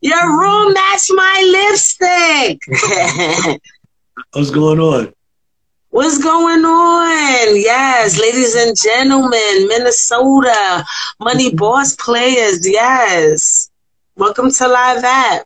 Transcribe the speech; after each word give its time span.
Your 0.00 0.40
room 0.40 0.72
matched 0.72 1.12
my 1.14 1.68
lipstick. 1.70 2.58
What's 4.32 4.50
going 4.50 4.80
on? 4.80 5.12
What's 5.90 6.18
going 6.18 6.64
on? 6.64 7.56
Yes, 7.56 8.18
ladies 8.18 8.56
and 8.56 8.76
gentlemen, 8.76 9.68
Minnesota, 9.68 10.84
money 11.20 11.54
boss 11.54 11.94
players. 11.96 12.68
Yes. 12.68 13.70
Welcome 14.16 14.50
to 14.50 14.66
Live 14.66 15.04
At. 15.04 15.44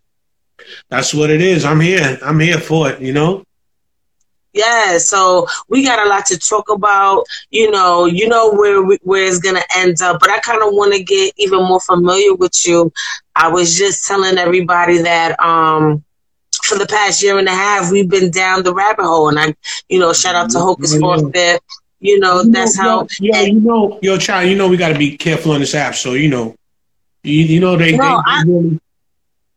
That's 0.89 1.13
what 1.13 1.29
it 1.29 1.43
is. 1.43 1.65
I'm 1.67 1.81
here. 1.81 2.19
I'm 2.23 2.41
here 2.41 2.59
for 2.59 2.91
it, 2.91 3.01
you 3.03 3.13
know? 3.13 3.45
Yeah, 4.53 4.99
so 4.99 5.47
we 5.69 5.85
got 5.85 6.05
a 6.05 6.09
lot 6.09 6.27
to 6.27 6.39
talk 6.39 6.71
about. 6.71 7.25
You 7.51 7.71
know, 7.71 8.07
you 8.07 8.29
know 8.29 8.53
where 8.53 8.83
where 9.03 9.25
it's 9.25 9.39
gonna 9.39 9.63
end 9.77 10.03
up, 10.03 10.21
but 10.21 10.31
I 10.31 10.41
kind 10.41 10.63
of 10.63 10.75
want 10.75 10.93
to 10.93 11.03
get 11.03 11.33
even 11.37 11.63
more 11.65 11.81
familiar 11.81 12.35
with 12.35 12.67
you. 12.67 12.93
I 13.37 13.49
was 13.49 13.79
just 13.79 14.07
telling 14.09 14.39
everybody 14.39 14.99
that 14.99 15.39
um 15.41 16.05
for 16.65 16.79
the 16.79 16.87
past 16.87 17.23
year 17.23 17.39
and 17.39 17.49
a 17.49 17.53
half 17.53 17.91
we've 17.91 18.09
been 18.09 18.31
down 18.31 18.63
the 18.65 18.75
rabbit 18.75 19.05
hole, 19.05 19.29
and 19.29 19.39
I, 19.39 19.55
you 19.89 20.01
know, 20.01 20.13
shout 20.13 20.35
out 20.35 20.51
to 20.51 20.59
Hocus 20.59 20.99
Pocus 20.99 21.31
there. 21.33 21.59
You 22.01 22.19
know, 22.19 22.43
that's 22.43 22.77
how. 22.77 23.07
Yo, 23.21 23.35
yo, 23.35 23.43
you 23.43 23.61
know, 23.61 23.99
yo, 24.03 24.19
child, 24.19 24.49
you 24.49 24.57
know, 24.57 24.69
we 24.69 24.77
got 24.77 24.89
to 24.89 24.99
be 24.99 25.17
careful 25.17 25.53
on 25.53 25.61
this 25.61 25.75
app. 25.75 25.95
So 25.95 26.15
you 26.15 26.29
know, 26.29 26.57
you, 27.23 27.45
you 27.45 27.61
know 27.61 27.77
they, 27.77 27.97
no, 27.97 27.99
they, 27.99 28.23
I, 28.27 28.43
really, 28.47 28.81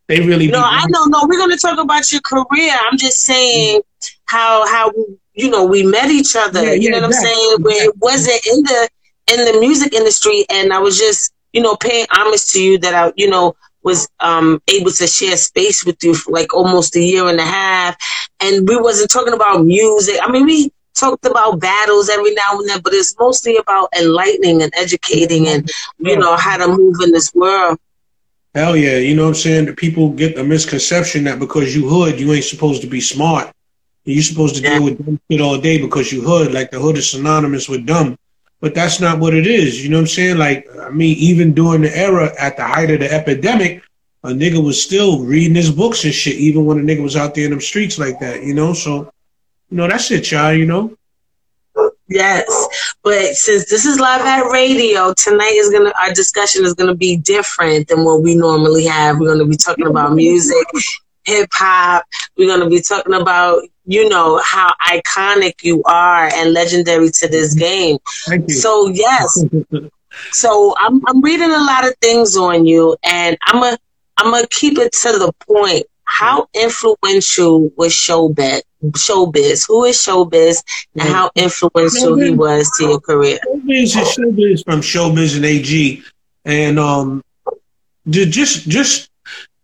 they 0.06 0.20
really. 0.20 0.48
No, 0.48 0.60
I 0.60 0.86
don't 0.88 1.10
know. 1.10 1.20
No, 1.20 1.26
we're 1.26 1.38
gonna 1.38 1.56
talk 1.56 1.78
about 1.78 2.10
your 2.12 2.20
career. 2.20 2.74
I'm 2.90 2.98
just 2.98 3.22
saying 3.22 3.80
how 4.26 4.66
how 4.66 4.92
you 5.34 5.50
know 5.50 5.64
we 5.64 5.82
met 5.82 6.10
each 6.10 6.36
other. 6.36 6.64
Yeah, 6.64 6.72
you 6.72 6.90
yeah, 6.90 6.90
know 6.90 7.00
what 7.00 7.10
exactly. 7.10 7.30
I'm 7.30 7.36
saying? 7.36 7.62
Where 7.62 7.84
it 7.88 7.96
wasn't 7.98 8.46
in 8.46 8.62
the 8.62 8.88
in 9.32 9.54
the 9.54 9.60
music 9.60 9.94
industry, 9.94 10.44
and 10.50 10.72
I 10.72 10.78
was 10.78 10.98
just 10.98 11.32
you 11.52 11.62
know 11.62 11.76
paying 11.76 12.06
homage 12.10 12.46
to 12.52 12.62
you 12.62 12.78
that 12.78 12.94
I 12.94 13.12
you 13.16 13.30
know 13.30 13.56
was 13.82 14.08
um, 14.20 14.60
able 14.68 14.90
to 14.90 15.06
share 15.06 15.36
space 15.36 15.84
with 15.84 16.02
you 16.02 16.14
for 16.14 16.32
like 16.32 16.54
almost 16.54 16.96
a 16.96 17.00
year 17.00 17.28
and 17.28 17.38
a 17.38 17.44
half, 17.44 17.96
and 18.40 18.68
we 18.68 18.76
wasn't 18.76 19.10
talking 19.10 19.34
about 19.34 19.64
music. 19.64 20.16
I 20.22 20.30
mean, 20.30 20.46
we 20.46 20.72
talked 20.94 21.26
about 21.26 21.60
battles 21.60 22.08
every 22.08 22.34
now 22.34 22.58
and 22.58 22.68
then, 22.68 22.80
but 22.80 22.94
it's 22.94 23.18
mostly 23.18 23.56
about 23.56 23.88
enlightening 23.98 24.62
and 24.62 24.72
educating, 24.76 25.48
and 25.48 25.70
you 25.98 26.16
know 26.16 26.36
how 26.36 26.58
to 26.58 26.68
move 26.68 26.96
in 27.02 27.12
this 27.12 27.32
world. 27.34 27.78
Hell 28.54 28.76
yeah, 28.76 28.98
you 28.98 29.16
know 29.16 29.22
what 29.22 29.28
I'm 29.30 29.34
saying? 29.34 29.74
People 29.74 30.10
get 30.10 30.38
a 30.38 30.44
misconception 30.44 31.24
that 31.24 31.40
because 31.40 31.74
you 31.74 31.88
hood, 31.88 32.20
you 32.20 32.32
ain't 32.32 32.44
supposed 32.44 32.82
to 32.82 32.86
be 32.86 33.00
smart. 33.00 33.50
You're 34.04 34.22
supposed 34.22 34.54
to 34.56 34.62
deal 34.62 34.84
with 34.84 35.04
dumb 35.04 35.18
shit 35.28 35.40
all 35.40 35.58
day 35.58 35.80
because 35.80 36.12
you 36.12 36.20
hood, 36.22 36.52
like 36.52 36.70
the 36.70 36.78
hood 36.78 36.96
is 36.96 37.10
synonymous 37.10 37.68
with 37.68 37.84
dumb. 37.84 38.16
But 38.60 38.74
that's 38.74 39.00
not 39.00 39.18
what 39.18 39.34
it 39.34 39.46
is. 39.46 39.82
You 39.82 39.90
know 39.90 39.96
what 39.96 40.02
I'm 40.02 40.06
saying? 40.06 40.38
Like, 40.38 40.68
I 40.78 40.90
mean, 40.90 41.16
even 41.16 41.52
during 41.52 41.82
the 41.82 41.96
era 41.96 42.32
at 42.38 42.56
the 42.56 42.64
height 42.64 42.90
of 42.92 43.00
the 43.00 43.12
epidemic, 43.12 43.82
a 44.22 44.28
nigga 44.28 44.62
was 44.62 44.80
still 44.80 45.24
reading 45.24 45.56
his 45.56 45.70
books 45.70 46.04
and 46.04 46.14
shit, 46.14 46.36
even 46.36 46.64
when 46.64 46.78
a 46.78 46.82
nigga 46.82 47.02
was 47.02 47.16
out 47.16 47.34
there 47.34 47.44
in 47.44 47.50
them 47.50 47.60
streets 47.60 47.98
like 47.98 48.20
that, 48.20 48.44
you 48.44 48.54
know? 48.54 48.72
So, 48.72 49.10
you 49.70 49.76
know, 49.76 49.88
that's 49.88 50.10
it, 50.12 50.30
y'all, 50.30 50.52
you 50.52 50.64
know? 50.64 50.96
Yes, 52.08 52.44
but 53.02 53.34
since 53.34 53.70
this 53.70 53.86
is 53.86 53.98
live 53.98 54.20
at 54.20 54.50
radio, 54.50 55.14
tonight 55.14 55.54
is 55.54 55.70
gonna 55.70 55.92
our 55.98 56.12
discussion 56.12 56.64
is 56.64 56.74
gonna 56.74 56.94
be 56.94 57.16
different 57.16 57.88
than 57.88 58.04
what 58.04 58.22
we 58.22 58.34
normally 58.34 58.84
have. 58.84 59.18
We're 59.18 59.32
gonna 59.32 59.48
be 59.48 59.56
talking 59.56 59.86
about 59.86 60.08
mm-hmm. 60.08 60.16
music, 60.16 60.66
hip 61.24 61.48
hop. 61.52 62.04
We're 62.36 62.54
gonna 62.54 62.68
be 62.68 62.82
talking 62.82 63.14
about 63.14 63.62
you 63.86 64.08
know 64.08 64.38
how 64.44 64.74
iconic 64.86 65.62
you 65.62 65.82
are 65.84 66.26
and 66.26 66.52
legendary 66.52 67.10
to 67.10 67.28
this 67.28 67.54
mm-hmm. 67.54 68.36
game. 68.36 68.48
So 68.50 68.88
yes. 68.88 69.42
so 70.30 70.74
I'm 70.78 71.00
I'm 71.06 71.22
reading 71.22 71.50
a 71.50 71.64
lot 71.64 71.86
of 71.86 71.94
things 72.02 72.36
on 72.36 72.66
you 72.66 72.96
and 73.02 73.38
I'm 73.46 73.62
a 73.62 73.78
I'm 74.18 74.30
gonna 74.30 74.46
keep 74.48 74.78
it 74.78 74.92
to 74.92 75.12
the 75.12 75.32
point. 75.46 75.86
How 76.04 76.42
mm-hmm. 76.42 76.64
influential 76.64 77.70
was 77.76 77.92
showbiz? 77.92 78.60
Showbiz. 78.92 79.66
Who 79.68 79.84
is 79.84 79.96
showbiz, 79.96 80.62
and 80.94 81.02
how 81.02 81.30
influential 81.34 82.16
showbiz. 82.16 82.24
he 82.24 82.30
was 82.30 82.70
to 82.78 82.84
your 82.84 83.00
career? 83.00 83.38
Showbiz 83.46 83.82
is 83.82 83.94
showbiz 83.94 84.64
from 84.64 84.80
showbiz 84.80 85.36
and 85.36 85.44
AG, 85.44 86.02
and 86.44 86.78
um, 86.78 87.22
just 88.08 88.68
just 88.68 89.10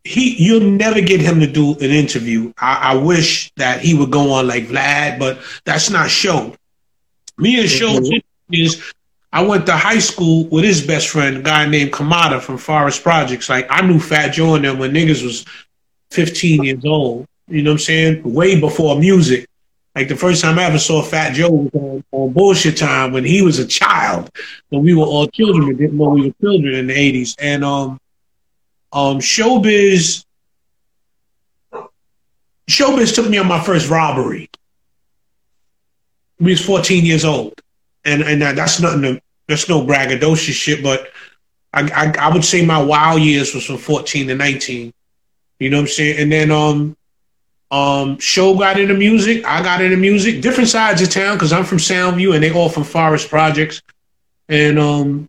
he 0.05 0.43
you'll 0.43 0.61
never 0.61 1.01
get 1.01 1.21
him 1.21 1.41
to 1.41 1.47
do 1.47 1.73
an 1.75 1.91
interview. 1.91 2.53
I, 2.59 2.93
I, 2.93 2.95
wish 2.95 3.53
that 3.57 3.81
he 3.81 3.95
would 3.95 4.11
go 4.11 4.33
on 4.33 4.49
like 4.49 4.65
Vlad, 4.65 5.19
but 5.19 5.39
that's 5.65 5.91
not 5.91 6.09
show. 6.11 6.55
Me 7.37 7.61
and 7.61 7.69
show 7.69 7.99
mm-hmm. 7.99 8.55
is 8.55 8.83
I 9.33 9.43
went 9.43 9.67
to 9.67 9.77
high 9.77 9.99
school 9.99 10.47
with 10.47 10.65
his 10.65 10.85
best 10.85 11.09
friend, 11.09 11.39
a 11.39 11.43
guy 11.43 11.67
named 11.67 11.93
Kamada 11.93 12.41
from 12.41 12.59
Forest 12.59 13.03
Projects. 13.03 13.49
Like 13.49 13.67
I 13.71 13.87
knew 13.87 14.01
Fat 14.01 14.29
Joe 14.31 14.55
and 14.55 14.65
them 14.65 14.79
when 14.79 14.93
niggas 14.93 15.23
was 15.23 15.45
15 16.11 16.65
years 16.65 16.85
old. 16.85 17.27
You 17.51 17.63
know 17.63 17.71
what 17.71 17.75
I'm 17.75 17.79
saying? 17.81 18.23
Way 18.25 18.61
before 18.61 18.99
music. 18.99 19.47
Like 19.95 20.09
the 20.09 20.17
first 20.17 20.41
time 20.41 20.59
I 20.59 20.65
ever 20.65 20.79
saw 20.79 21.03
Fat 21.03 21.35
Joe 21.35 21.51
was 21.51 21.71
on, 21.75 22.05
on 22.13 22.33
bullshit 22.33 22.77
time 22.77 23.13
when 23.13 23.25
he 23.25 23.43
was 23.43 23.59
a 23.59 23.67
child, 23.67 24.31
when 24.69 24.83
we 24.83 24.95
were 24.95 25.05
all 25.05 25.27
children 25.27 25.69
and 25.69 25.79
didn't 25.79 25.99
know 25.99 26.11
we 26.11 26.29
were 26.29 26.35
children 26.41 26.75
in 26.75 26.87
the 26.87 26.95
80s. 26.95 27.35
And 27.41 27.65
um 27.65 28.01
um, 28.93 29.19
Showbiz, 29.19 30.25
Showbiz 32.69 33.15
took 33.15 33.29
me 33.29 33.39
on 33.39 33.47
my 33.47 33.61
first 33.61 33.89
robbery. 33.89 34.51
We 36.39 36.53
was 36.53 36.65
14 36.65 37.05
years 37.05 37.25
old, 37.25 37.55
and 38.05 38.23
and 38.23 38.41
that's 38.43 38.81
nothing. 38.81 39.03
To, 39.03 39.21
that's 39.47 39.69
no 39.69 39.85
braggadocious 39.85 40.53
shit, 40.53 40.83
but 40.83 41.09
I, 41.73 41.83
I, 41.91 42.27
I 42.29 42.33
would 42.33 42.45
say 42.45 42.65
my 42.65 42.81
wild 42.81 43.21
years 43.21 43.55
was 43.55 43.67
from 43.67 43.79
14 43.79 44.29
to 44.29 44.35
19. 44.35 44.93
You 45.59 45.71
know 45.71 45.77
what 45.79 45.83
I'm 45.83 45.89
saying? 45.89 46.19
And 46.19 46.33
then 46.33 46.51
um 46.51 46.97
um 47.71 48.19
show 48.19 48.57
got 48.57 48.81
into 48.81 48.95
music. 48.95 49.45
I 49.45 49.63
got 49.63 49.81
into 49.83 49.97
music. 49.97 50.43
Different 50.43 50.69
sides 50.69 51.03
of 51.03 51.11
town 51.11 51.37
because 51.37 51.53
I'm 51.53 51.65
from 51.65 51.79
Soundview 51.79 52.35
and 52.35 52.43
they 52.43 52.53
all 52.53 52.69
from 52.69 52.85
Forest 52.85 53.29
Projects. 53.29 53.83
And 54.49 54.79
um 54.79 55.29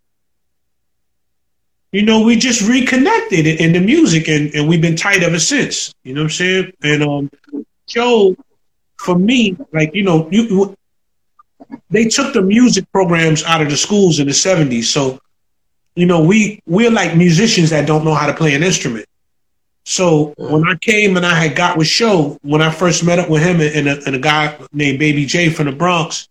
you 1.92 2.04
know, 2.04 2.22
we 2.22 2.38
just 2.38 2.68
reconnected 2.68 3.46
in 3.46 3.74
the 3.74 3.82
music 3.82 4.30
and, 4.30 4.54
and 4.56 4.68
we've 4.68 4.82
been 4.82 4.96
tight 4.96 5.24
ever 5.24 5.40
since. 5.40 5.94
You 6.04 6.14
know 6.14 6.22
what 6.22 6.26
I'm 6.26 6.30
saying? 6.32 6.74
And 6.84 7.04
um 7.04 7.30
Joe, 7.86 8.36
for 8.98 9.18
me, 9.18 9.58
like, 9.74 9.94
you 9.94 10.04
know, 10.04 10.30
you 10.32 10.76
they 11.90 12.06
took 12.06 12.34
the 12.34 12.42
music 12.42 12.90
programs 12.92 13.44
out 13.44 13.62
of 13.62 13.70
the 13.70 13.78
schools 13.78 14.20
in 14.20 14.28
the 14.28 14.34
seventies. 14.34 14.90
So, 14.90 15.20
you 15.96 16.06
know, 16.06 16.24
we 16.24 16.62
we're 16.66 16.92
like 16.92 17.16
musicians 17.16 17.70
that 17.70 17.86
don't 17.86 18.04
know 18.04 18.14
how 18.16 18.28
to 18.28 18.34
play 18.34 18.56
an 18.56 18.64
instrument. 18.64 19.06
So 19.92 20.34
when 20.38 20.68
I 20.68 20.76
came 20.76 21.18
and 21.18 21.26
I 21.26 21.36
had 21.36 21.56
got 21.56 21.78
with 21.78 21.88
Show, 21.88 22.38
when 22.44 22.62
I 22.62 22.72
first 22.72 23.04
met 23.04 23.20
up 23.20 23.30
with 23.30 23.44
him 23.44 23.60
and 23.60 23.90
a, 23.90 24.04
and 24.06 24.16
a 24.16 24.20
guy 24.20 24.58
named 24.72 25.00
Baby 25.00 25.26
J 25.26 25.50
from 25.50 25.66
the 25.66 25.74
Bronx, 25.74 26.30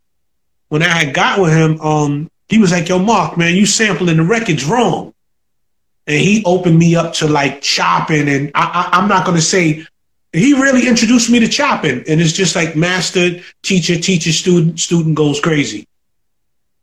when 0.68 0.82
I 0.82 0.88
had 0.88 1.12
got 1.12 1.40
with 1.40 1.52
him, 1.52 1.80
um, 1.80 2.30
he 2.48 2.58
was 2.58 2.72
like, 2.72 2.88
"Yo, 2.88 2.98
Mark, 2.98 3.36
man, 3.36 3.54
you 3.54 3.66
sampling 3.66 4.16
the 4.16 4.24
records 4.24 4.64
wrong." 4.64 5.12
and 6.06 6.18
he 6.18 6.42
opened 6.44 6.78
me 6.78 6.96
up 6.96 7.12
to 7.12 7.28
like 7.28 7.60
chopping 7.60 8.28
and 8.28 8.50
I, 8.54 8.88
am 8.92 9.08
not 9.08 9.24
going 9.24 9.36
to 9.36 9.42
say 9.42 9.86
he 10.32 10.54
really 10.54 10.88
introduced 10.88 11.30
me 11.30 11.38
to 11.40 11.48
chopping 11.48 12.02
and 12.08 12.20
it's 12.20 12.32
just 12.32 12.56
like 12.56 12.74
master 12.74 13.40
teacher 13.62 13.96
teacher 13.96 14.32
student 14.32 14.80
student 14.80 15.14
goes 15.14 15.40
crazy 15.40 15.86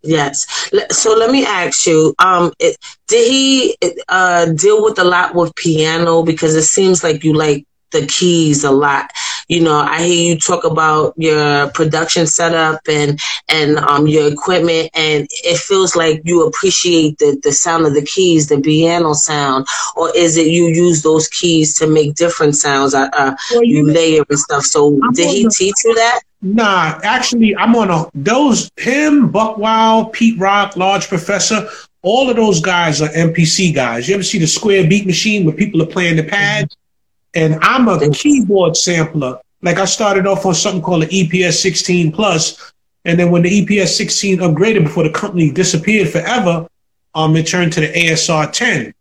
yes 0.08 0.46
so 0.92 1.16
let 1.16 1.32
me 1.32 1.46
ask 1.46 1.86
you 1.86 2.14
um 2.20 2.52
it, 2.60 2.78
did 3.08 3.30
he 3.30 3.76
uh 4.10 4.46
deal 4.54 4.84
with 4.84 4.98
a 5.00 5.04
lot 5.04 5.36
with 5.36 5.54
piano 5.56 6.24
because 6.24 6.56
it 6.56 6.64
seems 6.64 7.04
like 7.04 7.24
you 7.24 7.34
like 7.34 7.66
the 7.92 8.06
keys 8.06 8.64
a 8.64 8.72
lot. 8.72 9.12
You 9.48 9.62
know, 9.62 9.78
I 9.78 10.04
hear 10.04 10.34
you 10.34 10.40
talk 10.40 10.66
about 10.66 11.14
your 11.16 11.70
production 11.70 12.28
setup 12.28 12.82
and 12.90 13.20
and 13.48 13.78
um, 13.78 14.06
your 14.06 14.32
equipment, 14.32 14.90
and 14.94 15.28
it 15.32 15.58
feels 15.58 15.96
like 15.96 16.22
you 16.26 16.46
appreciate 16.46 17.18
the 17.20 17.40
the 17.42 17.52
sound 17.52 17.86
of 17.86 17.94
the 17.94 18.02
keys, 18.02 18.48
the 18.48 18.60
piano 18.60 19.14
sound, 19.14 19.66
or 19.96 20.16
is 20.16 20.36
it 20.36 20.48
you 20.48 20.66
use 20.66 21.02
those 21.02 21.28
keys 21.30 21.76
to 21.76 21.88
make 21.88 22.16
different 22.16 22.56
sounds? 22.56 22.94
Uh, 22.94 23.10
uh 23.14 23.36
well, 23.52 23.64
you, 23.64 23.78
you 23.78 23.92
layer 23.92 24.24
and 24.30 24.40
stuff. 24.40 24.64
So 24.64 25.00
I'm 25.02 25.14
did 25.14 25.30
he 25.30 25.44
the, 25.44 25.54
teach 25.56 25.76
you 25.86 25.96
that? 25.96 26.22
Nah, 26.42 27.00
actually, 27.04 27.56
I'm 27.56 27.76
on 27.76 27.90
a 27.90 28.06
those 28.14 28.70
him, 28.78 29.30
Buck 29.30 29.58
Wild, 29.58 30.14
Pete 30.14 30.40
Rock, 30.40 30.76
Large 30.76 31.08
Professor. 31.08 31.70
All 32.04 32.30
of 32.30 32.36
those 32.36 32.62
guys 32.62 33.02
are 33.02 33.10
MPC 33.10 33.74
guys. 33.74 34.08
You 34.08 34.16
ever 34.16 34.24
see 34.24 34.40
the 34.40 34.48
square 34.48 34.88
beat 34.88 35.06
machine 35.06 35.46
where 35.46 35.56
people 35.56 35.82
are 35.82 35.88
playing 35.88 36.18
the 36.18 36.24
pads? 36.24 36.76
And 37.38 37.60
I'm 37.62 37.88
a 37.88 38.10
keyboard 38.10 38.76
sampler. 38.76 39.40
Like 39.62 39.78
I 39.78 39.86
started 39.86 40.26
off 40.26 40.48
on 40.48 40.56
something 40.56 40.82
called 40.82 41.04
the 41.04 41.08
EPS 41.08 41.62
16 41.62 42.12
Plus, 42.12 42.74
and 43.06 43.20
then 43.20 43.30
when 43.30 43.44
the 43.44 43.64
EPS 43.64 43.90
16 43.90 44.40
upgraded 44.40 44.86
before 44.86 45.04
the 45.04 45.12
company 45.12 45.52
disappeared 45.52 46.10
forever, 46.10 46.68
um, 47.14 47.36
it 47.36 47.46
turned 47.46 47.74
to 47.74 47.82
the 47.82 47.94
ASR 47.94 48.52
10. 48.52 48.92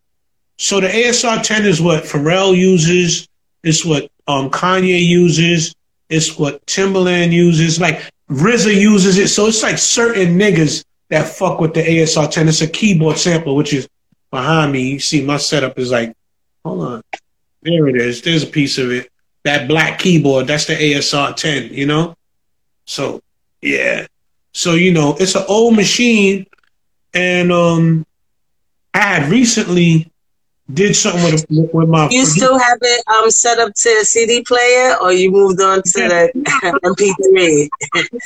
So 0.58 0.80
the 0.80 0.88
ASR 0.88 1.42
10 1.42 1.64
is 1.64 1.80
what 1.80 2.04
Pharrell 2.04 2.54
uses. 2.54 3.26
It's 3.62 3.86
what 3.86 4.10
um, 4.26 4.50
Kanye 4.50 5.02
uses. 5.02 5.74
It's 6.10 6.38
what 6.38 6.64
Timbaland 6.66 7.32
uses. 7.32 7.80
Like 7.80 8.02
RZA 8.30 8.78
uses 8.78 9.16
it. 9.16 9.28
So 9.28 9.46
it's 9.46 9.62
like 9.62 9.78
certain 9.78 10.38
niggas 10.38 10.84
that 11.08 11.26
fuck 11.26 11.58
with 11.58 11.72
the 11.72 11.82
ASR 11.82 12.30
10. 12.30 12.48
It's 12.48 12.60
a 12.60 12.68
keyboard 12.68 13.16
sampler, 13.16 13.54
which 13.54 13.72
is 13.72 13.88
behind 14.30 14.72
me. 14.72 14.90
You 14.90 15.00
see 15.00 15.24
my 15.24 15.38
setup 15.38 15.78
is 15.78 15.90
like 15.90 16.14
Hold 16.66 16.82
on. 16.82 17.02
There 17.66 17.88
it 17.88 17.96
is. 17.96 18.22
There's 18.22 18.44
a 18.44 18.46
piece 18.46 18.78
of 18.78 18.92
it. 18.92 19.10
That 19.42 19.66
black 19.66 19.98
keyboard, 19.98 20.46
that's 20.46 20.66
the 20.66 20.74
ASR 20.74 21.34
10, 21.34 21.74
you 21.74 21.86
know? 21.86 22.16
So, 22.84 23.20
yeah. 23.60 24.06
So, 24.52 24.74
you 24.74 24.92
know, 24.92 25.16
it's 25.18 25.34
an 25.34 25.44
old 25.48 25.74
machine. 25.74 26.46
And 27.12 27.50
um 27.50 28.06
I 28.94 29.00
had 29.00 29.30
recently 29.30 30.10
did 30.72 30.94
something 30.96 31.24
with, 31.24 31.46
with 31.72 31.88
my. 31.88 32.08
You 32.10 32.24
still 32.24 32.58
have 32.58 32.78
it 32.80 33.04
um 33.08 33.30
set 33.30 33.58
up 33.58 33.74
to 33.74 33.88
a 34.00 34.04
CD 34.04 34.42
player, 34.42 34.96
or 35.00 35.12
you 35.12 35.30
moved 35.30 35.60
on 35.60 35.82
to 35.82 35.92
the 35.92 36.30
MP3? 37.94 38.20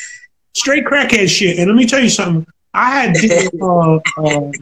Straight 0.54 0.84
crackhead 0.84 1.28
shit. 1.28 1.58
And 1.58 1.69
let 1.69 1.76
me 1.76 1.86
tell 1.86 2.00
you 2.00 2.08
something. 2.08 2.46
I 2.75 2.90
had 2.90 3.14
did, 3.14 3.50
uh, 3.62 3.96
uh, 3.96 4.52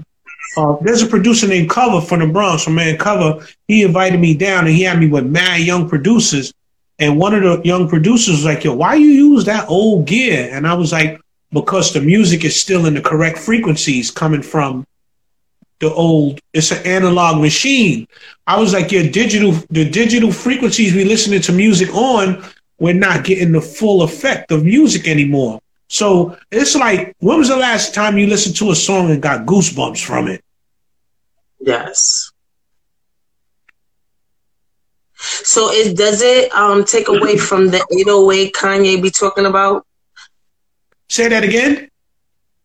uh, 0.56 0.76
there's 0.80 1.02
a 1.02 1.06
producer 1.06 1.46
named 1.46 1.70
Cover 1.70 2.00
from 2.00 2.20
the 2.20 2.26
Bronx, 2.26 2.64
from 2.64 2.74
Man 2.74 2.96
Cover. 2.96 3.46
He 3.66 3.82
invited 3.82 4.20
me 4.20 4.34
down 4.34 4.66
and 4.66 4.74
he 4.74 4.82
had 4.82 4.98
me 4.98 5.08
with 5.08 5.26
mad 5.26 5.60
young 5.60 5.88
producers. 5.88 6.52
And 6.98 7.18
one 7.18 7.34
of 7.34 7.42
the 7.42 7.60
young 7.66 7.88
producers 7.88 8.36
was 8.36 8.44
like, 8.44 8.64
yo, 8.64 8.74
why 8.74 8.94
you 8.94 9.08
use 9.08 9.44
that 9.44 9.68
old 9.68 10.06
gear? 10.06 10.48
And 10.50 10.66
I 10.66 10.74
was 10.74 10.92
like, 10.92 11.20
because 11.52 11.92
the 11.92 12.00
music 12.00 12.44
is 12.44 12.60
still 12.60 12.86
in 12.86 12.94
the 12.94 13.00
correct 13.00 13.38
frequencies 13.38 14.10
coming 14.10 14.42
from 14.42 14.84
the 15.80 15.92
old, 15.92 16.40
it's 16.52 16.72
an 16.72 16.84
analog 16.84 17.40
machine. 17.40 18.08
I 18.46 18.58
was 18.58 18.72
like, 18.72 18.90
your 18.90 19.08
digital, 19.08 19.52
the 19.70 19.88
digital 19.88 20.32
frequencies 20.32 20.92
we 20.92 21.04
listening 21.04 21.40
to 21.42 21.52
music 21.52 21.94
on, 21.94 22.44
we're 22.80 22.94
not 22.94 23.24
getting 23.24 23.52
the 23.52 23.60
full 23.60 24.02
effect 24.02 24.50
of 24.50 24.64
music 24.64 25.06
anymore. 25.06 25.60
So 25.88 26.36
it's 26.50 26.76
like, 26.76 27.16
when 27.18 27.38
was 27.38 27.48
the 27.48 27.56
last 27.56 27.94
time 27.94 28.18
you 28.18 28.26
listened 28.26 28.56
to 28.56 28.70
a 28.70 28.74
song 28.74 29.10
and 29.10 29.22
got 29.22 29.46
goosebumps 29.46 30.04
from 30.04 30.28
it? 30.28 30.44
Yes. 31.60 32.30
So 35.20 35.70
it 35.72 35.96
does 35.96 36.22
it 36.22 36.52
um 36.52 36.84
take 36.84 37.08
away 37.08 37.36
from 37.36 37.68
the 37.68 37.84
808 37.90 38.52
Kanye 38.54 39.02
be 39.02 39.10
talking 39.10 39.46
about? 39.46 39.84
Say 41.08 41.28
that 41.28 41.42
again. 41.42 41.88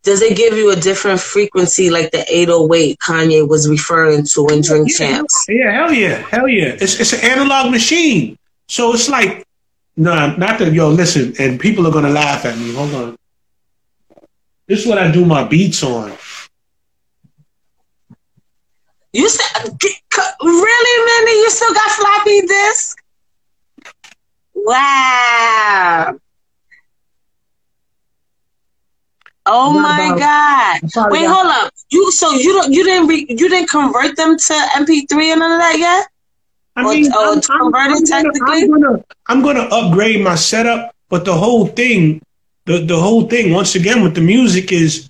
Does 0.03 0.21
it 0.21 0.35
give 0.35 0.55
you 0.55 0.69
a 0.69 0.75
different 0.75 1.21
frequency 1.21 1.89
like 1.89 2.11
the 2.11 2.25
808 2.27 2.99
Kanye 2.99 3.47
was 3.47 3.69
referring 3.69 4.25
to 4.25 4.47
in 4.47 4.61
Drink 4.61 4.89
yeah, 4.91 4.97
Champs? 4.97 5.45
Yeah, 5.47 5.71
hell 5.71 5.93
yeah, 5.93 6.17
hell 6.29 6.47
yeah. 6.47 6.75
It's 6.79 6.99
it's 6.99 7.13
an 7.13 7.21
analog 7.21 7.71
machine. 7.71 8.37
So 8.67 8.93
it's 8.93 9.09
like, 9.09 9.45
no, 9.95 10.35
not 10.35 10.59
that 10.59 10.73
yo, 10.73 10.89
listen, 10.89 11.33
and 11.39 11.59
people 11.59 11.87
are 11.87 11.91
gonna 11.91 12.09
laugh 12.09 12.45
at 12.45 12.57
me. 12.57 12.73
Hold 12.73 12.93
on. 12.93 13.17
This 14.67 14.81
is 14.81 14.87
what 14.87 14.97
I 14.97 15.11
do 15.11 15.25
my 15.25 15.43
beats 15.43 15.83
on. 15.83 16.11
You 19.11 19.29
said, 19.29 19.77
really, 20.41 21.25
Minnie? 21.25 21.39
You 21.39 21.49
still 21.51 21.73
got 21.73 21.91
floppy 21.91 22.41
disk? 22.41 22.97
Wow. 24.55 26.19
Oh 29.45 29.73
my 29.73 30.15
god! 30.17 31.11
Wait, 31.11 31.25
hold 31.25 31.47
up. 31.47 31.73
You 31.91 32.11
so 32.11 32.31
you 32.31 32.53
don't 32.53 32.71
you 32.71 32.83
didn't 32.85 33.07
re, 33.07 33.25
you 33.27 33.49
didn't 33.49 33.69
convert 33.69 34.15
them 34.15 34.37
to 34.37 34.53
MP3 34.53 35.11
and 35.31 35.39
none 35.41 35.51
of 35.51 35.59
that 35.59 35.75
yet? 35.77 36.07
I 36.75 36.83
mean, 36.83 37.11
or 37.13 37.39
I'm, 37.49 37.75
I'm, 37.75 38.03
technically. 38.05 38.67
Gonna, 38.67 38.69
I'm 38.71 38.81
gonna 38.81 39.03
I'm 39.27 39.41
gonna 39.43 39.61
upgrade 39.61 40.23
my 40.23 40.35
setup, 40.35 40.95
but 41.09 41.23
the 41.25 41.33
whole 41.33 41.67
thing, 41.67 42.21
the 42.65 42.79
the 42.79 42.99
whole 42.99 43.27
thing, 43.27 43.53
once 43.53 43.75
again 43.75 44.01
with 44.01 44.15
the 44.15 44.21
music 44.21 44.71
is 44.71 45.09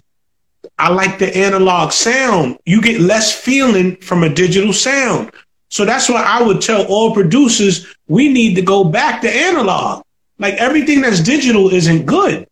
I 0.77 0.89
like 0.89 1.19
the 1.19 1.35
analog 1.35 1.91
sound. 1.91 2.57
You 2.65 2.81
get 2.81 2.99
less 2.99 3.33
feeling 3.33 3.95
from 3.97 4.23
a 4.23 4.29
digital 4.29 4.73
sound. 4.73 5.31
So 5.69 5.85
that's 5.85 6.09
why 6.09 6.21
I 6.21 6.41
would 6.41 6.61
tell 6.61 6.85
all 6.85 7.13
producers 7.13 7.87
we 8.07 8.27
need 8.31 8.55
to 8.55 8.61
go 8.61 8.83
back 8.83 9.21
to 9.21 9.29
analog. 9.29 10.03
Like 10.39 10.55
everything 10.55 11.01
that's 11.01 11.19
digital 11.19 11.69
isn't 11.69 12.05
good. 12.05 12.47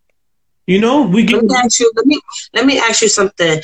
You 0.67 0.79
know, 0.79 1.01
we 1.01 1.23
get. 1.23 1.35
Let 1.35 1.45
me 1.45 1.55
ask 1.55 1.79
you. 1.79 1.91
Let 1.95 2.05
me 2.05 2.19
let 2.53 2.65
me 2.65 2.79
ask 2.79 3.01
you 3.01 3.09
something. 3.09 3.61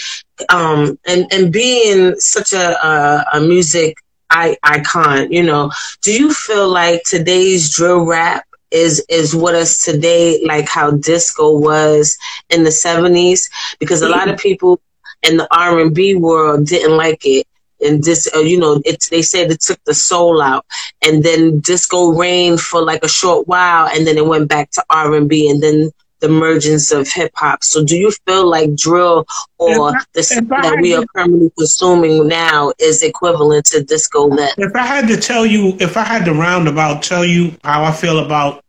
Um, 0.50 1.00
and 1.08 1.32
and 1.32 1.54
being 1.54 2.16
such 2.20 2.52
a 2.52 2.86
a, 2.86 3.26
a 3.34 3.40
music 3.40 3.98
I, 4.30 4.58
icon, 4.64 5.32
you 5.32 5.44
know, 5.44 5.72
do 6.02 6.14
you 6.14 6.34
feel 6.34 6.68
like 6.70 7.04
today's 7.04 7.74
drill 7.76 8.06
rap 8.06 8.46
is 8.72 9.06
is 9.10 9.36
what 9.36 9.56
us 9.56 9.84
today 9.86 10.44
like 10.46 10.68
how 10.68 10.92
disco 10.92 11.58
was 11.58 12.18
in 12.50 12.64
the 12.64 12.72
70s 12.72 13.50
because 13.80 14.02
a 14.02 14.10
lot 14.10 14.28
of 14.30 14.38
people 14.38 14.82
in 15.24 15.38
the 15.38 15.48
R&B 15.52 16.16
world 16.16 16.66
didn't 16.68 16.98
like 16.98 17.22
it. 17.26 17.48
And 17.80 18.04
this 18.04 18.28
uh, 18.36 18.40
you 18.40 18.60
know 18.60 18.82
it 18.86 19.06
they 19.12 19.22
said 19.22 19.52
it 19.52 19.62
took 19.62 19.80
the 19.86 19.94
soul 19.94 20.42
out. 20.42 20.66
And 21.02 21.24
then 21.24 21.60
disco 21.60 22.10
reigned 22.10 22.60
for 22.60 22.82
like 22.82 23.04
a 23.04 23.10
short 23.10 23.48
while 23.48 23.88
and 23.88 24.06
then 24.06 24.18
it 24.18 24.26
went 24.26 24.50
back 24.50 24.72
to 24.72 24.84
R&B 24.90 25.50
and 25.50 25.62
then 25.62 25.92
the 26.19 26.28
emergence 26.28 26.92
of 26.92 27.08
hip 27.08 27.31
hop. 27.36 27.64
So, 27.64 27.84
do 27.84 27.98
you 27.98 28.12
feel 28.25 28.50
like 28.50 28.75
drill 28.75 29.25
or 29.58 29.96
I, 29.96 30.04
the 30.14 30.24
stuff 30.24 30.48
that 30.50 30.80
we 30.81 30.96
are 30.96 31.06
currently 31.16 31.52
consuming 31.58 32.28
now 32.28 32.74
is 32.80 33.04
equivalent 33.04 33.66
to 33.68 33.84
disco 33.84 34.30
then? 34.36 34.52
If 34.58 34.75
I 34.75 34.86
had 34.86 35.08
to 35.08 35.18
tell 35.18 35.46
you, 35.46 35.78
if 35.80 35.98
I 35.98 36.04
had 36.04 36.25
to 36.25 36.34
roundabout 36.34 37.04
tell 37.04 37.25
you 37.25 37.56
how 37.64 37.84
I 37.84 37.92
feel 37.92 38.19
about 38.19 38.64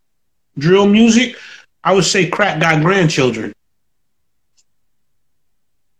drill 0.57 0.87
music, 0.87 1.37
I 1.83 1.93
would 1.93 2.05
say 2.05 2.29
crack 2.29 2.59
got 2.59 2.81
grandchildren. 2.81 3.53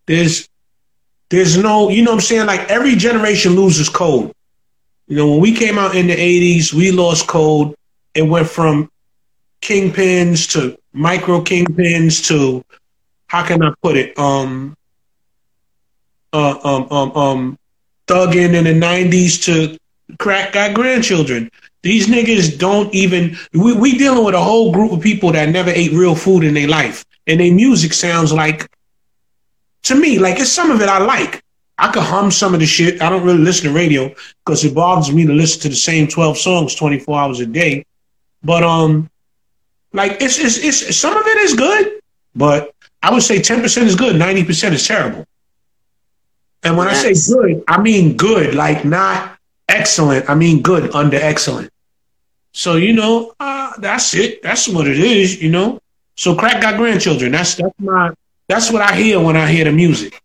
There's, 0.06 0.50
there's 1.30 1.56
no, 1.56 1.90
you 1.90 2.02
know 2.02 2.12
what 2.12 2.16
I'm 2.18 2.22
saying? 2.22 2.48
Like 2.48 2.70
every 2.70 2.96
generation 2.96 3.54
loses 3.54 3.90
code. 3.90 4.34
You 5.08 5.16
know, 5.16 5.32
when 5.32 5.40
we 5.40 5.54
came 5.54 5.78
out 5.78 5.96
in 5.96 6.08
the 6.08 6.16
80s, 6.16 6.74
we 6.74 6.92
lost 6.92 7.28
code. 7.28 7.76
It 8.14 8.24
went 8.24 8.48
from 8.48 8.90
kingpins 9.62 10.52
to 10.54 10.79
micro 10.94 11.42
kingpins 11.42 12.26
to 12.28 12.64
how 13.28 13.46
can 13.46 13.64
I 13.64 13.74
put 13.82 13.96
it? 13.96 14.18
Um, 14.18 14.76
uh, 16.34 16.60
um, 16.64 16.88
um, 16.92 17.12
um, 17.18 17.60
thugging 18.08 18.54
in 18.54 18.64
the 18.64 18.74
'90s 18.74 19.44
to 19.46 19.78
crack 20.18 20.56
our 20.56 20.74
grandchildren. 20.74 21.50
These 21.84 22.08
niggas 22.08 22.58
don't 22.58 22.94
even. 22.94 23.38
We 23.54 23.74
we 23.74 23.98
dealing 23.98 24.26
with 24.26 24.36
a 24.36 24.42
whole 24.42 24.72
group 24.72 24.92
of 24.92 25.02
people 25.02 25.32
that 25.32 25.50
never 25.50 25.70
ate 25.70 25.92
real 25.92 26.16
food 26.16 26.44
in 26.44 26.54
their 26.54 26.68
life, 26.68 27.06
and 27.28 27.40
their 27.40 27.54
music 27.54 27.94
sounds 27.94 28.34
like. 28.34 28.68
To 29.84 29.96
me, 29.96 30.20
like 30.20 30.40
it's 30.40 30.52
some 30.52 30.72
of 30.72 30.82
it 30.82 30.90
I 30.90 31.00
like. 31.00 31.42
I 31.78 31.90
could 31.90 32.04
hum 32.04 32.32
some 32.32 32.54
of 32.54 32.60
the 32.60 32.66
shit. 32.66 33.02
I 33.02 33.10
don't 33.10 33.24
really 33.24 33.40
listen 33.40 33.70
to 33.70 33.74
radio 33.74 34.14
because 34.44 34.66
it 34.66 34.76
bothers 34.76 35.14
me 35.14 35.26
to 35.26 35.32
listen 35.32 35.62
to 35.62 35.70
the 35.70 35.76
same 35.76 36.08
twelve 36.08 36.38
songs 36.38 36.76
twenty 36.76 37.00
four 37.00 37.18
hours 37.18 37.40
a 37.40 37.46
day. 37.46 37.86
But 38.44 38.64
um, 38.64 39.10
like 39.94 40.22
it's, 40.22 40.38
it's 40.38 40.58
it's 40.58 40.98
some 40.98 41.16
of 41.16 41.26
it 41.26 41.38
is 41.38 41.54
good, 41.54 42.00
but 42.36 42.74
I 43.02 43.12
would 43.12 43.24
say 43.24 43.42
ten 43.42 43.62
percent 43.62 43.88
is 43.88 43.96
good, 43.96 44.16
ninety 44.16 44.44
percent 44.44 44.76
is 44.76 44.86
terrible. 44.86 45.26
And 46.64 46.78
when 46.78 46.88
yes. 46.88 47.06
I 47.06 47.14
say 47.14 47.34
good, 47.34 47.64
I 47.68 47.82
mean 47.82 48.18
good, 48.18 48.54
like 48.54 48.86
not 48.86 49.38
excellent. 49.68 50.30
I 50.30 50.36
mean 50.36 50.62
good 50.62 50.94
under 50.94 51.18
excellent. 51.18 51.72
So 52.54 52.76
you 52.76 52.94
know, 52.94 53.34
uh, 53.40 53.74
that's 53.80 54.14
it. 54.14 54.44
That's 54.44 54.68
what 54.68 54.88
it 54.88 55.00
is. 55.00 55.42
You 55.42 55.50
know. 55.50 55.80
So 56.16 56.36
crack 56.36 56.62
got 56.62 56.78
grandchildren. 56.78 57.32
That's 57.32 57.56
that's 57.56 57.80
my 57.80 58.12
that's 58.48 58.72
what 58.72 58.82
I 58.82 58.96
hear 58.96 59.20
when 59.20 59.38
I 59.38 59.50
hear 59.50 59.64
the 59.64 59.72
music. 59.72 60.22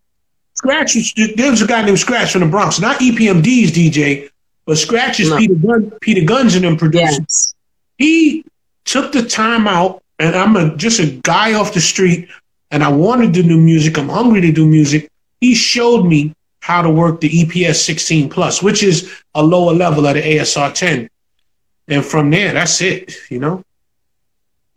Scratch, 0.54 1.14
there 1.37 1.50
was 1.50 1.61
a 1.61 1.66
guy 1.66 1.85
named 1.85 1.99
Scratch 1.99 2.32
from 2.32 2.40
the 2.40 2.46
Bronx, 2.46 2.80
not 2.80 2.99
EPMD's 3.00 3.73
DJ, 3.73 4.30
but 4.64 4.78
Scratch 4.78 5.20
is 5.20 5.28
no. 5.28 5.37
Peter, 5.37 5.54
Gun, 5.54 5.92
Peter 6.00 6.20
Gunz 6.23 6.54
and 6.54 6.64
them 6.64 6.76
producers. 6.78 7.18
Yes. 7.18 7.54
He 7.99 8.44
took 8.85 9.12
the 9.12 9.23
time 9.23 9.68
out, 9.68 10.02
and 10.18 10.35
I'm 10.35 10.56
a, 10.56 10.75
just 10.76 10.99
a 10.99 11.06
guy 11.23 11.54
off 11.54 11.75
the 11.75 11.80
street, 11.80 12.28
and 12.70 12.82
I 12.82 12.88
wanted 12.88 13.35
to 13.35 13.42
do 13.42 13.58
music. 13.58 13.99
I'm 13.99 14.08
hungry 14.08 14.40
to 14.40 14.52
do 14.52 14.66
music. 14.66 15.11
He 15.40 15.55
showed 15.55 16.05
me 16.05 16.35
how 16.61 16.83
to 16.83 16.90
work 16.90 17.21
the 17.21 17.28
EPS 17.28 17.76
16 17.76 18.28
plus, 18.28 18.62
which 18.62 18.83
is 18.83 19.12
a 19.35 19.43
lower 19.43 19.73
level 19.73 20.07
of 20.07 20.14
the 20.14 20.23
ASR 20.23 20.75
10. 20.75 21.09
And 21.88 22.05
from 22.05 22.31
there, 22.31 22.52
that's 22.52 22.81
it, 22.81 23.14
you 23.31 23.38
know? 23.38 23.62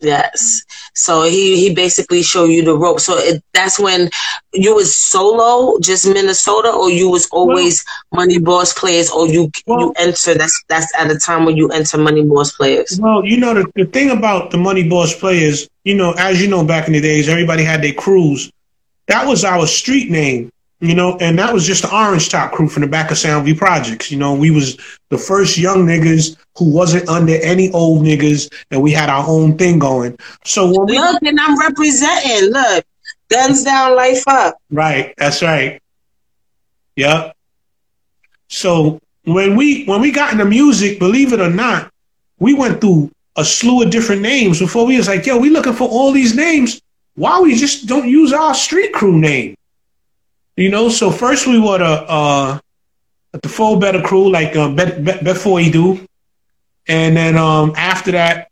Yes. 0.02 0.64
So 0.94 1.24
he 1.24 1.58
he 1.60 1.74
basically 1.74 2.24
showed 2.24 2.46
you 2.46 2.64
the 2.64 2.78
rope. 2.78 3.02
So 3.02 3.18
it, 3.18 3.44
that's 3.54 3.80
when 3.80 4.10
you 4.54 4.76
was 4.76 4.96
solo, 4.96 5.78
just 5.80 6.08
Minnesota, 6.08 6.72
or 6.72 6.90
you 6.90 7.10
was 7.10 7.28
always 7.32 7.84
well, 8.12 8.22
Money 8.22 8.40
Boss 8.40 8.74
players, 8.74 9.10
or 9.10 9.28
you 9.28 9.52
well, 9.68 9.80
you 9.80 9.94
enter. 9.98 10.36
That's 10.36 10.64
that's 10.70 10.94
at 10.98 11.12
a 11.12 11.18
time 11.18 11.46
when 11.46 11.58
you 11.58 11.68
enter 11.70 11.98
Money 11.98 12.24
Boss 12.24 12.54
players. 12.54 12.98
Well, 13.02 13.26
you 13.26 13.38
know 13.38 13.54
the, 13.54 13.70
the 13.76 13.86
thing 13.86 14.12
about 14.12 14.52
the 14.52 14.58
Money 14.58 14.88
Boss 14.88 15.14
players, 15.14 15.68
you 15.84 15.96
know, 15.96 16.14
as 16.18 16.42
you 16.42 16.48
know, 16.48 16.64
back 16.64 16.88
in 16.88 16.94
the 16.94 17.02
days, 17.02 17.28
everybody 17.28 17.64
had 17.64 17.82
their 17.82 17.94
crews. 17.94 18.50
That 19.10 19.28
was 19.28 19.44
our 19.44 19.68
street 19.68 20.10
name 20.10 20.50
you 20.82 20.96
know, 20.96 21.18
and 21.18 21.38
that 21.40 21.54
was 21.54 21.68
just 21.68 21.82
the 21.82 21.94
Orange 21.94 22.30
Top 22.30 22.54
crew 22.54 22.70
from 22.70 22.82
the 22.82 22.88
back 22.88 23.12
of 23.12 23.18
Soundview 23.18 23.58
Projects. 23.58 24.12
You 24.12 24.18
know, 24.18 24.34
we 24.34 24.50
was 24.50 24.78
the 25.10 25.18
first 25.18 25.58
young 25.58 25.86
niggas 25.86 26.38
who 26.58 26.72
wasn't 26.72 27.10
under 27.10 27.34
any 27.42 27.70
old 27.72 28.04
niggas, 28.04 28.52
and 28.72 28.82
we 28.82 28.92
had 28.92 29.10
our 29.10 29.28
own 29.28 29.58
thing 29.58 29.78
going. 29.80 30.18
So 30.46 30.68
when 30.68 30.88
we, 30.88 30.98
look, 30.98 31.22
and 31.24 31.40
I'm 31.40 31.60
representing. 31.60 32.52
Look, 32.52 32.86
guns 33.30 33.64
down, 33.64 33.96
life 33.96 34.24
up. 34.28 34.58
Right, 34.72 35.14
that's 35.18 35.42
right. 35.42 35.82
Yep. 36.96 37.36
So 38.48 39.02
when 39.26 39.58
we 39.58 39.84
when 39.84 40.00
we 40.00 40.12
got 40.12 40.32
into 40.32 40.46
music, 40.46 40.98
believe 40.98 41.34
it 41.34 41.42
or 41.42 41.50
not, 41.50 41.92
we 42.40 42.54
went 42.54 42.80
through 42.80 43.12
a 43.36 43.44
slew 43.44 43.84
of 43.84 43.90
different 43.90 44.22
names 44.22 44.60
before 44.60 44.86
we 44.86 44.98
was 44.98 45.08
like, 45.08 45.26
yo, 45.26 45.38
we 45.38 45.50
looking 45.50 45.74
for 45.74 45.90
all 45.90 46.14
these 46.14 46.36
names. 46.36 46.82
Why 47.20 47.42
we 47.42 47.56
just 47.56 47.86
don't 47.86 48.08
use 48.08 48.32
our 48.32 48.56
street 48.56 48.94
crew 48.94 49.20
name? 49.20 49.58
You 50.56 50.70
know, 50.70 50.88
so 50.88 51.12
first 51.12 51.48
we 51.48 51.60
were 51.60 51.78
the 51.78 52.06
uh, 52.08 52.60
the 53.34 53.50
full 53.50 53.78
better 53.78 54.02
crew 54.02 54.32
like 54.32 54.56
uh, 54.56 54.70
before 55.22 55.60
he 55.60 55.70
do, 55.70 56.00
and 56.88 57.18
then 57.18 57.36
um, 57.36 57.74
after 57.76 58.14
that 58.14 58.48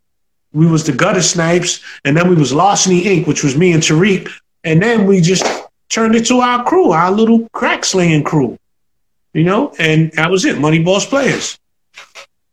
we 0.51 0.65
was 0.65 0.83
the 0.83 0.91
Gutter 0.91 1.21
Snipes, 1.21 1.81
and 2.03 2.17
then 2.17 2.27
we 2.27 2.35
was 2.35 2.51
Larceny 2.51 3.05
Inc., 3.05 3.25
which 3.25 3.41
was 3.41 3.55
me 3.55 3.71
and 3.71 3.81
Tariq, 3.81 4.29
and 4.65 4.81
then 4.83 5.05
we 5.05 5.21
just 5.21 5.45
turned 5.87 6.15
it 6.15 6.25
to 6.25 6.41
our 6.41 6.65
crew, 6.65 6.91
our 6.91 7.09
little 7.09 7.47
crack 7.53 7.85
slinging 7.85 8.25
crew, 8.25 8.59
you 9.33 9.45
know, 9.45 9.73
and 9.79 10.11
that 10.13 10.29
was 10.29 10.43
it, 10.43 10.59
Money 10.59 10.83
Boss 10.83 11.05
Players. 11.05 11.57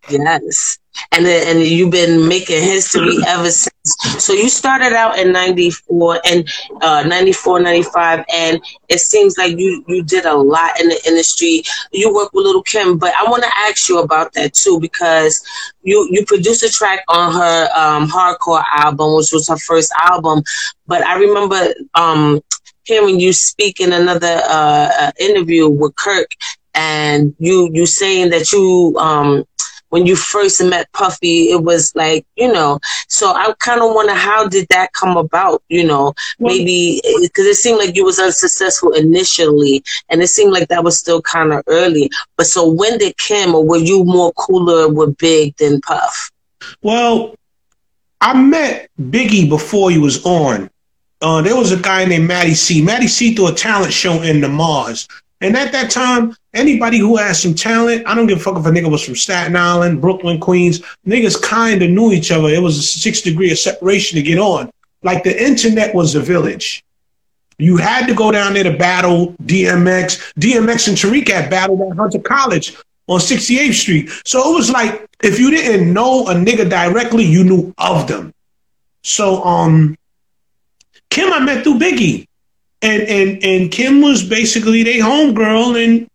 Yes 0.09 0.79
and 1.13 1.27
and 1.27 1.61
you've 1.61 1.91
been 1.91 2.27
making 2.29 2.63
history 2.63 3.17
ever 3.27 3.51
since. 3.51 3.71
So 4.19 4.33
you 4.33 4.49
started 4.49 4.93
out 4.93 5.19
in 5.19 5.33
94 5.33 6.21
and 6.25 6.49
uh, 6.81 7.03
94, 7.07 7.61
95, 7.61 8.25
and 8.33 8.63
it 8.89 8.99
seems 9.01 9.37
like 9.37 9.59
you, 9.59 9.85
you 9.87 10.03
did 10.03 10.25
a 10.25 10.35
lot 10.35 10.81
in 10.81 10.89
the 10.89 11.01
industry. 11.07 11.63
You 11.93 12.15
work 12.15 12.33
with 12.33 12.47
Little 12.47 12.63
Kim, 12.63 12.99
but 12.99 13.13
I 13.19 13.29
want 13.29 13.43
to 13.43 13.51
ask 13.69 13.89
you 13.89 14.01
about 14.01 14.33
that 14.35 14.55
too, 14.55 14.81
because 14.81 15.45
you, 15.83 16.09
you 16.11 16.25
produced 16.25 16.63
a 16.63 16.71
track 16.71 17.01
on 17.09 17.33
her 17.33 17.69
um, 17.77 18.09
hardcore 18.09 18.65
album, 18.73 19.17
which 19.17 19.33
was 19.33 19.49
her 19.49 19.59
first 19.59 19.93
album. 20.01 20.43
But 20.87 21.05
I 21.05 21.19
remember 21.19 21.75
um, 21.95 22.41
hearing 22.85 23.21
you 23.21 23.33
speak 23.33 23.81
in 23.81 23.93
another 23.93 24.41
uh, 24.45 24.91
uh 25.01 25.13
interview 25.19 25.69
with 25.69 25.95
Kirk, 25.97 26.31
and 26.75 27.35
you 27.39 27.71
you 27.73 27.87
saying 27.87 28.31
that 28.31 28.51
you 28.53 28.97
um, 28.99 29.45
when 29.95 30.07
you 30.07 30.17
first 30.17 30.61
met 30.61 30.91
Puffy, 30.93 31.51
it 31.53 31.63
was 31.63 31.95
like, 31.95 32.27
you 32.35 32.53
know, 32.53 32.81
so 33.07 33.29
I 33.29 33.55
kind 33.61 33.81
of 33.81 33.95
wonder 33.95 34.13
how 34.13 34.49
did 34.49 34.67
that 34.71 34.93
come 34.93 35.17
about, 35.17 35.63
you 35.69 35.87
know, 35.87 36.15
maybe 36.41 37.01
because 37.21 37.47
it 37.47 37.55
seemed 37.55 37.79
like 37.79 37.95
you 37.95 38.05
was 38.05 38.19
unsuccessful 38.19 38.91
initially 38.91 39.85
and 40.09 40.21
it 40.21 40.27
seemed 40.27 40.53
like 40.53 40.67
that 40.67 40.83
was 40.83 40.99
still 40.99 41.23
kind 41.23 41.53
of 41.53 41.63
early. 41.69 42.11
But 42.37 42.49
so 42.49 42.69
when 42.69 42.99
did 42.99 43.17
Kim 43.19 43.55
or 43.55 43.65
were 43.65 43.77
you 43.77 44.03
more 44.03 44.33
cooler 44.33 44.89
with 44.89 45.17
Big 45.17 45.57
than 45.59 45.81
Puff? 45.81 46.33
Well, 46.83 47.37
I 48.21 48.35
met 48.35 48.91
Biggie 49.01 49.49
before 49.49 49.93
he 49.93 49.99
was 49.99 50.27
on. 50.27 50.71
Uh, 51.21 51.41
there 51.41 51.55
was 51.55 51.71
a 51.71 51.77
guy 51.77 52.05
named 52.05 52.27
Matty 52.27 52.55
C. 52.55 52.83
Matty 52.83 53.07
C 53.07 53.33
threw 53.37 53.47
a 53.47 53.53
talent 53.53 53.93
show 53.93 54.23
in 54.23 54.41
the 54.41 54.49
Mars. 54.49 55.07
And 55.45 55.55
at 55.59 55.73
that 55.73 55.91
time, 55.91 56.35
anybody 56.55 56.97
who 56.97 57.19
had 57.19 57.37
some 57.37 57.55
talent, 57.55 58.07
I 58.07 58.15
don't 58.15 58.27
give 58.27 58.39
a 58.39 58.41
fuck 58.41 58.57
if 58.57 58.65
a 58.65 58.71
nigga 58.71 58.91
was 58.91 59.05
from 59.05 59.15
Staten 59.15 59.55
Island, 59.55 60.01
Brooklyn, 60.01 60.41
Queens, 60.41 60.81
niggas 61.07 61.41
kind 61.43 61.83
of 61.83 61.91
knew 61.91 62.13
each 62.13 62.33
other. 62.33 62.49
It 62.49 62.63
was 62.63 62.79
a 62.79 62.83
six 62.83 63.21
degree 63.21 63.53
of 63.53 63.59
separation 63.59 64.17
to 64.17 64.23
get 64.23 64.39
on. 64.39 64.71
Like 65.03 65.23
the 65.23 65.47
internet 65.47 65.95
was 65.95 66.15
the 66.15 66.21
village. 66.21 66.83
You 67.59 67.77
had 67.77 68.07
to 68.07 68.15
go 68.15 68.33
down 68.33 68.55
there 68.55 68.65
to 68.65 68.75
battle 68.75 69.35
DMX. 69.43 70.33
DMX 70.41 70.89
and 70.89 70.97
Tariq 70.97 71.29
had 71.29 71.51
battled 71.51 71.83
at 71.83 71.95
Hunter 71.95 72.21
College 72.21 72.75
on 73.07 73.21
68th 73.21 73.75
Street. 73.75 74.11
So 74.25 74.51
it 74.51 74.57
was 74.57 74.71
like 74.71 75.07
if 75.23 75.39
you 75.39 75.51
didn't 75.51 75.93
know 75.93 76.27
a 76.27 76.33
nigga 76.33 76.71
directly, 76.71 77.25
you 77.25 77.45
knew 77.45 77.75
of 77.77 78.09
them. 78.09 78.33
So 79.03 79.45
um 79.45 79.95
Kim 81.11 81.31
I 81.35 81.41
met 81.41 81.65
through 81.65 81.79
Biggie 81.79 82.29
and 82.85 83.03
and 83.03 83.45
and 83.45 83.71
Kim 83.71 84.03
was 84.03 84.23
basically 84.23 84.83
their 84.83 85.03
homegirl, 85.03 85.83
and 85.83 86.09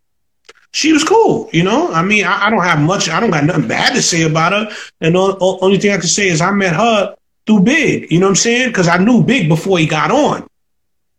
she 0.72 0.92
was 0.92 1.04
cool. 1.04 1.50
You 1.52 1.64
know, 1.64 1.92
I 1.92 2.02
mean, 2.02 2.24
I, 2.24 2.46
I, 2.46 2.50
don't 2.50 2.62
have 2.62 2.80
much. 2.80 3.08
I 3.08 3.18
don't 3.18 3.30
got 3.30 3.44
nothing 3.44 3.68
bad 3.68 3.94
to 3.94 4.02
say 4.02 4.22
about 4.22 4.52
her. 4.52 4.74
And 5.00 5.14
the 5.16 5.36
only 5.40 5.78
thing 5.78 5.92
I 5.92 5.98
can 5.98 6.08
say 6.08 6.28
is 6.28 6.40
I 6.40 6.52
met 6.52 6.76
her 6.76 7.16
through 7.46 7.60
Big. 7.60 8.10
You 8.10 8.20
know 8.20 8.26
what 8.26 8.30
I'm 8.30 8.36
saying? 8.36 8.68
Because 8.68 8.88
I 8.88 8.98
knew 8.98 9.22
Big 9.24 9.48
before 9.48 9.78
he 9.78 9.86
got 9.86 10.10
on. 10.10 10.46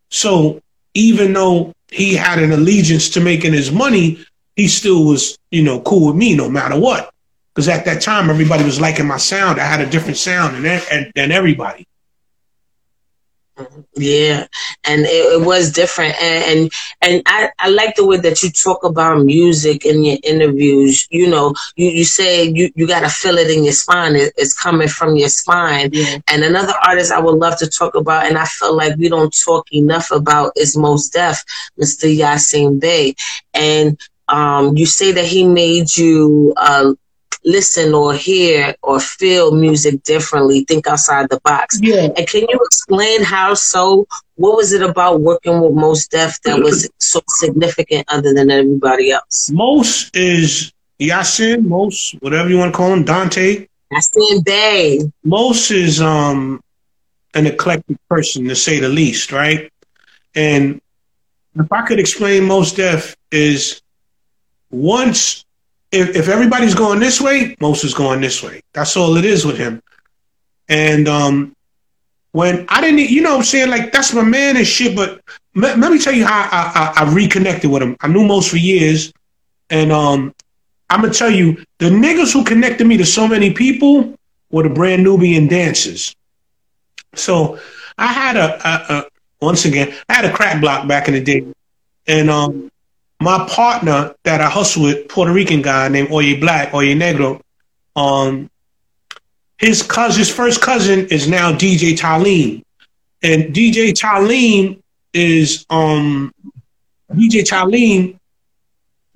So 0.08 0.60
even 0.94 1.32
though 1.34 1.72
he 1.90 2.14
had 2.14 2.38
an 2.38 2.52
allegiance 2.52 3.10
to 3.10 3.20
making 3.20 3.52
his 3.52 3.70
money, 3.70 4.24
he 4.56 4.68
still 4.68 5.04
was, 5.04 5.38
you 5.50 5.62
know, 5.62 5.80
cool 5.80 6.08
with 6.08 6.16
me 6.16 6.34
no 6.34 6.48
matter 6.48 6.78
what. 6.78 7.10
Because 7.54 7.68
at 7.68 7.84
that 7.84 8.00
time, 8.00 8.30
everybody 8.30 8.64
was 8.64 8.80
liking 8.80 9.06
my 9.06 9.18
sound. 9.18 9.60
I 9.60 9.64
had 9.64 9.80
a 9.80 9.90
different 9.90 10.16
sound 10.16 10.64
than, 10.64 11.12
than 11.14 11.30
everybody. 11.30 11.86
Yeah, 13.94 14.46
and 14.84 15.02
it, 15.02 15.40
it, 15.40 15.46
was 15.46 15.70
different, 15.72 16.14
and 16.20 16.44
and, 16.44 16.72
and 17.02 17.22
I, 17.26 17.50
I 17.58 17.68
like 17.68 17.94
the 17.96 18.06
way 18.06 18.16
that 18.16 18.42
you 18.42 18.50
talk 18.50 18.84
about 18.84 19.24
music 19.24 19.84
in 19.84 20.02
your 20.02 20.16
interviews. 20.24 21.06
You 21.10 21.28
know, 21.28 21.54
you, 21.76 21.88
you 21.88 22.04
say 22.04 22.44
you, 22.48 22.70
you 22.74 22.86
got 22.86 23.00
to 23.00 23.10
feel 23.10 23.36
it 23.36 23.50
in 23.50 23.64
your 23.64 23.74
spine. 23.74 24.16
It, 24.16 24.32
it's 24.36 24.54
coming 24.58 24.88
from 24.88 25.16
your 25.16 25.28
spine. 25.28 25.90
Yeah. 25.92 26.18
And 26.28 26.42
another 26.42 26.72
artist 26.86 27.12
I 27.12 27.20
would 27.20 27.38
love 27.38 27.58
to 27.58 27.68
talk 27.68 27.94
about, 27.94 28.26
and 28.26 28.38
I 28.38 28.46
feel 28.46 28.74
like 28.74 28.96
we 28.96 29.10
don't 29.10 29.36
talk 29.44 29.70
enough 29.72 30.10
about, 30.10 30.52
is 30.56 30.76
Mos 30.76 31.08
Def, 31.10 31.44
Mr. 31.78 32.14
Yasin 32.14 32.80
Bey, 32.80 33.14
and 33.52 34.00
um, 34.28 34.76
you 34.76 34.86
say 34.86 35.12
that 35.12 35.26
he 35.26 35.46
made 35.46 35.94
you 35.94 36.54
uh, 36.56 36.92
listen 37.44 37.94
or 37.94 38.14
hear 38.14 38.74
or 38.82 39.00
feel 39.00 39.54
music 39.54 40.02
differently, 40.02 40.64
think 40.64 40.86
outside 40.86 41.28
the 41.30 41.40
box. 41.40 41.78
Yeah. 41.80 42.08
And 42.16 42.26
can 42.26 42.42
you 42.48 42.60
explain 42.64 43.22
how 43.22 43.54
so? 43.54 44.06
What 44.36 44.56
was 44.56 44.72
it 44.72 44.82
about 44.82 45.20
working 45.20 45.60
with 45.60 45.72
Mos 45.72 46.06
Def 46.06 46.40
that 46.42 46.58
was 46.58 46.88
so 46.98 47.20
significant 47.28 48.04
other 48.08 48.32
than 48.34 48.50
everybody 48.50 49.10
else? 49.10 49.50
Mos 49.52 50.10
is 50.14 50.72
Yasin, 51.00 51.64
Mos, 51.64 52.14
whatever 52.20 52.48
you 52.48 52.58
want 52.58 52.72
to 52.72 52.76
call 52.76 52.92
him, 52.92 53.04
Dante. 53.04 53.66
Yasin 53.92 54.44
Bey. 54.44 55.00
Mos 55.24 55.70
is 55.70 56.00
um 56.00 56.60
an 57.34 57.46
eclectic 57.46 57.96
person 58.08 58.48
to 58.48 58.56
say 58.56 58.78
the 58.78 58.88
least, 58.88 59.32
right? 59.32 59.70
And 60.34 60.80
if 61.56 61.70
I 61.72 61.82
could 61.82 61.98
explain 61.98 62.44
Mos 62.44 62.72
Def 62.72 63.16
is 63.30 63.82
once 64.70 65.44
if, 65.92 66.16
if 66.16 66.28
everybody's 66.28 66.74
going 66.74 66.98
this 66.98 67.20
way, 67.20 67.54
Mos 67.60 67.84
is 67.84 67.94
going 67.94 68.20
this 68.20 68.42
way. 68.42 68.62
That's 68.72 68.96
all 68.96 69.16
it 69.16 69.24
is 69.24 69.44
with 69.44 69.58
him. 69.58 69.82
And 70.68 71.06
um, 71.06 71.54
when 72.32 72.64
I 72.68 72.80
didn't, 72.80 73.10
you 73.10 73.20
know 73.20 73.32
what 73.32 73.38
I'm 73.38 73.44
saying? 73.44 73.70
Like, 73.70 73.92
that's 73.92 74.14
my 74.14 74.22
man 74.22 74.56
and 74.56 74.66
shit. 74.66 74.96
But 74.96 75.20
let, 75.54 75.78
let 75.78 75.92
me 75.92 75.98
tell 75.98 76.14
you 76.14 76.24
how 76.24 76.48
I, 76.50 77.02
I, 77.02 77.04
I, 77.04 77.12
reconnected 77.12 77.70
with 77.70 77.82
him. 77.82 77.96
I 78.00 78.08
knew 78.08 78.24
Mos 78.24 78.48
for 78.48 78.56
years. 78.56 79.12
And 79.68 79.92
um, 79.92 80.34
I'm 80.88 81.02
going 81.02 81.12
to 81.12 81.18
tell 81.18 81.30
you, 81.30 81.62
the 81.78 81.90
niggas 81.90 82.32
who 82.32 82.42
connected 82.42 82.86
me 82.86 82.96
to 82.96 83.04
so 83.04 83.28
many 83.28 83.52
people 83.52 84.14
were 84.50 84.62
the 84.62 84.70
Brand 84.70 85.04
Nubian 85.04 85.46
dancers. 85.46 86.16
So 87.14 87.58
I 87.98 88.06
had 88.06 88.36
a, 88.36 88.66
a, 88.66 88.98
a 88.98 89.06
once 89.40 89.66
again, 89.66 89.92
I 90.08 90.14
had 90.14 90.24
a 90.24 90.32
crack 90.32 90.60
block 90.60 90.86
back 90.88 91.08
in 91.08 91.14
the 91.14 91.20
day, 91.20 91.44
and 92.06 92.30
um, 92.30 92.70
my 93.22 93.46
partner 93.48 94.14
that 94.24 94.40
I 94.40 94.48
hustle 94.48 94.84
with, 94.84 95.08
Puerto 95.08 95.32
Rican 95.32 95.62
guy 95.62 95.88
named 95.88 96.10
Oye 96.10 96.38
Black, 96.38 96.74
Oye 96.74 96.94
Negro, 96.94 97.40
um, 97.96 98.50
his 99.58 99.82
cousin, 99.82 100.18
his 100.18 100.30
first 100.34 100.60
cousin 100.60 101.06
is 101.08 101.28
now 101.28 101.52
DJ 101.52 101.96
Talim, 101.96 102.62
and 103.22 103.54
DJ 103.54 103.92
Talim 103.92 104.80
is 105.12 105.64
um, 105.70 106.32
DJ 107.12 107.42
Talim 107.42 108.18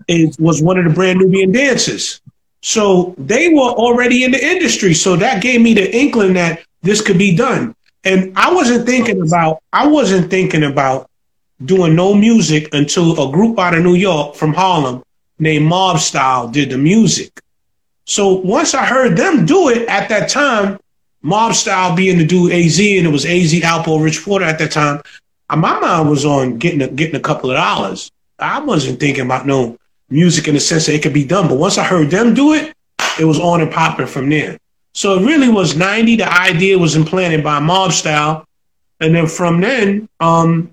is 0.09 0.39
was 0.39 0.63
one 0.63 0.79
of 0.79 0.85
the 0.85 0.91
Brand 0.91 1.19
Nubian 1.19 1.53
dancers. 1.53 2.21
So 2.63 3.15
they 3.19 3.49
were 3.49 3.61
already 3.61 4.25
in 4.25 4.31
the 4.31 4.45
industry. 4.45 4.95
So 4.95 5.17
that 5.17 5.43
gave 5.43 5.61
me 5.61 5.75
the 5.75 5.95
inkling 5.95 6.35
that 6.35 6.63
this 6.83 7.01
could 7.01 7.19
be 7.19 7.37
done. 7.37 7.75
And 8.05 8.33
I 8.37 8.53
wasn't 8.53 8.87
thinking 8.87 9.21
about 9.21 9.63
I 9.73 9.87
wasn't 9.87 10.31
thinking 10.31 10.65
about 10.65 11.11
doing 11.65 11.95
no 11.95 12.15
music 12.15 12.73
until 12.75 13.29
a 13.29 13.33
group 13.33 13.59
out 13.59 13.75
of 13.75 13.83
New 13.83 13.95
York 13.95 14.35
from 14.35 14.55
Harlem 14.55 15.03
named 15.39 15.67
Mob 15.67 15.99
Style 15.99 16.49
did 16.49 16.71
the 16.71 16.79
music. 16.79 17.41
So 18.05 18.35
once 18.35 18.75
I 18.75 18.85
heard 18.85 19.17
them 19.17 19.47
do 19.47 19.69
it 19.69 19.89
at 19.89 20.09
that 20.11 20.29
time, 20.29 20.79
Mob 21.23 21.55
Style 21.55 21.97
being 21.97 22.19
the 22.19 22.25
dude 22.25 22.53
AZ, 22.53 22.79
and 22.79 23.07
it 23.07 23.13
was 23.13 23.27
AZ 23.27 23.53
Alpo 23.55 24.03
Rich 24.03 24.25
Porter 24.25 24.45
at 24.45 24.59
that 24.59 24.71
time, 24.71 25.03
uh, 25.49 25.57
my 25.57 25.79
mind 25.81 26.09
was 26.09 26.25
on 26.25 26.59
getting 26.59 26.83
a, 26.83 26.89
getting 26.89 27.17
a 27.17 27.21
couple 27.21 27.51
of 27.51 27.57
dollars. 27.57 28.11
I 28.39 28.61
wasn't 28.61 29.01
thinking 29.01 29.25
about 29.25 29.47
no 29.47 29.79
music 30.09 30.47
in 30.47 30.55
the 30.55 30.61
sense 30.61 30.87
that 30.87 30.95
it 30.95 31.03
could 31.03 31.15
be 31.15 31.25
done. 31.25 31.49
But 31.49 31.59
once 31.59 31.79
I 31.79 31.85
heard 31.85 32.11
them 32.11 32.35
do 32.35 32.55
it, 32.55 32.75
it 33.19 33.25
was 33.25 33.41
on 33.41 33.61
and 33.61 33.73
popping 33.73 34.07
from 34.07 34.29
there. 34.29 34.59
So 34.95 35.19
it 35.19 35.27
really 35.27 35.49
was 35.49 35.77
90. 35.77 36.17
The 36.17 36.33
idea 36.33 36.79
was 36.79 36.97
implanted 36.97 37.43
by 37.43 37.61
Mob 37.61 37.93
Style. 37.93 38.45
And 39.01 39.15
then 39.15 39.27
from 39.27 39.61
then, 39.61 40.09
um, 40.21 40.73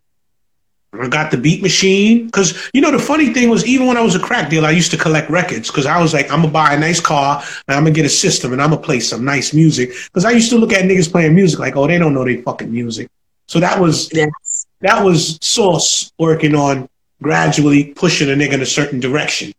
I 1.01 1.07
got 1.07 1.31
the 1.31 1.37
beat 1.37 1.63
machine 1.63 2.27
because 2.27 2.69
you 2.73 2.81
know 2.81 2.91
the 2.91 2.99
funny 2.99 3.33
thing 3.33 3.49
was 3.49 3.65
even 3.65 3.87
when 3.87 3.97
I 3.97 4.01
was 4.01 4.15
a 4.15 4.19
crack 4.19 4.49
dealer, 4.49 4.67
I 4.67 4.71
used 4.71 4.91
to 4.91 4.97
collect 4.97 5.29
records 5.29 5.69
because 5.69 5.85
I 5.85 5.99
was 6.01 6.13
like, 6.13 6.29
I'm 6.31 6.41
gonna 6.41 6.51
buy 6.51 6.73
a 6.73 6.79
nice 6.79 6.99
car 6.99 7.43
and 7.67 7.77
I'm 7.77 7.83
gonna 7.83 7.95
get 7.95 8.05
a 8.05 8.09
system 8.09 8.53
and 8.53 8.61
I'm 8.61 8.69
gonna 8.69 8.81
play 8.81 8.99
some 8.99 9.25
nice 9.25 9.53
music 9.53 9.91
because 10.05 10.25
I 10.25 10.31
used 10.31 10.49
to 10.51 10.57
look 10.57 10.71
at 10.71 10.83
niggas 10.85 11.11
playing 11.11 11.33
music 11.33 11.59
like, 11.59 11.75
oh, 11.75 11.87
they 11.87 11.97
don't 11.97 12.13
know 12.13 12.23
they 12.23 12.41
fucking 12.41 12.71
music. 12.71 13.09
So 13.47 13.59
that 13.59 13.79
was 13.79 14.13
yes. 14.13 14.67
that 14.81 15.03
was 15.03 15.39
Sauce 15.41 16.11
working 16.19 16.55
on 16.55 16.87
gradually 17.21 17.85
pushing 17.85 18.29
a 18.29 18.33
nigga 18.33 18.53
in 18.53 18.61
a 18.61 18.65
certain 18.65 18.99
direction. 18.99 19.51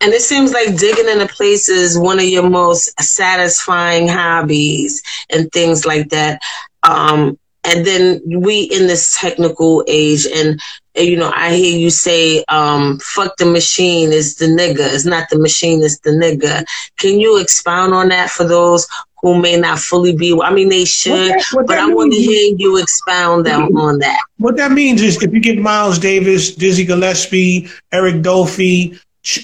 And 0.00 0.12
it 0.12 0.22
seems 0.22 0.52
like 0.52 0.76
digging 0.76 1.08
in 1.08 1.20
a 1.20 1.28
place 1.28 1.68
is 1.68 1.98
one 1.98 2.18
of 2.18 2.24
your 2.24 2.48
most 2.48 3.00
satisfying 3.00 4.08
hobbies 4.08 5.02
and 5.30 5.50
things 5.52 5.84
like 5.84 6.10
that. 6.10 6.40
Um, 6.82 7.38
and 7.64 7.86
then 7.86 8.20
we 8.26 8.62
in 8.62 8.86
this 8.86 9.18
technical 9.18 9.84
age 9.86 10.26
and 10.26 10.60
you 10.96 11.16
know 11.16 11.30
i 11.34 11.54
hear 11.54 11.76
you 11.76 11.90
say 11.90 12.44
um 12.48 12.98
fuck 13.00 13.36
the 13.36 13.46
machine 13.46 14.12
is 14.12 14.36
the 14.36 14.46
nigga. 14.46 14.92
It's 14.94 15.04
not 15.04 15.28
the 15.30 15.38
machine 15.38 15.82
it's 15.82 15.98
the 16.00 16.10
nigga. 16.10 16.64
Can 16.98 17.20
you 17.20 17.38
expound 17.38 17.94
on 17.94 18.08
that 18.08 18.30
for 18.30 18.44
those 18.44 18.86
who 19.22 19.40
may 19.40 19.56
not 19.56 19.78
fully 19.78 20.16
be 20.16 20.38
i 20.42 20.52
mean 20.52 20.68
they 20.68 20.84
should 20.84 21.12
what 21.12 21.28
that, 21.28 21.46
what 21.52 21.66
but 21.66 21.78
i 21.78 21.86
want 21.86 22.12
to 22.12 22.18
hear 22.18 22.54
you 22.58 22.78
expound 22.78 23.46
on, 23.46 23.76
on 23.76 23.98
that. 23.98 24.20
What 24.38 24.56
that 24.56 24.72
means 24.72 25.02
is 25.02 25.22
if 25.22 25.32
you 25.32 25.40
get 25.40 25.58
miles 25.58 25.98
davis 25.98 26.54
dizzy 26.54 26.84
gillespie 26.84 27.68
eric 27.92 28.16
dolphy 28.16 28.98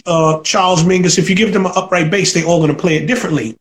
uh, 0.06 0.40
charles 0.40 0.82
mingus 0.84 1.18
if 1.18 1.28
you 1.28 1.36
give 1.36 1.52
them 1.52 1.66
an 1.66 1.72
upright 1.76 2.10
bass 2.10 2.32
they 2.32 2.44
all 2.44 2.58
going 2.58 2.74
to 2.74 2.80
play 2.80 2.96
it 2.96 3.06
differently. 3.06 3.56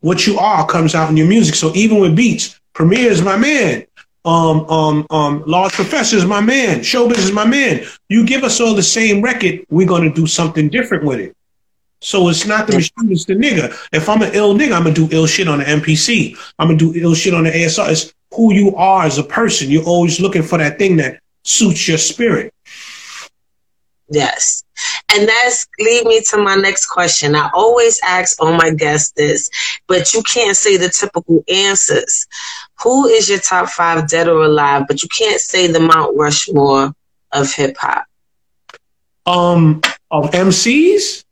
What 0.00 0.26
you 0.26 0.36
are 0.36 0.66
comes 0.66 0.96
out 0.96 1.10
in 1.10 1.16
your 1.16 1.28
music. 1.28 1.54
So 1.54 1.72
even 1.76 2.00
with 2.00 2.16
beats 2.16 2.58
premier 2.74 3.10
is 3.10 3.22
my 3.22 3.36
man 3.36 3.86
um, 4.24 4.68
um, 4.70 5.06
um, 5.10 5.42
Large 5.46 5.72
Professor 5.72 6.16
is 6.16 6.24
my 6.24 6.40
man. 6.40 6.80
Showbiz 6.80 7.18
is 7.18 7.32
my 7.32 7.44
man. 7.44 7.84
You 8.08 8.24
give 8.24 8.44
us 8.44 8.60
all 8.60 8.74
the 8.74 8.82
same 8.82 9.22
record, 9.22 9.64
we're 9.68 9.86
going 9.86 10.08
to 10.08 10.14
do 10.14 10.26
something 10.26 10.68
different 10.68 11.04
with 11.04 11.20
it. 11.20 11.36
So 12.00 12.28
it's 12.28 12.46
not 12.46 12.66
the 12.66 12.74
machine, 12.74 13.12
it's 13.12 13.24
the 13.24 13.34
nigga. 13.34 13.76
If 13.92 14.08
I'm 14.08 14.22
an 14.22 14.34
ill 14.34 14.54
nigga, 14.54 14.72
I'm 14.72 14.82
going 14.82 14.94
to 14.94 15.08
do 15.08 15.16
ill 15.16 15.26
shit 15.26 15.46
on 15.46 15.60
the 15.60 15.64
MPC. 15.64 16.36
I'm 16.58 16.68
going 16.68 16.78
to 16.78 16.92
do 16.92 17.00
ill 17.00 17.14
shit 17.14 17.32
on 17.32 17.44
the 17.44 17.50
ASR. 17.50 17.90
It's 17.90 18.12
who 18.34 18.52
you 18.52 18.74
are 18.76 19.04
as 19.04 19.18
a 19.18 19.22
person. 19.22 19.70
You're 19.70 19.84
always 19.84 20.18
looking 20.20 20.42
for 20.42 20.58
that 20.58 20.78
thing 20.78 20.96
that 20.96 21.20
suits 21.44 21.86
your 21.86 21.98
spirit. 21.98 22.52
Yes. 24.08 24.64
And 25.14 25.28
that's 25.28 25.66
lead 25.78 26.06
me 26.06 26.22
to 26.30 26.38
my 26.38 26.54
next 26.54 26.86
question. 26.86 27.34
I 27.34 27.50
always 27.54 28.00
ask 28.04 28.40
all 28.42 28.52
my 28.52 28.70
guests 28.70 29.12
this, 29.16 29.48
but 29.86 30.12
you 30.12 30.22
can't 30.22 30.56
say 30.56 30.76
the 30.76 30.88
typical 30.88 31.44
answers. 31.48 32.26
Who 32.82 33.06
is 33.06 33.28
your 33.28 33.38
top 33.38 33.68
five 33.68 34.08
dead 34.08 34.28
or 34.28 34.44
alive? 34.44 34.84
But 34.88 35.02
you 35.02 35.08
can't 35.08 35.40
say 35.40 35.66
the 35.66 35.80
Mount 35.80 36.16
Rushmore 36.16 36.92
of 37.32 37.52
hip 37.52 37.76
hop. 37.78 38.06
Um, 39.26 39.80
of 40.10 40.30
MCs. 40.30 41.24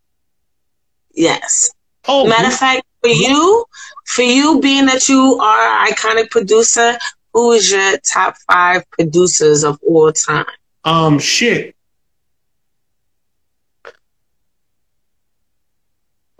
Yes. 1.13 1.71
Oh, 2.07 2.25
matter 2.25 2.47
of 2.47 2.53
fact, 2.53 2.83
for 3.01 3.09
you, 3.09 3.65
for 4.05 4.21
you 4.21 4.59
being 4.61 4.85
that 4.85 5.09
you 5.09 5.37
are 5.41 5.85
an 5.87 5.91
iconic 5.91 6.29
producer, 6.29 6.97
who 7.33 7.51
is 7.51 7.71
your 7.71 7.97
top 7.99 8.35
five 8.49 8.89
producers 8.91 9.63
of 9.63 9.79
all 9.85 10.11
time? 10.11 10.45
Um, 10.83 11.19
shit. 11.19 11.75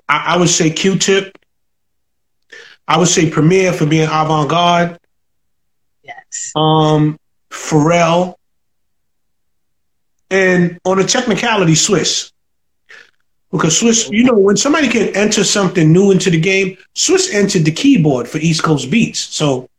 I, 0.10 0.34
I 0.34 0.38
would 0.38 0.50
say 0.50 0.70
Q-Tip. 0.70 1.38
I 2.92 2.98
would 2.98 3.08
say 3.08 3.30
Premier 3.30 3.72
for 3.72 3.86
being 3.86 4.04
avant-garde. 4.04 5.00
Yes. 6.04 6.52
Um, 6.58 7.18
Pharrell. 7.50 8.36
And 10.30 10.78
on 10.84 11.00
a 11.00 11.06
technicality, 11.06 11.72
Swizz. 11.72 12.34
Because 13.50 13.80
Swizz, 13.80 14.12
you 14.12 14.26
know, 14.26 14.34
when 14.34 14.58
somebody 14.58 14.90
can 14.90 15.16
enter 15.16 15.46
something 15.46 15.94
new 15.94 16.12
into 16.12 16.30
the 16.30 16.40
game, 16.40 16.78
Swizz 16.94 17.34
entered 17.34 17.64
the 17.64 17.72
keyboard 17.72 18.28
for 18.28 18.40
East 18.40 18.62
Coast 18.62 18.92
Beats. 18.92 19.20
So 19.20 19.70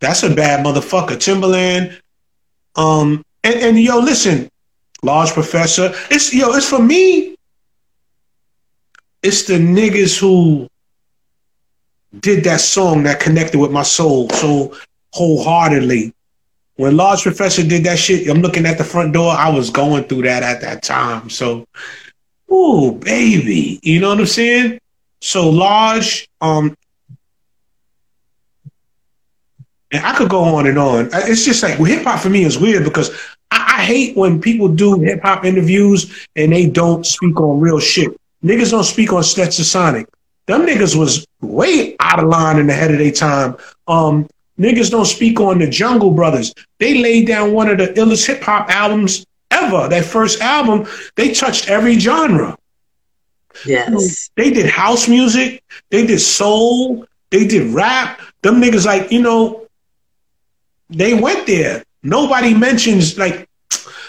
that's 0.00 0.24
a 0.24 0.34
bad 0.34 0.66
motherfucker. 0.66 1.10
Timbaland. 1.10 1.96
Um, 2.74 3.24
and, 3.44 3.54
and 3.54 3.78
yo, 3.78 4.00
listen, 4.00 4.48
Large 5.04 5.30
Professor. 5.30 5.92
It's 6.10 6.34
yo, 6.34 6.54
it's 6.54 6.68
for 6.68 6.82
me, 6.82 7.36
it's 9.22 9.44
the 9.44 9.60
niggas 9.60 10.18
who 10.18 10.68
did 12.20 12.44
that 12.44 12.60
song 12.60 13.04
that 13.04 13.20
connected 13.20 13.58
with 13.58 13.70
my 13.70 13.82
soul 13.82 14.28
so 14.30 14.76
wholeheartedly. 15.12 16.12
When 16.76 16.96
Large 16.96 17.22
Professor 17.22 17.62
did 17.62 17.84
that 17.84 17.98
shit, 17.98 18.28
I'm 18.28 18.40
looking 18.40 18.66
at 18.66 18.78
the 18.78 18.84
front 18.84 19.12
door. 19.12 19.32
I 19.32 19.50
was 19.50 19.70
going 19.70 20.04
through 20.04 20.22
that 20.22 20.42
at 20.42 20.60
that 20.62 20.82
time. 20.82 21.30
So, 21.30 21.66
ooh, 22.52 22.92
baby, 22.92 23.78
you 23.82 24.00
know 24.00 24.08
what 24.08 24.20
I'm 24.20 24.26
saying? 24.26 24.78
So 25.20 25.48
Large, 25.48 26.28
um, 26.40 26.76
and 29.92 30.04
I 30.04 30.16
could 30.16 30.30
go 30.30 30.42
on 30.42 30.66
and 30.66 30.78
on. 30.78 31.10
It's 31.12 31.44
just 31.44 31.62
like 31.62 31.78
well, 31.78 31.90
hip 31.90 32.04
hop 32.04 32.20
for 32.20 32.30
me 32.30 32.44
is 32.44 32.58
weird 32.58 32.84
because 32.84 33.10
I, 33.50 33.74
I 33.78 33.84
hate 33.84 34.16
when 34.16 34.40
people 34.40 34.68
do 34.68 34.98
hip 35.00 35.20
hop 35.22 35.44
interviews 35.44 36.26
and 36.34 36.50
they 36.52 36.68
don't 36.68 37.06
speak 37.06 37.38
on 37.38 37.60
real 37.60 37.78
shit. 37.78 38.10
Niggas 38.42 38.70
don't 38.70 38.84
speak 38.84 39.12
on 39.12 39.22
Stetsasonic. 39.22 40.06
Them 40.46 40.66
niggas 40.66 40.96
was 40.96 41.26
way 41.40 41.96
out 42.00 42.18
of 42.18 42.28
line 42.28 42.58
in 42.58 42.66
the 42.66 42.72
head 42.72 42.90
of 42.90 42.98
their 42.98 43.12
time. 43.12 43.56
Um, 43.86 44.28
niggas 44.58 44.90
don't 44.90 45.04
speak 45.06 45.40
on 45.40 45.58
the 45.58 45.68
Jungle 45.68 46.10
Brothers. 46.10 46.52
They 46.78 46.98
laid 46.98 47.26
down 47.26 47.52
one 47.52 47.68
of 47.68 47.78
the 47.78 47.88
illest 47.88 48.26
hip 48.26 48.42
hop 48.42 48.68
albums 48.70 49.24
ever. 49.50 49.88
That 49.88 50.04
first 50.04 50.40
album, 50.40 50.86
they 51.16 51.32
touched 51.32 51.68
every 51.68 51.98
genre. 51.98 52.56
Yes. 53.66 54.30
They 54.36 54.50
did 54.50 54.66
house 54.66 55.08
music. 55.08 55.62
They 55.90 56.06
did 56.06 56.20
soul. 56.20 57.06
They 57.30 57.46
did 57.46 57.72
rap. 57.72 58.20
Them 58.42 58.60
niggas, 58.60 58.86
like, 58.86 59.12
you 59.12 59.22
know, 59.22 59.66
they 60.90 61.14
went 61.14 61.46
there. 61.46 61.84
Nobody 62.02 62.52
mentions, 62.54 63.16
like, 63.16 63.48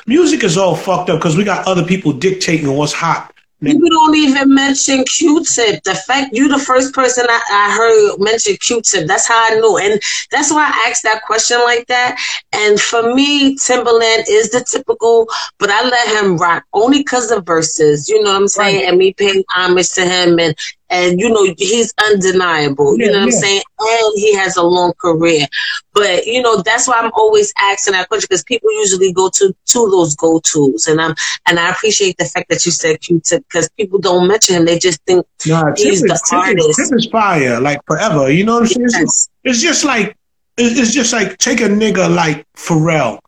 music 0.08 0.44
is 0.44 0.58
all 0.58 0.76
fucked 0.76 1.10
up 1.10 1.20
because 1.20 1.38
we 1.38 1.44
got 1.44 1.68
other 1.68 1.86
people 1.86 2.14
dictating 2.14 2.72
what's 2.76 2.94
hot. 2.94 3.33
People 3.64 3.90
don't 3.90 4.16
even 4.16 4.54
mention 4.54 5.04
Q-Tip. 5.06 5.84
The 5.84 5.96
fact 5.96 6.34
you 6.34 6.48
the 6.48 6.60
first 6.60 6.94
person 6.94 7.26
I, 7.30 7.42
I 7.52 7.76
heard 7.76 8.20
mention 8.20 8.58
Q-Tip. 8.58 9.08
That's 9.08 9.28
how 9.28 9.52
I 9.52 9.56
knew. 9.56 9.78
And 9.78 10.02
that's 10.32 10.52
why 10.52 10.64
I 10.64 10.90
asked 10.90 11.04
that 11.04 11.24
question 11.26 11.60
like 11.64 11.88
that. 11.88 12.18
And 12.52 12.80
for 12.80 13.14
me, 13.14 13.56
Timbaland 13.58 14.26
is 14.28 14.52
the 14.52 14.66
typical, 14.70 15.28
but 15.60 15.70
I 15.70 15.84
let 15.84 16.24
him 16.24 16.38
rock 16.38 16.66
only 16.74 17.00
because 17.00 17.32
of 17.32 17.46
Verzuz. 17.46 18.10
You 18.10 18.24
know 18.24 18.32
what 18.32 18.42
I'm 18.42 18.48
saying? 18.48 18.78
Right. 18.78 18.90
And 18.90 18.98
me 18.98 19.14
paying 19.14 19.44
homage 19.50 19.92
to 19.94 20.06
him 20.06 20.40
and 20.40 20.56
and 20.94 21.20
you 21.20 21.28
know 21.28 21.44
he's 21.58 21.94
undeniable. 22.10 22.98
You 22.98 23.08
know 23.08 23.14
what 23.14 23.18
yeah. 23.18 23.24
I'm 23.24 23.32
saying? 23.32 23.62
And 23.80 24.14
he 24.16 24.36
has 24.36 24.56
a 24.56 24.64
long 24.64 24.94
career. 24.94 25.48
But 25.94 26.26
you 26.28 26.42
know 26.42 26.62
that's 26.62 26.88
why 26.88 27.00
I'm 27.00 27.12
always 27.16 27.52
asking 27.60 27.94
that 27.94 28.08
question 28.08 28.28
because 28.30 28.44
people 28.44 28.72
usually 28.72 29.12
go 29.12 29.30
to 29.30 29.56
to 29.66 29.90
those 29.90 30.16
go 30.16 30.40
tos, 30.40 30.88
and 30.88 31.02
I'm 31.02 31.16
and 31.48 31.60
I 31.60 31.72
appreciate 31.72 32.18
the 32.18 32.26
fact 32.26 32.50
that 32.50 32.66
you 32.66 32.72
said 32.72 33.02
Q-Tip 33.02 33.44
because 33.50 33.70
people 33.72 34.00
don't 34.00 34.28
mention 34.28 34.56
him; 34.56 34.66
they 34.66 34.78
just 34.78 35.02
think 35.06 35.26
nah, 35.48 35.74
he's 35.76 36.02
the 36.02 36.20
artist. 36.32 36.90
Tip 36.90 36.98
is 36.98 37.08
fire, 37.08 37.60
like 37.60 37.82
forever. 37.88 38.32
You 38.32 38.46
know 38.46 38.60
what 38.60 38.64
I'm 38.64 38.68
saying? 38.68 38.88
Yes. 38.92 39.30
It's 39.44 39.62
just 39.62 39.84
like 39.84 40.16
it's 40.58 40.94
just 40.94 41.12
like 41.12 41.38
take 41.40 41.62
a 41.62 41.68
nigga 41.68 42.14
like 42.14 42.46
Pharrell. 42.56 43.20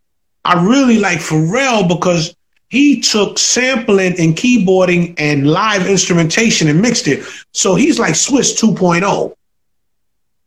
I 0.44 0.64
really 0.64 1.00
like 1.00 1.18
Pharrell 1.18 1.88
because 1.88 2.35
he 2.70 3.00
took 3.00 3.38
sampling 3.38 4.20
and 4.20 4.36
keyboarding 4.36 5.16
and 5.18 5.50
live 5.50 5.88
instrumentation 5.88 6.68
and 6.68 6.82
mixed 6.82 7.08
it. 7.08 7.26
So 7.54 7.76
he's 7.76 8.00
like 8.00 8.14
Swizz 8.14 8.60
2.0. 8.60 9.34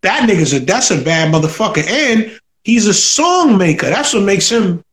That 0.03 0.29
nigga's 0.29 0.53
a 0.53 0.61
that's 0.61 0.91
a 0.91 1.01
bad 1.01 1.33
motherfucker. 1.33 1.87
And 1.87 2.39
he's 2.65 2.87
a 2.87 2.95
song 2.95 3.57
maker. 3.59 3.89
That's 3.89 4.15
what 4.15 4.23
makes 4.23 4.51
him 4.51 4.85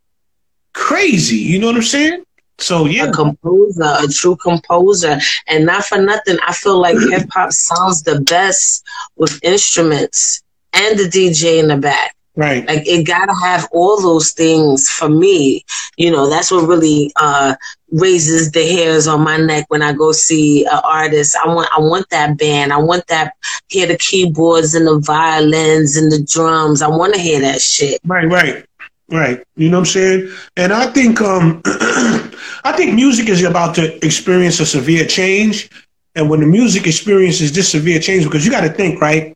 crazy. 0.74 1.38
You 1.38 1.60
know 1.60 1.68
what 1.68 1.76
I'm 1.76 1.82
saying? 1.84 2.24
So 2.58 2.86
yeah, 2.86 3.08
a 3.08 3.12
composer, 3.12 3.84
a 3.84 4.08
true 4.08 4.38
composer, 4.38 5.20
and 5.48 5.66
not 5.66 5.84
for 5.84 5.98
nothing. 5.98 6.38
I 6.46 6.54
feel 6.54 6.80
like 6.80 6.96
hip 7.10 7.28
hop 7.32 7.52
sounds 7.52 8.04
the 8.04 8.22
best 8.22 8.84
with 9.18 9.44
instruments 9.44 10.42
and 10.74 10.98
the 10.98 11.04
DJ 11.04 11.60
in 11.60 11.68
the 11.68 11.78
back. 11.78 12.15
Right. 12.36 12.68
Like 12.68 12.86
it 12.86 13.08
gotta 13.08 13.34
have 13.34 13.68
all 13.72 14.02
those 14.02 14.32
things 14.32 14.90
for 14.90 15.10
me. 15.10 15.64
You 15.98 16.12
know, 16.12 16.30
that's 16.30 16.52
what 16.52 16.68
really 16.68 17.12
uh 17.16 17.56
raises 17.92 18.52
the 18.52 18.68
hairs 18.68 19.08
on 19.08 19.22
my 19.22 19.38
neck 19.38 19.66
when 19.70 19.82
I 19.82 19.94
go 19.94 20.12
see 20.12 20.66
an 20.66 20.82
artist. 20.84 21.38
I 21.44 21.48
want 21.48 21.70
I 21.76 21.80
want 21.80 22.10
that 22.10 22.38
band. 22.38 22.74
I 22.74 22.78
want 22.78 23.08
that 23.08 23.36
hear 23.70 23.88
the 23.88 23.98
keyboards 23.98 24.76
and 24.76 24.86
the 24.86 25.00
violins 25.00 25.96
and 25.96 26.12
the 26.12 26.22
drums. 26.24 26.82
I 26.82 26.90
wanna 26.90 27.18
hear 27.18 27.40
that 27.42 27.62
shit. 27.62 28.02
Right, 28.04 28.30
right. 28.30 28.66
Right. 29.08 29.44
You 29.56 29.70
know 29.70 29.78
what 29.78 29.88
I'm 29.88 29.94
saying? 29.94 30.34
And 30.58 30.74
I 30.74 30.88
think 30.88 31.22
um 31.22 31.62
I 31.66 32.74
think 32.76 32.96
music 32.96 33.30
is 33.30 33.44
about 33.44 33.76
to 33.76 34.04
experience 34.06 34.60
a 34.60 34.66
severe 34.66 35.06
change. 35.06 35.70
And 36.16 36.30
when 36.30 36.40
the 36.40 36.48
music 36.48 36.88
experiences 36.88 37.52
this 37.52 37.70
severe 37.70 38.00
change, 38.00 38.24
because 38.24 38.46
you 38.46 38.52
got 38.52 38.62
to 38.62 38.70
think, 38.70 39.02
right? 39.02 39.35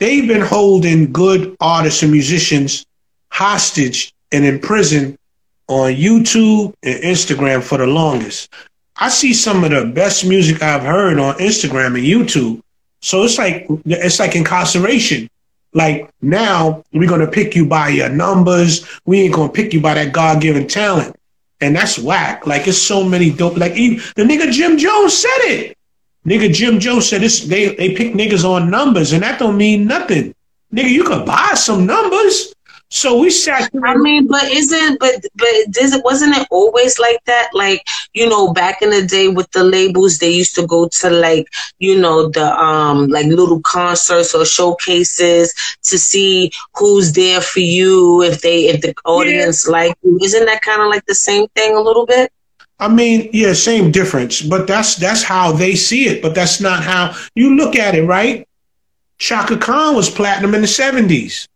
They've 0.00 0.26
been 0.26 0.40
holding 0.40 1.12
good 1.12 1.54
artists 1.60 2.02
and 2.02 2.10
musicians 2.10 2.86
hostage 3.30 4.12
and 4.32 4.46
in 4.46 4.58
prison 4.58 5.16
on 5.68 5.92
YouTube 5.92 6.72
and 6.82 7.02
Instagram 7.04 7.62
for 7.62 7.76
the 7.76 7.86
longest. 7.86 8.50
I 8.96 9.10
see 9.10 9.34
some 9.34 9.62
of 9.62 9.70
the 9.70 9.84
best 9.84 10.24
music 10.24 10.62
I've 10.62 10.82
heard 10.82 11.18
on 11.18 11.34
Instagram 11.34 11.96
and 11.98 12.04
YouTube. 12.04 12.62
So 13.02 13.24
it's 13.24 13.36
like 13.36 13.66
it's 13.84 14.18
like 14.18 14.34
incarceration. 14.34 15.28
Like 15.74 16.10
now 16.22 16.82
we're 16.92 17.08
gonna 17.08 17.30
pick 17.30 17.54
you 17.54 17.66
by 17.66 17.90
your 17.90 18.08
numbers. 18.08 18.86
We 19.04 19.20
ain't 19.20 19.34
gonna 19.34 19.52
pick 19.52 19.74
you 19.74 19.82
by 19.82 19.94
that 19.94 20.14
God 20.14 20.40
given 20.40 20.66
talent. 20.66 21.14
And 21.60 21.76
that's 21.76 21.98
whack. 21.98 22.46
Like 22.46 22.66
it's 22.66 22.80
so 22.80 23.04
many 23.04 23.30
dope. 23.30 23.58
Like 23.58 23.72
even, 23.72 24.02
the 24.16 24.22
nigga 24.22 24.50
Jim 24.50 24.78
Jones 24.78 25.16
said 25.16 25.38
it. 25.42 25.76
Nigga 26.26 26.52
Jim 26.52 26.78
Jones 26.78 27.08
said 27.08 27.22
this. 27.22 27.44
They 27.44 27.74
they 27.74 27.94
pick 27.94 28.12
niggas 28.12 28.44
on 28.44 28.70
numbers, 28.70 29.12
and 29.12 29.22
that 29.22 29.38
don't 29.38 29.56
mean 29.56 29.86
nothing. 29.86 30.34
Nigga, 30.72 30.90
you 30.90 31.04
could 31.04 31.24
buy 31.24 31.52
some 31.54 31.86
numbers. 31.86 32.54
So 32.92 33.20
we 33.20 33.30
sat. 33.30 33.70
I 33.84 33.96
mean, 33.96 34.26
but 34.26 34.44
isn't 34.50 34.98
but 34.98 35.24
but 35.36 35.48
does 35.70 35.94
it 35.94 36.04
wasn't 36.04 36.36
it 36.36 36.46
always 36.50 36.98
like 36.98 37.22
that? 37.24 37.50
Like 37.54 37.86
you 38.14 38.28
know, 38.28 38.52
back 38.52 38.82
in 38.82 38.90
the 38.90 39.06
day 39.06 39.28
with 39.28 39.48
the 39.52 39.62
labels, 39.62 40.18
they 40.18 40.30
used 40.30 40.56
to 40.56 40.66
go 40.66 40.88
to 40.88 41.08
like 41.08 41.46
you 41.78 41.98
know 41.98 42.28
the 42.30 42.52
um 42.60 43.06
like 43.06 43.26
little 43.26 43.60
concerts 43.60 44.34
or 44.34 44.44
showcases 44.44 45.54
to 45.84 45.98
see 45.98 46.50
who's 46.76 47.12
there 47.12 47.40
for 47.40 47.60
you 47.60 48.22
if 48.22 48.40
they 48.42 48.66
if 48.66 48.80
the 48.80 48.92
audience 49.04 49.66
yeah. 49.66 49.72
like 49.72 49.96
you. 50.02 50.18
Isn't 50.20 50.46
that 50.46 50.60
kind 50.62 50.82
of 50.82 50.88
like 50.88 51.06
the 51.06 51.14
same 51.14 51.46
thing 51.54 51.76
a 51.76 51.80
little 51.80 52.06
bit? 52.06 52.32
I 52.80 52.88
mean, 52.88 53.28
yeah, 53.32 53.52
same 53.52 53.90
difference, 53.90 54.40
but 54.40 54.66
that's 54.66 54.96
that's 54.96 55.22
how 55.22 55.52
they 55.52 55.76
see 55.76 56.06
it. 56.06 56.22
But 56.22 56.34
that's 56.34 56.60
not 56.60 56.82
how 56.82 57.14
you 57.34 57.54
look 57.54 57.76
at 57.76 57.94
it, 57.94 58.04
right? 58.04 58.48
Chaka 59.18 59.58
Khan 59.58 59.94
was 59.94 60.08
platinum 60.08 60.54
in 60.54 60.62
the 60.62 60.66
seventies. 60.66 61.46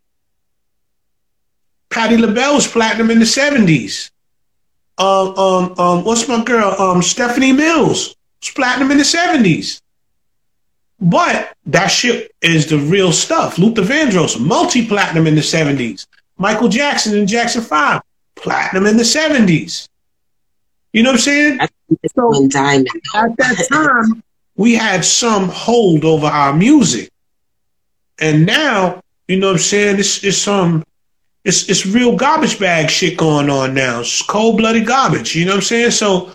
Patti 1.89 2.17
LaBelle 2.17 2.55
was 2.55 2.67
platinum 2.67 3.09
in 3.09 3.19
the 3.19 3.25
seventies. 3.25 4.11
Um, 4.97 5.37
um, 5.37 5.79
um, 5.79 6.03
what's 6.05 6.27
my 6.27 6.43
girl? 6.43 6.79
Um, 6.79 7.01
Stephanie 7.01 7.51
Mills 7.51 8.15
was 8.41 8.51
platinum 8.51 8.91
in 8.91 8.99
the 8.99 9.05
seventies. 9.05 9.81
But 10.99 11.53
that 11.65 11.87
shit 11.87 12.31
is 12.41 12.67
the 12.67 12.77
real 12.77 13.11
stuff. 13.11 13.57
Luther 13.57 13.81
Vandross, 13.81 14.39
multi-platinum 14.39 15.27
in 15.27 15.35
the 15.35 15.43
seventies. 15.43 16.07
Michael 16.37 16.69
Jackson 16.69 17.17
in 17.17 17.27
Jackson 17.27 17.61
Five, 17.61 18.01
platinum 18.35 18.85
in 18.85 18.97
the 18.97 19.05
seventies. 19.05 19.89
You 20.95 21.03
know 21.03 21.09
what 21.09 21.15
I'm 21.15 21.21
saying? 21.23 21.59
So 22.15 22.47
diamond. 22.47 22.87
at 23.13 23.35
that 23.35 23.67
time, 23.69 24.23
we 24.55 24.75
had 24.75 25.03
some 25.03 25.49
hold 25.49 26.05
over 26.05 26.25
our 26.25 26.53
music, 26.53 27.09
and 28.17 28.45
now 28.45 29.01
you 29.27 29.37
know 29.37 29.47
what 29.47 29.53
I'm 29.55 29.59
saying. 29.59 29.99
It's 29.99 30.23
it's 30.23 30.37
some 30.37 30.85
it's 31.43 31.67
it's 31.67 31.85
real 31.85 32.15
garbage 32.15 32.59
bag 32.59 32.89
shit 32.89 33.17
going 33.17 33.49
on 33.49 33.73
now. 33.73 33.99
It's 33.99 34.21
cold 34.21 34.55
blooded 34.55 34.87
garbage. 34.87 35.35
You 35.35 35.43
know 35.43 35.51
what 35.51 35.57
I'm 35.57 35.63
saying? 35.63 35.91
So 35.91 36.31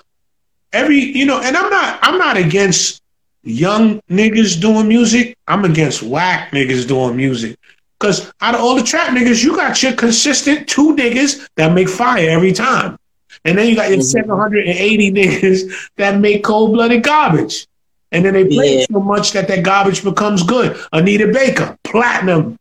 every 0.74 0.98
you 0.98 1.24
know, 1.24 1.40
and 1.40 1.56
I'm 1.56 1.70
not 1.70 1.98
I'm 2.02 2.18
not 2.18 2.36
against 2.36 3.00
young 3.42 3.98
niggas 4.10 4.60
doing 4.60 4.88
music. 4.88 5.38
I'm 5.48 5.64
against 5.64 6.02
whack 6.02 6.50
niggas 6.50 6.86
doing 6.86 7.16
music. 7.16 7.56
Cause 7.98 8.30
out 8.42 8.54
of 8.54 8.60
all 8.60 8.74
the 8.74 8.82
trap 8.82 9.16
niggas, 9.16 9.42
you 9.42 9.56
got 9.56 9.82
your 9.82 9.94
consistent 9.94 10.68
two 10.68 10.94
niggas 10.96 11.48
that 11.56 11.72
make 11.72 11.88
fire 11.88 12.28
every 12.28 12.52
time. 12.52 12.98
And 13.44 13.57
then 13.57 13.68
you 13.68 13.76
got 13.76 13.88
your 13.88 13.98
mm-hmm. 13.98 14.03
780 14.03 15.12
niggas 15.12 15.90
that 15.96 16.18
make 16.18 16.44
cold 16.44 16.72
blooded 16.72 17.03
garbage. 17.03 17.66
And 18.12 18.24
then 18.24 18.35
they 18.35 18.44
play 18.44 18.81
yeah. 18.81 18.87
so 18.90 19.00
much 19.00 19.33
that 19.33 19.48
that 19.48 19.62
garbage 19.62 20.03
becomes 20.03 20.42
good. 20.42 20.79
Anita 20.92 21.29
Baker, 21.29 21.79
platinum. 21.85 22.59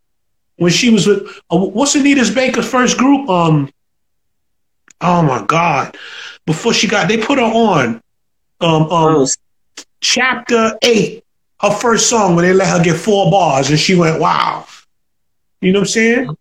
When 0.57 0.71
she 0.71 0.89
was 0.89 1.07
with, 1.07 1.25
uh, 1.49 1.57
what's 1.57 1.95
Anita 1.95 2.31
Baker's 2.33 2.69
first 2.69 2.97
group? 2.97 3.29
Um, 3.29 3.71
oh 5.01 5.21
my 5.21 5.43
God. 5.45 5.95
Before 6.45 6.73
she 6.73 6.87
got, 6.87 7.07
they 7.07 7.17
put 7.17 7.39
her 7.39 7.45
on 7.45 8.01
um, 8.61 8.83
um, 8.83 8.89
oh. 8.91 9.27
chapter 10.01 10.77
eight, 10.81 11.23
her 11.61 11.71
first 11.71 12.09
song 12.09 12.35
when 12.35 12.43
they 12.45 12.53
let 12.53 12.67
her 12.67 12.83
get 12.83 12.97
four 12.97 13.31
bars 13.31 13.69
and 13.69 13.79
she 13.79 13.95
went, 13.95 14.19
wow. 14.19 14.65
You 15.61 15.71
know 15.71 15.79
what 15.79 15.83
I'm 15.83 15.91
saying? 15.91 16.37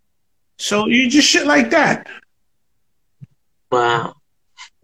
So 0.59 0.87
you 0.87 1.09
just 1.09 1.29
shit 1.29 1.46
like 1.46 1.70
that. 1.70 2.09
Wow. 3.70 4.16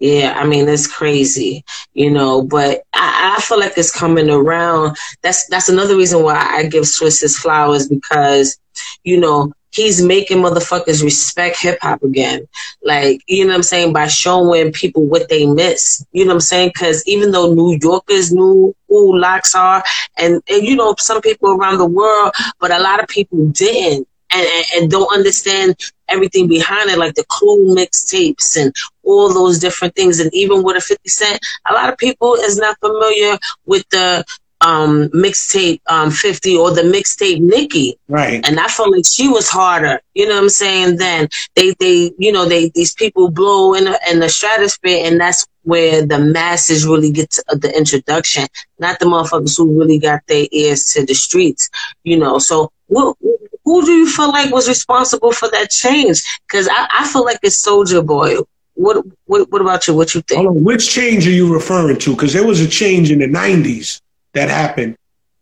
Yeah, 0.04 0.34
I 0.36 0.44
mean 0.44 0.68
it's 0.68 0.86
crazy, 0.86 1.64
you 1.94 2.10
know, 2.10 2.42
but 2.42 2.82
I, 2.92 3.36
I, 3.38 3.40
feel 3.40 3.58
like 3.58 3.72
it's 3.78 3.90
coming 3.90 4.28
around. 4.28 4.98
That's 5.22 5.46
that's 5.46 5.70
another 5.70 5.96
reason 5.96 6.22
why 6.22 6.36
I 6.36 6.64
give 6.64 6.84
Swizz 6.84 7.22
his 7.22 7.38
flowers 7.38 7.88
because, 7.88 8.58
you 9.02 9.18
know, 9.18 9.54
he's 9.70 10.02
making 10.02 10.42
motherfuckers 10.42 11.02
respect 11.02 11.58
hip 11.58 11.78
hop 11.80 12.02
again. 12.02 12.46
Like, 12.82 13.22
you 13.26 13.44
know 13.46 13.52
what 13.52 13.56
I'm 13.56 13.62
saying, 13.62 13.94
by 13.94 14.08
showing 14.08 14.72
people 14.72 15.06
what 15.06 15.30
they 15.30 15.46
miss. 15.46 16.04
You 16.12 16.26
know 16.26 16.32
what 16.32 16.34
I'm 16.34 16.40
saying? 16.40 16.72
Because 16.74 17.02
even 17.08 17.30
though 17.30 17.54
New 17.54 17.78
Yorkers 17.80 18.30
knew 18.30 18.76
who 18.88 19.18
LOX 19.18 19.54
are, 19.54 19.82
and, 20.18 20.42
and 20.50 20.66
you 20.66 20.76
know, 20.76 20.94
some 20.98 21.22
people 21.22 21.48
around 21.48 21.78
the 21.78 21.86
world, 21.86 22.34
but 22.60 22.70
a 22.70 22.78
lot 22.78 23.02
of 23.02 23.08
people 23.08 23.46
didn't 23.52 24.06
and, 24.34 24.66
and, 24.74 24.90
don't 24.90 25.12
understand 25.12 25.76
everything 26.08 26.48
behind 26.48 26.90
it, 26.90 26.98
like 26.98 27.14
the 27.14 27.24
Clue 27.28 27.74
mixtapes 27.74 28.60
and 28.60 28.74
all 29.02 29.32
those 29.32 29.58
different 29.58 29.94
things. 29.94 30.20
And 30.20 30.32
even 30.34 30.62
with 30.62 30.76
a 30.76 30.80
50 30.80 31.08
Cent, 31.08 31.40
a 31.68 31.72
lot 31.72 31.90
of 31.90 31.98
people 31.98 32.34
is 32.34 32.58
not 32.58 32.78
familiar 32.80 33.38
with 33.66 33.88
the 33.90 34.24
um, 34.64 35.08
mixtape 35.10 35.80
um, 35.88 36.10
50 36.10 36.56
or 36.56 36.70
the 36.72 36.82
mixtape 36.82 37.40
Nicki. 37.40 37.98
Right. 38.08 38.46
And 38.46 38.58
I 38.58 38.66
felt 38.68 38.90
like 38.90 39.04
she 39.06 39.28
was 39.28 39.48
harder, 39.48 40.00
you 40.14 40.26
know 40.26 40.36
what 40.36 40.44
I'm 40.44 40.48
saying? 40.48 40.96
Then 40.96 41.28
they, 41.54 41.74
they, 41.78 42.12
you 42.18 42.32
know, 42.32 42.46
they, 42.46 42.70
these 42.70 42.94
people 42.94 43.30
blow 43.30 43.74
in, 43.74 43.84
the, 43.84 44.00
in 44.10 44.20
the 44.20 44.28
stratosphere 44.30 45.04
and 45.04 45.20
that's 45.20 45.46
where 45.62 46.04
the 46.04 46.18
masses 46.18 46.86
really 46.86 47.12
get 47.12 47.30
to, 47.32 47.44
uh, 47.50 47.56
the 47.56 47.76
introduction, 47.76 48.46
not 48.78 48.98
the 48.98 49.06
motherfuckers 49.06 49.56
who 49.56 49.78
really 49.78 49.98
got 49.98 50.22
their 50.28 50.46
ears 50.50 50.84
to 50.92 51.04
the 51.04 51.14
streets, 51.14 51.68
you 52.02 52.18
know. 52.18 52.38
So 52.38 52.72
what, 52.86 53.16
who 53.64 53.84
do 53.84 53.92
you 53.92 54.08
feel 54.08 54.30
like 54.30 54.50
was 54.50 54.68
responsible 54.68 55.32
for 55.32 55.50
that 55.50 55.70
change? 55.70 56.22
Because 56.46 56.68
I, 56.68 56.88
I 56.90 57.06
feel 57.06 57.24
like 57.24 57.38
it's 57.42 57.58
Soldier 57.58 58.02
Boy. 58.02 58.36
What, 58.76 59.04
what 59.26 59.50
what 59.52 59.60
about 59.60 59.86
you? 59.86 59.94
What 59.94 60.16
you 60.16 60.20
think? 60.22 60.48
On, 60.48 60.64
which 60.64 60.90
change 60.90 61.28
are 61.28 61.30
you 61.30 61.52
referring 61.52 61.96
to? 62.00 62.10
Because 62.10 62.32
there 62.32 62.44
was 62.44 62.60
a 62.60 62.66
change 62.66 63.12
in 63.12 63.20
the 63.20 63.28
'90s 63.28 64.00
that 64.34 64.48
happened 64.48 64.96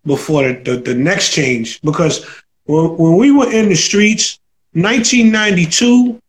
before 0.05 0.45
the, 0.49 0.55
the, 0.63 0.77
the 0.77 0.95
next 0.95 1.33
change. 1.33 1.81
Because 1.83 2.25
when, 2.65 2.97
when 2.97 3.17
we 3.17 3.31
were 3.31 3.51
in 3.51 3.69
the 3.69 3.75
streets, 3.75 4.39
1992, 4.73 6.21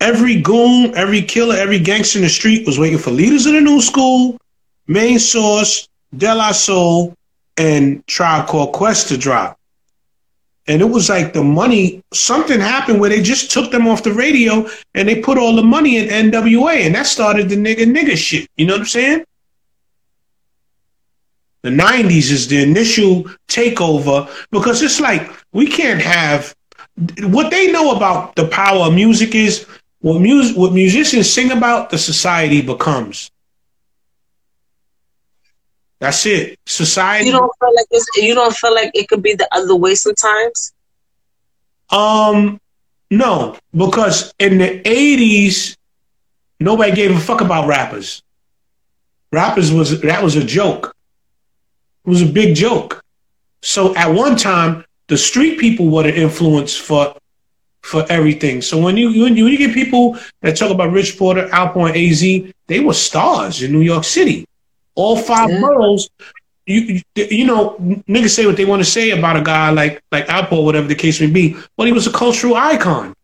every 0.00 0.40
goon, 0.40 0.94
every 0.96 1.22
killer, 1.22 1.56
every 1.56 1.78
gangster 1.78 2.18
in 2.18 2.24
the 2.24 2.30
street 2.30 2.66
was 2.66 2.78
waiting 2.78 2.98
for 2.98 3.10
leaders 3.10 3.46
of 3.46 3.52
the 3.52 3.60
new 3.60 3.80
school, 3.80 4.38
main 4.86 5.18
source, 5.18 5.88
De 6.16 6.34
La 6.34 6.52
Soul, 6.52 7.14
and 7.56 8.06
Tribe 8.06 8.46
Called 8.46 8.72
Quest 8.72 9.08
to 9.08 9.18
drop. 9.18 9.58
And 10.66 10.80
it 10.80 10.86
was 10.86 11.08
like 11.08 11.32
the 11.32 11.42
money, 11.42 12.02
something 12.12 12.60
happened 12.60 13.00
where 13.00 13.10
they 13.10 13.22
just 13.22 13.50
took 13.50 13.70
them 13.70 13.88
off 13.88 14.04
the 14.04 14.12
radio 14.12 14.68
and 14.94 15.08
they 15.08 15.20
put 15.20 15.36
all 15.36 15.56
the 15.56 15.62
money 15.62 15.96
in 15.96 16.30
NWA. 16.30 16.86
And 16.86 16.94
that 16.94 17.06
started 17.06 17.48
the 17.48 17.56
nigga 17.56 17.86
nigga 17.86 18.16
shit. 18.16 18.48
You 18.56 18.66
know 18.66 18.74
what 18.74 18.82
I'm 18.82 18.86
saying? 18.86 19.24
The 21.62 21.70
90s 21.70 22.30
is 22.30 22.48
the 22.48 22.62
initial 22.62 23.24
takeover 23.48 24.28
because 24.50 24.82
it's 24.82 25.00
like 25.00 25.30
we 25.52 25.66
can't 25.66 26.00
have 26.00 26.54
what 27.22 27.50
they 27.50 27.70
know 27.70 27.94
about 27.96 28.34
the 28.36 28.46
power 28.48 28.86
of 28.86 28.94
music 28.94 29.34
is 29.34 29.66
what 30.00 30.20
music 30.20 30.56
what 30.56 30.72
musicians 30.72 31.30
sing 31.32 31.50
about 31.50 31.90
the 31.90 31.98
society 31.98 32.62
becomes. 32.62 33.30
That's 36.00 36.24
it. 36.26 36.58
Society 36.66 37.26
You 37.26 37.32
don't 37.32 37.52
feel 37.60 37.74
like 37.74 37.86
it's, 37.90 38.06
you 38.16 38.34
don't 38.34 38.54
feel 38.56 38.74
like 38.74 38.90
it 38.94 39.08
could 39.08 39.22
be 39.22 39.34
the 39.34 39.48
other 39.52 39.76
way 39.76 39.94
sometimes. 39.94 40.72
um 41.90 42.58
no 43.10 43.56
because 43.74 44.32
in 44.38 44.58
the 44.58 44.80
80s 44.84 45.76
nobody 46.60 46.92
gave 46.92 47.10
a 47.14 47.20
fuck 47.20 47.40
about 47.40 47.66
rappers. 47.68 48.22
Rappers 49.32 49.72
was 49.72 50.00
that 50.02 50.22
was 50.22 50.36
a 50.36 50.44
joke 50.44 50.94
was 52.04 52.22
a 52.22 52.26
big 52.26 52.54
joke 52.54 53.02
so 53.62 53.94
at 53.96 54.08
one 54.08 54.36
time 54.36 54.84
the 55.08 55.16
street 55.18 55.58
people 55.58 55.88
were 55.90 56.04
the 56.04 56.16
influence 56.16 56.76
for 56.76 57.14
for 57.82 58.04
everything. 58.10 58.60
So 58.60 58.78
when 58.78 58.96
you 58.96 59.08
when 59.22 59.36
you, 59.36 59.44
when 59.44 59.52
you 59.52 59.58
get 59.58 59.72
people 59.74 60.16
that 60.42 60.56
talk 60.56 60.70
about 60.70 60.92
Rich 60.92 61.18
Porter, 61.18 61.48
Alpo, 61.48 61.88
and 61.88 61.96
AZ, 61.96 62.52
they 62.66 62.80
were 62.80 62.92
stars 62.92 63.62
in 63.62 63.72
New 63.72 63.80
York 63.80 64.04
City. 64.04 64.46
All 64.94 65.16
five 65.16 65.50
Yeah. 65.50 65.60
boroughs. 65.60 66.08
You, 66.66 67.00
you 67.16 67.46
know 67.46 67.74
niggas 68.06 68.30
say 68.30 68.46
what 68.46 68.56
they 68.56 68.66
want 68.66 68.84
to 68.84 68.88
say 68.88 69.10
about 69.10 69.36
a 69.36 69.42
guy 69.42 69.70
like 69.70 70.02
like 70.12 70.26
Alpo, 70.26 70.62
whatever 70.64 70.86
the 70.86 70.94
case 70.94 71.20
may 71.20 71.26
be, 71.26 71.56
but 71.76 71.86
he 71.86 71.92
was 71.92 72.06
a 72.06 72.12
cultural 72.12 72.54
icon. 72.54 73.14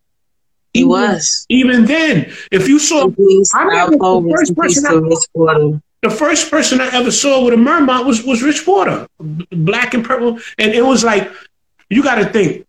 He 0.72 0.80
Even- 0.80 0.90
was. 0.90 1.46
Even 1.48 1.84
then, 1.84 2.32
if 2.50 2.66
you 2.66 2.78
saw 2.78 3.08
I 3.54 3.62
remember 3.62 3.96
the 3.98 4.34
first 4.36 4.56
person 4.56 4.84
to 4.84 5.16
I-. 5.48 5.80
the 6.02 6.10
first 6.10 6.50
person 6.50 6.80
I 6.80 6.88
ever 6.94 7.10
saw 7.10 7.44
with 7.44 7.54
a 7.54 7.56
Mermont 7.56 8.06
was 8.06 8.22
was 8.24 8.42
Rich 8.42 8.64
Porter, 8.64 9.06
black 9.18 9.94
and 9.94 10.04
purple, 10.04 10.38
and 10.58 10.72
it 10.72 10.84
was 10.84 11.02
like 11.04 11.30
you 11.90 12.02
got 12.02 12.16
to 12.16 12.26
think 12.26 12.66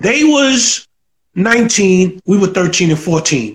they 0.00 0.24
was 0.24 0.86
nineteen, 1.34 2.20
we 2.26 2.38
were 2.38 2.48
thirteen 2.48 2.90
and 2.90 2.98
fourteen. 2.98 3.54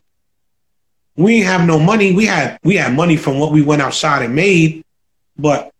We 1.17 1.37
didn't 1.37 1.47
have 1.47 1.67
no 1.67 1.79
money. 1.79 2.13
We 2.13 2.25
had 2.25 2.59
we 2.63 2.75
had 2.75 2.93
money 2.93 3.17
from 3.17 3.39
what 3.39 3.51
we 3.51 3.61
went 3.61 3.81
outside 3.81 4.23
and 4.23 4.35
made, 4.35 4.83
but 5.37 5.71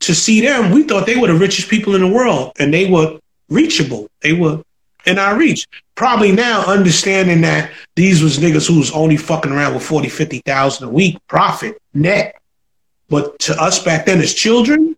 to 0.00 0.14
see 0.14 0.40
them, 0.40 0.72
we 0.72 0.82
thought 0.82 1.06
they 1.06 1.16
were 1.16 1.28
the 1.28 1.34
richest 1.34 1.68
people 1.68 1.94
in 1.94 2.00
the 2.00 2.08
world, 2.08 2.52
and 2.58 2.74
they 2.74 2.90
were 2.90 3.18
reachable. 3.48 4.08
They 4.20 4.32
were 4.32 4.62
in 5.06 5.18
our 5.18 5.36
reach. 5.36 5.66
Probably 5.94 6.32
now 6.32 6.64
understanding 6.64 7.40
that 7.42 7.70
these 7.96 8.22
was 8.22 8.38
niggas 8.38 8.66
who 8.66 8.78
was 8.78 8.90
only 8.92 9.16
fucking 9.16 9.52
around 9.52 9.74
with 9.74 9.84
40, 9.84 10.08
50,000 10.08 10.88
a 10.88 10.90
week 10.90 11.18
profit 11.28 11.80
net. 11.94 12.40
But 13.12 13.38
to 13.40 13.62
us 13.62 13.78
back 13.78 14.06
then 14.06 14.22
as 14.22 14.32
children, 14.32 14.96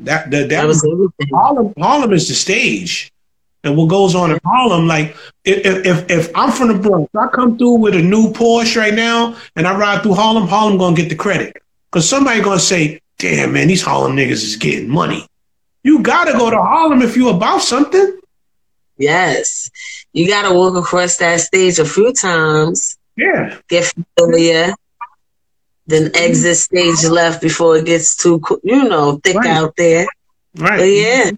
that 0.00 0.30
that, 0.30 0.50
that, 0.50 0.60
That 0.60 0.66
was. 0.66 0.86
Harlem, 1.32 1.72
Harlem 1.78 2.12
is 2.12 2.28
the 2.28 2.34
stage. 2.34 3.10
And 3.64 3.78
what 3.78 3.88
goes 3.88 4.14
on 4.14 4.30
in 4.30 4.38
Harlem, 4.44 4.86
like 4.86 5.16
if, 5.42 5.86
if 5.86 6.10
if 6.10 6.30
I'm 6.36 6.52
from 6.52 6.68
the 6.68 6.74
Bronx, 6.74 7.10
I 7.14 7.28
come 7.28 7.56
through 7.56 7.76
with 7.76 7.94
a 7.94 8.02
new 8.02 8.30
Porsche 8.30 8.76
right 8.76 8.92
now, 8.92 9.36
and 9.56 9.66
I 9.66 9.74
ride 9.74 10.02
through 10.02 10.16
Harlem, 10.16 10.46
Harlem 10.46 10.76
gonna 10.76 10.94
get 10.94 11.08
the 11.08 11.14
credit, 11.14 11.56
cause 11.90 12.06
somebody 12.06 12.42
gonna 12.42 12.60
say, 12.60 13.00
"Damn 13.18 13.54
man, 13.54 13.68
these 13.68 13.80
Harlem 13.80 14.14
niggas 14.14 14.44
is 14.44 14.56
getting 14.56 14.90
money." 14.90 15.26
You 15.82 16.00
gotta 16.02 16.32
go 16.32 16.50
to 16.50 16.58
Harlem 16.58 17.00
if 17.00 17.16
you 17.16 17.30
about 17.30 17.62
something. 17.62 18.20
Yes. 18.98 19.70
You 20.12 20.28
got 20.28 20.42
to 20.48 20.54
walk 20.54 20.76
across 20.76 21.16
that 21.16 21.40
stage 21.40 21.78
a 21.78 21.84
few 21.84 22.12
times, 22.12 22.96
Yeah, 23.16 23.56
get 23.68 23.92
familiar, 24.18 24.74
then 25.86 26.10
exit 26.14 26.56
stage 26.56 27.04
left 27.04 27.40
before 27.42 27.76
it 27.76 27.86
gets 27.86 28.16
too, 28.16 28.40
you 28.62 28.84
know, 28.88 29.20
thick 29.22 29.36
Right. 29.36 29.50
out 29.50 29.74
there. 29.76 30.06
right. 30.58 30.78
But 30.78 30.84
yeah. 30.84 31.30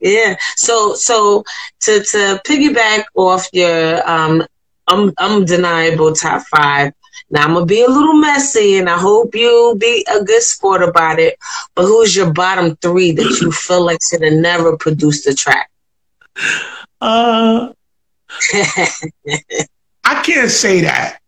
Yeah. 0.00 0.36
So 0.56 0.94
so 0.94 1.44
to 1.82 2.02
to 2.02 2.40
piggyback 2.46 3.04
off 3.14 3.46
your 3.52 4.08
um 4.08 4.44
um 4.88 5.12
undeniable 5.18 6.12
top 6.14 6.42
five. 6.54 6.92
Now 7.30 7.44
I'm 7.44 7.54
gonna 7.54 7.66
be 7.66 7.82
a 7.82 7.88
little 7.88 8.14
messy 8.14 8.76
and 8.78 8.88
I 8.88 8.98
hope 8.98 9.34
you 9.34 9.76
be 9.78 10.06
a 10.12 10.22
good 10.22 10.42
sport 10.42 10.82
about 10.82 11.18
it. 11.18 11.36
But 11.74 11.86
who's 11.86 12.14
your 12.14 12.32
bottom 12.32 12.76
three 12.76 13.12
that 13.12 13.38
you 13.40 13.50
feel 13.66 13.84
like 13.84 13.98
should 14.08 14.22
have 14.22 14.34
never 14.34 14.76
produced 14.76 15.26
a 15.26 15.34
track? 15.34 15.70
Uh, 17.00 17.68
I 20.04 20.22
can't 20.22 20.50
say 20.50 20.82
that. 20.82 21.18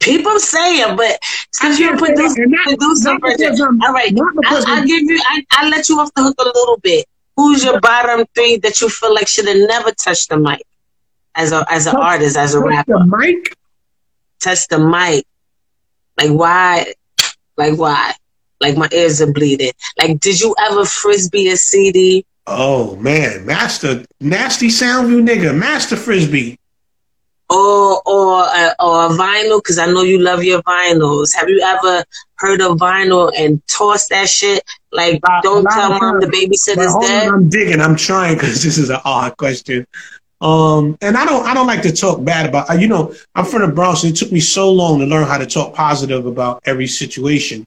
People 0.00 0.38
say 0.38 0.76
it, 0.80 0.96
but 0.96 1.18
since 1.52 1.78
you're 1.78 1.96
can't 1.96 2.00
say 2.00 2.14
produce, 2.14 2.34
that. 2.34 2.46
Not- 2.48 2.64
producer, 2.78 3.10
not 3.12 3.22
because 3.22 3.60
I'm- 3.60 3.80
all 3.82 3.92
right, 3.92 4.12
I, 4.16 4.64
I 4.66 4.74
I'm- 4.76 4.86
give 4.86 5.02
you, 5.02 5.20
I, 5.28 5.44
I 5.50 5.68
let 5.68 5.88
you 5.88 5.98
off 6.00 6.10
the 6.14 6.22
hook 6.22 6.36
a 6.38 6.44
little 6.44 6.78
bit. 6.82 7.04
Who's 7.36 7.64
your 7.64 7.80
bottom 7.80 8.24
three 8.34 8.58
that 8.58 8.80
you 8.80 8.88
feel 8.88 9.14
like 9.14 9.26
should 9.26 9.48
have 9.48 9.56
never 9.68 9.90
touched 9.92 10.28
the 10.28 10.36
mic 10.36 10.62
as 11.34 11.52
a 11.52 11.64
as 11.70 11.86
an 11.86 11.94
Touch- 11.94 12.02
artist, 12.02 12.36
as 12.36 12.54
a 12.54 12.60
touch 12.60 12.68
rapper? 12.68 12.98
the 12.98 13.16
mic. 13.18 13.56
Touch 14.40 14.68
the 14.68 14.78
mic. 14.78 15.24
Like 16.18 16.30
why? 16.30 16.94
Like 17.56 17.78
why? 17.78 18.14
Like 18.60 18.76
my 18.76 18.88
ears 18.92 19.20
are 19.22 19.32
bleeding. 19.32 19.72
Like 19.98 20.20
did 20.20 20.40
you 20.40 20.54
ever 20.60 20.84
frisbee 20.84 21.48
a 21.48 21.56
CD? 21.56 22.24
Oh 22.46 22.96
man, 22.96 23.46
Master 23.46 24.04
Nasty 24.20 24.68
sound 24.70 25.08
Soundview 25.10 25.26
nigga, 25.26 25.56
Master 25.56 25.96
Frisbee. 25.96 26.58
Or 27.50 28.00
or 28.06 28.44
a, 28.44 28.74
or 28.80 29.06
a 29.06 29.08
vinyl 29.10 29.58
because 29.58 29.78
I 29.78 29.86
know 29.86 30.02
you 30.02 30.20
love 30.20 30.42
your 30.44 30.62
vinyls. 30.62 31.34
Have 31.34 31.48
you 31.48 31.60
ever 31.60 32.04
heard 32.36 32.60
of 32.60 32.78
vinyl 32.78 33.32
and 33.36 33.60
tossed 33.66 34.10
that 34.10 34.28
shit? 34.28 34.62
Like, 34.92 35.20
Uh, 35.24 35.40
don't 35.42 35.64
tell 35.70 35.90
mom 35.90 36.20
the 36.20 36.26
babysitter's 36.26 36.94
dead. 37.06 37.28
on, 37.28 37.34
I'm 37.34 37.48
digging. 37.48 37.80
I'm 37.80 37.96
trying 37.96 38.34
because 38.34 38.62
this 38.62 38.78
is 38.78 38.88
an 38.90 39.00
odd 39.04 39.36
question. 39.36 39.86
Um, 40.40 40.96
and 41.02 41.18
I 41.18 41.26
don't, 41.26 41.44
I 41.46 41.52
don't 41.52 41.66
like 41.66 41.82
to 41.82 41.92
talk 41.92 42.24
bad 42.24 42.46
about. 42.48 42.70
uh, 42.70 42.74
You 42.74 42.88
know, 42.88 43.14
I'm 43.34 43.44
from 43.44 43.60
the 43.62 43.68
Bronx, 43.68 44.04
and 44.04 44.12
it 44.12 44.16
took 44.16 44.32
me 44.32 44.40
so 44.40 44.70
long 44.72 44.98
to 45.00 45.04
learn 45.06 45.26
how 45.26 45.36
to 45.36 45.46
talk 45.46 45.74
positive 45.74 46.24
about 46.24 46.62
every 46.64 46.86
situation. 46.86 47.66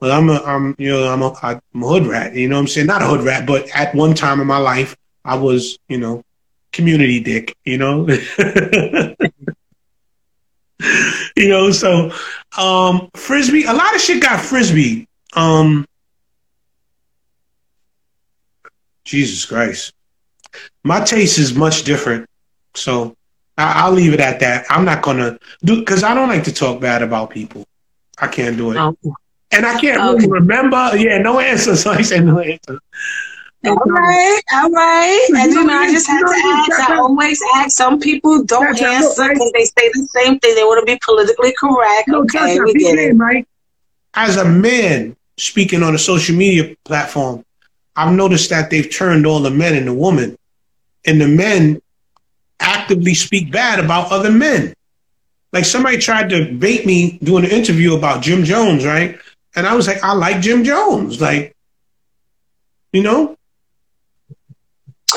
But 0.00 0.12
I'm 0.12 0.30
a, 0.30 0.42
I'm, 0.44 0.74
you 0.78 0.90
know, 0.90 1.12
I'm 1.12 1.22
a, 1.22 1.34
I'm 1.42 1.82
a 1.82 1.86
hood 1.86 2.06
rat. 2.06 2.34
You 2.34 2.48
know 2.48 2.54
what 2.56 2.62
I'm 2.62 2.68
saying? 2.68 2.86
Not 2.86 3.02
a 3.02 3.06
hood 3.06 3.22
rat, 3.24 3.46
but 3.46 3.68
at 3.74 3.94
one 3.94 4.14
time 4.14 4.40
in 4.40 4.46
my 4.46 4.56
life, 4.58 4.96
I 5.24 5.34
was, 5.34 5.76
you 5.88 5.98
know, 5.98 6.22
community 6.72 7.20
dick. 7.20 7.54
You 7.64 7.78
know. 7.78 8.06
you 11.36 11.48
know, 11.48 11.70
so 11.70 12.10
um 12.56 13.08
frisbee, 13.16 13.64
a 13.64 13.72
lot 13.72 13.94
of 13.94 14.00
shit 14.00 14.22
got 14.22 14.40
frisbee. 14.40 15.06
Um 15.34 15.86
Jesus 19.04 19.44
Christ. 19.44 19.92
My 20.84 21.00
taste 21.00 21.38
is 21.38 21.54
much 21.54 21.84
different. 21.84 22.26
So 22.74 23.14
I, 23.56 23.84
I'll 23.84 23.92
leave 23.92 24.12
it 24.14 24.20
at 24.20 24.40
that. 24.40 24.66
I'm 24.70 24.84
not 24.84 25.02
gonna 25.02 25.38
do 25.64 25.80
because 25.80 26.02
I 26.02 26.14
don't 26.14 26.28
like 26.28 26.44
to 26.44 26.52
talk 26.52 26.80
bad 26.80 27.02
about 27.02 27.30
people. 27.30 27.64
I 28.20 28.28
can't 28.28 28.56
do 28.56 28.72
it. 28.72 28.76
Oh, 28.78 28.96
And 29.52 29.66
I 29.66 29.78
can't 29.80 30.00
Okay. 30.00 30.12
really 30.12 30.28
remember. 30.30 30.92
Yeah, 30.96 31.18
no 31.18 31.40
answer. 31.40 31.76
So 31.76 31.90
I 31.92 32.02
say 32.02 32.20
no 32.20 32.38
answer. 32.38 32.78
All 33.66 33.76
right, 33.76 34.40
all 34.52 34.70
right. 34.70 35.28
And 35.36 35.52
you 35.52 35.64
know, 35.64 35.72
I 35.78 35.90
just 35.90 36.06
had 36.06 36.20
to 36.20 36.26
ask. 36.26 36.90
I 36.90 36.96
always 36.96 37.42
ask. 37.56 37.76
Some 37.76 37.98
people 37.98 38.44
don't 38.44 38.80
answer 38.80 39.28
because 39.28 39.52
they 39.52 39.64
say 39.64 39.90
the 39.92 40.08
same 40.14 40.38
thing. 40.38 40.54
They 40.54 40.62
want 40.62 40.86
to 40.86 40.92
be 40.92 40.98
politically 41.04 41.54
correct. 41.58 42.08
Okay, 42.08 42.60
we 42.60 42.74
get 42.74 42.98
it. 42.98 43.14
right? 43.14 43.46
As 44.14 44.36
a 44.36 44.44
man 44.44 45.16
speaking 45.36 45.82
on 45.82 45.94
a 45.94 45.98
social 45.98 46.36
media 46.36 46.76
platform, 46.84 47.44
I've 47.96 48.14
noticed 48.14 48.50
that 48.50 48.70
they've 48.70 48.90
turned 48.90 49.26
all 49.26 49.40
the 49.40 49.50
men 49.50 49.74
into 49.74 49.92
women, 49.92 50.38
and 51.04 51.20
the 51.20 51.28
men 51.28 51.82
actively 52.60 53.14
speak 53.14 53.50
bad 53.50 53.80
about 53.80 54.12
other 54.12 54.30
men. 54.30 54.74
Like 55.52 55.64
somebody 55.64 55.98
tried 55.98 56.30
to 56.30 56.52
bait 56.52 56.86
me 56.86 57.18
doing 57.22 57.44
an 57.44 57.50
interview 57.50 57.96
about 57.96 58.22
Jim 58.22 58.44
Jones, 58.44 58.84
right? 58.84 59.18
And 59.56 59.66
I 59.66 59.74
was 59.74 59.86
like, 59.86 60.02
I 60.04 60.12
like 60.12 60.40
Jim 60.40 60.62
Jones, 60.62 61.20
like, 61.20 61.56
you 62.92 63.02
know, 63.02 63.37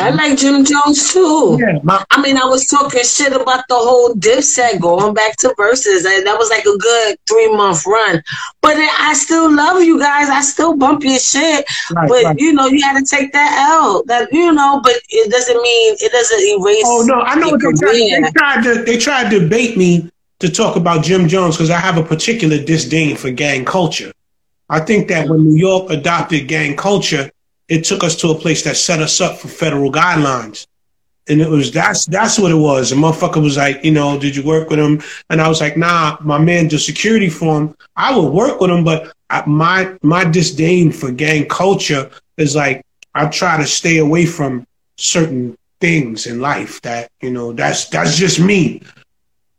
I 0.02 0.10
like 0.10 0.38
Jim 0.38 0.66
Jones 0.66 1.14
too. 1.14 1.58
yeah, 1.60 1.80
my, 1.84 2.04
I 2.12 2.22
mean, 2.22 2.38
I 2.38 2.46
was 2.46 2.66
talking 2.66 3.04
shit 3.04 3.34
about 3.34 3.64
the 3.70 3.76
whole 3.76 4.14
Dipset 4.16 4.80
going 4.80 5.14
back 5.14 5.38
to 5.38 5.50
Verzuz, 5.58 6.06
and 6.06 6.26
that 6.26 6.38
was 6.38 6.50
like 6.50 6.66
a 6.66 6.78
good 6.78 7.18
three 7.28 7.56
month 7.56 7.86
run. 7.86 8.22
But 8.62 8.78
I 8.78 9.14
still 9.14 9.54
love 9.54 9.82
you 9.84 10.00
guys. 10.00 10.30
I 10.30 10.42
still 10.42 10.76
bump 10.76 11.04
your 11.04 11.20
shit. 11.20 11.66
right, 11.92 12.10
but 12.10 12.24
right. 12.24 12.40
you 12.40 12.54
know, 12.54 12.68
you 12.68 12.82
had 12.82 13.00
to 13.00 13.06
take 13.06 13.32
that 13.34 13.68
out. 13.70 14.08
That 14.08 14.32
you 14.32 14.52
know, 14.52 14.82
but 14.84 14.96
it 15.10 15.32
doesn't 15.32 15.62
mean 15.62 15.96
it 16.00 16.12
doesn't 16.12 16.40
erase. 16.40 16.84
Oh 16.86 17.04
no, 17.06 17.22
I 17.22 17.36
know 17.36 17.50
what 17.50 17.62
they 17.62 17.72
tried. 17.72 18.24
They 18.24 18.32
tried 18.32 18.64
to 18.64 18.84
they 18.84 18.98
tried 18.98 19.30
to 19.32 19.48
bait 19.48 19.78
me 19.78 20.12
to 20.40 20.50
talk 20.50 20.76
about 20.76 21.04
Jim 21.04 21.28
Jones 21.28 21.56
because 21.56 21.70
I 21.70 21.80
have 21.80 21.98
a 21.98 22.04
particular 22.04 22.64
disdain 22.64 23.16
for 23.16 23.30
gang 23.30 23.64
culture. 23.64 24.12
I 24.70 24.80
think 24.80 25.10
that 25.10 25.28
when 25.28 25.44
New 25.44 25.58
York 25.58 25.90
adopted 25.90 26.48
gang 26.48 26.76
culture, 26.76 27.30
it 27.68 27.84
took 27.84 28.04
us 28.04 28.16
to 28.18 28.30
a 28.30 28.36
place 28.36 28.64
that 28.64 28.78
set 28.78 29.00
us 29.00 29.22
up 29.22 29.38
for 29.38 29.48
federal 29.48 29.92
guidelines. 29.92 30.68
And 31.28 31.40
it 31.40 31.50
was 31.50 31.72
that's 31.72 32.06
that's 32.08 32.40
what 32.40 32.52
it 32.52 32.56
was. 32.56 32.90
The 32.90 32.96
motherfucker 32.96 33.42
was 33.42 33.58
like, 33.58 33.84
you 33.86 33.92
know, 33.92 34.20
did 34.20 34.36
you 34.36 34.44
work 34.44 34.70
with 34.70 34.80
him? 34.80 35.02
And 35.30 35.40
I 35.40 35.48
was 35.48 35.62
like, 35.62 35.78
nah, 35.78 36.18
my 36.22 36.40
man 36.40 36.68
did 36.68 36.80
security 36.80 37.30
for 37.30 37.58
him. 37.58 37.76
I 37.96 38.18
would 38.18 38.32
work 38.32 38.60
with 38.60 38.72
him, 38.72 38.84
but 38.84 39.14
I, 39.30 39.46
my 39.46 39.96
my 40.02 40.26
disdain 40.26 40.92
for 40.92 41.12
gang 41.12 41.48
culture 41.48 42.10
is 42.38 42.56
like 42.56 42.84
I 43.14 43.28
try 43.28 43.58
to 43.58 43.68
stay 43.68 44.00
away 44.00 44.26
from 44.26 44.66
certain 44.98 45.58
things 45.80 46.28
in 46.28 46.40
life 46.42 46.82
that 46.82 47.12
you 47.22 47.32
know 47.32 47.54
that's 47.54 47.90
that's 47.90 48.18
just 48.18 48.40
me. 48.40 48.82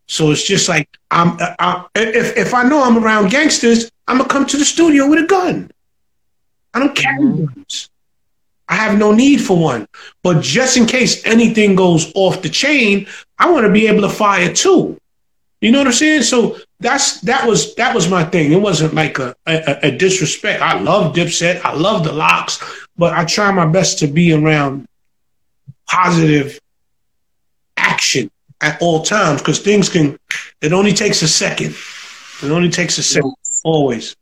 So 0.08 0.30
it's 0.30 0.44
just 0.44 0.68
like 0.68 0.88
I'm 1.10 1.36
I, 1.58 1.86
if 1.94 2.36
if 2.36 2.54
I 2.54 2.64
know 2.64 2.82
I'm 2.82 3.02
around 3.02 3.30
gangsters, 3.30 3.90
I'm 4.08 4.18
gonna 4.18 4.28
come 4.28 4.46
to 4.46 4.56
the 4.56 4.64
studio 4.64 5.08
with 5.08 5.24
a 5.24 5.26
gun. 5.26 5.70
I 6.74 6.80
don't 6.80 6.94
carry 6.94 7.18
mm-hmm. 7.18 7.46
guns. 7.46 7.90
I 8.72 8.76
have 8.76 8.98
no 8.98 9.12
need 9.12 9.36
for 9.36 9.58
one. 9.58 9.86
But 10.22 10.42
just 10.42 10.78
in 10.78 10.86
case 10.86 11.26
anything 11.26 11.74
goes 11.74 12.10
off 12.14 12.40
the 12.40 12.48
chain, 12.48 13.06
I 13.38 13.50
want 13.50 13.66
to 13.66 13.70
be 13.72 13.86
able 13.86 14.00
to 14.00 14.08
fire 14.08 14.50
two. 14.50 14.96
You 15.60 15.72
know 15.72 15.78
what 15.80 15.88
I'm 15.88 15.92
saying? 15.92 16.22
So 16.22 16.56
that's 16.80 17.20
that 17.20 17.46
was 17.46 17.74
that 17.74 17.94
was 17.94 18.08
my 18.08 18.24
thing. 18.24 18.50
It 18.50 18.62
wasn't 18.62 18.94
like 18.94 19.18
a, 19.18 19.36
a, 19.46 19.88
a 19.88 19.90
disrespect. 19.90 20.62
I 20.62 20.80
love 20.80 21.14
Dipset. 21.14 21.60
I 21.62 21.74
love 21.74 22.02
the 22.02 22.12
LOX, 22.12 22.60
but 22.96 23.12
I 23.12 23.26
try 23.26 23.52
my 23.52 23.66
best 23.66 23.98
to 23.98 24.06
be 24.06 24.32
around 24.32 24.88
positive 25.86 26.58
action 27.76 28.30
at 28.62 28.80
all 28.80 29.02
times 29.02 29.42
because 29.42 29.58
things 29.58 29.90
can. 29.90 30.18
It 30.62 30.72
only 30.72 30.94
takes 30.94 31.20
a 31.20 31.28
second. 31.28 31.76
It 32.42 32.50
only 32.50 32.70
takes 32.70 32.96
a 32.96 33.02
second. 33.02 33.34
Always. 33.64 34.16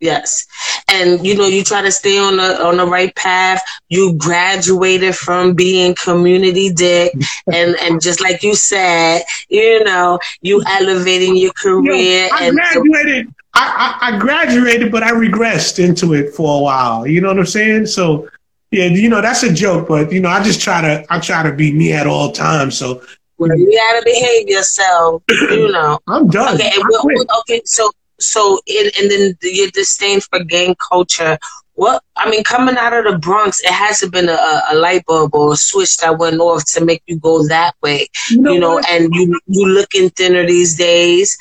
Yes. 0.00 0.46
And 0.88 1.26
you 1.26 1.36
know, 1.36 1.46
you 1.46 1.64
try 1.64 1.82
to 1.82 1.90
stay 1.90 2.18
on 2.18 2.36
the 2.36 2.64
on 2.64 2.76
the 2.76 2.86
right 2.86 3.14
path. 3.14 3.62
You 3.88 4.14
graduated 4.14 5.16
from 5.16 5.54
being 5.54 5.94
community 5.94 6.70
dick 6.70 7.12
and 7.52 7.76
and 7.80 8.00
just 8.00 8.20
like 8.20 8.42
you 8.42 8.54
said, 8.54 9.22
you 9.48 9.82
know, 9.84 10.18
you 10.42 10.62
elevating 10.68 11.36
your 11.36 11.52
career 11.52 12.28
I 12.32 12.46
and 12.46 12.56
graduated. 12.56 13.34
I, 13.54 13.98
I, 14.02 14.08
I 14.08 14.18
graduated, 14.18 14.92
but 14.92 15.02
I 15.02 15.12
regressed 15.12 15.82
into 15.82 16.12
it 16.12 16.34
for 16.34 16.58
a 16.58 16.62
while. 16.62 17.06
You 17.06 17.22
know 17.22 17.28
what 17.28 17.38
I'm 17.38 17.46
saying? 17.46 17.86
So 17.86 18.28
yeah, 18.70 18.86
you 18.86 19.08
know, 19.08 19.22
that's 19.22 19.42
a 19.44 19.52
joke, 19.52 19.88
but 19.88 20.12
you 20.12 20.20
know, 20.20 20.28
I 20.28 20.42
just 20.42 20.60
try 20.60 20.82
to 20.82 21.06
I 21.08 21.20
try 21.20 21.42
to 21.42 21.52
be 21.52 21.72
me 21.72 21.92
at 21.94 22.06
all 22.06 22.32
times. 22.32 22.76
So 22.76 23.02
well, 23.38 23.56
you 23.56 23.72
gotta 23.72 24.02
behave 24.04 24.48
yourself, 24.48 25.22
you 25.28 25.70
know. 25.70 25.98
I'm 26.06 26.28
done. 26.28 26.54
Okay, 26.54 26.72
well, 26.88 27.24
okay, 27.40 27.62
so 27.64 27.90
so 28.18 28.60
in, 28.66 28.90
and 28.98 29.10
then 29.10 29.36
your 29.42 29.70
disdain 29.70 30.20
for 30.20 30.42
gang 30.42 30.74
culture 30.76 31.38
what 31.76 32.02
I 32.16 32.28
mean, 32.28 32.42
coming 32.42 32.76
out 32.76 32.94
of 32.94 33.04
the 33.04 33.18
Bronx, 33.18 33.60
it 33.60 33.70
hasn't 33.70 34.10
been 34.10 34.30
a, 34.30 34.62
a, 34.70 34.74
light 34.74 35.04
bulb 35.04 35.34
or 35.34 35.52
a 35.52 35.56
switch 35.56 35.98
that 35.98 36.18
went 36.18 36.40
off 36.40 36.64
to 36.72 36.84
make 36.84 37.02
you 37.06 37.18
go 37.18 37.46
that 37.48 37.74
way. 37.82 38.08
You 38.30 38.40
know, 38.40 38.52
you 38.52 38.60
know 38.60 38.82
and 38.90 39.14
you 39.14 39.38
you 39.46 39.68
looking 39.68 40.08
thinner 40.10 40.46
these 40.46 40.76
days, 40.76 41.36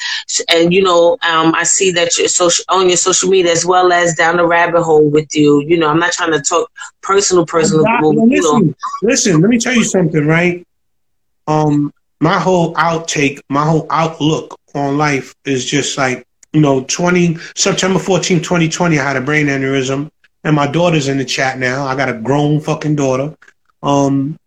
and 0.50 0.74
you 0.74 0.84
know, 0.84 1.14
um, 1.24 1.56
I 1.56 1.64
see 1.64 1.92
that 1.92 2.18
you're 2.18 2.28
social 2.28 2.66
on 2.68 2.90
your 2.90 2.98
social 2.98 3.30
media 3.30 3.54
as 3.54 3.66
well 3.66 3.94
as 3.94 4.16
down 4.16 4.36
the 4.36 4.46
rabbit 4.46 4.84
hole 4.84 5.10
with 5.10 5.34
you. 5.34 5.62
You 5.62 5.78
know, 5.78 5.88
I'm 5.88 6.00
not 6.00 6.12
trying 6.12 6.34
to 6.34 6.42
talk 6.42 6.70
personal, 7.02 7.46
personal. 7.46 7.86
But, 7.86 8.10
listen, 8.10 8.30
you 8.30 8.42
know. 8.42 8.74
listen, 9.02 9.42
let 9.42 9.50
me 9.50 9.58
tell 9.58 9.74
you 9.74 9.86
something, 9.86 10.28
right? 10.28 10.68
Um, 11.48 11.94
my 12.20 12.40
whole 12.40 12.74
outtake, 12.74 13.40
my 13.50 13.64
whole 13.64 13.88
outlook 13.90 14.60
on 14.74 14.98
life 14.98 15.34
is 15.46 15.64
just 15.64 15.98
like 15.98 16.28
you 16.56 16.62
know, 16.62 16.86
20 16.86 17.38
September 17.54 18.00
14, 18.00 18.42
2020, 18.42 18.98
I 18.98 19.04
had 19.04 19.18
a 19.18 19.22
brain 19.22 19.48
aneurysm, 19.48 20.10
and 20.46 20.56
my 20.56 20.66
daughter's 20.66 21.10
in 21.10 21.18
the 21.18 21.26
chat 21.26 21.60
now. 21.60 21.86
I 21.86 21.98
got 21.98 22.08
a 22.08 22.14
grown 22.14 22.62
fucking 22.62 22.96
daughter. 22.96 23.36
Um, 23.84 24.40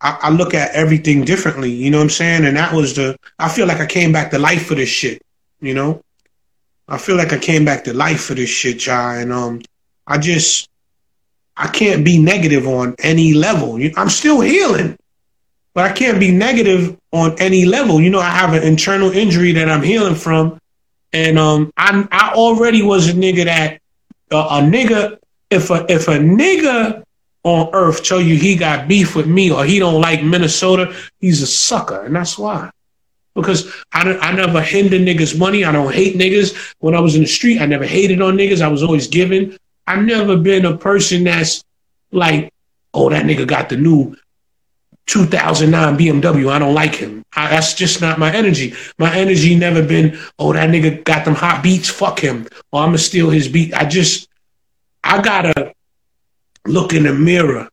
I, 0.00 0.18
I 0.22 0.30
look 0.30 0.54
at 0.54 0.72
everything 0.72 1.24
differently, 1.24 1.72
you 1.72 1.90
know 1.90 1.98
what 1.98 2.04
I'm 2.04 2.10
saying? 2.10 2.44
And 2.44 2.56
that 2.56 2.72
was 2.72 2.94
the 2.94 3.16
I 3.40 3.48
feel 3.48 3.66
like 3.66 3.80
I 3.80 3.86
came 3.86 4.12
back 4.12 4.30
to 4.30 4.38
life 4.38 4.66
for 4.66 4.76
this 4.76 4.88
shit, 4.88 5.20
you 5.60 5.74
know? 5.74 6.00
I 6.86 6.98
feel 6.98 7.16
like 7.16 7.32
I 7.32 7.38
came 7.38 7.64
back 7.64 7.84
to 7.84 7.92
life 7.92 8.22
for 8.22 8.34
this 8.34 8.50
shit, 8.50 8.86
y'all. 8.86 9.18
And 9.18 9.32
um 9.32 9.62
I 10.06 10.18
just 10.18 10.68
I 11.56 11.66
can't 11.68 12.04
be 12.04 12.18
negative 12.18 12.68
on 12.68 12.94
any 13.00 13.34
level. 13.34 13.80
I'm 13.96 14.08
still 14.08 14.40
healing, 14.40 14.96
but 15.74 15.90
I 15.90 15.92
can't 15.92 16.20
be 16.20 16.30
negative 16.30 16.96
on 17.12 17.36
any 17.40 17.64
level. 17.64 18.00
You 18.00 18.10
know, 18.10 18.20
I 18.20 18.30
have 18.30 18.54
an 18.54 18.62
internal 18.62 19.10
injury 19.10 19.52
that 19.52 19.68
I'm 19.68 19.82
healing 19.82 20.14
from 20.14 20.58
and 21.12 21.38
um, 21.38 21.72
I 21.76 22.06
I 22.10 22.32
already 22.34 22.82
was 22.82 23.08
a 23.08 23.12
nigga 23.12 23.44
that 23.44 23.80
uh, 24.30 24.48
a 24.50 24.62
nigga 24.62 25.18
if 25.50 25.70
a 25.70 25.84
if 25.90 26.08
a 26.08 26.18
nigga 26.18 27.02
on 27.44 27.70
earth 27.72 28.04
tell 28.04 28.20
you 28.20 28.36
he 28.36 28.56
got 28.56 28.88
beef 28.88 29.16
with 29.16 29.26
me 29.26 29.50
or 29.50 29.64
he 29.64 29.78
don't 29.78 30.00
like 30.00 30.22
Minnesota, 30.22 30.94
he's 31.20 31.42
a 31.42 31.46
sucker, 31.46 32.02
and 32.02 32.14
that's 32.14 32.38
why. 32.38 32.70
Because 33.34 33.72
I, 33.92 34.02
I 34.18 34.32
never 34.32 34.60
hinder 34.60 34.98
niggas 34.98 35.38
money. 35.38 35.64
I 35.64 35.72
don't 35.72 35.92
hate 35.92 36.16
niggas. 36.18 36.74
When 36.80 36.94
I 36.94 37.00
was 37.00 37.14
in 37.14 37.22
the 37.22 37.26
street, 37.26 37.60
I 37.60 37.66
never 37.66 37.86
hated 37.86 38.20
on 38.20 38.36
niggas. 38.36 38.60
I 38.60 38.68
was 38.68 38.82
always 38.82 39.08
giving. 39.08 39.56
I've 39.86 40.04
never 40.04 40.36
been 40.36 40.66
a 40.66 40.76
person 40.76 41.24
that's 41.24 41.64
like, 42.12 42.52
oh, 42.92 43.08
that 43.08 43.24
nigga 43.24 43.46
got 43.46 43.70
the 43.70 43.76
new 43.76 44.14
2009 45.06 45.98
BMW. 45.98 46.50
I 46.50 46.58
don't 46.58 46.74
like 46.74 46.94
him. 46.94 47.24
I, 47.34 47.48
that's 47.50 47.74
just 47.74 48.00
not 48.00 48.18
my 48.18 48.32
energy. 48.32 48.74
My 48.98 49.14
energy 49.14 49.54
never 49.54 49.82
been, 49.82 50.18
oh, 50.38 50.52
that 50.52 50.70
nigga 50.70 51.02
got 51.04 51.24
them 51.24 51.34
hot 51.34 51.62
beats. 51.62 51.88
Fuck 51.88 52.20
him. 52.20 52.46
Or 52.70 52.82
I'm 52.82 52.88
going 52.88 52.98
to 52.98 53.02
steal 53.02 53.30
his 53.30 53.48
beat. 53.48 53.74
I 53.74 53.84
just, 53.84 54.28
I 55.02 55.20
got 55.20 55.42
to 55.42 55.72
look 56.66 56.92
in 56.92 57.04
the 57.04 57.12
mirror 57.12 57.68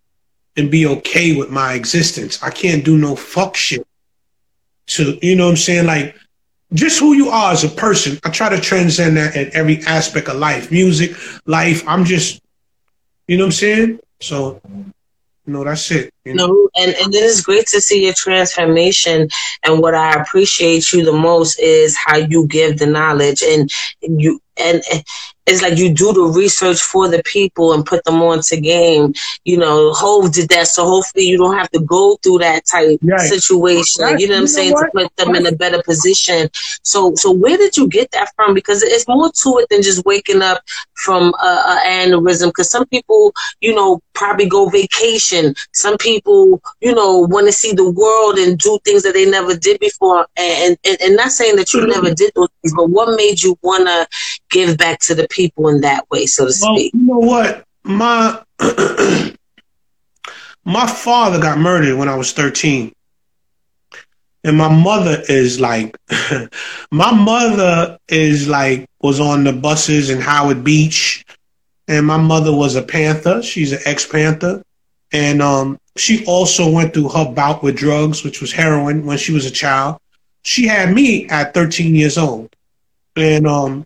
and 0.58 0.72
be 0.72 0.86
okay 0.86 1.36
with 1.36 1.50
my 1.50 1.74
existence. 1.74 2.42
I 2.42 2.50
can't 2.50 2.84
do 2.84 2.98
no 2.98 3.16
fuck 3.16 3.56
shit. 3.56 3.86
So, 4.88 5.18
you 5.22 5.36
know 5.36 5.46
what 5.46 5.52
I'm 5.52 5.58
saying? 5.58 5.86
Like, 5.86 6.16
just 6.74 7.00
who 7.00 7.14
you 7.14 7.30
are 7.30 7.52
as 7.52 7.64
a 7.64 7.70
person. 7.70 8.20
I 8.24 8.30
try 8.30 8.50
to 8.50 8.60
transcend 8.60 9.18
that 9.18 9.36
in 9.36 9.50
every 9.54 9.84
aspect 9.86 10.28
of 10.28 10.38
life 10.38 10.72
music, 10.72 11.16
life. 11.46 11.88
I'm 11.88 12.06
just, 12.06 12.42
you 13.28 13.38
know 13.38 13.44
what 13.44 13.48
I'm 13.48 13.52
saying? 13.54 14.00
So, 14.20 14.62
no, 15.50 15.64
that's 15.64 15.92
it. 15.92 16.14
You 16.26 16.36
know? 16.36 16.48
No, 16.48 16.70
and, 16.76 16.96
and 16.96 17.14
it 17.14 17.24
is 17.24 17.42
great 17.42 17.68
to 17.68 17.82
see 17.82 18.06
your 18.06 18.14
transformation. 18.14 19.30
And 19.64 19.82
what 19.82 19.96
I 19.96 20.14
appreciate 20.14 20.92
you 20.92 21.04
the 21.04 21.14
most 21.14 21.60
is 21.60 21.98
how 21.98 22.18
you 22.18 22.48
give 22.48 22.78
the 22.78 22.86
knowledge 22.86 23.42
and 23.42 23.70
you 24.02 24.42
and 24.58 24.82
it's 25.50 25.64
like 25.64 25.78
you 25.78 25.92
do 25.92 26.14
the 26.14 26.22
research 26.22 26.80
for 26.80 27.08
the 27.08 27.24
people 27.24 27.74
and 27.74 27.86
put 27.86 28.04
them 28.04 28.22
onto 28.22 28.60
game. 28.60 29.14
You 29.46 29.58
know, 29.58 29.94
Hove 29.94 30.32
did 30.32 30.50
that, 30.50 30.68
so 30.68 30.86
hopefully 30.86 31.26
you 31.26 31.38
don't 31.38 31.58
have 31.58 31.70
to 31.72 31.80
go 31.80 32.18
through 32.22 32.40
that 32.40 32.66
type 32.66 33.00
right. 33.02 33.20
situation. 33.20 34.20
You 34.20 34.28
know 34.28 34.36
what 34.36 34.42
I'm 34.42 34.48
saying? 34.48 34.74
What? 34.74 34.92
To 34.92 34.92
put 34.92 35.16
them 35.16 35.36
in 35.36 35.48
a 35.48 35.52
better 35.52 35.82
position. 35.82 36.50
So, 36.84 37.16
so 37.16 37.32
where 37.32 37.58
did 37.58 37.78
you 37.78 37.88
get 37.88 38.12
that 38.12 38.32
from? 38.36 38.54
Because 38.54 38.84
it's 38.84 39.08
more 39.08 39.32
to 39.32 39.58
it 39.58 39.70
than 39.70 39.82
just 39.82 40.06
waking 40.06 40.42
up 40.42 40.62
from 40.94 41.34
a, 41.34 41.80
aneurysm. 41.88 42.48
Because 42.48 42.70
some 42.70 42.86
people, 42.88 43.34
you 43.60 43.74
know, 43.74 44.02
probably 44.14 44.48
go 44.48 44.70
vacation. 44.70 45.56
Some 45.74 45.98
people, 45.98 46.62
you 46.82 46.94
know, 46.94 47.20
want 47.20 47.48
to 47.48 47.54
see 47.54 47.74
the 47.74 47.90
world 47.90 48.38
and 48.38 48.58
do 48.58 48.78
things 48.86 49.04
that 49.04 49.14
they 49.14 49.30
never 49.30 49.56
did 49.56 49.80
before. 49.80 50.28
And 50.38 50.78
and, 50.86 50.98
and 51.02 51.16
not 51.16 51.32
saying 51.32 51.56
that 51.56 51.74
you 51.74 51.82
mm-hmm. 51.82 51.90
never 51.90 52.14
did 52.14 52.34
those 52.36 52.50
things, 52.62 52.76
but 52.76 52.90
what 52.90 53.16
made 53.18 53.42
you 53.42 53.58
wanna 53.64 54.08
give 54.50 54.78
back 54.78 55.00
to 55.02 55.16
the 55.16 55.28
people 55.30 55.68
in 55.70 55.82
that 55.82 56.10
way, 56.10 56.26
so 56.26 56.46
to 56.46 56.54
well, 56.62 56.76
speak? 56.76 56.94
You 56.94 57.02
know 57.02 57.20
what? 57.20 57.66
My 57.84 58.42
my 60.66 60.88
father 60.88 61.40
got 61.40 61.58
murdered 61.58 61.98
when 61.98 62.10
I 62.10 62.16
was 62.16 62.32
13. 62.34 62.94
And 64.44 64.58
my 64.58 64.70
mother 64.70 65.22
is 65.28 65.60
like 65.60 65.98
my 66.92 67.12
mother 67.12 67.98
is 68.08 68.48
like 68.48 68.88
was 69.02 69.20
on 69.20 69.44
the 69.44 69.54
buses 69.54 70.10
in 70.10 70.22
Howard 70.22 70.64
Beach. 70.64 71.26
And 71.88 72.06
my 72.06 72.18
mother 72.18 72.56
was 72.56 72.76
a 72.76 72.84
Panther. 72.84 73.42
She's 73.42 73.72
an 73.72 73.80
ex 73.86 74.06
Panther. 74.06 74.64
And 75.12 75.42
um, 75.42 75.80
she 75.98 76.24
also 76.26 76.70
went 76.70 76.94
through 76.94 77.10
her 77.10 77.32
bout 77.32 77.64
with 77.64 77.76
drugs, 77.76 78.24
which 78.24 78.42
was 78.42 78.52
heroin 78.52 79.06
when 79.06 79.18
she 79.18 79.34
was 79.34 79.46
a 79.46 79.52
child. 79.52 79.98
She 80.44 80.68
had 80.68 80.94
me 80.94 81.28
at 81.30 81.54
13 81.54 81.96
years 81.96 82.18
old. 82.18 82.56
And 83.16 83.48
um, 83.48 83.86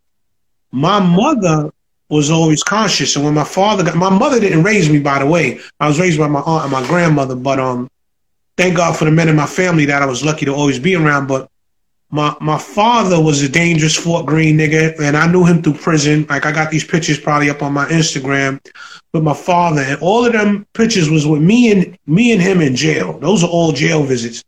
my 0.73 0.99
mother 0.99 1.71
was 2.09 2.31
always 2.31 2.63
conscious. 2.63 3.15
And 3.15 3.23
when 3.23 3.35
my 3.35 3.43
father 3.43 3.83
got, 3.83 3.95
my 3.95 4.09
mother 4.09 4.39
didn't 4.39 4.63
raise 4.63 4.89
me, 4.89 4.99
by 4.99 5.19
the 5.19 5.25
way. 5.25 5.59
I 5.79 5.87
was 5.87 5.99
raised 5.99 6.17
by 6.17 6.27
my 6.27 6.41
aunt 6.41 6.63
and 6.63 6.71
my 6.71 6.85
grandmother, 6.87 7.35
but 7.35 7.59
um, 7.59 7.89
thank 8.57 8.75
God 8.75 8.97
for 8.97 9.05
the 9.05 9.11
men 9.11 9.29
in 9.29 9.35
my 9.35 9.45
family 9.45 9.85
that 9.85 10.01
I 10.01 10.07
was 10.07 10.25
lucky 10.25 10.45
to 10.45 10.53
always 10.53 10.79
be 10.79 10.95
around. 10.95 11.27
But 11.27 11.47
my 12.09 12.35
my 12.41 12.57
father 12.57 13.21
was 13.21 13.43
a 13.43 13.49
dangerous 13.49 13.95
Fort 13.95 14.25
Greene 14.25 14.57
nigga, 14.57 14.99
and 14.99 15.15
I 15.15 15.31
knew 15.31 15.45
him 15.45 15.61
through 15.61 15.75
prison. 15.75 16.25
Like 16.27 16.47
I 16.47 16.51
got 16.51 16.71
these 16.71 16.83
pictures 16.83 17.19
probably 17.19 17.51
up 17.51 17.61
on 17.61 17.71
my 17.71 17.85
Instagram 17.85 18.59
with 19.13 19.23
my 19.23 19.35
father, 19.35 19.81
and 19.81 20.01
all 20.01 20.25
of 20.25 20.33
them 20.33 20.65
pictures 20.73 21.07
was 21.07 21.27
with 21.27 21.41
me 21.41 21.71
and 21.71 21.97
me 22.07 22.31
and 22.31 22.41
him 22.41 22.61
in 22.61 22.75
jail. 22.75 23.19
Those 23.19 23.43
are 23.43 23.49
all 23.49 23.73
jail 23.73 24.03
visits 24.03 24.43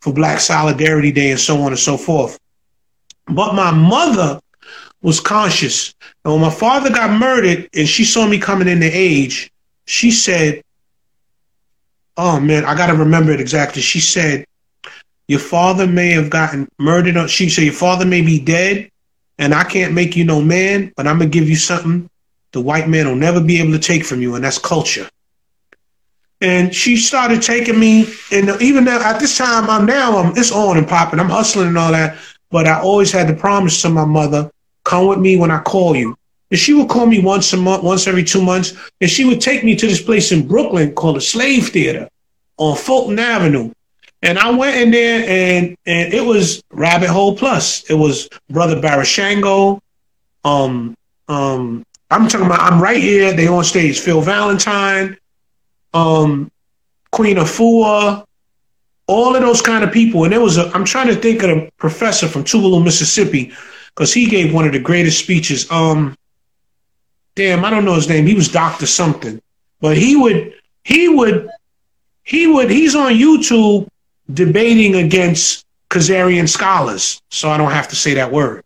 for 0.00 0.14
Black 0.14 0.40
Solidarity 0.40 1.12
Day 1.12 1.30
and 1.30 1.40
so 1.40 1.60
on 1.60 1.72
and 1.72 1.78
so 1.78 1.98
forth. 1.98 2.38
But 3.26 3.54
my 3.54 3.70
mother 3.70 4.40
was 5.02 5.20
conscious. 5.20 5.94
And 6.24 6.32
when 6.32 6.42
my 6.42 6.50
father 6.50 6.90
got 6.90 7.18
murdered 7.18 7.68
and 7.74 7.88
she 7.88 8.04
saw 8.04 8.26
me 8.26 8.38
coming 8.38 8.68
into 8.68 8.88
age, 8.90 9.50
she 9.86 10.10
said, 10.10 10.62
Oh 12.16 12.40
man, 12.40 12.64
I 12.64 12.74
gotta 12.74 12.94
remember 12.94 13.32
it 13.32 13.40
exactly. 13.40 13.80
She 13.80 14.00
said, 14.00 14.44
Your 15.28 15.40
father 15.40 15.86
may 15.86 16.10
have 16.10 16.30
gotten 16.30 16.68
murdered. 16.78 17.30
She 17.30 17.48
said, 17.48 17.64
Your 17.64 17.72
father 17.72 18.04
may 18.04 18.22
be 18.22 18.40
dead, 18.40 18.90
and 19.38 19.54
I 19.54 19.64
can't 19.64 19.94
make 19.94 20.16
you 20.16 20.24
no 20.24 20.40
man, 20.40 20.92
but 20.96 21.06
I'm 21.06 21.18
gonna 21.18 21.30
give 21.30 21.48
you 21.48 21.56
something 21.56 22.10
the 22.52 22.60
white 22.60 22.88
man 22.88 23.06
will 23.06 23.16
never 23.16 23.40
be 23.40 23.60
able 23.60 23.72
to 23.72 23.78
take 23.78 24.04
from 24.04 24.22
you, 24.22 24.34
and 24.34 24.44
that's 24.44 24.58
culture. 24.58 25.08
And 26.40 26.74
she 26.74 26.96
started 26.96 27.42
taking 27.42 27.78
me, 27.78 28.06
and 28.32 28.50
even 28.62 28.84
now, 28.84 29.00
at 29.00 29.18
this 29.18 29.36
time, 29.36 29.68
I'm 29.68 29.86
now, 29.86 30.18
I'm, 30.18 30.36
it's 30.36 30.52
on 30.52 30.78
and 30.78 30.88
popping. 30.88 31.18
I'm 31.18 31.28
hustling 31.28 31.68
and 31.68 31.78
all 31.78 31.92
that. 31.92 32.16
But 32.50 32.66
I 32.66 32.80
always 32.80 33.12
had 33.12 33.28
the 33.28 33.34
promise 33.34 33.82
to 33.82 33.88
my 33.88 34.04
mother, 34.04 34.50
come 34.88 35.06
with 35.06 35.18
me 35.18 35.36
when 35.36 35.50
I 35.50 35.60
call 35.60 35.94
you. 35.94 36.16
And 36.50 36.58
she 36.58 36.72
would 36.72 36.88
call 36.88 37.06
me 37.06 37.20
once 37.20 37.52
a 37.52 37.56
month, 37.56 37.82
once 37.84 38.06
every 38.06 38.24
two 38.24 38.42
months, 38.42 38.72
and 39.00 39.10
she 39.10 39.24
would 39.24 39.40
take 39.40 39.62
me 39.62 39.76
to 39.76 39.86
this 39.86 40.02
place 40.02 40.32
in 40.32 40.48
Brooklyn 40.48 40.94
called 40.94 41.16
the 41.16 41.20
Slave 41.20 41.68
Theater 41.68 42.08
on 42.56 42.76
Fulton 42.76 43.18
Avenue. 43.18 43.72
And 44.22 44.38
I 44.38 44.50
went 44.50 44.76
in 44.76 44.90
there 44.90 45.28
and 45.28 45.76
and 45.86 46.12
it 46.12 46.24
was 46.24 46.62
Rabbit 46.72 47.10
Hole 47.10 47.36
Plus. 47.36 47.88
It 47.90 47.94
was 47.94 48.28
Brother 48.50 48.80
Barashango. 48.80 49.80
Um 50.44 50.96
um 51.28 51.84
I'm 52.10 52.26
talking 52.26 52.46
about 52.46 52.60
I'm 52.60 52.82
right 52.82 53.00
here, 53.00 53.32
they 53.32 53.46
on 53.46 53.64
stage. 53.64 54.00
Phil 54.00 54.22
Valentine, 54.22 55.18
um, 55.92 56.50
Queen 57.12 57.36
Afua, 57.36 58.24
all 59.06 59.36
of 59.36 59.42
those 59.42 59.60
kind 59.60 59.84
of 59.84 59.92
people. 59.92 60.24
And 60.24 60.32
there 60.32 60.40
was 60.40 60.56
a 60.56 60.70
I'm 60.74 60.84
trying 60.84 61.08
to 61.08 61.14
think 61.14 61.42
of 61.42 61.50
a 61.50 61.70
professor 61.76 62.26
from 62.26 62.44
Tupelo, 62.44 62.80
Mississippi, 62.80 63.52
because 63.98 64.14
he 64.14 64.26
gave 64.26 64.54
one 64.54 64.64
of 64.64 64.70
the 64.70 64.78
greatest 64.78 65.18
speeches. 65.18 65.68
Um 65.72 66.16
damn, 67.34 67.64
I 67.64 67.70
don't 67.70 67.84
know 67.84 67.94
his 67.94 68.08
name. 68.08 68.26
He 68.26 68.34
was 68.34 68.48
Doctor 68.48 68.86
something. 68.86 69.42
But 69.80 69.96
he 69.96 70.14
would 70.14 70.54
he 70.84 71.08
would 71.08 71.48
he 72.22 72.46
would 72.46 72.70
he's 72.70 72.94
on 72.94 73.14
YouTube 73.14 73.88
debating 74.32 74.94
against 74.94 75.64
Khazarian 75.90 76.48
scholars, 76.48 77.20
so 77.30 77.50
I 77.50 77.56
don't 77.56 77.72
have 77.72 77.88
to 77.88 77.96
say 77.96 78.14
that 78.14 78.30
word. 78.30 78.62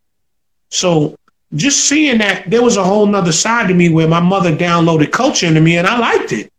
So 0.70 1.16
just 1.54 1.86
seeing 1.86 2.18
that 2.18 2.50
there 2.50 2.62
was 2.62 2.76
a 2.76 2.84
whole 2.84 3.06
nother 3.06 3.32
side 3.32 3.68
to 3.68 3.74
me 3.74 3.88
where 3.88 4.08
my 4.08 4.20
mother 4.20 4.54
downloaded 4.54 5.12
culture 5.12 5.46
into 5.46 5.62
me 5.62 5.78
and 5.78 5.86
I 5.86 5.98
liked 5.98 6.32
it. 6.32 6.52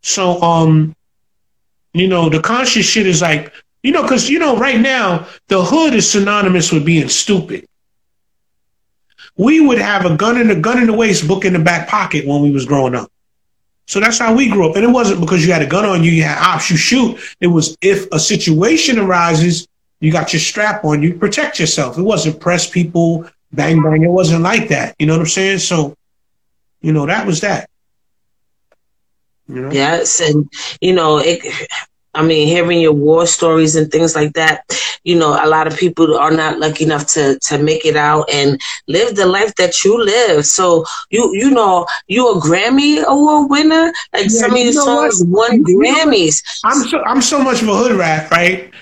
So 0.00 0.40
um, 0.40 0.96
you 1.92 2.08
know, 2.08 2.30
the 2.30 2.40
conscious 2.40 2.86
shit 2.86 3.06
is 3.06 3.20
like, 3.20 3.52
you 3.82 3.92
know, 3.92 4.02
because 4.02 4.30
you 4.30 4.38
know, 4.38 4.56
right 4.56 4.80
now 4.80 5.26
the 5.48 5.62
hood 5.62 5.92
is 5.92 6.10
synonymous 6.10 6.72
with 6.72 6.86
being 6.86 7.10
stupid. 7.10 7.66
We 9.36 9.60
would 9.60 9.78
have 9.78 10.04
a 10.04 10.16
gun 10.16 10.40
in 10.40 10.48
the 10.48 10.56
gun 10.56 10.78
in 10.78 10.86
the 10.86 10.92
waist, 10.92 11.26
book 11.26 11.44
in 11.44 11.52
the 11.52 11.58
back 11.58 11.88
pocket 11.88 12.26
when 12.26 12.42
we 12.42 12.50
was 12.50 12.64
growing 12.64 12.94
up. 12.94 13.10
So 13.86 14.00
that's 14.00 14.18
how 14.18 14.34
we 14.34 14.48
grew 14.48 14.68
up. 14.68 14.76
And 14.76 14.84
it 14.84 14.88
wasn't 14.88 15.20
because 15.20 15.44
you 15.44 15.52
had 15.52 15.62
a 15.62 15.66
gun 15.66 15.84
on 15.84 16.04
you, 16.04 16.10
you 16.10 16.22
had 16.22 16.38
ops, 16.38 16.70
you 16.70 16.76
shoot. 16.76 17.18
It 17.40 17.48
was 17.48 17.76
if 17.80 18.10
a 18.12 18.18
situation 18.18 18.98
arises, 18.98 19.66
you 20.00 20.12
got 20.12 20.32
your 20.32 20.40
strap 20.40 20.84
on, 20.84 21.02
you 21.02 21.14
protect 21.14 21.58
yourself. 21.58 21.98
It 21.98 22.02
wasn't 22.02 22.40
press 22.40 22.68
people, 22.68 23.28
bang, 23.52 23.82
bang. 23.82 24.02
It 24.02 24.08
wasn't 24.08 24.42
like 24.42 24.68
that. 24.68 24.94
You 24.98 25.06
know 25.06 25.14
what 25.14 25.20
I'm 25.20 25.26
saying? 25.28 25.58
So, 25.58 25.96
you 26.80 26.92
know, 26.92 27.06
that 27.06 27.26
was 27.26 27.40
that. 27.40 27.68
You 29.48 29.62
know? 29.62 29.70
Yes. 29.70 30.20
And, 30.20 30.50
you 30.80 30.94
know, 30.94 31.18
it, 31.18 31.40
I 32.14 32.22
mean, 32.22 32.46
hearing 32.46 32.80
your 32.80 32.92
war 32.92 33.26
stories 33.26 33.74
and 33.74 33.90
things 33.90 34.14
like 34.14 34.34
that, 34.34 34.64
you 35.04 35.18
know, 35.18 35.32
a 35.42 35.48
lot 35.48 35.66
of 35.66 35.76
people 35.76 36.16
are 36.16 36.30
not 36.30 36.58
lucky 36.58 36.84
enough 36.84 37.06
to 37.14 37.38
to 37.40 37.58
make 37.58 37.84
it 37.86 37.96
out 37.96 38.28
and 38.32 38.60
live 38.86 39.16
the 39.16 39.26
life 39.26 39.54
that 39.56 39.84
you 39.84 40.02
live. 40.02 40.44
So 40.44 40.84
you 41.10 41.34
you 41.34 41.50
know, 41.50 41.86
you 42.08 42.28
a 42.30 42.40
Grammy 42.40 43.02
award 43.02 43.50
winner. 43.50 43.92
Like 44.12 44.24
yeah, 44.24 44.28
some 44.28 44.52
of 44.52 44.58
your 44.58 44.72
songs 44.72 45.24
what? 45.24 45.50
won 45.50 45.64
Grammys. 45.64 46.42
I'm 46.64 46.86
so 46.86 47.02
I'm 47.04 47.22
so 47.22 47.42
much 47.42 47.62
of 47.62 47.68
a 47.68 47.76
hood 47.76 47.92
rat, 47.92 48.30
right? 48.30 48.72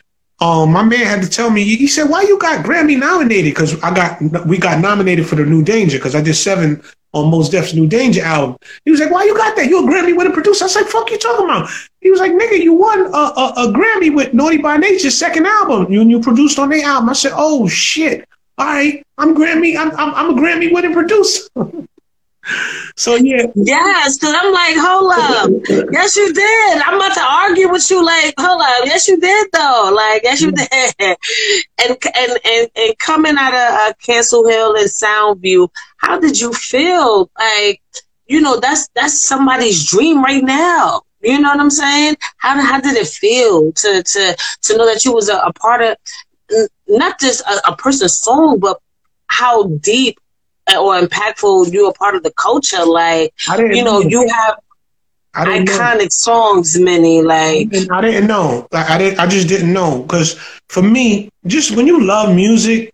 Um, 0.40 0.72
my 0.72 0.82
man 0.82 1.04
had 1.04 1.22
to 1.22 1.28
tell 1.28 1.50
me. 1.50 1.64
He 1.64 1.86
said, 1.86 2.08
"Why 2.08 2.22
you 2.22 2.38
got 2.38 2.64
Grammy 2.64 2.98
nominated?" 2.98 3.52
Because 3.52 3.80
I 3.82 3.94
got 3.94 4.46
we 4.46 4.58
got 4.58 4.80
nominated 4.80 5.28
for 5.28 5.36
the 5.36 5.44
New 5.44 5.62
Danger 5.62 5.98
because 5.98 6.14
I 6.14 6.22
did 6.22 6.34
seven 6.34 6.82
on 7.12 7.30
Mos 7.30 7.48
Def's 7.48 7.74
New 7.74 7.86
Danger 7.86 8.22
album. 8.22 8.56
He 8.84 8.90
was 8.90 9.00
like, 9.00 9.10
"Why 9.10 9.24
you 9.24 9.36
got 9.36 9.56
that? 9.56 9.68
You 9.68 9.84
a 9.84 9.88
Grammy 9.90 10.16
winning 10.16 10.32
producer?" 10.32 10.64
I 10.64 10.66
was 10.66 10.76
like, 10.76 10.86
"Fuck 10.86 11.10
you 11.10 11.18
talking 11.18 11.44
about?" 11.44 11.70
He 12.00 12.10
was 12.10 12.20
like, 12.20 12.32
"Nigga, 12.32 12.62
you 12.62 12.72
won 12.74 13.06
a, 13.06 13.18
a, 13.18 13.52
a 13.56 13.72
Grammy 13.72 14.14
with 14.14 14.32
Naughty 14.32 14.58
by 14.58 14.76
Nature's 14.76 15.18
second 15.18 15.46
album. 15.46 15.92
You 15.92 16.02
you 16.02 16.20
produced 16.20 16.58
on 16.58 16.68
their 16.68 16.84
album." 16.84 17.10
I 17.10 17.14
said, 17.14 17.32
"Oh 17.34 17.68
shit! 17.68 18.28
All 18.58 18.66
right, 18.66 19.04
I'm 19.18 19.34
Grammy. 19.34 19.76
I'm 19.76 19.90
I'm, 19.96 20.14
I'm 20.14 20.38
a 20.38 20.40
Grammy 20.40 20.72
winning 20.72 20.92
producer." 20.92 21.48
So 22.96 23.14
yeah. 23.14 23.46
Yes, 23.54 24.18
because 24.18 24.34
I'm 24.36 24.52
like, 24.52 24.76
hold 24.76 25.12
up. 25.12 25.50
yes, 25.90 26.16
you 26.16 26.34
did. 26.34 26.82
I'm 26.82 26.96
about 26.96 27.14
to 27.14 27.22
argue 27.22 27.70
with 27.70 27.90
you. 27.90 28.04
Like, 28.04 28.34
hold 28.38 28.60
up. 28.60 28.84
Yes, 28.84 29.08
you 29.08 29.18
did 29.18 29.48
though. 29.52 29.90
Like, 29.94 30.22
yes, 30.22 30.42
you 30.42 30.52
did. 30.52 30.68
and 31.00 31.96
and 32.14 32.38
and 32.44 32.70
and 32.76 32.98
coming 32.98 33.36
out 33.38 33.54
of 33.54 33.60
uh, 33.60 33.92
Castle 34.04 34.46
Hill 34.46 34.74
and 34.74 34.88
Soundview, 34.90 35.68
how 35.96 36.18
did 36.18 36.38
you 36.38 36.52
feel? 36.52 37.30
Like, 37.38 37.80
you 38.26 38.42
know, 38.42 38.60
that's 38.60 38.88
that's 38.88 39.22
somebody's 39.22 39.88
dream 39.88 40.22
right 40.22 40.44
now. 40.44 41.02
You 41.22 41.40
know 41.40 41.48
what 41.50 41.60
I'm 41.60 41.70
saying? 41.70 42.16
How 42.36 42.60
how 42.60 42.80
did 42.80 42.96
it 42.96 43.06
feel 43.06 43.72
to 43.72 44.02
to 44.02 44.36
to 44.62 44.76
know 44.76 44.86
that 44.86 45.04
you 45.04 45.14
was 45.14 45.28
a, 45.30 45.36
a 45.38 45.52
part 45.54 45.80
of 45.82 45.96
not 46.86 47.18
just 47.20 47.40
a, 47.42 47.72
a 47.72 47.76
person's 47.76 48.18
song, 48.18 48.58
but 48.58 48.78
how 49.28 49.68
deep 49.68 50.18
or 50.76 51.00
impactful 51.00 51.72
you're 51.72 51.90
a 51.90 51.92
part 51.92 52.14
of 52.14 52.22
the 52.22 52.32
culture. 52.32 52.84
Like, 52.84 53.34
you 53.58 53.84
know, 53.84 54.00
you 54.00 54.28
have 54.28 54.58
iconic 55.34 55.98
know. 55.98 56.06
songs, 56.10 56.78
many 56.78 57.22
like 57.22 57.68
I 57.90 58.00
didn't 58.00 58.26
know. 58.26 58.66
Like, 58.72 58.90
I 58.90 58.98
didn't. 58.98 59.20
I 59.20 59.26
just 59.26 59.48
didn't 59.48 59.72
know 59.72 60.02
because 60.02 60.34
for 60.68 60.82
me, 60.82 61.30
just 61.46 61.76
when 61.76 61.86
you 61.86 62.04
love 62.04 62.34
music, 62.34 62.92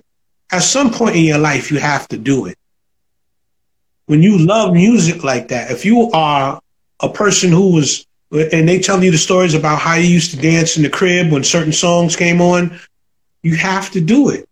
at 0.50 0.62
some 0.62 0.90
point 0.90 1.16
in 1.16 1.24
your 1.24 1.38
life, 1.38 1.70
you 1.70 1.78
have 1.78 2.06
to 2.08 2.18
do 2.18 2.46
it. 2.46 2.56
When 4.06 4.22
you 4.22 4.38
love 4.38 4.72
music 4.72 5.24
like 5.24 5.48
that, 5.48 5.70
if 5.70 5.84
you 5.84 6.10
are 6.12 6.60
a 7.00 7.08
person 7.08 7.50
who 7.50 7.72
was, 7.72 8.06
and 8.30 8.68
they 8.68 8.78
tell 8.78 9.02
you 9.02 9.10
the 9.10 9.18
stories 9.18 9.54
about 9.54 9.80
how 9.80 9.94
you 9.94 10.08
used 10.08 10.30
to 10.32 10.36
dance 10.40 10.76
in 10.76 10.82
the 10.82 10.90
crib 10.90 11.32
when 11.32 11.42
certain 11.42 11.72
songs 11.72 12.14
came 12.14 12.40
on, 12.40 12.78
you 13.42 13.56
have 13.56 13.90
to 13.92 14.00
do 14.00 14.30
it. 14.30 14.48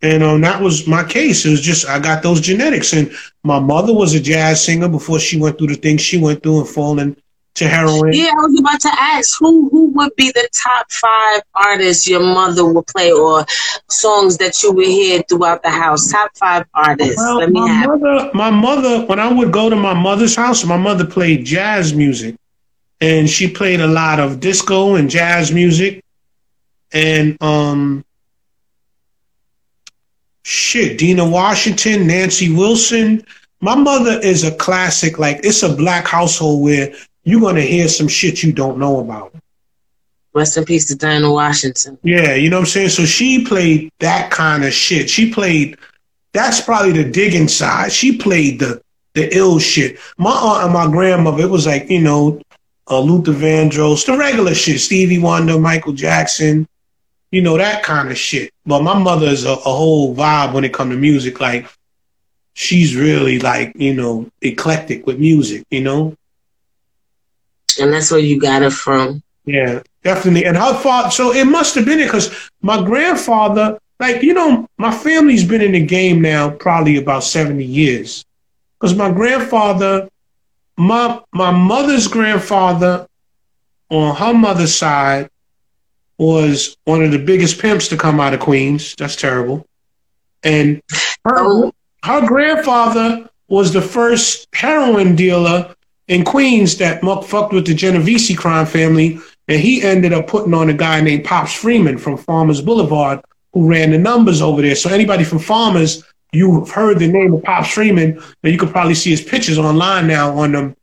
And 0.00 0.22
um, 0.22 0.40
that 0.42 0.62
was 0.62 0.86
my 0.86 1.02
case. 1.02 1.44
It 1.44 1.50
was 1.50 1.60
just 1.60 1.88
I 1.88 1.98
got 1.98 2.22
those 2.22 2.40
genetics, 2.40 2.92
and 2.92 3.10
my 3.42 3.58
mother 3.58 3.92
was 3.92 4.14
a 4.14 4.20
jazz 4.20 4.64
singer 4.64 4.88
before 4.88 5.18
she 5.18 5.38
went 5.40 5.58
through 5.58 5.68
the 5.68 5.74
things 5.74 6.00
she 6.00 6.18
went 6.18 6.42
through 6.42 6.60
and 6.60 6.68
falling 6.68 7.16
to 7.54 7.66
heroin. 7.68 8.12
Yeah, 8.12 8.30
I 8.30 8.46
was 8.46 8.60
about 8.60 8.80
to 8.82 8.90
ask 8.96 9.36
who 9.40 9.68
who 9.70 9.86
would 9.90 10.14
be 10.14 10.30
the 10.30 10.48
top 10.52 10.90
five 10.92 11.42
artists 11.52 12.08
your 12.08 12.20
mother 12.20 12.64
would 12.64 12.86
play 12.86 13.10
or 13.10 13.44
songs 13.88 14.38
that 14.38 14.62
you 14.62 14.72
would 14.72 14.86
hear 14.86 15.22
throughout 15.28 15.64
the 15.64 15.70
house. 15.70 16.12
Top 16.12 16.30
five 16.36 16.66
artists. 16.74 17.16
Well, 17.16 17.38
Let 17.38 17.50
me 17.50 17.60
my 17.60 17.68
have. 17.68 17.86
mother, 18.00 18.30
my 18.34 18.50
mother, 18.50 19.04
when 19.06 19.18
I 19.18 19.32
would 19.32 19.52
go 19.52 19.68
to 19.68 19.74
my 19.76 19.94
mother's 19.94 20.36
house, 20.36 20.64
my 20.64 20.76
mother 20.76 21.04
played 21.04 21.44
jazz 21.44 21.92
music, 21.92 22.36
and 23.00 23.28
she 23.28 23.50
played 23.50 23.80
a 23.80 23.88
lot 23.88 24.20
of 24.20 24.38
disco 24.38 24.94
and 24.94 25.10
jazz 25.10 25.50
music, 25.50 26.04
and 26.92 27.36
um 27.42 28.04
shit, 30.48 30.98
Dinah 30.98 31.28
Washington, 31.28 32.06
Nancy 32.06 32.52
Wilson. 32.52 33.24
My 33.60 33.74
mother 33.74 34.18
is 34.20 34.44
a 34.44 34.54
classic. 34.54 35.18
Like 35.18 35.40
it's 35.44 35.62
a 35.62 35.74
black 35.74 36.06
household 36.06 36.62
where 36.62 36.92
you're 37.24 37.40
gonna 37.40 37.60
hear 37.60 37.88
some 37.88 38.08
shit 38.08 38.42
you 38.42 38.52
don't 38.52 38.78
know 38.78 39.00
about. 39.00 39.34
Rest 40.32 40.56
in 40.56 40.64
peace 40.64 40.86
to 40.86 40.96
Dinah 40.96 41.30
Washington. 41.30 41.98
Yeah, 42.02 42.34
you 42.34 42.48
know 42.48 42.56
what 42.56 42.62
I'm 42.62 42.66
saying. 42.66 42.88
So 42.90 43.04
she 43.04 43.44
played 43.44 43.90
that 44.00 44.30
kind 44.30 44.64
of 44.64 44.72
shit. 44.72 45.10
She 45.10 45.32
played. 45.32 45.76
That's 46.32 46.60
probably 46.60 46.92
the 46.92 47.10
digging 47.10 47.48
side. 47.48 47.92
She 47.92 48.16
played 48.16 48.60
the 48.60 48.80
the 49.14 49.34
ill 49.36 49.58
shit. 49.58 49.98
My 50.16 50.30
aunt 50.30 50.64
and 50.64 50.72
my 50.72 50.86
grandmother, 50.86 51.42
it 51.42 51.50
was 51.50 51.66
like 51.66 51.90
you 51.90 52.00
know, 52.00 52.40
uh, 52.88 53.00
Luther 53.00 53.32
Vandross, 53.32 54.06
the 54.06 54.16
regular 54.16 54.54
shit. 54.54 54.80
Stevie 54.80 55.18
Wonder, 55.18 55.58
Michael 55.58 55.92
Jackson, 55.92 56.66
you 57.30 57.42
know, 57.42 57.58
that 57.58 57.82
kind 57.82 58.10
of 58.10 58.18
shit. 58.18 58.52
But 58.64 58.82
my 58.82 58.98
mother 58.98 59.26
is 59.26 59.44
a, 59.44 59.52
a 59.52 59.54
whole 59.54 60.14
vibe 60.14 60.54
when 60.54 60.64
it 60.64 60.72
comes 60.72 60.92
to 60.92 60.98
music. 60.98 61.40
Like, 61.40 61.66
she's 62.54 62.96
really 62.96 63.38
like, 63.38 63.72
you 63.76 63.94
know, 63.94 64.30
eclectic 64.40 65.06
with 65.06 65.18
music, 65.18 65.64
you 65.70 65.82
know? 65.82 66.14
And 67.80 67.92
that's 67.92 68.10
where 68.10 68.20
you 68.20 68.40
got 68.40 68.62
it 68.62 68.72
from. 68.72 69.22
Yeah, 69.44 69.82
definitely. 70.02 70.44
And 70.44 70.56
her 70.56 70.74
father, 70.74 71.10
so 71.10 71.32
it 71.32 71.44
must 71.44 71.74
have 71.74 71.84
been 71.84 72.00
it 72.00 72.06
because 72.06 72.50
my 72.60 72.82
grandfather, 72.82 73.78
like, 74.00 74.22
you 74.22 74.34
know, 74.34 74.66
my 74.76 74.92
family's 74.92 75.44
been 75.44 75.62
in 75.62 75.72
the 75.72 75.84
game 75.84 76.20
now 76.20 76.50
probably 76.50 76.96
about 76.96 77.24
70 77.24 77.64
years. 77.64 78.24
Because 78.78 78.96
my 78.96 79.10
grandfather, 79.10 80.08
my 80.76 81.20
my 81.32 81.50
mother's 81.50 82.06
grandfather 82.06 83.08
on 83.90 84.14
her 84.14 84.34
mother's 84.34 84.74
side 84.74 85.28
was 86.18 86.76
one 86.84 87.02
of 87.02 87.12
the 87.12 87.18
biggest 87.18 87.60
pimps 87.60 87.88
to 87.88 87.96
come 87.96 88.20
out 88.20 88.34
of 88.34 88.40
Queens. 88.40 88.94
That's 88.98 89.16
terrible. 89.16 89.66
And 90.42 90.82
her, 91.24 91.38
oh. 91.38 91.72
her 92.04 92.26
grandfather 92.26 93.28
was 93.48 93.72
the 93.72 93.82
first 93.82 94.48
heroin 94.52 95.16
dealer 95.16 95.74
in 96.08 96.24
Queens 96.24 96.76
that 96.78 97.02
fucked 97.24 97.52
with 97.52 97.66
the 97.66 97.74
Genovese 97.74 98.36
crime 98.36 98.66
family. 98.66 99.18
And 99.46 99.60
he 99.60 99.82
ended 99.82 100.12
up 100.12 100.26
putting 100.26 100.54
on 100.54 100.68
a 100.68 100.74
guy 100.74 101.00
named 101.00 101.24
Pops 101.24 101.52
Freeman 101.52 101.98
from 101.98 102.16
Farmers 102.16 102.60
Boulevard 102.60 103.20
who 103.52 103.68
ran 103.68 103.90
the 103.90 103.98
numbers 103.98 104.42
over 104.42 104.60
there. 104.60 104.74
So 104.74 104.90
anybody 104.90 105.24
from 105.24 105.38
Farmers, 105.38 106.04
you've 106.32 106.70
heard 106.70 106.98
the 106.98 107.08
name 107.08 107.32
of 107.32 107.42
Pops 107.42 107.70
Freeman, 107.70 108.22
and 108.42 108.52
you 108.52 108.58
could 108.58 108.70
probably 108.70 108.94
see 108.94 109.10
his 109.10 109.22
pictures 109.22 109.58
online 109.58 110.06
now 110.06 110.36
on 110.36 110.52
them 110.52 110.76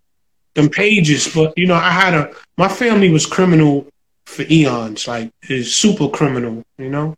them 0.56 0.70
pages. 0.70 1.32
But 1.34 1.54
you 1.58 1.68
know, 1.68 1.76
I 1.76 1.92
had 1.92 2.14
a 2.14 2.34
my 2.58 2.68
family 2.68 3.10
was 3.10 3.26
criminal 3.26 3.88
for 4.26 4.44
eons, 4.50 5.08
like 5.08 5.32
is 5.50 5.76
super 5.76 6.10
criminal, 6.10 6.64
you 6.78 6.90
know, 6.90 7.16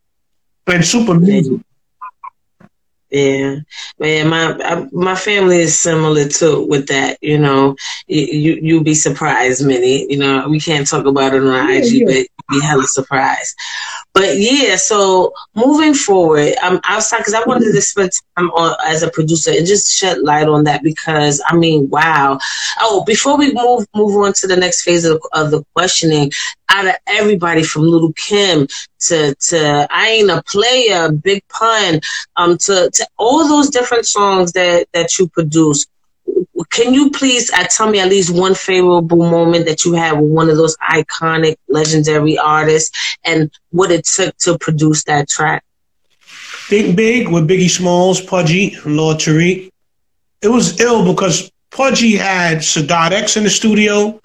and 0.67 0.85
super 0.85 1.15
music. 1.15 1.61
Yeah, 3.09 3.59
man, 3.99 4.27
my 4.27 4.87
my 4.91 5.15
family 5.15 5.59
is 5.59 5.79
similar 5.79 6.27
too 6.27 6.65
with 6.67 6.87
that. 6.87 7.17
You 7.21 7.37
know, 7.37 7.77
you 8.07 8.59
you 8.61 8.83
be 8.83 8.95
surprised, 8.95 9.65
many. 9.65 10.11
You 10.11 10.17
know, 10.17 10.49
we 10.49 10.59
can't 10.59 10.85
talk 10.85 11.05
about 11.05 11.33
it 11.33 11.41
on 11.41 11.69
IG, 11.69 11.85
yeah. 11.85 12.05
but 12.05 12.15
you'll 12.15 12.59
be 12.59 12.65
hella 12.65 12.83
surprised. 12.83 13.55
But 14.17 14.39
yeah, 14.39 14.77
so 14.77 15.31
moving 15.55 15.93
forward, 15.93 16.55
I'm 16.63 16.79
outside 16.85 17.19
because 17.19 17.35
I 17.35 17.43
wanted 17.45 17.71
to 17.71 17.81
spend 17.81 18.09
time 18.35 18.49
on 18.49 18.75
as 18.83 19.03
a 19.03 19.11
producer 19.11 19.51
and 19.51 19.67
just 19.67 19.95
shed 19.95 20.23
light 20.23 20.47
on 20.47 20.63
that 20.63 20.81
because 20.81 21.39
I 21.45 21.55
mean, 21.55 21.87
wow. 21.89 22.39
Oh, 22.81 23.03
before 23.05 23.37
we 23.37 23.53
move 23.53 23.85
move 23.95 24.17
on 24.17 24.33
to 24.33 24.47
the 24.47 24.55
next 24.55 24.81
phase 24.81 25.05
of, 25.05 25.21
of 25.33 25.51
the 25.51 25.63
questioning, 25.75 26.31
out 26.69 26.87
of 26.87 26.95
everybody 27.05 27.61
from 27.61 27.83
Lil' 27.83 28.11
Kim 28.13 28.67
to 29.01 29.35
to 29.35 29.87
I 29.91 30.07
ain't 30.07 30.31
a 30.31 30.41
player, 30.47 31.11
Big 31.11 31.47
Pun, 31.49 32.01
um, 32.37 32.57
to 32.57 32.89
to 32.91 33.07
all 33.17 33.47
those 33.47 33.69
different 33.69 34.07
songs 34.07 34.53
that 34.53 34.87
that 34.93 35.19
you 35.19 35.27
produce 35.27 35.85
can 36.69 36.93
you 36.93 37.09
please 37.11 37.51
uh, 37.51 37.65
tell 37.65 37.89
me 37.89 37.99
at 37.99 38.09
least 38.09 38.33
one 38.33 38.55
favorable 38.55 39.29
moment 39.29 39.65
that 39.65 39.85
you 39.85 39.93
had 39.93 40.13
with 40.13 40.29
one 40.29 40.49
of 40.49 40.57
those 40.57 40.75
iconic, 40.77 41.57
legendary 41.67 42.37
artists 42.37 43.17
and 43.23 43.51
what 43.71 43.91
it 43.91 44.05
took 44.05 44.35
to 44.37 44.57
produce 44.57 45.03
that 45.05 45.29
track? 45.29 45.63
Think 46.67 46.95
Big 46.95 47.29
with 47.29 47.47
Biggie 47.47 47.69
Smalls, 47.69 48.21
Pudgee, 48.21 48.77
Lord 48.85 49.17
Tariq. 49.17 49.71
It 50.41 50.47
was 50.49 50.79
ill 50.79 51.11
because 51.11 51.51
Pudgee 51.71 52.17
had 52.17 52.57
Sadat 52.57 53.11
X 53.11 53.37
in 53.37 53.43
the 53.43 53.49
studio. 53.49 54.19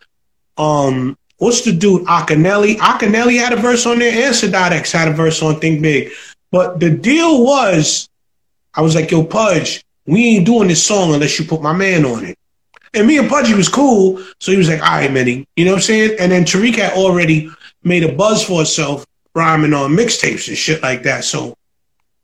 Um, 0.57 1.17
what's 1.39 1.63
the 1.63 1.73
dude? 1.73 2.03
Akinyele. 2.07 2.77
Akinyele 2.77 3.39
had 3.39 3.53
a 3.53 3.57
verse 3.57 3.87
on 3.87 4.01
there, 4.01 4.27
and 4.27 4.35
Sadat 4.35 4.73
X 4.73 4.93
had 4.93 5.09
a 5.09 5.13
verse 5.13 5.41
on 5.43 5.61
Think 5.61 5.83
Big. 5.83 6.11
But 6.51 6.81
the 6.81 6.91
deal 6.91 7.45
was, 7.45 8.09
I 8.75 8.83
was 8.83 8.95
like, 8.95 9.11
yo, 9.11 9.25
Pudge, 9.25 9.85
we 10.07 10.37
ain't 10.37 10.47
doing 10.47 10.69
this 10.69 10.85
song 10.85 11.15
unless 11.15 11.39
you 11.39 11.45
put 11.45 11.63
my 11.63 11.73
man 11.73 12.05
on 12.05 12.25
it. 12.25 12.39
And 12.95 13.07
me 13.07 13.19
and 13.19 13.29
Pudgee 13.29 13.57
was 13.57 13.69
cool, 13.69 14.23
so 14.39 14.53
he 14.53 14.59
was 14.59 14.69
like, 14.69 14.83
all 14.83 14.99
right, 14.99 15.11
Manny, 15.11 15.47
you 15.57 15.65
know 15.65 15.73
what 15.73 15.79
I'm 15.79 15.83
saying? 15.83 16.17
And 16.19 16.31
then 16.31 16.45
Tariq 16.45 16.77
had 16.77 16.93
already 16.93 17.51
made 17.83 18.05
a 18.05 18.13
buzz 18.13 18.45
for 18.45 18.61
herself 18.61 19.07
rhyming 19.35 19.73
on 19.73 19.93
mixtapes 19.93 20.49
and 20.49 20.57
shit 20.57 20.83
like 20.83 21.05
that. 21.05 21.25
So, 21.25 21.57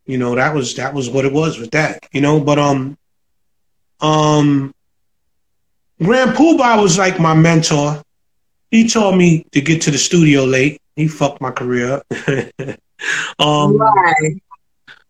you 0.05 0.18
know, 0.18 0.35
that 0.35 0.55
was 0.55 0.74
that 0.76 0.93
was 0.93 1.09
what 1.09 1.24
it 1.24 1.33
was 1.33 1.59
with 1.59 1.70
that, 1.70 2.07
you 2.12 2.20
know. 2.20 2.39
But 2.41 2.59
um 2.59 2.99
um 4.01 4.74
Grand 6.03 6.33
Puba 6.33 6.81
was 6.81 6.99
like 6.99 7.18
my 7.18 7.35
mentor. 7.35 8.03
He 8.70 8.89
told 8.89 9.16
me 9.16 9.47
to 9.53 9.61
get 9.61 9.83
to 9.83 9.91
the 9.91 9.99
studio 9.99 10.45
late. 10.45 10.81
He 10.95 11.09
fucked 11.09 11.41
my 11.41 11.51
career. 11.51 12.03
um, 13.39 13.79
Why? 13.79 14.41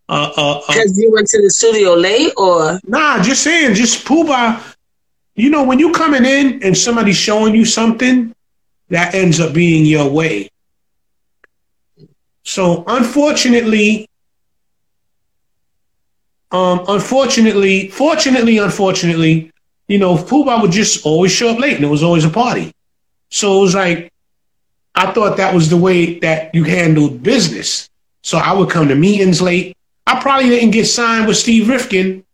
Because 0.08 0.38
uh, 0.38 0.40
uh, 0.40 0.80
uh, 0.80 0.84
you 0.94 1.12
went 1.12 1.28
to 1.28 1.42
the 1.42 1.50
studio 1.50 1.92
late, 1.92 2.32
or 2.38 2.80
nah? 2.86 3.22
Just 3.22 3.42
saying, 3.42 3.74
just 3.74 4.06
Puba. 4.06 4.74
You 5.34 5.50
know, 5.50 5.62
when 5.64 5.78
you 5.78 5.92
coming 5.92 6.24
in 6.24 6.62
and 6.62 6.76
somebody's 6.76 7.16
showing 7.16 7.54
you 7.54 7.66
something, 7.66 8.34
that 8.88 9.14
ends 9.14 9.38
up 9.38 9.52
being 9.52 9.84
your 9.84 10.08
way. 10.08 10.48
So 12.42 12.84
unfortunately, 12.86 14.08
um, 16.50 16.84
unfortunately, 16.88 17.88
fortunately, 17.88 18.56
unfortunately, 18.56 19.52
you 19.88 19.98
know, 19.98 20.16
Puba 20.16 20.62
would 20.62 20.70
just 20.70 21.04
always 21.04 21.32
show 21.32 21.50
up 21.50 21.58
late, 21.58 21.76
and 21.76 21.84
it 21.84 21.88
was 21.88 22.02
always 22.02 22.24
a 22.24 22.30
party. 22.30 22.72
So 23.28 23.58
it 23.58 23.60
was 23.60 23.74
like, 23.74 24.10
I 24.94 25.12
thought 25.12 25.36
that 25.36 25.54
was 25.54 25.68
the 25.68 25.76
way 25.76 26.18
that 26.20 26.54
you 26.54 26.64
handled 26.64 27.22
business. 27.22 27.90
So 28.22 28.38
I 28.38 28.54
would 28.54 28.70
come 28.70 28.88
to 28.88 28.94
meetings 28.94 29.42
late. 29.42 29.76
I 30.08 30.18
probably 30.20 30.48
didn't 30.48 30.70
get 30.70 30.86
signed 30.86 31.26
with 31.28 31.36
Steve 31.36 31.68
Rifkin 31.68 32.24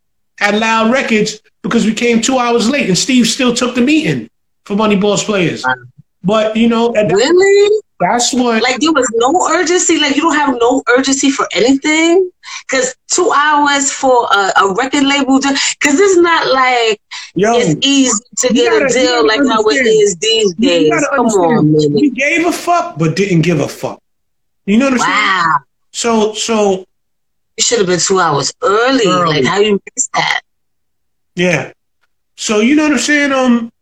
at 0.41 0.55
Loud 0.55 0.93
Records 0.93 1.41
because 1.61 1.85
we 1.85 1.93
came 1.93 2.21
two 2.21 2.39
hours 2.39 2.71
late, 2.71 2.87
and 2.87 2.97
Steve 2.97 3.27
still 3.27 3.53
took 3.53 3.75
the 3.75 3.81
meeting 3.81 4.31
for 4.65 4.77
Money 4.77 4.95
Boss 4.95 5.25
Players. 5.25 5.65
But 6.23 6.57
you 6.57 6.69
know, 6.69 6.93
really, 6.93 7.81
that's 7.99 8.33
what. 8.33 8.63
Like 8.63 8.79
there 8.79 8.93
was 8.93 9.11
no 9.17 9.49
urgency. 9.59 9.99
Like 9.99 10.15
you 10.15 10.23
don't 10.23 10.37
have 10.37 10.57
no 10.61 10.85
urgency 10.97 11.31
for 11.31 11.49
anything. 11.53 12.31
Because 12.69 12.95
two 13.11 13.33
hours 13.35 13.91
for 13.93 14.29
a, 14.31 14.53
a 14.57 14.75
record 14.75 15.03
label, 15.03 15.41
because 15.41 15.99
it's 15.99 16.17
not 16.19 16.47
like 16.55 17.01
Yo, 17.35 17.57
it's 17.57 17.85
easy 17.85 18.13
to 18.39 18.55
get 18.55 18.71
gotta, 18.71 18.87
a 18.87 18.89
deal 18.89 19.27
like 19.27 19.41
how 19.41 19.65
it 19.67 19.85
is 19.85 20.15
these 20.17 20.55
days. 20.55 20.93
Come 21.11 21.27
on, 21.27 21.73
man. 21.73 21.93
We 21.93 22.11
gave 22.11 22.47
a 22.47 22.53
fuck, 22.53 22.99
but 22.99 23.17
didn't 23.17 23.43
give 23.43 23.59
a 23.59 23.69
fuck. 23.69 24.01
You 24.65 24.79
know 24.79 24.91
what 24.91 25.01
I'm 25.01 25.11
wow. 25.11 25.43
saying? 25.43 25.65
So, 25.91 26.35
so 26.35 26.87
it 27.57 27.63
should 27.63 27.79
have 27.79 27.87
been 27.87 28.01
two 28.01 28.21
hours 28.21 28.53
early. 28.63 29.07
early. 29.07 29.43
Like 29.43 29.45
how 29.45 29.59
you 29.59 29.81
miss 29.95 30.09
that? 30.15 30.41
Yeah. 31.35 31.73
So 32.37 32.61
you 32.61 32.75
know 32.75 32.85
what 32.85 32.93
I'm 32.93 32.99
saying? 32.99 33.33
Um, 33.33 33.73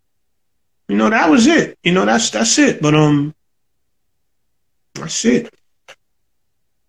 you 0.89 0.97
know 0.97 1.11
that 1.11 1.31
was 1.31 1.47
it. 1.47 1.79
You 1.83 1.93
know 1.93 2.05
that's 2.05 2.31
that's 2.31 2.59
it. 2.59 2.83
But 2.83 2.95
um, 2.95 3.35
that's 4.95 5.25
it. 5.25 5.53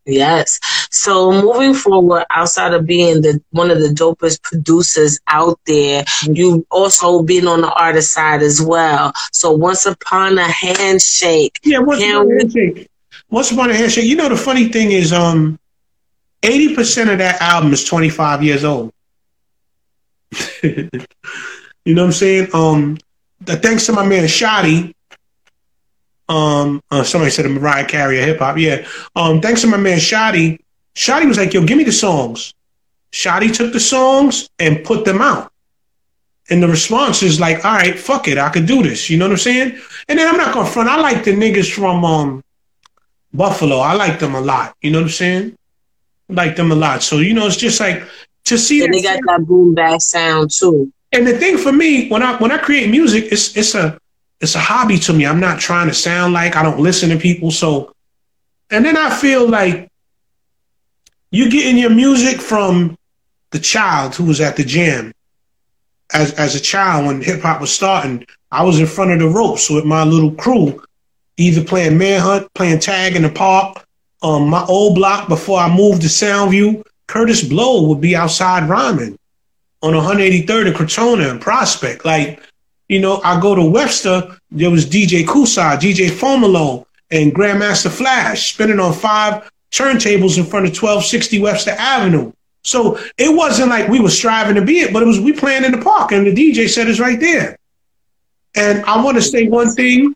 Yes. 0.05 0.59
So 0.91 1.31
moving 1.31 1.73
forward, 1.73 2.25
outside 2.29 2.73
of 2.73 2.85
being 2.85 3.21
the 3.21 3.41
one 3.51 3.71
of 3.71 3.79
the 3.79 3.87
dopest 3.87 4.41
producers 4.41 5.19
out 5.27 5.59
there, 5.65 6.03
you've 6.23 6.65
also 6.69 7.23
been 7.23 7.47
on 7.47 7.61
the 7.61 7.71
artist 7.71 8.11
side 8.11 8.41
as 8.41 8.61
well. 8.61 9.13
So 9.31 9.51
once 9.51 9.85
upon 9.85 10.37
a 10.37 10.43
handshake. 10.43 11.59
Yeah, 11.63 11.79
once 11.79 12.03
upon 12.03 12.31
a 12.31 12.35
handshake. 12.35 12.89
Once 13.29 13.51
upon 13.51 13.69
a 13.69 13.73
handshake. 13.73 14.05
You 14.05 14.17
know 14.17 14.27
the 14.27 14.35
funny 14.35 14.67
thing 14.67 14.91
is, 14.91 15.13
um, 15.13 15.57
80% 16.43 17.11
of 17.11 17.17
that 17.19 17.41
album 17.41 17.73
is 17.73 17.83
25 17.85 18.43
years 18.43 18.63
old. 18.63 18.91
you 20.63 20.89
know 21.85 22.01
what 22.01 22.07
I'm 22.07 22.11
saying? 22.11 22.49
Um, 22.53 22.97
thanks 23.45 23.85
to 23.87 23.93
my 23.93 24.05
man 24.05 24.25
Shotty. 24.25 24.93
Um, 26.29 26.81
uh, 26.91 27.03
somebody 27.03 27.31
said 27.31 27.45
a 27.45 27.49
Mariah 27.49 27.85
Carey 27.85 28.17
hip 28.17 28.39
hop. 28.39 28.57
Yeah. 28.57 28.85
Um, 29.15 29.41
thanks 29.41 29.61
to 29.61 29.67
my 29.67 29.77
man 29.77 29.97
Shotty. 29.97 30.59
Shotty 30.95 31.27
was 31.27 31.37
like, 31.37 31.53
"Yo, 31.53 31.65
give 31.65 31.77
me 31.77 31.83
the 31.83 31.91
songs." 31.91 32.53
Shotty 33.11 33.53
took 33.53 33.71
the 33.73 33.79
songs 33.79 34.49
and 34.59 34.83
put 34.83 35.05
them 35.05 35.21
out. 35.21 35.51
And 36.49 36.61
the 36.61 36.67
response 36.67 37.23
is 37.23 37.39
like, 37.39 37.63
all 37.63 37.73
right, 37.73 37.97
fuck 37.97 38.27
it, 38.27 38.37
I 38.37 38.49
could 38.49 38.65
do 38.65 38.83
this. 38.83 39.09
You 39.09 39.17
know 39.17 39.25
what 39.25 39.33
I'm 39.33 39.37
saying? 39.37 39.79
And 40.09 40.19
then 40.19 40.27
I'm 40.27 40.37
not 40.37 40.53
gonna 40.53 40.67
front. 40.67 40.89
I 40.89 40.99
like 40.99 41.23
the 41.23 41.31
niggas 41.31 41.71
from 41.71 42.03
um 42.03 42.43
Buffalo. 43.33 43.77
I 43.77 43.93
like 43.93 44.19
them 44.19 44.35
a 44.35 44.41
lot. 44.41 44.75
You 44.81 44.91
know 44.91 44.99
what 44.99 45.05
I'm 45.05 45.09
saying? 45.09 45.57
Like 46.33 46.55
them 46.55 46.71
a 46.71 46.75
lot. 46.75 47.03
So 47.03 47.17
you 47.17 47.33
know, 47.33 47.47
it's 47.47 47.57
just 47.57 47.79
like 47.79 48.03
to 48.45 48.57
see. 48.57 48.83
And 48.83 48.93
they 48.93 49.01
got 49.01 49.19
that 49.25 49.45
boom 49.45 49.73
bap 49.73 50.01
sound 50.01 50.51
too. 50.51 50.91
And 51.11 51.27
the 51.27 51.37
thing 51.37 51.57
for 51.57 51.71
me, 51.71 52.09
when 52.09 52.23
I 52.23 52.37
when 52.37 52.51
I 52.51 52.57
create 52.57 52.89
music, 52.89 53.25
it's 53.31 53.55
it's 53.55 53.75
a 53.75 53.97
it's 54.41 54.55
a 54.55 54.59
hobby 54.59 54.97
to 54.99 55.13
me. 55.13 55.25
I'm 55.25 55.39
not 55.39 55.59
trying 55.59 55.87
to 55.87 55.93
sound 55.93 56.33
like 56.33 56.55
I 56.55 56.63
don't 56.63 56.79
listen 56.79 57.09
to 57.09 57.17
people. 57.17 57.51
So, 57.51 57.93
and 58.69 58.83
then 58.83 58.97
I 58.97 59.09
feel 59.09 59.47
like 59.47 59.89
you're 61.31 61.49
getting 61.49 61.77
your 61.77 61.89
music 61.89 62.41
from 62.41 62.97
the 63.51 63.59
child 63.59 64.15
who 64.15 64.25
was 64.25 64.41
at 64.41 64.57
the 64.57 64.63
gym. 64.63 65.13
As 66.13 66.33
as 66.33 66.55
a 66.55 66.59
child, 66.59 67.05
when 67.05 67.21
hip 67.21 67.41
hop 67.41 67.61
was 67.61 67.73
starting, 67.73 68.25
I 68.51 68.63
was 68.63 68.79
in 68.79 68.87
front 68.87 69.11
of 69.11 69.19
the 69.19 69.29
ropes 69.29 69.69
with 69.69 69.85
my 69.85 70.03
little 70.03 70.31
crew, 70.31 70.83
either 71.37 71.63
playing 71.63 71.97
manhunt, 71.97 72.53
playing 72.53 72.79
tag 72.79 73.15
in 73.15 73.21
the 73.21 73.29
park, 73.29 73.85
um, 74.23 74.49
my 74.49 74.63
old 74.65 74.95
block 74.95 75.27
before 75.27 75.59
I 75.59 75.73
moved 75.73 76.01
to 76.01 76.07
Soundview, 76.07 76.83
Kurtis 77.07 77.47
Blow 77.47 77.87
would 77.87 78.01
be 78.01 78.15
outside 78.15 78.69
rhyming 78.69 79.17
on 79.81 79.93
183rd 79.93 80.67
and 80.67 80.75
Crotona 80.75 81.29
and 81.29 81.41
Prospect. 81.41 82.05
Like, 82.05 82.41
you 82.87 82.99
know, 82.99 83.21
I 83.23 83.39
go 83.39 83.53
to 83.53 83.63
Webster, 83.63 84.37
there 84.49 84.71
was 84.71 84.85
DJ 84.85 85.25
Kusai, 85.25 85.77
DJ 85.77 86.09
Fomalo, 86.09 86.85
and 87.11 87.35
Grandmaster 87.35 87.91
Flash 87.91 88.53
spinning 88.53 88.79
on 88.79 88.93
five 88.93 89.51
turntables 89.71 90.37
in 90.37 90.45
front 90.45 90.65
of 90.65 90.71
1260 90.71 91.39
Webster 91.39 91.71
Avenue. 91.71 92.31
So 92.63 92.97
it 93.17 93.35
wasn't 93.35 93.69
like 93.69 93.89
we 93.89 93.99
were 93.99 94.09
striving 94.09 94.55
to 94.55 94.61
be 94.61 94.79
it, 94.79 94.93
but 94.93 95.03
it 95.03 95.05
was 95.05 95.19
we 95.19 95.33
playing 95.33 95.65
in 95.65 95.73
the 95.73 95.81
park 95.81 96.13
and 96.13 96.25
the 96.25 96.33
DJ 96.33 96.69
said 96.69 96.87
it's 96.87 96.99
right 96.99 97.19
there. 97.19 97.57
And 98.55 98.85
I 98.85 99.03
want 99.03 99.17
to 99.17 99.21
say 99.21 99.47
one 99.47 99.73
thing 99.73 100.15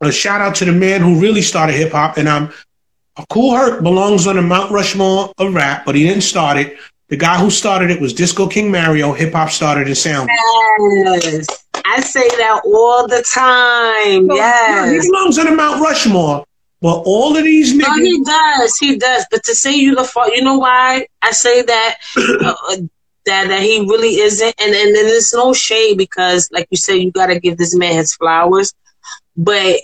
a 0.00 0.12
shout 0.12 0.40
out 0.40 0.54
to 0.56 0.64
the 0.64 0.72
man 0.72 1.00
who 1.00 1.20
really 1.20 1.42
started 1.42 1.74
hip 1.74 1.92
hop. 1.92 2.16
And 2.16 2.28
I'm 2.28 2.52
a 3.16 3.26
Kool 3.28 3.54
Herc 3.54 3.82
belongs 3.82 4.26
on 4.26 4.36
the 4.36 4.42
Mount 4.42 4.70
Rushmore 4.70 5.32
of 5.38 5.54
rap, 5.54 5.84
but 5.84 5.94
he 5.94 6.04
didn't 6.04 6.22
start 6.22 6.56
it. 6.56 6.78
The 7.08 7.16
guy 7.16 7.38
who 7.38 7.50
started 7.50 7.90
it 7.90 8.00
was 8.00 8.12
Disco 8.12 8.46
King 8.46 8.70
Mario. 8.70 9.12
Hip 9.12 9.32
hop 9.32 9.50
started 9.50 9.88
in 9.88 9.94
sound. 9.94 10.28
Yes, 10.78 11.46
I 11.84 12.00
say 12.00 12.28
that 12.28 12.60
all 12.64 13.08
the 13.08 13.22
time. 13.22 14.28
So, 14.28 14.34
yes, 14.34 15.04
he 15.04 15.10
belongs 15.10 15.38
on 15.38 15.46
the 15.46 15.52
Mount 15.52 15.80
Rushmore. 15.80 16.44
But 16.80 17.02
all 17.06 17.36
of 17.36 17.42
these 17.42 17.74
niggas. 17.74 17.88
No, 17.88 17.96
he 17.96 18.22
does. 18.24 18.78
He 18.78 18.96
does. 18.98 19.26
But 19.32 19.42
to 19.44 19.54
say 19.54 19.74
you 19.74 19.96
the 19.96 20.04
fault, 20.04 20.30
you 20.32 20.42
know 20.42 20.58
why 20.58 21.08
I 21.22 21.32
say 21.32 21.62
that? 21.62 21.96
uh, 22.16 22.76
that 23.26 23.48
that 23.48 23.62
he 23.62 23.80
really 23.80 24.20
isn't. 24.20 24.54
And 24.60 24.74
and, 24.74 24.96
and 24.96 25.08
there's 25.08 25.32
no 25.32 25.52
shade 25.52 25.98
because, 25.98 26.48
like 26.52 26.68
you 26.70 26.76
said, 26.76 26.94
you 26.94 27.10
got 27.10 27.26
to 27.26 27.40
give 27.40 27.56
this 27.56 27.74
man 27.74 27.96
his 27.96 28.14
flowers. 28.14 28.74
But 29.36 29.80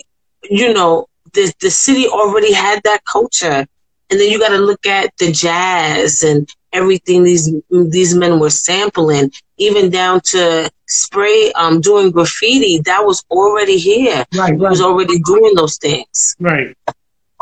you 0.49 0.73
know, 0.73 1.07
the 1.33 1.51
the 1.61 1.69
city 1.71 2.07
already 2.07 2.53
had 2.53 2.81
that 2.83 3.03
culture, 3.05 3.65
and 4.09 4.19
then 4.19 4.29
you 4.29 4.39
got 4.39 4.49
to 4.49 4.57
look 4.57 4.85
at 4.85 5.11
the 5.17 5.31
jazz 5.31 6.23
and 6.23 6.47
everything 6.73 7.23
these 7.23 7.51
these 7.69 8.15
men 8.15 8.39
were 8.39 8.49
sampling, 8.49 9.31
even 9.57 9.89
down 9.89 10.21
to 10.21 10.69
spray 10.87 11.51
um 11.53 11.81
doing 11.81 12.11
graffiti. 12.11 12.79
That 12.85 13.05
was 13.05 13.23
already 13.31 13.77
here. 13.77 14.23
Right, 14.35 14.53
He 14.53 14.59
was 14.59 14.81
already 14.81 15.19
doing 15.19 15.53
those 15.55 15.77
things. 15.77 16.35
right, 16.39 16.75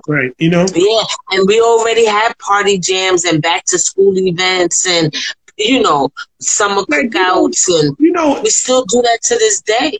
right. 0.07 0.31
You 0.39 0.49
know, 0.49 0.65
Yeah, 0.73 1.03
and 1.31 1.47
we 1.47 1.59
already 1.61 2.05
had 2.05 2.37
party 2.39 2.77
jams 2.79 3.25
and 3.25 3.41
back 3.41 3.65
to 3.65 3.77
school 3.79 4.17
events 4.17 4.87
and 4.87 5.13
you 5.57 5.81
know 5.81 6.09
summer 6.39 6.83
Like, 6.87 7.03
you 7.03 7.09
know- 7.09 7.47
cookouts 7.49 7.67
and 7.79 7.95
you 7.99 8.11
know, 8.11 8.39
we 8.41 8.49
still 8.49 8.85
do 8.85 9.01
that 9.01 9.19
to 9.23 9.35
this 9.35 9.61
day. 9.61 9.99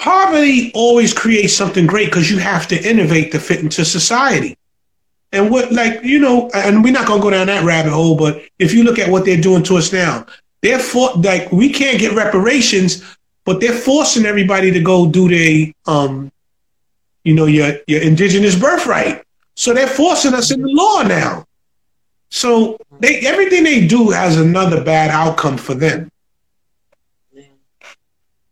Poverty 0.00 0.72
always 0.74 1.12
creates 1.12 1.54
something 1.54 1.86
great 1.86 2.06
because 2.06 2.30
you 2.30 2.38
have 2.38 2.66
to 2.68 2.88
innovate 2.88 3.30
to 3.32 3.38
fit 3.38 3.60
into 3.60 3.84
society. 3.84 4.56
And 5.32 5.50
what, 5.50 5.70
like, 5.70 6.02
you 6.02 6.18
know, 6.18 6.50
and 6.54 6.82
we're 6.82 6.92
not 6.92 7.06
going 7.06 7.20
to 7.20 7.22
go 7.22 7.30
down 7.30 7.46
that 7.48 7.64
rabbit 7.64 7.92
hole, 7.92 8.16
but 8.16 8.42
if 8.58 8.72
you 8.72 8.82
look 8.82 8.98
at 8.98 9.10
what 9.10 9.24
they're 9.24 9.40
doing 9.40 9.62
to 9.64 9.76
us 9.76 9.92
now, 9.92 10.26
they're 10.62 10.78
for, 10.78 11.12
like, 11.16 11.52
we 11.52 11.70
can't 11.70 12.00
get 12.00 12.14
reparations, 12.14 13.04
but 13.44 13.60
they're 13.60 13.74
forcing 13.74 14.24
everybody 14.24 14.72
to 14.72 14.80
go 14.80 15.08
do 15.08 15.28
their, 15.28 15.72
um, 15.86 16.32
you 17.22 17.34
know, 17.34 17.44
your, 17.44 17.74
your 17.86 18.00
indigenous 18.00 18.58
birthright. 18.58 19.22
So 19.54 19.74
they're 19.74 19.86
forcing 19.86 20.34
us 20.34 20.50
in 20.50 20.62
the 20.62 20.68
law 20.68 21.02
now. 21.02 21.46
So 22.30 22.78
they, 23.00 23.20
everything 23.20 23.64
they 23.64 23.86
do 23.86 24.10
has 24.10 24.38
another 24.38 24.82
bad 24.82 25.10
outcome 25.10 25.58
for 25.58 25.74
them. 25.74 26.10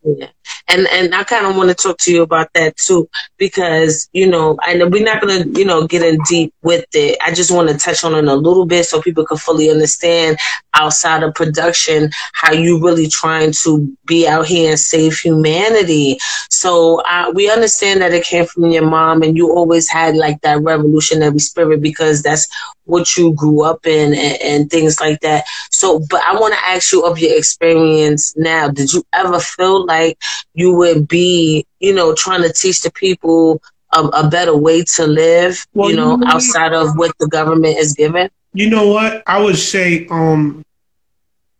Yeah. 0.04 0.28
And 0.68 0.86
and 0.92 1.14
I 1.14 1.24
kind 1.24 1.46
of 1.46 1.56
want 1.56 1.70
to 1.70 1.74
talk 1.74 1.98
to 1.98 2.12
you 2.12 2.22
about 2.22 2.52
that 2.54 2.76
too 2.76 3.08
because 3.38 4.08
you 4.12 4.26
know 4.26 4.58
I 4.62 4.74
we're 4.84 5.04
not 5.04 5.20
gonna 5.20 5.44
you 5.46 5.64
know 5.64 5.86
get 5.86 6.02
in 6.02 6.18
deep 6.28 6.54
with 6.62 6.84
it. 6.94 7.16
I 7.24 7.32
just 7.32 7.50
want 7.50 7.68
to 7.68 7.78
touch 7.78 8.04
on 8.04 8.14
it 8.14 8.24
a 8.30 8.34
little 8.34 8.66
bit 8.66 8.84
so 8.84 9.00
people 9.00 9.24
can 9.24 9.38
fully 9.38 9.70
understand 9.70 10.38
outside 10.74 11.22
of 11.22 11.34
production 11.34 12.10
how 12.32 12.52
you 12.52 12.82
really 12.82 13.08
trying 13.08 13.52
to 13.52 13.96
be 14.06 14.26
out 14.26 14.46
here 14.46 14.70
and 14.70 14.78
save 14.78 15.18
humanity. 15.18 16.18
So 16.50 17.00
uh, 17.02 17.32
we 17.34 17.50
understand 17.50 18.00
that 18.02 18.14
it 18.14 18.24
came 18.24 18.46
from 18.46 18.70
your 18.70 18.86
mom 18.88 19.22
and 19.22 19.36
you 19.36 19.50
always 19.52 19.88
had 19.88 20.16
like 20.16 20.40
that 20.42 20.62
revolutionary 20.62 21.38
spirit 21.38 21.82
because 21.82 22.22
that's 22.22 22.46
what 22.88 23.16
you 23.16 23.32
grew 23.34 23.62
up 23.62 23.86
in 23.86 24.14
and, 24.14 24.38
and 24.42 24.70
things 24.70 24.98
like 25.00 25.20
that. 25.20 25.44
So, 25.70 26.00
but 26.10 26.20
I 26.22 26.38
want 26.40 26.54
to 26.54 26.66
ask 26.66 26.92
you 26.92 27.04
of 27.04 27.18
your 27.18 27.36
experience 27.36 28.34
now. 28.36 28.68
Did 28.68 28.92
you 28.92 29.04
ever 29.12 29.38
feel 29.38 29.84
like 29.86 30.18
you 30.54 30.74
would 30.74 31.06
be, 31.06 31.66
you 31.80 31.94
know, 31.94 32.14
trying 32.14 32.42
to 32.42 32.52
teach 32.52 32.82
the 32.82 32.90
people 32.90 33.60
a, 33.94 34.00
a 34.00 34.28
better 34.28 34.56
way 34.56 34.82
to 34.96 35.06
live, 35.06 35.64
Well, 35.74 35.90
you 35.90 35.96
know, 35.96 36.12
you 36.12 36.16
know- 36.18 36.26
outside 36.28 36.72
of 36.72 36.96
what 36.96 37.12
the 37.18 37.28
government 37.28 37.78
is 37.78 37.92
giving? 37.94 38.28
You 38.54 38.70
know 38.70 38.88
what? 38.88 39.22
I 39.26 39.40
would 39.40 39.58
say 39.58 40.06
um 40.10 40.64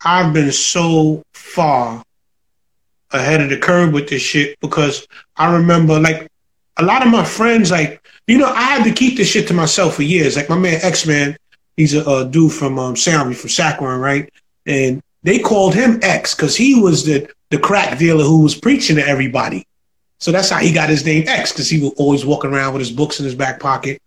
I've 0.05 0.33
been 0.33 0.53
so 0.53 1.23
far 1.35 2.03
ahead 3.11 3.41
of 3.41 3.51
the 3.51 3.59
curve 3.59 3.93
with 3.93 4.09
this 4.09 4.23
shit 4.23 4.59
because 4.61 5.07
I 5.37 5.53
remember 5.53 5.99
like 6.01 6.29
a 6.79 6.83
lot 6.85 7.05
of 7.05 7.11
my 7.13 7.25
friends 7.25 7.71
like 7.71 8.03
you 8.29 8.39
know 8.39 8.47
I 8.47 8.63
had 8.63 8.85
to 8.85 8.93
keep 8.93 9.17
this 9.17 9.29
shit 9.29 9.49
to 9.49 9.55
myself 9.55 9.97
for 9.97 10.03
years. 10.03 10.37
Like 10.37 10.49
my 10.49 10.59
man 10.59 10.79
X 10.83 11.07
Man, 11.07 11.37
he's 11.77 11.95
a, 11.95 12.09
a 12.09 12.25
dude 12.25 12.53
from 12.53 12.79
um 12.79 12.95
Soundview 12.95 13.35
from 13.35 13.51
Saccharin, 13.51 14.01
right? 14.01 14.33
And 14.67 15.03
they 15.25 15.41
called 15.41 15.75
him 15.75 15.99
X 16.03 16.35
because 16.35 16.55
he 16.55 16.81
was 16.81 17.05
the 17.05 17.29
the 17.51 17.59
crack 17.59 17.99
dealer 17.99 18.25
who 18.25 18.43
was 18.43 18.55
preaching 18.55 18.97
to 18.97 19.07
everybody. 19.07 19.67
So 20.21 20.33
that's 20.33 20.51
how 20.51 20.59
he 20.59 20.73
got 20.73 20.89
his 20.89 21.05
name 21.05 21.25
X 21.27 21.53
because 21.53 21.71
he 21.71 21.81
was 21.81 21.93
always 21.97 22.25
walking 22.25 22.53
around 22.53 22.75
with 22.75 22.81
his 22.81 22.91
books 22.91 23.19
in 23.19 23.25
his 23.25 23.35
back 23.35 23.61
pocket. 23.61 24.01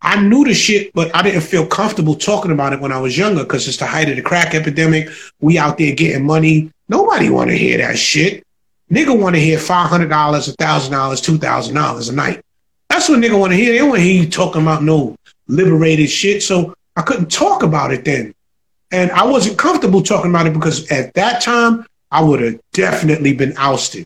I 0.00 0.20
knew 0.20 0.44
the 0.44 0.54
shit, 0.54 0.92
but 0.92 1.14
I 1.14 1.22
didn't 1.22 1.40
feel 1.40 1.66
comfortable 1.66 2.14
talking 2.14 2.52
about 2.52 2.72
it 2.72 2.80
when 2.80 2.92
I 2.92 3.00
was 3.00 3.18
younger 3.18 3.42
because 3.42 3.66
it's 3.66 3.78
the 3.78 3.86
height 3.86 4.08
of 4.08 4.16
the 4.16 4.22
crack 4.22 4.54
epidemic. 4.54 5.08
We 5.40 5.58
out 5.58 5.76
there 5.78 5.94
getting 5.94 6.24
money. 6.24 6.70
Nobody 6.88 7.30
want 7.30 7.50
to 7.50 7.56
hear 7.58 7.78
that 7.78 7.98
shit. 7.98 8.44
Nigga 8.90 9.18
want 9.18 9.34
to 9.34 9.40
hear 9.40 9.58
five 9.58 9.90
hundred 9.90 10.08
dollars, 10.08 10.48
a 10.48 10.52
thousand 10.52 10.92
dollars, 10.92 11.20
two 11.20 11.36
thousand 11.36 11.74
dollars 11.74 12.08
a 12.08 12.14
night. 12.14 12.42
That's 12.98 13.08
what 13.08 13.20
nigga 13.20 13.38
want 13.38 13.52
to 13.52 13.56
hear. 13.56 13.72
They 13.74 13.82
want 13.82 13.94
to 13.98 14.00
hear 14.02 14.24
you 14.24 14.28
talking 14.28 14.60
about 14.60 14.82
no 14.82 15.14
liberated 15.46 16.10
shit. 16.10 16.42
So 16.42 16.74
I 16.96 17.02
couldn't 17.02 17.30
talk 17.30 17.62
about 17.62 17.92
it 17.92 18.04
then, 18.04 18.34
and 18.90 19.12
I 19.12 19.24
wasn't 19.24 19.56
comfortable 19.56 20.02
talking 20.02 20.32
about 20.32 20.48
it 20.48 20.52
because 20.52 20.90
at 20.90 21.14
that 21.14 21.40
time 21.40 21.86
I 22.10 22.24
would 22.24 22.40
have 22.40 22.58
definitely 22.72 23.34
been 23.34 23.54
ousted. 23.56 24.04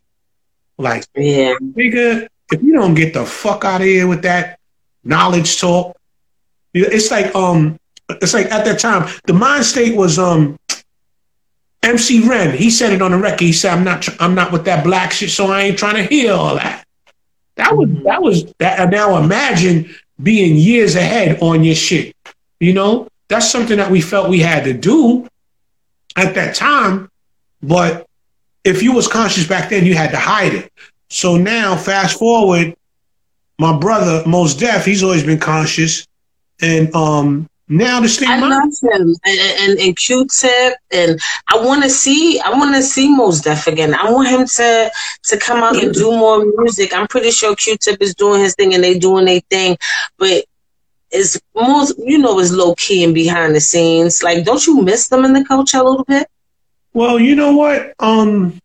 Like 0.76 1.06
Yeah. 1.16 1.54
nigga, 1.62 2.28
if 2.52 2.62
you 2.62 2.74
don't 2.74 2.92
get 2.92 3.14
the 3.14 3.24
fuck 3.24 3.64
out 3.64 3.80
of 3.80 3.86
here 3.86 4.06
with 4.06 4.20
that 4.24 4.58
knowledge 5.04 5.58
talk, 5.58 5.96
it's 6.74 7.10
like 7.10 7.34
um, 7.34 7.78
it's 8.10 8.34
like 8.34 8.52
at 8.52 8.66
that 8.66 8.78
time 8.78 9.08
the 9.24 9.32
mind 9.32 9.64
state 9.64 9.96
was 9.96 10.18
um, 10.18 10.58
MC 11.82 12.28
Ren. 12.28 12.54
He 12.54 12.68
said 12.68 12.92
it 12.92 13.00
on 13.00 13.12
the 13.12 13.16
record. 13.16 13.40
He 13.40 13.54
said, 13.54 13.72
"I'm 13.72 13.84
not, 13.84 14.02
tr- 14.02 14.16
I'm 14.20 14.34
not 14.34 14.52
with 14.52 14.66
that 14.66 14.84
black 14.84 15.12
shit, 15.12 15.30
so 15.30 15.46
I 15.46 15.62
ain't 15.62 15.78
trying 15.78 15.94
to 15.94 16.02
hear 16.04 16.34
all 16.34 16.56
that." 16.56 16.81
That 17.62 17.76
was 17.76 17.88
that 18.04 18.22
was 18.22 18.52
that. 18.58 18.90
Now 18.90 19.16
imagine 19.22 19.94
being 20.22 20.56
years 20.56 20.96
ahead 20.96 21.40
on 21.40 21.62
your 21.62 21.74
shit. 21.76 22.14
You 22.58 22.72
know, 22.72 23.08
that's 23.28 23.50
something 23.50 23.76
that 23.78 23.90
we 23.90 24.00
felt 24.00 24.28
we 24.28 24.40
had 24.40 24.64
to 24.64 24.72
do 24.72 25.28
at 26.16 26.34
that 26.34 26.54
time, 26.54 27.08
but 27.62 28.06
if 28.64 28.82
you 28.82 28.92
was 28.92 29.08
conscious 29.08 29.46
back 29.46 29.70
then, 29.70 29.84
you 29.84 29.94
had 29.94 30.10
to 30.10 30.18
hide 30.18 30.54
it. 30.54 30.72
So 31.08 31.36
now, 31.36 31.76
fast 31.76 32.18
forward, 32.18 32.74
my 33.58 33.76
brother, 33.78 34.22
Mos 34.26 34.54
Def, 34.54 34.84
he's 34.84 35.02
always 35.02 35.24
been 35.24 35.38
conscious, 35.38 36.06
and 36.60 36.94
um, 36.94 37.48
now 37.68 38.00
this 38.00 38.18
thing. 38.18 38.28
I 38.28 38.38
love 38.38 38.70
him 38.82 39.14
and, 39.24 39.40
and, 39.60 39.78
and 39.78 39.96
Q-Tip, 39.96 40.74
and 40.90 41.20
I 41.48 41.64
want 41.64 41.82
to 41.84 41.90
see. 41.90 42.40
I 42.40 42.50
want 42.50 42.74
to 42.74 42.82
see 42.82 43.14
Mos 43.14 43.40
Def 43.40 43.66
again. 43.66 43.94
I 43.94 44.10
want 44.10 44.28
him 44.28 44.46
to 44.46 44.90
to 45.24 45.38
come 45.38 45.62
out 45.62 45.82
and 45.82 45.94
do 45.94 46.10
more 46.10 46.44
music. 46.44 46.94
I'm 46.94 47.06
pretty 47.06 47.30
sure 47.30 47.54
Q-Tip 47.54 48.02
is 48.02 48.14
doing 48.14 48.40
his 48.40 48.54
thing 48.54 48.74
and 48.74 48.82
they 48.82 48.98
doing 48.98 49.24
their 49.24 49.40
thing, 49.48 49.78
but 50.18 50.44
it's 51.10 51.40
most 51.54 51.98
you 51.98 52.18
know 52.18 52.38
it's 52.40 52.50
low 52.50 52.74
key 52.74 53.04
and 53.04 53.14
behind 53.14 53.54
the 53.54 53.60
scenes. 53.60 54.22
Like, 54.22 54.44
don't 54.44 54.66
you 54.66 54.82
miss 54.82 55.08
them 55.08 55.24
in 55.24 55.32
the 55.32 55.44
culture 55.44 55.78
a 55.78 55.84
little 55.84 56.04
bit? 56.04 56.28
Well, 56.94 57.18
you 57.18 57.34
know 57.36 57.56
what? 57.56 57.94
Um, 58.00 58.60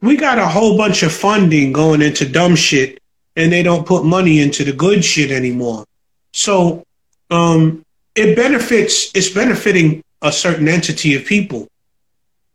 we 0.00 0.16
got 0.16 0.38
a 0.38 0.46
whole 0.46 0.76
bunch 0.76 1.02
of 1.02 1.12
funding 1.12 1.72
going 1.72 2.02
into 2.02 2.28
dumb 2.28 2.56
shit, 2.56 3.00
and 3.34 3.50
they 3.50 3.62
don't 3.62 3.86
put 3.86 4.04
money 4.04 4.40
into 4.40 4.64
the 4.64 4.72
good 4.72 5.04
shit 5.04 5.30
anymore. 5.30 5.86
So, 6.32 6.84
um, 7.30 7.84
it 8.16 8.36
benefits. 8.36 9.10
It's 9.14 9.28
benefiting 9.30 10.02
a 10.22 10.32
certain 10.32 10.68
entity 10.68 11.14
of 11.14 11.24
people. 11.24 11.68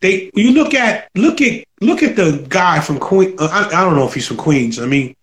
They, 0.02 0.32
you 0.34 0.52
look 0.52 0.74
at 0.74 1.10
look 1.16 1.42
at 1.42 1.64
look 1.80 2.02
at 2.02 2.16
the 2.16 2.44
guy 2.50 2.80
from 2.80 3.00
Queen. 3.00 3.36
Uh, 3.38 3.48
I, 3.52 3.82
I 3.82 3.84
don't 3.84 3.96
know 3.96 4.08
if 4.08 4.14
he's 4.14 4.28
from 4.28 4.38
Queens. 4.38 4.80
I 4.80 4.88
mean, 4.88 5.16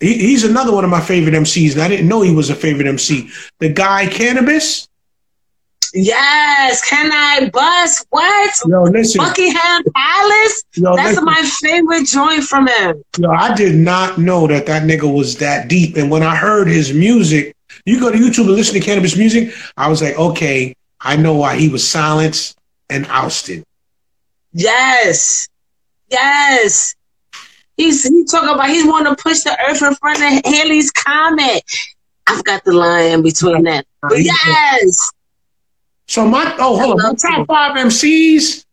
he, 0.00 0.18
he's 0.18 0.44
another 0.44 0.72
one 0.72 0.82
of 0.84 0.90
my 0.90 1.00
favorite 1.00 1.34
MCs, 1.34 1.74
and 1.74 1.82
I 1.82 1.88
didn't 1.88 2.08
know 2.08 2.20
he 2.22 2.34
was 2.34 2.50
a 2.50 2.54
favorite 2.54 2.88
MC. 2.88 3.30
The 3.60 3.68
guy 3.68 4.06
Canibus. 4.06 4.88
Yes. 5.94 6.88
Can 6.88 7.10
I 7.12 7.50
bust 7.50 8.06
what? 8.10 8.54
Yo, 8.66 8.82
listen. 8.84 9.18
Buckingham 9.18 9.82
Palace. 9.94 10.64
Yo, 10.74 10.96
That's 10.96 11.20
listen. 11.20 11.24
my 11.24 11.42
favorite 11.60 12.06
joint 12.06 12.44
from 12.44 12.66
him. 12.66 13.02
Yo, 13.18 13.30
I 13.30 13.54
did 13.54 13.74
not 13.76 14.18
know 14.18 14.46
that 14.46 14.66
that 14.66 14.84
nigga 14.84 15.12
was 15.12 15.36
that 15.36 15.68
deep. 15.68 15.96
And 15.96 16.10
when 16.10 16.22
I 16.22 16.34
heard 16.34 16.66
his 16.66 16.94
music, 16.94 17.54
you 17.84 18.00
go 18.00 18.10
to 18.10 18.18
YouTube 18.18 18.46
and 18.46 18.52
listen 18.52 18.80
to 18.80 18.86
Canibus 18.86 19.16
music. 19.16 19.54
I 19.76 19.88
was 19.88 20.02
like, 20.02 20.16
okay, 20.16 20.74
I 21.00 21.16
know 21.16 21.34
why 21.34 21.56
he 21.56 21.68
was 21.68 21.88
silenced 21.88 22.56
and 22.88 23.06
ousted. 23.06 23.64
Yes. 24.52 25.48
Yes. 26.08 26.94
He's 27.76 28.04
he 28.04 28.24
talking 28.24 28.50
about 28.50 28.68
he 28.68 28.86
want 28.86 29.06
to 29.06 29.20
push 29.20 29.40
the 29.40 29.56
earth 29.68 29.82
in 29.82 29.94
front 29.94 30.18
of 30.18 30.52
Halley's 30.52 30.90
comet. 30.90 31.62
I've 32.26 32.44
got 32.44 32.64
the 32.64 32.72
line 32.72 33.12
in 33.12 33.22
between 33.22 33.64
that. 33.64 33.86
But 34.02 34.22
yes. 34.22 35.10
So 36.06 36.26
my 36.26 36.54
oh 36.58 36.78
hold 36.78 37.00
on, 37.00 37.08
my 37.08 37.14
top 37.14 37.46
five 37.46 37.76
MCs 37.76 38.64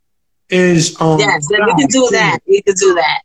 is 0.49 0.99
um 0.99 1.19
Yes. 1.19 1.47
We 1.49 1.57
can 1.57 1.87
do 1.87 2.09
that. 2.11 2.39
We 2.45 2.61
can 2.61 2.75
do 2.75 2.93
that. 2.95 3.21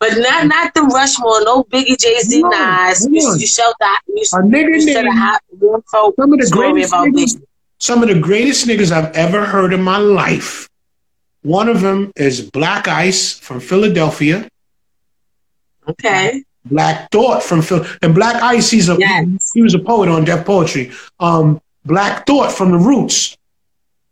But 0.00 0.12
not 0.16 0.46
not 0.46 0.74
the 0.74 0.82
Rushmore, 0.82 1.44
no 1.44 1.64
Biggie, 1.64 1.98
Jay 1.98 2.18
Z, 2.20 2.42
No, 2.42 2.48
Nas. 2.48 3.06
You, 3.10 3.46
showed 3.46 3.72
that. 3.80 4.00
You, 4.08 4.22
A 4.32 4.36
nigga 4.38 4.74
you 4.74 4.80
said 4.80 5.06
hot 5.06 5.40
one 5.58 5.82
folk 5.82 6.14
some 6.18 6.32
of 6.32 6.38
the 6.38 6.50
greatest 6.50 6.90
about 6.92 7.08
niggas, 7.08 7.42
some 7.78 8.02
of 8.02 8.08
the 8.08 8.18
greatest 8.18 8.66
niggas 8.66 8.90
I've 8.90 9.12
ever 9.14 9.44
heard 9.44 9.72
in 9.72 9.82
my 9.82 9.98
life. 9.98 10.68
One 11.42 11.68
of 11.68 11.80
them 11.80 12.10
is 12.16 12.40
Black 12.40 12.88
Ice 12.88 13.38
from 13.38 13.60
Philadelphia. 13.60 14.48
Okay. 15.88 16.42
Black 16.64 17.08
Thought 17.12 17.42
from 17.42 17.62
Phil 17.62 17.86
and 18.02 18.14
Black 18.14 18.42
Ice. 18.42 18.70
He's 18.70 18.88
a 18.88 18.96
Yes. 18.98 19.52
he 19.54 19.62
was 19.62 19.74
a 19.74 19.78
poet 19.78 20.08
on 20.08 20.24
Def 20.24 20.44
Poetry. 20.44 20.90
Um, 21.20 21.60
Black 21.84 22.26
Thought 22.26 22.50
from 22.50 22.72
the 22.72 22.78
Roots. 22.78 23.36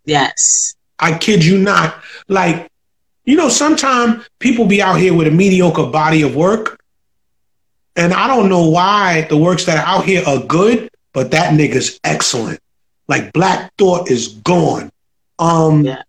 Yes. 0.04 0.76
I 1.00 1.18
kid 1.18 1.44
you 1.44 1.58
not. 1.58 1.96
Like, 2.28 2.70
you 3.24 3.36
know, 3.36 3.48
sometimes 3.48 4.28
people 4.38 4.66
be 4.66 4.82
out 4.82 4.98
here 5.00 5.14
with 5.14 5.26
a 5.26 5.30
mediocre 5.30 5.86
body 5.86 6.22
of 6.22 6.36
work. 6.36 6.80
And 7.96 8.12
I 8.12 8.26
don't 8.26 8.48
know 8.48 8.68
why 8.68 9.26
the 9.30 9.36
works 9.36 9.64
that 9.66 9.78
are 9.78 9.86
out 9.86 10.04
here 10.04 10.22
are 10.26 10.42
good, 10.42 10.90
but 11.12 11.30
that 11.30 11.54
nigga's 11.54 11.98
excellent. 12.04 12.60
Like 13.08 13.32
Black 13.32 13.72
Thought 13.78 14.10
is 14.10 14.28
gone. 14.28 14.90
Um, 15.38 15.84
yeah. 15.84 16.02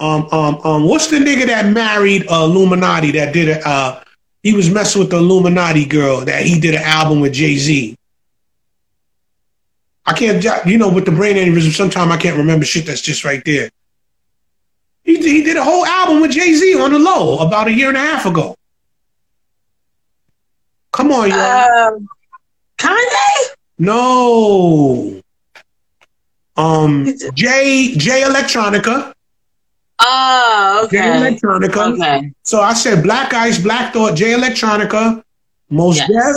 um, 0.00 0.28
um, 0.32 0.60
um, 0.64 0.88
what's 0.88 1.08
the 1.08 1.18
nigga 1.18 1.46
that 1.46 1.72
married 1.72 2.26
uh, 2.28 2.44
Illuminati 2.44 3.12
that 3.12 3.32
did 3.32 3.48
it? 3.48 3.66
Uh, 3.66 4.02
he 4.42 4.54
was 4.54 4.70
messing 4.70 5.00
with 5.00 5.10
the 5.10 5.18
Illuminati 5.18 5.84
girl 5.84 6.20
that 6.24 6.44
he 6.44 6.58
did 6.58 6.74
an 6.74 6.82
album 6.82 7.20
with 7.20 7.32
Jay 7.32 7.56
Z. 7.56 7.96
I 10.06 10.12
can't, 10.12 10.42
you 10.64 10.78
know, 10.78 10.88
with 10.88 11.04
the 11.04 11.10
brain 11.10 11.36
aneurysm, 11.36 11.72
sometimes 11.72 12.12
I 12.12 12.16
can't 12.16 12.36
remember 12.36 12.64
shit 12.64 12.86
that's 12.86 13.00
just 13.00 13.24
right 13.24 13.44
there. 13.44 13.70
He, 15.06 15.16
he 15.18 15.42
did 15.44 15.56
a 15.56 15.62
whole 15.62 15.86
album 15.86 16.20
with 16.20 16.32
Jay 16.32 16.52
Z 16.52 16.78
on 16.80 16.92
the 16.92 16.98
low 16.98 17.38
about 17.38 17.68
a 17.68 17.72
year 17.72 17.88
and 17.88 17.96
a 17.96 18.00
half 18.00 18.26
ago. 18.26 18.56
Come 20.92 21.12
on, 21.12 21.30
y'all. 21.30 21.94
Um, 21.94 22.08
Kanye? 22.76 23.54
No. 23.78 25.22
Um, 26.56 27.06
J 27.34 27.94
Jay 27.96 28.22
Electronica. 28.22 29.12
Oh, 30.00 30.82
okay. 30.84 30.98
Jay 30.98 31.04
Electronica. 31.04 31.92
Okay. 31.94 32.32
So 32.42 32.60
I 32.60 32.74
said 32.74 33.04
Black 33.04 33.32
Ice, 33.32 33.58
Black 33.58 33.92
Thought, 33.92 34.16
Jay 34.16 34.32
Electronica, 34.32 35.22
Mos 35.70 35.98
yes. 35.98 36.08
Def. 36.08 36.36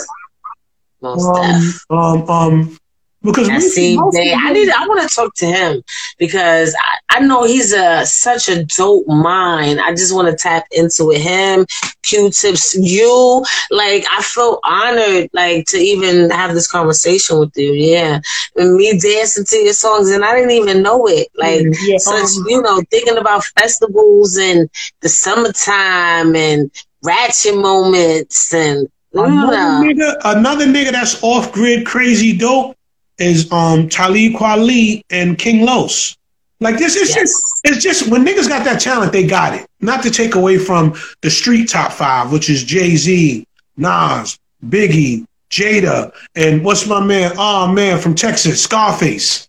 Mos 1.01 1.25
um, 1.25 1.61
Def. 1.61 1.85
Um, 1.89 2.29
um, 2.29 2.78
because 3.21 3.49
I 3.49 3.59
see, 3.59 3.99
they, 4.13 4.33
I 4.33 4.53
need. 4.53 4.69
I 4.69 4.87
want 4.87 5.07
to 5.07 5.13
talk 5.13 5.33
to 5.35 5.45
him 5.45 5.83
because 6.17 6.73
I, 6.79 7.17
I 7.17 7.19
know 7.19 7.43
he's 7.43 7.73
a 7.73 8.05
such 8.05 8.47
a 8.47 8.63
dope 8.63 9.07
mind. 9.07 9.81
I 9.81 9.91
just 9.91 10.15
want 10.15 10.29
to 10.29 10.35
tap 10.41 10.65
into 10.71 11.11
it. 11.11 11.21
Him, 11.21 11.65
Q-Tips, 12.03 12.75
you. 12.75 13.43
Like 13.71 14.05
I 14.09 14.21
feel 14.21 14.59
honored, 14.63 15.29
like 15.33 15.65
to 15.67 15.77
even 15.77 16.29
have 16.29 16.53
this 16.53 16.71
conversation 16.71 17.39
with 17.39 17.51
you. 17.57 17.73
Yeah, 17.73 18.21
and 18.55 18.75
me 18.75 18.97
dancing 18.97 19.43
to 19.45 19.57
your 19.57 19.73
songs, 19.73 20.09
and 20.11 20.23
I 20.23 20.35
didn't 20.35 20.51
even 20.51 20.81
know 20.81 21.05
it. 21.07 21.27
Like 21.35 21.61
mm, 21.61 21.75
yeah. 21.81 21.97
such, 21.97 22.37
um, 22.37 22.45
you 22.47 22.61
know, 22.61 22.81
thinking 22.89 23.17
about 23.17 23.43
festivals 23.43 24.37
and 24.37 24.69
the 25.01 25.09
summertime 25.09 26.35
and 26.35 26.71
ratchet 27.03 27.55
moments 27.55 28.53
and. 28.53 28.87
Another 29.11 29.55
nigga, 29.55 30.17
another 30.23 30.65
nigga 30.67 30.91
that's 30.91 31.23
off 31.23 31.51
grid, 31.51 31.83
crazy 31.83 32.37
dope 32.37 32.77
is 33.19 33.51
um 33.51 33.89
Talib 33.89 34.33
Kweli 34.33 35.03
and 35.09 35.37
King 35.37 35.65
Los. 35.65 36.17
Like 36.61 36.77
this 36.77 36.95
is 36.95 37.09
yes. 37.09 37.19
just 37.19 37.61
it's 37.63 37.83
just 37.83 38.09
when 38.09 38.25
niggas 38.25 38.49
got 38.49 38.65
that 38.65 38.81
talent, 38.81 39.11
they 39.11 39.25
got 39.25 39.53
it. 39.53 39.65
Not 39.79 40.03
to 40.03 40.11
take 40.11 40.35
away 40.35 40.57
from 40.57 40.95
the 41.21 41.29
street 41.29 41.69
top 41.69 41.91
five, 41.91 42.31
which 42.31 42.49
is 42.49 42.63
Jay 42.63 42.95
Z, 42.95 43.45
Nas, 43.77 44.37
Biggie, 44.65 45.25
Jada, 45.49 46.13
and 46.35 46.63
what's 46.63 46.85
my 46.85 47.03
man? 47.03 47.31
Oh 47.37 47.67
man, 47.67 47.99
from 47.99 48.13
Texas, 48.13 48.61
Scarface. 48.61 49.47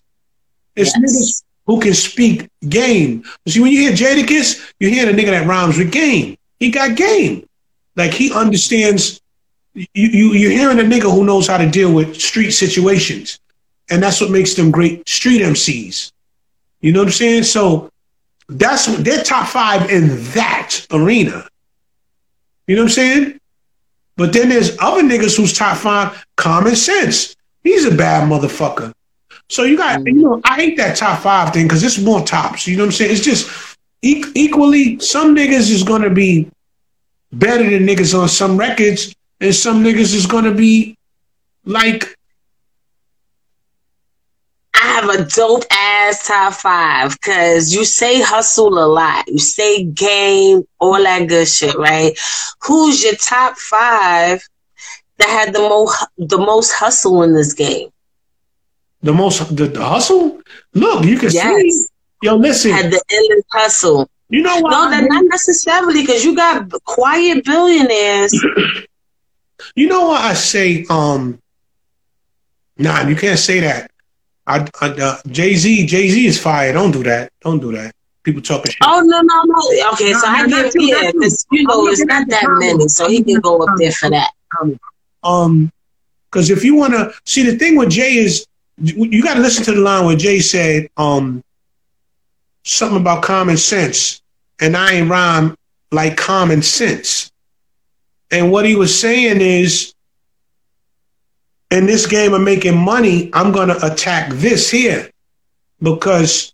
It's 0.76 0.92
yes. 0.96 0.98
niggas 0.98 1.42
who 1.66 1.80
can 1.80 1.94
speak 1.94 2.48
game. 2.68 3.24
See, 3.48 3.60
when 3.60 3.72
you 3.72 3.80
hear 3.80 3.92
Jadakiss, 3.92 4.72
you 4.78 4.88
hear 4.88 5.06
the 5.06 5.12
nigga 5.12 5.30
that 5.30 5.46
rhymes 5.46 5.78
with 5.78 5.92
game. 5.92 6.36
He 6.58 6.70
got 6.70 6.96
game. 6.96 7.46
Like 7.96 8.12
he 8.12 8.32
understands. 8.32 9.20
You, 9.74 9.86
you 9.94 10.32
you're 10.32 10.50
hearing 10.50 10.78
a 10.78 10.82
nigga 10.82 11.12
who 11.12 11.24
knows 11.24 11.46
how 11.46 11.58
to 11.58 11.68
deal 11.68 11.92
with 11.92 12.20
street 12.20 12.52
situations. 12.52 13.40
And 13.90 14.02
that's 14.02 14.20
what 14.20 14.30
makes 14.30 14.54
them 14.54 14.70
great 14.70 15.08
street 15.08 15.42
MCs. 15.42 16.12
You 16.80 16.92
know 16.92 17.00
what 17.00 17.08
I'm 17.08 17.12
saying? 17.12 17.42
So 17.44 17.90
that's 18.48 18.86
they're 18.86 19.22
top 19.22 19.48
five 19.48 19.90
in 19.90 20.08
that 20.32 20.86
arena. 20.90 21.46
You 22.66 22.76
know 22.76 22.82
what 22.82 22.90
I'm 22.90 22.94
saying? 22.94 23.40
But 24.16 24.32
then 24.32 24.48
there's 24.48 24.76
other 24.78 25.02
niggas 25.02 25.36
who's 25.36 25.52
top 25.52 25.76
five, 25.76 26.24
common 26.36 26.76
sense. 26.76 27.34
He's 27.64 27.84
a 27.84 27.94
bad 27.94 28.28
motherfucker. 28.28 28.92
So 29.48 29.64
you 29.64 29.76
got, 29.76 30.06
you 30.06 30.12
know, 30.12 30.40
I 30.44 30.56
hate 30.56 30.76
that 30.76 30.96
top 30.96 31.20
five 31.22 31.52
thing 31.52 31.66
because 31.66 31.82
it's 31.82 31.98
more 31.98 32.24
tops. 32.24 32.66
You 32.66 32.76
know 32.76 32.84
what 32.84 32.88
I'm 32.88 32.92
saying? 32.92 33.10
It's 33.10 33.24
just 33.24 33.76
e- 34.02 34.24
equally, 34.34 34.98
some 35.00 35.34
niggas 35.34 35.70
is 35.70 35.82
going 35.82 36.02
to 36.02 36.10
be 36.10 36.48
better 37.32 37.68
than 37.68 37.86
niggas 37.86 38.18
on 38.18 38.28
some 38.28 38.56
records, 38.56 39.14
and 39.40 39.54
some 39.54 39.82
niggas 39.82 40.14
is 40.14 40.26
going 40.26 40.44
to 40.44 40.54
be 40.54 40.96
like 41.64 42.16
have 45.00 45.20
a 45.20 45.24
dope 45.24 45.64
ass 45.70 46.26
top 46.26 46.54
five 46.54 47.12
because 47.12 47.74
you 47.74 47.84
say 47.84 48.20
hustle 48.20 48.78
a 48.78 48.86
lot. 48.86 49.28
You 49.28 49.38
say 49.38 49.84
game, 49.84 50.62
all 50.78 51.02
that 51.02 51.28
good 51.28 51.48
shit, 51.48 51.74
right? 51.76 52.18
Who's 52.62 53.02
your 53.02 53.14
top 53.14 53.56
five 53.56 54.46
that 55.18 55.28
had 55.28 55.54
the 55.54 55.60
most 55.60 56.06
the 56.18 56.38
most 56.38 56.72
hustle 56.72 57.22
in 57.22 57.34
this 57.34 57.54
game? 57.54 57.90
The 59.02 59.12
most 59.12 59.56
the, 59.56 59.66
the 59.66 59.84
hustle? 59.84 60.40
Look, 60.74 61.04
you 61.04 61.18
can 61.18 61.30
yes. 61.30 61.62
see. 61.62 61.86
Yo, 62.22 62.36
listen. 62.36 62.72
Had 62.72 62.90
the 62.90 63.02
endless 63.10 63.44
hustle. 63.52 64.10
You 64.28 64.42
know 64.42 64.60
what? 64.60 64.70
No, 64.70 64.90
that 64.90 65.08
not 65.08 65.24
necessarily 65.24 66.02
because 66.02 66.24
you 66.24 66.36
got 66.36 66.70
quiet 66.84 67.44
billionaires. 67.44 68.32
you 69.74 69.88
know 69.88 70.08
what 70.08 70.20
I 70.20 70.34
say? 70.34 70.84
Um, 70.88 71.40
nah, 72.76 73.08
you 73.08 73.16
can't 73.16 73.38
say 73.38 73.60
that. 73.60 73.90
I, 74.50 74.86
uh, 74.86 75.18
Jay 75.28 75.54
Z, 75.54 75.86
Jay 75.86 76.08
Z 76.08 76.26
is 76.26 76.40
fire. 76.40 76.72
Don't 76.72 76.90
do 76.90 77.02
that. 77.04 77.30
Don't 77.40 77.60
do 77.60 77.70
that. 77.72 77.94
People 78.22 78.42
talking 78.42 78.72
shit. 78.72 78.78
Oh 78.82 79.00
no, 79.00 79.20
no, 79.20 79.42
no. 79.44 79.92
Okay, 79.92 80.12
no, 80.12 80.18
so 80.18 80.26
I 80.26 80.46
give 80.46 80.72
yeah, 80.74 81.10
because 81.12 81.46
you 81.52 81.62
know 81.62 81.86
it's 81.86 82.04
not 82.04 82.28
that 82.28 82.46
many, 82.58 82.88
so 82.88 83.08
he 83.08 83.22
can 83.22 83.40
go 83.40 83.62
up 83.62 83.70
there 83.78 83.92
for 83.92 84.10
that. 84.10 84.30
Um, 85.22 85.70
because 86.30 86.50
if 86.50 86.64
you 86.64 86.74
want 86.74 86.92
to 86.94 87.12
see 87.24 87.48
the 87.48 87.56
thing 87.56 87.76
with 87.76 87.90
Jay 87.90 88.16
is 88.16 88.46
you 88.78 89.22
got 89.22 89.34
to 89.34 89.40
listen 89.40 89.64
to 89.64 89.72
the 89.72 89.80
line 89.80 90.06
where 90.06 90.16
Jay 90.16 90.40
said 90.40 90.88
um 90.96 91.42
something 92.64 93.00
about 93.00 93.22
common 93.22 93.56
sense, 93.56 94.20
and 94.60 94.76
I 94.76 94.94
ain't 94.94 95.10
rhyme 95.10 95.54
like 95.92 96.16
common 96.16 96.62
sense. 96.62 97.30
And 98.30 98.52
what 98.52 98.64
he 98.64 98.76
was 98.76 98.98
saying 98.98 99.40
is 99.40 99.94
in 101.70 101.86
this 101.86 102.06
game 102.06 102.34
of 102.34 102.42
making 102.42 102.76
money, 102.76 103.30
I'm 103.32 103.52
going 103.52 103.68
to 103.68 103.86
attack 103.86 104.32
this 104.32 104.70
here 104.70 105.10
because 105.80 106.52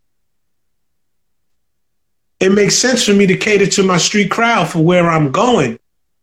it 2.39 2.51
makes 2.51 2.77
sense 2.77 3.05
for 3.05 3.15
me 3.15 3.27
to 3.27 3.37
cater 3.37 3.67
to 3.67 3.83
my 3.83 3.97
street 3.97 4.31
crowd 4.31 4.69
for 4.69 4.81
where 4.81 5.09
I'm 5.09 5.33
going 5.33 5.79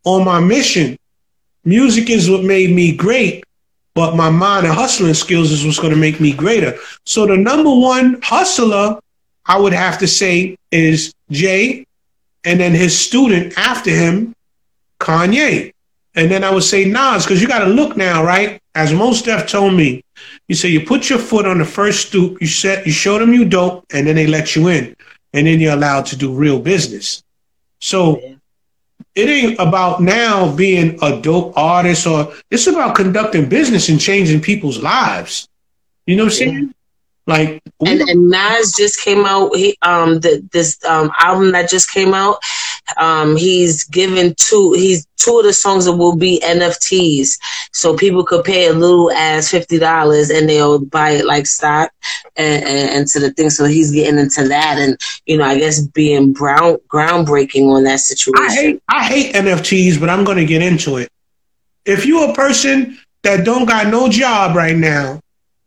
on 0.05 0.25
my 0.25 0.39
mission. 0.39 0.97
Music 1.65 2.09
is 2.09 2.29
what 2.29 2.43
made 2.43 2.69
me 2.69 2.95
great, 2.95 3.43
but 3.95 4.15
my 4.15 4.29
mind 4.29 4.65
and 4.65 4.75
hustling 4.75 5.13
skills 5.13 5.51
is 5.51 5.65
what's 5.65 5.79
going 5.79 5.93
to 5.93 5.99
make 5.99 6.19
me 6.19 6.31
greater. 6.31 6.77
So 7.05 7.25
the 7.25 7.37
number 7.37 7.73
one 7.73 8.19
hustler, 8.21 8.99
I 9.45 9.59
would 9.59 9.73
have 9.73 9.97
to 9.99 10.07
say, 10.07 10.55
is 10.71 11.13
Jay, 11.31 11.85
and 12.43 12.59
then 12.59 12.73
his 12.73 12.99
student 12.99 13.57
after 13.57 13.89
him, 13.89 14.35
Kanye. 14.99 15.72
And 16.15 16.29
then 16.29 16.43
I 16.43 16.51
would 16.51 16.63
say 16.63 16.85
Nas, 16.85 17.25
because 17.25 17.41
you 17.41 17.47
got 17.47 17.59
to 17.59 17.65
look 17.65 17.97
now, 17.97 18.23
right? 18.23 18.61
As 18.75 18.93
Mos 18.93 19.21
Def 19.21 19.47
told 19.47 19.73
me, 19.73 20.03
you 20.47 20.55
say 20.55 20.69
you 20.69 20.85
put 20.85 21.09
your 21.09 21.19
foot 21.19 21.45
on 21.45 21.57
the 21.57 21.65
first 21.65 22.07
stoop, 22.07 22.39
you 22.41 22.47
set, 22.47 22.85
you 22.85 22.91
show 22.91 23.17
them 23.17 23.33
you 23.33 23.45
dope, 23.45 23.85
and 23.93 24.05
then 24.05 24.15
they 24.15 24.27
let 24.27 24.55
you 24.55 24.67
in, 24.67 24.95
and 25.33 25.47
then 25.47 25.59
you're 25.59 25.73
allowed 25.73 26.05
to 26.07 26.15
do 26.15 26.33
real 26.33 26.59
business. 26.59 27.23
So 27.79 28.21
it 29.15 29.29
ain't 29.29 29.59
about 29.59 30.01
now 30.01 30.53
being 30.55 30.97
a 31.01 31.21
dope 31.21 31.57
artist, 31.57 32.07
or 32.07 32.33
it's 32.49 32.67
about 32.67 32.95
conducting 32.95 33.49
business 33.49 33.89
and 33.89 33.99
changing 33.99 34.41
people's 34.41 34.81
lives. 34.81 35.47
You 36.05 36.15
know 36.15 36.25
what 36.25 36.33
I'm 36.33 36.37
saying? 36.37 36.73
Like 37.25 37.61
and, 37.85 38.01
and 38.01 38.29
Nas 38.29 38.73
just 38.73 39.01
came 39.01 39.25
out. 39.25 39.55
He 39.55 39.77
um 39.81 40.19
the, 40.19 40.47
this 40.51 40.83
um 40.83 41.11
album 41.19 41.51
that 41.53 41.69
just 41.69 41.91
came 41.91 42.13
out. 42.13 42.37
Um, 42.97 43.35
he's 43.35 43.83
given 43.85 44.35
two. 44.37 44.73
He's 44.73 45.05
two 45.17 45.39
of 45.39 45.45
the 45.45 45.53
songs 45.53 45.85
that 45.85 45.95
will 45.95 46.15
be 46.15 46.41
NFTs, 46.43 47.37
so 47.71 47.95
people 47.95 48.23
could 48.23 48.43
pay 48.43 48.67
a 48.67 48.73
little 48.73 49.11
as 49.11 49.49
fifty 49.49 49.79
dollars 49.79 50.29
and 50.29 50.47
they'll 50.47 50.79
buy 50.79 51.11
it 51.11 51.25
like 51.25 51.47
stock 51.47 51.91
and, 52.35 52.63
and, 52.63 52.89
and, 52.89 53.07
to 53.07 53.19
the 53.19 53.31
thing. 53.31 53.49
So 53.49 53.65
he's 53.65 53.91
getting 53.91 54.19
into 54.19 54.47
that, 54.47 54.77
and 54.77 54.97
you 55.25 55.37
know, 55.37 55.45
I 55.45 55.57
guess 55.57 55.81
being 55.81 56.33
brown 56.33 56.77
groundbreaking 56.87 57.69
on 57.69 57.83
that 57.83 57.99
situation. 57.99 58.45
I 58.45 58.53
hate 58.53 58.83
I 58.89 59.03
hate 59.05 59.35
NFTs, 59.35 59.99
but 59.99 60.09
I'm 60.09 60.23
going 60.23 60.37
to 60.37 60.45
get 60.45 60.61
into 60.61 60.97
it. 60.97 61.09
If 61.85 62.05
you're 62.05 62.31
a 62.31 62.33
person 62.33 62.97
that 63.23 63.45
don't 63.45 63.65
got 63.65 63.87
no 63.87 64.09
job 64.09 64.55
right 64.55 64.75
now 64.75 65.19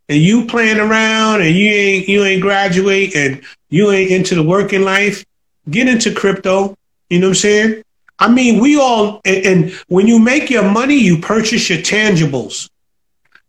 and 0.09 0.19
you 0.19 0.47
playing 0.47 0.79
around 0.79 1.43
and 1.43 1.55
you 1.55 1.71
ain't 1.71 2.09
you 2.09 2.25
ain't 2.25 2.43
graduate 2.43 3.15
and 3.17 3.43
you 3.69 3.91
ain't 3.91 4.11
into 4.11 4.35
the 4.35 4.43
working 4.43 4.83
life, 4.83 5.25
get 5.71 5.89
into 5.89 6.15
crypto. 6.15 6.77
You 7.11 7.21
know 7.21 7.29
what 7.29 7.31
I'm 7.31 7.35
saying? 7.37 7.83
I 8.19 8.33
mean, 8.33 8.61
we 8.61 8.79
all 8.79 9.21
and, 9.25 9.47
and 9.47 9.73
when 9.89 10.07
you 10.07 10.19
make 10.19 10.51
your 10.51 10.69
money, 10.69 10.97
you 10.97 11.19
purchase 11.21 11.69
your 11.69 11.79
tangibles. 11.79 12.69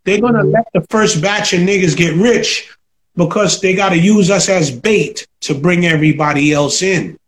They're 0.04 0.20
gonna 0.20 0.40
mm-hmm. 0.40 0.50
let 0.50 0.68
the 0.72 0.86
first 0.90 1.20
batch 1.20 1.52
of 1.52 1.60
niggas 1.60 1.96
get 1.96 2.14
rich 2.14 2.70
because 3.16 3.60
they 3.60 3.74
got 3.74 3.90
to 3.90 3.98
use 3.98 4.30
us 4.30 4.48
as 4.48 4.70
bait 4.70 5.26
to 5.40 5.54
bring 5.54 5.84
everybody 5.84 6.52
else 6.52 6.82
in. 6.82 7.18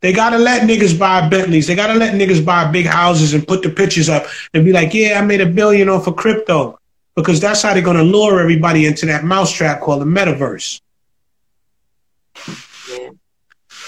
They 0.00 0.12
got 0.12 0.30
to 0.30 0.38
let 0.38 0.68
niggas 0.68 0.98
buy 0.98 1.28
Bentleys. 1.28 1.68
They 1.68 1.76
got 1.76 1.86
to 1.86 1.94
let 1.94 2.14
niggas 2.14 2.44
buy 2.44 2.70
big 2.70 2.86
houses 2.86 3.34
and 3.34 3.46
put 3.46 3.62
the 3.62 3.70
pictures 3.70 4.08
up 4.08 4.26
and 4.52 4.64
be 4.64 4.72
like, 4.72 4.92
yeah, 4.92 5.20
I 5.20 5.24
made 5.24 5.40
a 5.40 5.46
billion 5.46 5.88
off 5.88 6.08
of 6.08 6.16
crypto. 6.16 6.78
Because 7.14 7.40
that's 7.40 7.62
how 7.62 7.74
they're 7.74 7.82
going 7.82 7.98
to 7.98 8.02
lure 8.02 8.40
everybody 8.40 8.86
into 8.86 9.06
that 9.06 9.22
mousetrap 9.22 9.80
called 9.80 10.00
the 10.00 10.06
metaverse. 10.06 10.80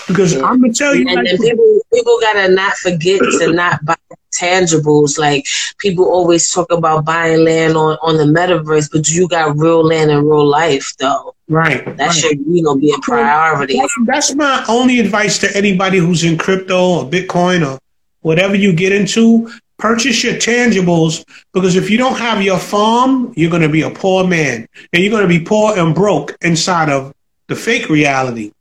Yeah. 0.07 0.15
Because 0.15 0.35
yeah. 0.35 0.43
I'm 0.43 0.61
gonna 0.61 0.73
tell 0.73 0.95
you, 0.95 1.07
and 1.09 1.29
like, 1.29 1.41
people 1.41 1.81
people 1.93 2.19
gotta 2.21 2.49
not 2.49 2.75
forget 2.75 3.21
to 3.21 3.53
not 3.53 3.85
buy 3.85 3.97
tangibles. 4.35 5.19
Like 5.19 5.47
people 5.79 6.05
always 6.05 6.51
talk 6.53 6.71
about 6.73 7.05
buying 7.05 7.45
land 7.45 7.77
on, 7.77 7.97
on 8.03 8.17
the 8.17 8.25
metaverse, 8.25 8.91
but 8.93 9.09
you 9.09 9.29
got 9.29 9.57
real 9.57 9.85
land 9.85 10.11
in 10.11 10.25
real 10.25 10.47
life 10.47 10.93
though. 10.99 11.35
Right. 11.49 11.85
That 11.85 11.99
right. 11.99 12.13
should, 12.13 12.39
you 12.39 12.63
know, 12.63 12.77
be 12.77 12.93
a 12.93 13.01
priority. 13.01 13.79
That's, 13.79 13.95
that's 14.07 14.35
my 14.35 14.65
only 14.69 15.01
advice 15.01 15.39
to 15.39 15.57
anybody 15.57 15.99
who's 15.99 16.25
in 16.25 16.39
crypto 16.39 17.01
or 17.01 17.05
Bitcoin 17.05 17.67
or 17.67 17.79
whatever 18.21 18.55
you 18.55 18.73
get 18.73 18.93
into. 18.93 19.51
Purchase 19.77 20.23
your 20.23 20.35
tangibles 20.35 21.25
because 21.53 21.77
if 21.77 21.91
you 21.91 21.99
don't 21.99 22.17
have 22.17 22.41
your 22.41 22.59
farm, 22.59 23.33
you're 23.37 23.51
going 23.51 23.63
to 23.63 23.69
be 23.69 23.83
a 23.83 23.91
poor 23.91 24.27
man 24.27 24.67
and 24.93 25.03
you're 25.03 25.11
going 25.11 25.23
to 25.23 25.29
be 25.29 25.45
poor 25.45 25.77
and 25.77 25.95
broke 25.95 26.37
inside 26.41 26.89
of 26.89 27.13
the 27.49 27.57
fake 27.57 27.89
reality. 27.89 28.53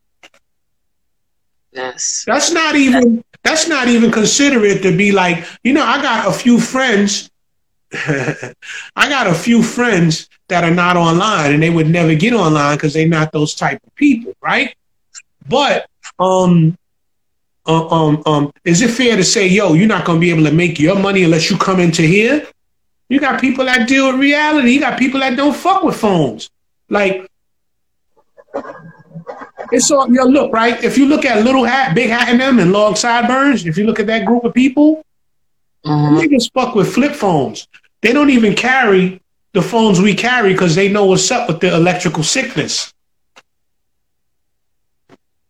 Yes. 1.74 2.24
That's 2.26 2.52
not 2.52 2.76
even 2.76 3.24
that's 3.42 3.68
not 3.68 3.88
even 3.88 4.10
considerate 4.10 4.82
to 4.82 4.96
be 4.96 5.12
like, 5.12 5.44
you 5.64 5.72
know, 5.74 5.84
I 5.84 6.00
got 6.00 6.28
a 6.28 6.32
few 6.32 6.58
friends 6.60 7.30
I 7.94 9.08
got 9.08 9.26
a 9.26 9.34
few 9.34 9.62
friends 9.62 10.28
that 10.48 10.64
are 10.64 10.70
not 10.74 10.96
online 10.96 11.52
and 11.52 11.62
they 11.62 11.70
would 11.70 11.88
never 11.88 12.14
get 12.14 12.32
online 12.32 12.76
because 12.76 12.94
they're 12.94 13.08
not 13.08 13.32
those 13.32 13.54
type 13.54 13.80
of 13.86 13.94
people, 13.94 14.34
right? 14.42 14.74
But 15.48 15.86
um 16.18 16.76
uh, 17.66 17.88
um 17.88 18.22
um 18.26 18.52
is 18.64 18.82
it 18.82 18.90
fair 18.90 19.16
to 19.16 19.24
say, 19.24 19.46
yo, 19.48 19.74
you're 19.74 19.86
not 19.88 20.04
gonna 20.04 20.20
be 20.20 20.30
able 20.30 20.44
to 20.44 20.52
make 20.52 20.78
your 20.80 20.98
money 20.98 21.24
unless 21.24 21.50
you 21.50 21.56
come 21.58 21.80
into 21.80 22.02
here? 22.02 22.46
You 23.08 23.20
got 23.20 23.40
people 23.40 23.64
that 23.66 23.88
deal 23.88 24.10
with 24.10 24.20
reality, 24.20 24.72
you 24.72 24.80
got 24.80 24.98
people 24.98 25.20
that 25.20 25.36
don't 25.36 25.54
fuck 25.54 25.82
with 25.82 25.96
phones. 25.96 26.50
Like 26.88 27.28
it's 29.74 29.90
all 29.90 30.12
yo 30.12 30.24
look 30.24 30.52
right. 30.52 30.82
If 30.82 30.96
you 30.96 31.06
look 31.06 31.24
at 31.24 31.44
Little 31.44 31.64
Hat, 31.64 31.94
Big 31.94 32.10
Hat, 32.10 32.28
and 32.28 32.40
them, 32.40 32.58
and 32.58 32.72
Long 32.72 32.94
Sideburns, 32.94 33.66
if 33.66 33.76
you 33.76 33.84
look 33.84 34.00
at 34.00 34.06
that 34.06 34.24
group 34.24 34.44
of 34.44 34.54
people, 34.54 35.04
mm-hmm. 35.84 36.16
niggas 36.16 36.50
fuck 36.52 36.74
with 36.74 36.92
flip 36.92 37.12
phones. 37.12 37.68
They 38.00 38.12
don't 38.12 38.30
even 38.30 38.54
carry 38.54 39.20
the 39.52 39.62
phones 39.62 40.00
we 40.00 40.14
carry 40.14 40.52
because 40.52 40.74
they 40.74 40.88
know 40.90 41.06
what's 41.06 41.30
up 41.30 41.48
with 41.48 41.60
the 41.60 41.74
electrical 41.74 42.22
sickness. 42.22 42.92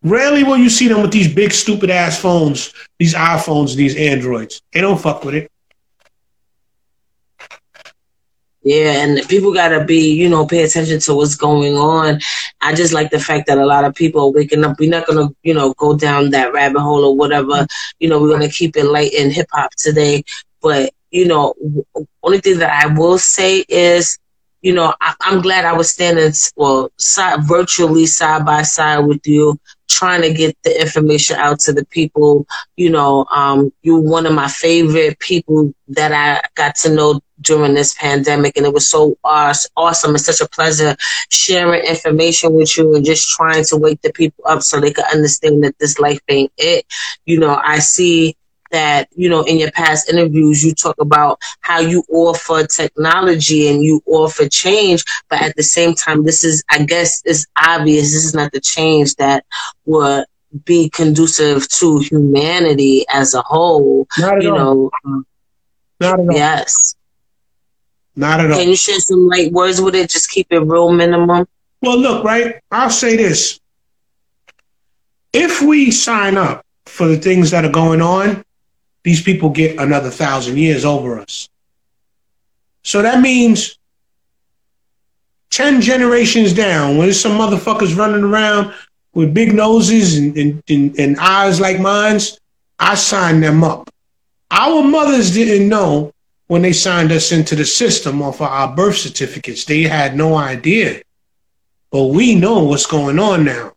Rarely 0.03 0.43
will 0.43 0.57
you 0.57 0.69
see 0.69 0.87
them 0.87 1.01
with 1.01 1.11
these 1.11 1.33
big 1.33 1.51
stupid 1.51 1.89
ass 1.89 2.19
phones, 2.19 2.73
these 2.99 3.15
iPhones, 3.15 3.75
these 3.75 3.95
Androids. 3.95 4.61
They 4.71 4.81
don't 4.81 5.01
fuck 5.01 5.25
with 5.25 5.33
it. 5.33 5.51
Yeah, 8.65 8.93
and 9.03 9.21
people 9.29 9.53
gotta 9.53 9.85
be, 9.85 10.11
you 10.15 10.27
know, 10.27 10.47
pay 10.47 10.63
attention 10.63 10.99
to 11.01 11.13
what's 11.13 11.35
going 11.35 11.75
on. 11.75 12.19
I 12.61 12.73
just 12.73 12.93
like 12.93 13.11
the 13.11 13.19
fact 13.19 13.45
that 13.45 13.59
a 13.59 13.65
lot 13.65 13.85
of 13.85 13.93
people 13.93 14.21
are 14.21 14.31
waking 14.31 14.65
up. 14.65 14.79
We're 14.79 14.89
not 14.89 15.05
gonna, 15.05 15.29
you 15.43 15.53
know, 15.53 15.75
go 15.75 15.95
down 15.95 16.31
that 16.31 16.51
rabbit 16.51 16.79
hole 16.81 17.05
or 17.05 17.15
whatever. 17.15 17.67
You 17.99 18.09
know, 18.09 18.19
we're 18.19 18.31
gonna 18.31 18.49
keep 18.49 18.75
it 18.75 18.85
light 18.85 19.13
in 19.13 19.29
hip 19.29 19.49
hop 19.53 19.69
today. 19.77 20.23
But 20.63 20.91
you 21.11 21.27
know, 21.27 21.53
only 22.23 22.39
thing 22.39 22.57
that 22.57 22.83
I 22.83 22.87
will 22.91 23.19
say 23.19 23.63
is, 23.69 24.17
you 24.63 24.73
know, 24.73 24.95
I, 24.99 25.13
am 25.25 25.41
glad 25.43 25.65
I 25.65 25.73
was 25.73 25.91
standing 25.91 26.33
well 26.55 26.89
side, 26.97 27.43
virtually 27.43 28.07
side 28.07 28.47
by 28.47 28.63
side 28.63 29.05
with 29.05 29.27
you, 29.27 29.59
trying 29.87 30.23
to 30.23 30.33
get 30.33 30.57
the 30.63 30.81
information 30.81 31.37
out 31.37 31.59
to 31.61 31.73
the 31.73 31.85
people. 31.85 32.47
You 32.77 32.89
know, 32.89 33.27
um, 33.31 33.71
you're 33.83 34.01
one 34.01 34.25
of 34.25 34.33
my 34.33 34.47
favorite 34.47 35.19
people 35.19 35.71
that 35.89 36.11
I 36.11 36.41
got 36.55 36.75
to 36.77 36.93
know 36.95 37.21
during 37.41 37.73
this 37.73 37.93
pandemic 37.95 38.55
and 38.57 38.65
it 38.65 38.73
was 38.73 38.87
so 38.87 39.17
awesome 39.23 40.15
it's 40.15 40.25
such 40.25 40.41
a 40.41 40.49
pleasure 40.49 40.95
sharing 41.29 41.83
information 41.85 42.53
with 42.53 42.77
you 42.77 42.95
and 42.95 43.05
just 43.05 43.29
trying 43.29 43.63
to 43.63 43.77
wake 43.77 44.01
the 44.01 44.11
people 44.13 44.43
up 44.47 44.61
so 44.61 44.79
they 44.79 44.91
could 44.91 45.05
understand 45.13 45.63
that 45.63 45.77
this 45.79 45.99
life 45.99 46.21
ain't 46.29 46.51
it 46.57 46.85
you 47.25 47.39
know 47.39 47.59
i 47.63 47.79
see 47.79 48.35
that 48.71 49.07
you 49.15 49.29
know 49.29 49.43
in 49.43 49.57
your 49.57 49.71
past 49.71 50.09
interviews 50.09 50.63
you 50.63 50.73
talk 50.73 50.95
about 50.99 51.39
how 51.61 51.79
you 51.79 52.03
offer 52.09 52.65
technology 52.65 53.69
and 53.69 53.83
you 53.83 54.01
offer 54.05 54.47
change 54.47 55.03
but 55.29 55.41
at 55.41 55.55
the 55.55 55.63
same 55.63 55.93
time 55.93 56.23
this 56.23 56.43
is 56.43 56.63
i 56.69 56.83
guess 56.83 57.21
it's 57.25 57.45
obvious 57.57 58.11
this 58.11 58.25
is 58.25 58.33
not 58.33 58.51
the 58.51 58.59
change 58.59 59.15
that 59.15 59.45
would 59.85 60.25
be 60.65 60.89
conducive 60.89 61.67
to 61.69 61.99
humanity 61.99 63.05
as 63.09 63.33
a 63.33 63.41
whole 63.41 64.07
you 64.39 64.51
all. 64.51 64.57
know 64.57 64.91
not 65.99 66.19
at 66.19 66.19
all. 66.19 66.31
yes 66.31 66.95
not 68.15 68.39
at 68.39 68.51
all. 68.51 68.57
Can 68.57 68.69
you 68.69 68.75
share 68.75 68.99
some 68.99 69.27
light 69.27 69.51
words 69.51 69.81
with 69.81 69.95
it? 69.95 70.09
Just 70.09 70.31
keep 70.31 70.47
it 70.49 70.59
real 70.59 70.91
minimum. 70.91 71.47
Well, 71.81 71.97
look, 71.97 72.23
right? 72.23 72.55
I'll 72.71 72.89
say 72.89 73.15
this. 73.15 73.59
If 75.33 75.61
we 75.61 75.91
sign 75.91 76.37
up 76.37 76.65
for 76.85 77.07
the 77.07 77.17
things 77.17 77.51
that 77.51 77.65
are 77.65 77.71
going 77.71 78.01
on, 78.01 78.43
these 79.03 79.21
people 79.21 79.49
get 79.49 79.77
another 79.79 80.09
thousand 80.09 80.57
years 80.57 80.85
over 80.85 81.19
us. 81.19 81.49
So 82.83 83.01
that 83.01 83.21
means 83.21 83.77
10 85.51 85.81
generations 85.81 86.53
down, 86.53 86.97
when 86.97 87.07
there's 87.07 87.19
some 87.19 87.37
motherfuckers 87.37 87.95
running 87.97 88.23
around 88.23 88.73
with 89.13 89.33
big 89.33 89.53
noses 89.53 90.17
and, 90.17 90.37
and, 90.37 90.63
and, 90.69 90.99
and 90.99 91.19
eyes 91.19 91.59
like 91.59 91.79
mine, 91.79 92.19
I 92.79 92.95
signed 92.95 93.43
them 93.43 93.63
up. 93.63 93.89
Our 94.51 94.83
mothers 94.83 95.33
didn't 95.33 95.69
know 95.69 96.13
when 96.47 96.61
they 96.61 96.73
signed 96.73 97.11
us 97.11 97.31
into 97.31 97.55
the 97.55 97.65
system 97.65 98.21
off 98.21 98.41
of 98.41 98.47
our 98.47 98.75
birth 98.75 98.97
certificates. 98.97 99.65
They 99.65 99.83
had 99.83 100.15
no 100.15 100.35
idea. 100.35 101.01
But 101.91 102.05
we 102.05 102.35
know 102.35 102.63
what's 102.63 102.85
going 102.85 103.19
on 103.19 103.45
now. 103.45 103.73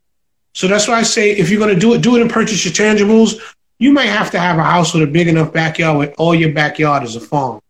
So 0.55 0.67
that's 0.67 0.89
why 0.89 0.95
I 0.95 1.03
say 1.03 1.31
if 1.31 1.51
you're 1.51 1.61
going 1.61 1.75
to 1.75 1.81
do 1.81 1.95
it, 1.95 2.03
do 2.03 2.17
it 2.17 2.23
and 2.23 2.31
purchase 2.31 2.65
your 2.65 2.75
tangibles. 2.75 3.41
You 3.79 3.93
might 3.93 4.07
have 4.07 4.31
to 4.33 4.41
have 4.41 4.59
a 4.59 4.65
house 4.65 4.93
with 4.93 5.05
a 5.05 5.07
big 5.07 5.29
enough 5.29 5.53
backyard 5.53 5.97
where 5.97 6.13
all 6.15 6.35
your 6.35 6.53
backyard 6.53 7.05
is 7.05 7.17
a 7.17 7.21
farm. 7.21 7.61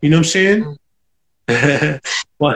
You 0.00 0.10
know 0.10 0.16
what 0.16 0.26
I'm 0.26 0.30
saying? 0.30 0.60
Mm-hmm. 0.62 0.72
How, 1.48 2.00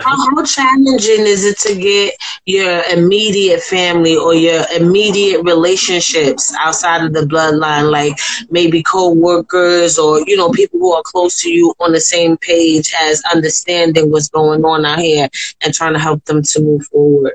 how 0.05 0.45
challenging 0.45 1.27
is 1.27 1.45
it 1.45 1.59
to 1.59 1.75
get 1.75 2.15
your 2.45 2.83
immediate 2.85 3.61
family 3.63 4.17
or 4.17 4.35
your 4.35 4.65
immediate 4.77 5.43
relationships 5.43 6.55
outside 6.59 7.05
of 7.05 7.13
the 7.13 7.21
bloodline, 7.21 7.91
like 7.91 8.19
maybe 8.51 8.83
co-workers 8.83 9.99
or 9.99 10.21
you 10.27 10.37
know 10.37 10.51
people 10.51 10.79
who 10.79 10.93
are 10.93 11.03
close 11.05 11.43
to 11.43 11.51
you 11.51 11.75
on 11.81 11.93
the 11.93 12.01
same 12.01 12.37
page 12.39 12.95
as 13.01 13.23
understanding 13.33 14.11
what's 14.11 14.29
going 14.29 14.65
on 14.65 14.85
out 14.85 14.99
here 14.99 15.29
and 15.63 15.75
trying 15.75 15.93
to 15.93 15.99
help 15.99 16.25
them 16.25 16.43
to 16.43 16.61
move 16.61 16.87
forward? 16.87 17.35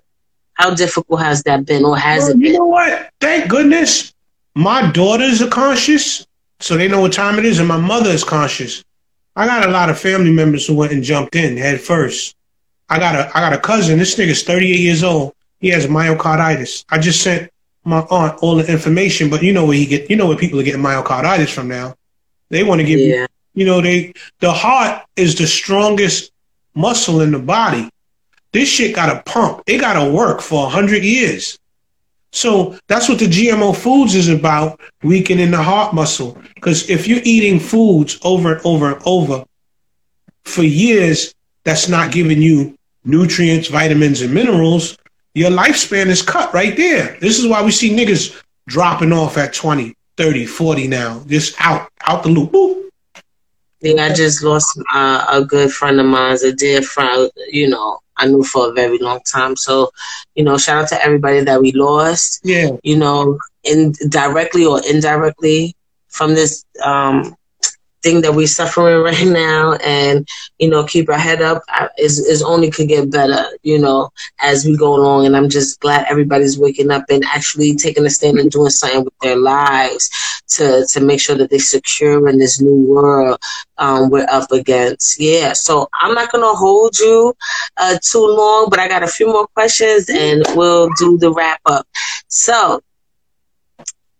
How 0.54 0.74
difficult 0.74 1.22
has 1.22 1.43
that 1.43 1.66
been, 1.66 1.86
or 1.86 1.97
has 1.97 2.24
well, 2.24 2.32
it? 2.32 2.38
You 2.38 2.54
know 2.54 2.66
what? 2.66 3.10
Thank 3.20 3.49
goodness, 3.49 4.14
my 4.56 4.91
daughters 4.91 5.41
are 5.41 5.49
conscious, 5.49 6.26
so 6.60 6.78
they 6.78 6.88
know 6.88 7.02
what 7.02 7.14
time 7.14 7.39
it 7.39 7.45
is, 7.45 7.60
and 7.60 7.68
my 7.68 7.78
mother 7.78 8.10
is 8.10 8.24
conscious. 8.24 8.84
I 9.36 9.45
got 9.45 9.67
a 9.67 9.71
lot 9.71 9.89
of 9.89 9.99
family 9.99 10.32
members 10.32 10.67
who 10.67 10.75
went 10.75 10.91
and 10.91 11.03
jumped 11.03 11.36
in 11.36 11.57
head 11.57 11.79
first. 11.79 12.36
I 12.89 12.99
got 12.99 13.15
a 13.15 13.38
I 13.38 13.39
got 13.39 13.53
a 13.53 13.59
cousin. 13.59 13.97
This 13.97 14.15
nigga's 14.15 14.43
38 14.43 14.79
years 14.79 15.03
old. 15.03 15.34
He 15.59 15.69
has 15.69 15.88
myocarditis. 15.88 16.84
I 16.89 16.99
just 16.99 17.21
sent 17.21 17.49
my 17.86 18.01
aunt 18.09 18.39
all 18.41 18.55
the 18.55 18.69
information, 18.69 19.29
but 19.29 19.41
you 19.41 19.53
know 19.53 19.65
where 19.65 19.77
he 19.77 19.86
get 19.86 20.09
you 20.09 20.15
know 20.17 20.27
where 20.27 20.38
people 20.38 20.59
are 20.59 20.63
getting 20.63 20.82
myocarditis 20.82 21.53
from 21.53 21.67
now. 21.67 21.95
They 22.49 22.63
want 22.63 22.82
to 22.82 22.86
give 22.86 22.99
yeah. 22.99 23.27
you 23.53 23.65
know 23.65 23.79
they 23.79 24.13
the 24.39 24.51
heart 24.51 25.05
is 25.15 25.36
the 25.36 25.47
strongest 25.47 26.32
muscle 26.75 27.21
in 27.21 27.32
the 27.32 27.39
body. 27.39 27.89
This 28.51 28.67
shit 28.67 28.93
got 28.93 29.13
to 29.13 29.32
pump. 29.32 29.63
It 29.65 29.79
got 29.79 29.93
to 30.03 30.11
work 30.11 30.41
for 30.41 30.69
hundred 30.69 31.03
years. 31.03 31.57
So 32.34 32.77
that's 32.88 33.09
what 33.09 33.19
the 33.19 33.25
GMO 33.25 33.75
foods 33.75 34.15
is 34.15 34.29
about, 34.29 34.79
weakening 35.03 35.51
the 35.51 35.61
heart 35.61 35.93
muscle. 35.93 36.38
Because 36.55 36.89
if 36.89 37.07
you're 37.07 37.21
eating 37.23 37.59
foods 37.59 38.19
over 38.23 38.53
and 38.53 38.61
over 38.65 38.93
and 38.93 39.01
over 39.05 39.43
for 40.45 40.63
years, 40.63 41.34
that's 41.63 41.89
not 41.89 42.11
giving 42.11 42.41
you 42.41 42.77
nutrients, 43.03 43.67
vitamins, 43.67 44.21
and 44.21 44.34
minerals, 44.34 44.97
your 45.34 45.51
lifespan 45.51 46.07
is 46.07 46.21
cut 46.21 46.53
right 46.53 46.75
there. 46.75 47.17
This 47.19 47.39
is 47.39 47.47
why 47.47 47.63
we 47.63 47.71
see 47.71 47.95
niggas 47.95 48.41
dropping 48.67 49.13
off 49.13 49.38
at 49.38 49.53
20, 49.53 49.93
30, 50.17 50.45
40 50.45 50.88
now, 50.88 51.23
just 51.27 51.55
out, 51.59 51.89
out 52.07 52.23
the 52.23 52.29
loop. 52.29 52.51
Boop. 52.51 52.89
Yeah, 53.82 54.03
I 54.05 54.13
just 54.13 54.43
lost 54.43 54.79
uh, 54.93 55.25
a 55.29 55.43
good 55.43 55.71
friend 55.71 55.99
of 55.99 56.05
mine, 56.05 56.38
a 56.45 56.51
dear 56.51 56.82
friend, 56.84 57.32
you 57.49 57.67
know, 57.67 57.99
I 58.22 58.28
knew 58.28 58.43
for 58.43 58.69
a 58.69 58.74
very 58.74 58.99
long 58.99 59.19
time. 59.32 59.55
So, 59.55 59.91
you 60.36 60.43
know, 60.43 60.57
shout 60.57 60.84
out 60.84 60.89
to 60.89 61.03
everybody 61.03 61.41
that 61.41 61.61
we 61.61 61.72
lost. 61.72 62.41
Yeah. 62.43 62.69
You 62.84 62.97
know, 62.97 63.39
in 63.63 63.93
directly 64.09 64.65
or 64.65 64.82
indirectly 64.88 65.76
from 66.09 66.34
this 66.36 66.65
um 66.84 67.36
thing 68.04 68.22
that 68.22 68.34
we're 68.34 68.47
suffering 68.47 69.02
right 69.04 69.28
now 69.28 69.74
and 69.84 70.28
you 70.60 70.70
know 70.70 70.84
keep 70.86 71.10
our 71.10 71.18
head 71.18 71.41
up 71.41 71.62
is 71.97 72.20
is 72.20 72.41
only 72.41 72.70
could 72.72 72.88
get 72.88 73.12
better 73.12 73.45
you 73.64 73.80
know 73.80 74.10
as 74.41 74.66
we 74.66 74.78
go 74.78 74.95
along. 74.95 75.26
And 75.26 75.36
i'm 75.36 75.49
just 75.49 75.80
glad 75.80 76.06
everybody's 76.10 76.58
waking 76.58 76.91
up 76.91 77.06
and 77.10 77.24
actually 77.26 77.76
taking 77.76 78.06
a 78.06 78.10
stand 78.10 78.39
and 78.39 78.49
doing 78.52 78.70
something 78.70 79.04
with 79.04 79.18
their 79.22 79.38
lives 79.38 80.10
to 80.49 80.86
to 80.91 81.02
make 81.02 81.20
sure 81.20 81.36
that 81.36 81.49
they're 81.49 81.60
secure 81.60 82.28
in 82.30 82.38
this 82.38 82.62
new 82.62 82.76
world 82.88 83.39
um, 83.78 84.10
we're 84.10 84.28
up 84.30 84.52
against. 84.52 85.20
Yeah 85.20 85.54
so 85.54 85.88
i'm 85.93 86.14
not 86.14 86.32
gonna 86.32 86.54
hold 86.54 86.97
you 86.99 87.34
uh, 87.78 87.97
too 88.02 88.26
long 88.26 88.68
but 88.70 88.80
i 88.80 88.88
got 88.88 89.04
a 89.04 89.08
few 89.08 89.28
more 89.28 89.47
questions 89.47 90.10
and 90.10 90.43
we'll 90.56 90.89
do 90.97 91.18
the 91.18 91.32
wrap 91.32 91.60
up. 91.66 91.88
So 92.28 92.82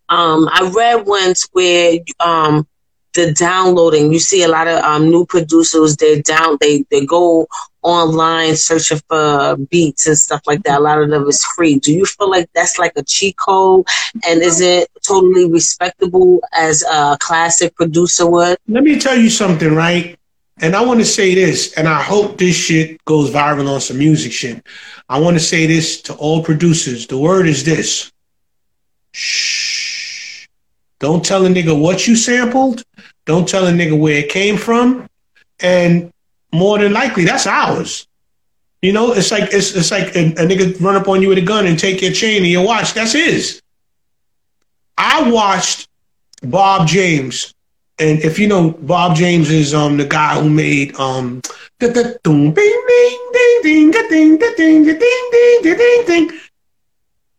um, 0.08 0.48
I 0.52 0.70
read 0.74 1.06
once 1.06 1.48
where 1.52 1.98
um, 2.20 2.66
the 3.14 3.32
downloading. 3.32 4.12
You 4.12 4.18
see 4.18 4.42
a 4.42 4.48
lot 4.48 4.68
of 4.68 4.82
um, 4.82 5.10
new 5.10 5.26
producers. 5.26 5.96
They 5.96 6.20
down. 6.22 6.58
They 6.60 6.84
they 6.90 7.04
go 7.04 7.46
online 7.82 8.56
searching 8.56 9.00
for 9.08 9.56
beats 9.70 10.06
and 10.06 10.16
stuff 10.16 10.42
like 10.46 10.62
that. 10.62 10.78
A 10.78 10.82
lot 10.82 11.02
of 11.02 11.10
them 11.10 11.26
is 11.26 11.44
free. 11.44 11.78
Do 11.78 11.92
you 11.92 12.06
feel 12.06 12.30
like 12.30 12.48
that's 12.54 12.78
like 12.78 12.92
a 12.96 13.02
cheat 13.02 13.36
code? 13.36 13.86
And 14.26 14.40
is 14.42 14.60
it 14.60 14.88
totally 15.02 15.50
respectable 15.50 16.40
as 16.52 16.82
a 16.84 17.16
classic 17.20 17.74
producer 17.74 18.28
would? 18.28 18.56
Let 18.68 18.84
me 18.84 18.98
tell 18.98 19.16
you 19.16 19.30
something, 19.30 19.74
right? 19.74 20.18
And 20.58 20.76
I 20.76 20.84
want 20.84 21.00
to 21.00 21.06
say 21.06 21.34
this, 21.34 21.72
and 21.74 21.88
I 21.88 22.02
hope 22.02 22.38
this 22.38 22.54
shit 22.54 23.04
goes 23.04 23.30
viral 23.30 23.68
on 23.68 23.80
some 23.80 23.98
music 23.98 24.32
shit. 24.32 24.64
I 25.08 25.18
want 25.18 25.36
to 25.36 25.40
say 25.40 25.66
this 25.66 26.00
to 26.02 26.14
all 26.14 26.44
producers. 26.44 27.06
The 27.06 27.18
word 27.18 27.48
is 27.48 27.64
this. 27.64 28.12
Shh. 29.10 29.71
Don't 31.02 31.24
tell 31.24 31.44
a 31.44 31.48
nigga 31.48 31.76
what 31.76 32.06
you 32.06 32.14
sampled. 32.14 32.84
Don't 33.26 33.48
tell 33.48 33.66
a 33.66 33.72
nigga 33.72 33.98
where 33.98 34.18
it 34.18 34.28
came 34.28 34.56
from. 34.56 35.08
And 35.58 36.12
more 36.52 36.78
than 36.78 36.92
likely, 36.92 37.24
that's 37.24 37.44
ours. 37.44 38.06
You 38.82 38.92
know, 38.92 39.12
it's 39.12 39.32
like 39.32 39.52
it's 39.52 39.74
it's 39.74 39.90
like 39.90 40.14
a, 40.14 40.26
a 40.26 40.46
nigga 40.46 40.80
run 40.80 40.94
up 40.94 41.08
on 41.08 41.20
you 41.20 41.28
with 41.28 41.38
a 41.38 41.42
gun 41.42 41.66
and 41.66 41.76
take 41.76 42.00
your 42.00 42.12
chain 42.12 42.44
and 42.44 42.52
your 42.52 42.64
watch. 42.64 42.94
That's 42.94 43.12
his. 43.12 43.60
I 44.96 45.28
watched 45.28 45.88
Bob 46.44 46.86
James, 46.86 47.52
and 47.98 48.20
if 48.20 48.38
you 48.38 48.46
know 48.46 48.70
Bob 48.70 49.16
James 49.16 49.50
is 49.50 49.74
um 49.74 49.96
the 49.96 50.06
guy 50.06 50.40
who 50.40 50.48
made 50.48 50.94
um 51.00 51.40
the 51.80 51.88
ding 52.22 52.54
ding 52.54 52.54
ding 52.54 53.90
ding 53.90 53.90
ding 53.90 54.38
ding 54.38 54.84
ding 54.84 54.84
ding 54.84 55.62
ding 55.62 56.04
ding. 56.06 56.40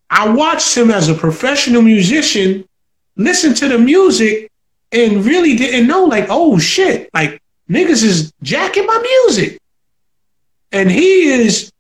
I 0.10 0.28
watched 0.28 0.76
him 0.76 0.92
as 0.92 1.08
a 1.08 1.14
professional 1.14 1.82
musician 1.82 2.66
listen 3.16 3.54
to 3.56 3.68
the 3.68 3.78
music 3.78 4.50
and 4.92 5.26
really 5.26 5.56
didn't 5.56 5.88
know, 5.88 6.06
like, 6.06 6.28
oh 6.30 6.60
shit, 6.60 7.10
like 7.14 7.42
niggas 7.70 8.04
is 8.04 8.32
jacking 8.42 8.86
my 8.86 8.98
music. 9.00 9.60
And 10.72 10.90
he 10.90 11.30
is, 11.30 11.72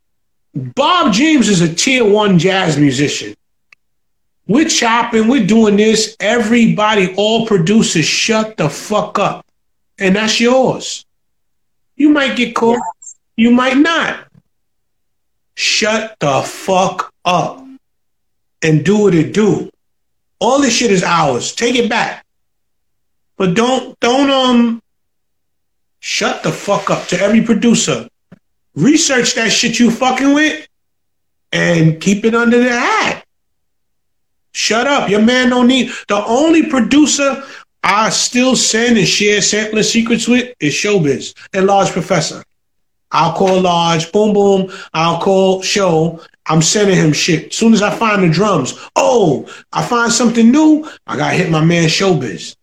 Bob 0.53 1.13
James 1.13 1.49
is 1.49 1.61
a 1.61 1.73
tier 1.73 2.07
one 2.07 2.37
jazz 2.37 2.77
musician. 2.77 3.35
We're 4.47 4.69
chopping, 4.69 5.27
we're 5.27 5.47
doing 5.47 5.77
this. 5.77 6.15
Everybody, 6.19 7.13
all 7.15 7.47
producers, 7.47 8.05
shut 8.05 8.57
the 8.57 8.69
fuck 8.69 9.17
up. 9.17 9.45
And 9.97 10.15
that's 10.15 10.39
yours. 10.39 11.05
You 11.95 12.09
might 12.09 12.35
get 12.35 12.55
caught, 12.55 12.81
yes. 12.99 13.15
you 13.37 13.51
might 13.51 13.77
not. 13.77 14.27
Shut 15.55 16.15
the 16.19 16.41
fuck 16.41 17.13
up 17.23 17.65
and 18.61 18.83
do 18.83 19.03
what 19.03 19.15
it 19.15 19.33
do. 19.33 19.69
All 20.43 20.59
this 20.59 20.75
shit 20.75 20.91
is 20.91 21.03
ours. 21.03 21.55
Take 21.55 21.75
it 21.75 21.89
back. 21.89 22.25
But 23.37 23.53
don't 23.53 23.97
don't 24.01 24.29
um 24.29 24.81
shut 26.01 26.43
the 26.43 26.51
fuck 26.51 26.89
up 26.89 27.07
to 27.07 27.17
every 27.17 27.41
producer. 27.41 28.09
Research 28.75 29.35
that 29.35 29.53
shit 29.53 29.79
you 29.79 29.89
fucking 29.89 30.33
with 30.33 30.67
and 31.53 32.01
keep 32.01 32.25
it 32.25 32.35
under 32.35 32.61
the 32.61 32.71
hat. 32.71 33.23
Shut 34.51 34.85
up. 34.85 35.09
Your 35.09 35.21
man 35.21 35.49
don't 35.51 35.67
need 35.67 35.93
the 36.09 36.21
only 36.25 36.65
producer 36.65 37.41
I 37.81 38.09
still 38.09 38.57
send 38.57 38.97
and 38.97 39.07
share 39.07 39.41
sampling 39.41 39.83
secrets 39.83 40.27
with 40.27 40.53
is 40.59 40.73
Showbiz 40.73 41.33
and 41.53 41.67
Large 41.67 41.91
Professor. 41.91 42.43
I'll 43.11 43.31
call 43.31 43.61
Large, 43.61 44.11
boom 44.11 44.33
boom. 44.33 44.69
I'll 44.93 45.21
call 45.21 45.61
Show. 45.61 46.19
I'm 46.47 46.61
sending 46.61 46.97
him 46.97 47.13
shit. 47.13 47.47
As 47.47 47.55
soon 47.55 47.73
as 47.73 47.81
I 47.81 47.95
find 47.95 48.23
the 48.23 48.29
drums, 48.29 48.77
oh, 48.95 49.49
I 49.71 49.83
find 49.85 50.11
something 50.11 50.51
new. 50.51 50.89
I 51.07 51.17
gotta 51.17 51.35
hit 51.35 51.49
my 51.49 51.63
man 51.63 51.87
Showbiz. 51.87 52.55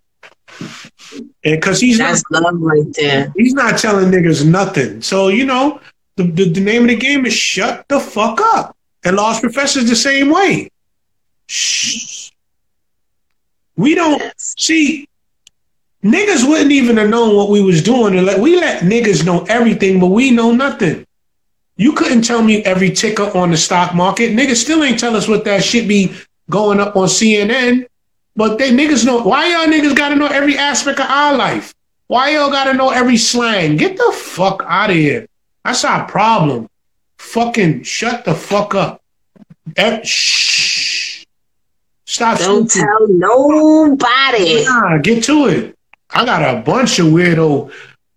And 0.61 1.31
because 1.43 1.81
he's 1.81 1.99
that's 1.99 2.23
not, 2.31 2.43
love 2.43 2.61
right 2.61 2.85
there. 2.95 3.33
He's 3.37 3.55
not 3.55 3.79
telling 3.79 4.11
niggas 4.11 4.47
nothing. 4.47 5.01
So 5.01 5.29
you 5.29 5.47
know, 5.47 5.81
the, 6.17 6.25
the, 6.25 6.51
the 6.51 6.61
name 6.61 6.83
of 6.83 6.89
the 6.89 6.97
game 6.97 7.25
is 7.25 7.33
shut 7.33 7.87
the 7.89 7.99
fuck 7.99 8.41
up. 8.41 8.77
And 9.05 9.17
Large 9.17 9.41
Professor's 9.41 9.89
the 9.89 9.97
same 9.97 10.31
way. 10.31 10.71
Shh. 11.47 12.31
We 13.77 13.95
don't 13.95 14.23
see. 14.37 15.09
Niggas 16.05 16.47
wouldn't 16.47 16.73
even 16.73 16.99
have 16.99 17.09
known 17.09 17.35
what 17.35 17.49
we 17.49 17.63
was 17.63 17.83
doing. 17.83 18.15
We 18.41 18.57
let 18.57 18.83
niggas 18.83 19.25
know 19.25 19.45
everything, 19.49 20.01
but 20.01 20.09
we 20.09 20.31
know 20.31 20.53
nothing. 20.53 21.07
You 21.81 21.95
couldn't 21.95 22.21
tell 22.21 22.43
me 22.43 22.63
every 22.65 22.91
ticker 22.91 23.35
on 23.35 23.53
the 23.53 23.57
stock 23.57 23.95
market. 23.95 24.33
Niggas 24.33 24.57
still 24.57 24.85
ain't 24.85 25.01
tell 25.01 25.17
us 25.17 25.27
what 25.27 25.47
that 25.47 25.65
shit 25.65 25.89
be 25.89 26.13
going 26.51 26.79
up 26.79 26.95
on 26.95 27.09
CNN. 27.09 27.87
But 28.37 28.59
they 28.59 28.71
niggas 28.71 29.07
know 29.07 29.23
why 29.23 29.51
y'all 29.51 29.67
niggas 29.67 29.97
gotta 29.97 30.15
know 30.15 30.27
every 30.27 30.59
aspect 30.59 31.01
of 31.01 31.07
our 31.09 31.35
life. 31.35 31.75
Why 32.07 32.35
y'all 32.35 32.51
gotta 32.51 32.75
know 32.75 32.91
every 32.91 33.17
slang? 33.17 33.79
Get 33.79 33.97
the 33.97 34.13
fuck 34.15 34.63
out 34.67 34.91
of 34.91 34.97
here. 34.97 35.27
That's 35.65 35.83
our 35.87 36.07
problem. 36.07 36.69
Fucking 37.17 37.85
shut 37.85 38.27
the 38.27 38.35
fuck 38.35 38.75
up. 38.75 39.01
Eh, 39.75 40.03
shh. 40.03 41.25
Stop. 42.05 42.41
Don't 42.41 42.71
speaking. 42.71 42.89
tell 42.89 43.09
nobody. 43.09 44.65
Nah, 44.67 44.99
get 44.99 45.25
to 45.25 45.47
it. 45.47 45.79
I 46.11 46.27
got 46.27 46.43
a 46.43 46.61
bunch 46.61 46.99
of 46.99 47.07
weirdo. 47.07 47.73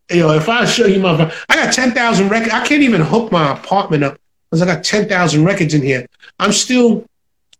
Yo, 0.10 0.32
if 0.34 0.50
I 0.50 0.66
show 0.66 0.86
you 0.86 1.00
my, 1.00 1.32
I 1.50 1.56
got 1.56 1.74
ten 1.74 1.92
thousand 1.92 2.30
records. 2.30 2.54
I 2.54 2.66
can't 2.66 2.84
even 2.84 3.02
hook 3.02 3.32
my 3.32 3.54
apartment 3.54 4.04
up 4.04 4.18
because 4.50 4.62
I 4.62 4.66
got 4.66 4.84
ten 4.84 5.08
thousand 5.08 5.46
records 5.46 5.74
in 5.74 5.82
here. 5.82 6.06
I'm 6.40 6.52
still 6.52 7.06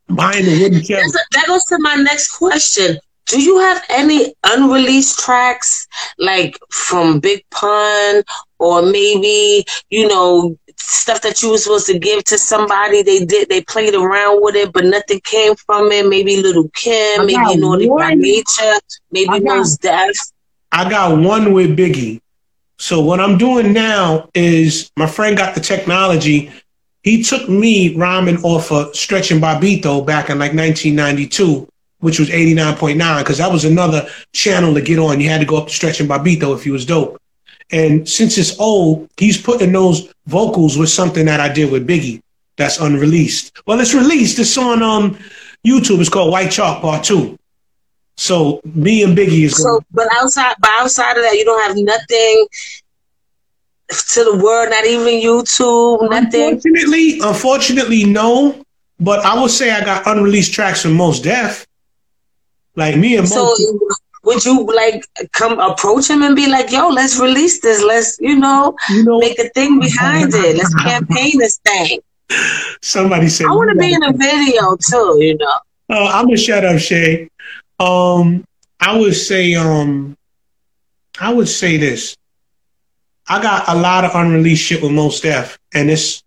buying 0.10 0.46
the 0.46 0.62
wooden 0.62 0.84
chair. 0.84 1.02
That 1.32 1.48
goes 1.48 1.64
to 1.66 1.78
my 1.80 1.96
next 1.96 2.38
question. 2.38 2.98
Do 3.26 3.42
you 3.42 3.60
have 3.60 3.82
any 3.90 4.34
unreleased 4.44 5.20
tracks 5.20 5.88
like 6.20 6.60
from 6.70 7.22
Big 7.22 7.46
Pun 7.52 8.24
or 8.60 8.82
maybe, 8.82 9.66
you 9.90 10.10
know, 10.10 10.58
stuff 10.78 11.22
that 11.22 11.42
you 11.42 11.50
were 11.50 11.58
supposed 11.58 11.88
to 11.88 11.98
give 11.98 12.24
to 12.26 12.38
somebody 12.38 13.02
they 13.04 13.24
did 13.26 13.48
they 13.50 13.62
played 13.62 13.94
around 13.96 14.42
with 14.44 14.56
it 14.56 14.74
but 14.74 14.84
nothing 14.84 15.20
came 15.24 15.56
from 15.56 15.92
it 15.92 16.08
maybe 16.08 16.42
Lil' 16.42 16.70
Kim 16.74 17.26
maybe 17.26 17.56
naughty 17.56 17.88
by 17.88 18.14
nature 18.14 18.74
maybe 19.12 19.40
Mos 19.40 19.78
Def 19.78 20.16
i 20.72 20.90
got 20.90 21.18
one 21.18 21.54
with 21.54 21.78
biggie 21.78 22.20
so 22.78 23.00
what 23.02 23.20
i'm 23.20 23.38
doing 23.38 23.74
now 23.74 24.28
is 24.34 24.92
my 24.98 25.08
friend 25.08 25.38
got 25.38 25.56
the 25.56 25.62
technology 25.62 26.52
he 27.04 27.22
took 27.22 27.50
me 27.50 27.96
rhyming 27.96 28.42
off 28.44 28.72
of 28.72 28.96
Stretch 28.96 29.30
and 29.30 29.42
Bobbito 29.42 30.06
back 30.06 30.30
in 30.30 30.40
like 30.40 30.54
1992, 30.54 31.68
which 32.00 32.18
was 32.18 32.30
89.9, 32.30 33.20
because 33.20 33.38
that 33.38 33.52
was 33.52 33.66
another 33.66 34.08
channel 34.32 34.74
to 34.74 34.82
get 34.82 35.00
on. 35.00 35.20
You 35.20 35.30
had 35.30 35.42
to 35.42 35.46
go 35.46 35.58
up 35.58 35.68
to 35.68 35.74
Stretch 35.74 36.00
and 36.00 36.10
Bobbito 36.10 36.56
if 36.56 36.66
you 36.66 36.72
was 36.72 36.86
dope. 36.86 37.22
And 37.72 38.08
since 38.08 38.38
it's 38.38 38.58
old, 38.60 39.10
he's 39.18 39.42
putting 39.42 39.74
those 39.74 40.14
vocals 40.28 40.78
with 40.78 40.90
something 40.90 41.26
that 41.26 41.42
I 41.42 41.52
did 41.52 41.72
with 41.72 41.88
Biggie 41.88 42.22
that's 42.56 42.80
unreleased. 42.80 43.52
Well, 43.66 43.80
it's 43.80 43.94
released. 43.94 44.40
It's 44.40 44.58
on 44.58 44.82
um, 44.82 45.18
YouTube. 45.66 46.00
It's 46.00 46.10
called 46.10 46.32
White 46.32 46.52
Chalk 46.52 46.82
Part 46.82 47.04
2. 47.04 47.38
So 48.16 48.62
me 48.64 49.04
and 49.04 49.18
Biggie 49.18 49.46
is. 49.46 49.62
So, 49.62 49.84
but 49.92 50.08
outside, 50.14 50.56
but 50.60 50.70
outside 50.80 51.18
of 51.18 51.24
that, 51.24 51.34
you 51.36 51.46
don't 51.46 51.64
have 51.68 51.76
nothing 51.78 52.48
to 53.90 54.24
the 54.24 54.38
world, 54.44 54.70
not 54.70 54.86
even 54.86 55.22
YouTube, 55.22 56.10
nothing? 56.10 56.54
Unfortunately, 56.54 57.20
unfortunately, 57.22 58.04
no. 58.06 58.64
But 59.00 59.26
I 59.26 59.40
would 59.40 59.52
say 59.52 59.72
I 59.72 59.84
got 59.84 60.08
unreleased 60.08 60.54
tracks 60.54 60.82
from 60.82 60.94
Mos 60.94 61.20
Def. 61.20 61.66
Like 62.76 62.96
me 62.98 63.18
and 63.18 63.28
so, 63.28 63.56
would 64.24 64.44
you 64.46 64.66
like 64.66 65.06
come 65.34 65.60
approach 65.60 66.10
him 66.10 66.24
and 66.24 66.36
be 66.36 66.48
like, 66.48 66.72
"Yo, 66.72 66.88
let's 66.88 67.20
release 67.20 67.60
this. 67.60 67.84
Let's, 67.84 68.18
you 68.20 68.36
know, 68.36 68.76
you 68.90 69.04
know 69.04 69.20
make 69.20 69.38
a 69.38 69.50
thing 69.50 69.80
behind 69.80 70.34
it. 70.34 70.56
Let's 70.58 70.74
campaign 70.84 71.38
this 71.38 71.60
thing." 71.66 72.00
Somebody 72.82 73.30
said, 73.30 73.48
"I 73.48 73.52
want 73.52 73.70
to 73.72 73.76
be 73.76 73.94
in 73.94 74.04
a 74.04 74.14
video 74.14 74.76
too." 74.78 75.18
You 75.20 75.38
know. 75.38 75.54
Oh, 75.90 76.08
I'm 76.08 76.26
gonna 76.26 76.38
shut 76.38 76.66
up, 76.66 76.80
Shay. 76.80 77.30
Um, 77.80 78.44
I 78.80 78.98
would 78.98 79.16
say, 79.16 79.56
um, 79.56 80.18
I 81.20 81.34
would 81.34 81.50
say 81.50 81.78
this. 81.78 82.16
I 83.28 83.42
got 83.42 83.70
a 83.70 83.76
lot 83.76 84.04
of 84.04 84.12
unreleased 84.16 84.64
shit 84.64 84.82
with 84.82 84.92
Mos 84.92 85.22
Def, 85.22 85.58
and 85.74 85.90
it's 85.90 86.24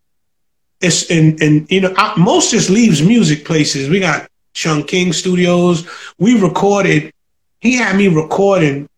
it's 0.81 1.11
in 1.11 1.37
and 1.43 1.71
you 1.71 1.81
know 1.81 1.95
I, 1.97 2.19
most 2.19 2.51
just 2.51 2.71
leaves 2.71 3.03
music 3.03 3.45
places. 3.45 3.89
We 3.89 4.01
got 4.01 4.29
Chung 4.55 4.85
King 4.85 5.13
Studios. 5.13 5.87
We 6.19 6.41
recorded. 6.41 7.13
He 7.61 7.77
had 7.77 7.97
me 7.97 8.09
recording 8.09 8.89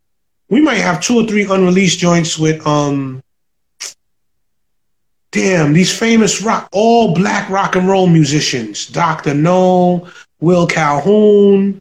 we 0.49 0.61
might 0.61 0.77
have 0.77 1.01
two 1.01 1.21
or 1.21 1.27
three 1.27 1.45
unreleased 1.45 1.99
joints 1.99 2.39
with 2.39 2.67
um 2.67 3.23
damn 5.31 5.73
these 5.73 5.97
famous 5.97 6.43
rock 6.43 6.69
all 6.73 7.15
black 7.15 7.49
rock 7.51 7.77
and 7.77 7.89
roll 7.89 8.07
musicians 8.07 8.87
Dr. 8.87 9.35
Know 9.35 10.09
will 10.41 10.67
calhoun 10.67 11.81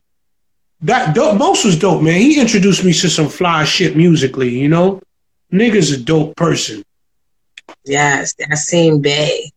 that 0.82 1.16
dope, 1.16 1.38
Mos 1.38 1.64
was 1.66 1.78
dope 1.78 2.02
man 2.02 2.20
he 2.22 2.40
introduced 2.40 2.84
me 2.84 2.94
to 2.94 3.10
some 3.10 3.30
fly 3.30 3.64
shit 3.64 3.96
musically 3.96 4.50
you 4.50 4.68
know 4.68 5.02
nigga's 5.52 5.92
a 5.92 5.98
dope 5.98 6.36
person 6.36 6.84
yes 7.86 8.34
that 8.36 8.58
same 8.58 9.02
bay 9.02 9.52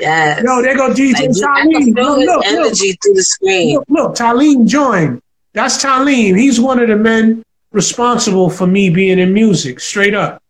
yes 0.00 0.42
yo 0.44 0.62
there 0.62 0.76
go 0.76 0.90
dj 0.90 1.12
like, 1.12 1.30
Talim. 1.30 1.94
Look, 1.94 2.18
look, 2.18 2.46
energy 2.46 2.88
look. 2.90 2.98
through 3.02 3.14
the 3.14 3.22
screen 3.22 3.78
look, 3.88 4.18
look 4.18 4.66
joined 4.66 5.20
that's 5.54 5.82
Talim. 5.82 6.36
He's 6.36 6.60
one 6.60 6.80
of 6.80 6.88
the 6.88 6.96
men 6.96 7.44
responsible 7.70 8.50
for 8.50 8.66
me 8.66 8.90
being 8.90 9.20
in 9.20 9.32
music, 9.32 9.80
straight 9.80 10.14
up. 10.14 10.42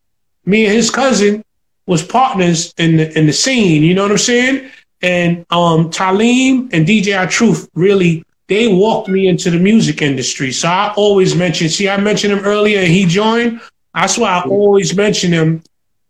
Me 0.46 0.64
and 0.64 0.74
his 0.74 0.90
cousin 0.90 1.44
was 1.86 2.02
partners 2.02 2.74
in 2.78 2.96
the 2.96 3.16
in 3.16 3.26
the 3.26 3.32
scene, 3.32 3.82
you 3.82 3.94
know 3.94 4.02
what 4.02 4.10
I'm 4.10 4.18
saying? 4.18 4.70
And 5.02 5.38
um 5.50 5.90
Talim 5.90 6.72
and 6.72 6.86
DJ 6.86 7.18
I 7.18 7.26
Truth 7.26 7.68
really 7.74 8.24
they 8.46 8.72
walked 8.72 9.08
me 9.08 9.28
into 9.28 9.50
the 9.50 9.58
music 9.58 10.02
industry. 10.02 10.52
So 10.52 10.68
I 10.68 10.92
always 10.96 11.34
mention, 11.34 11.68
see, 11.68 11.88
I 11.88 11.96
mentioned 11.96 12.32
him 12.32 12.44
earlier 12.44 12.80
and 12.80 12.88
he 12.88 13.06
joined. 13.06 13.60
That's 13.94 14.18
why 14.18 14.30
I 14.30 14.42
always 14.42 14.94
mention 14.94 15.32
him 15.32 15.62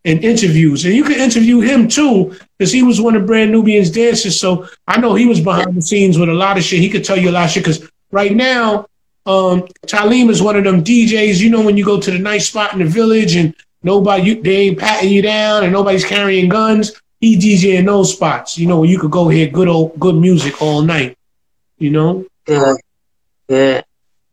in 0.04 0.22
interviews. 0.22 0.84
And 0.84 0.94
you 0.94 1.04
can 1.04 1.18
interview 1.18 1.60
him 1.60 1.88
too, 1.88 2.36
because 2.58 2.72
he 2.72 2.82
was 2.82 3.00
one 3.00 3.16
of 3.16 3.26
Brand 3.26 3.52
Nubian's 3.52 3.90
dancers. 3.90 4.38
So 4.38 4.68
I 4.86 5.00
know 5.00 5.14
he 5.14 5.26
was 5.26 5.40
behind 5.40 5.74
the 5.74 5.82
scenes 5.82 6.18
with 6.18 6.28
a 6.28 6.34
lot 6.34 6.58
of 6.58 6.64
shit. 6.64 6.80
He 6.80 6.90
could 6.90 7.04
tell 7.04 7.18
you 7.18 7.30
a 7.30 7.32
lot 7.32 7.46
of 7.46 7.50
shit 7.50 7.64
because 7.64 7.88
right 8.10 8.34
now 8.34 8.86
um, 9.26 9.62
Talim 9.86 10.28
is 10.28 10.42
one 10.42 10.56
of 10.56 10.64
them 10.64 10.84
DJs. 10.84 11.40
You 11.40 11.50
know 11.50 11.62
when 11.62 11.76
you 11.76 11.84
go 11.84 12.00
to 12.00 12.10
the 12.10 12.18
nice 12.18 12.48
spot 12.48 12.72
in 12.72 12.80
the 12.80 12.84
village 12.84 13.36
and 13.36 13.54
nobody 13.82 14.34
they 14.34 14.56
ain't 14.56 14.78
patting 14.78 15.10
you 15.10 15.22
down 15.22 15.64
and 15.64 15.72
nobody's 15.72 16.04
carrying 16.04 16.48
guns. 16.48 17.00
He 17.20 17.38
DJ 17.38 17.78
in 17.78 17.86
those 17.86 18.12
spots. 18.12 18.58
You 18.58 18.66
know 18.66 18.80
where 18.80 18.88
you 18.88 18.98
could 18.98 19.10
go 19.10 19.28
hear 19.28 19.48
good 19.48 19.68
old 19.68 19.98
good 19.98 20.16
music 20.16 20.60
all 20.60 20.82
night. 20.82 21.16
You 21.84 21.90
know. 21.90 22.24
Good. 22.46 22.76
Good. 23.46 23.84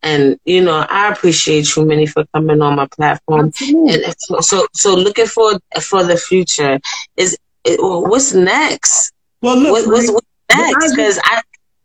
And 0.01 0.39
you 0.45 0.61
know, 0.61 0.85
I 0.89 1.11
appreciate 1.11 1.75
you, 1.75 1.85
Minnie, 1.85 2.05
for 2.05 2.23
coming 2.33 2.61
on 2.61 2.77
my 2.77 2.87
platform. 2.87 3.47
Absolutely. 3.47 4.05
And 4.05 4.15
so, 4.39 4.65
so 4.73 4.95
looking 4.95 5.25
for 5.25 5.59
for 5.81 6.03
the 6.03 6.15
future 6.15 6.79
is 7.17 7.37
what's 7.65 8.33
next? 8.33 9.11
Well, 9.41 9.57
look, 9.57 9.71
what, 9.73 9.87
what's, 9.87 10.11
what's 10.11 10.27
next? 10.49 10.95
Because 10.95 11.19
I 11.25 11.41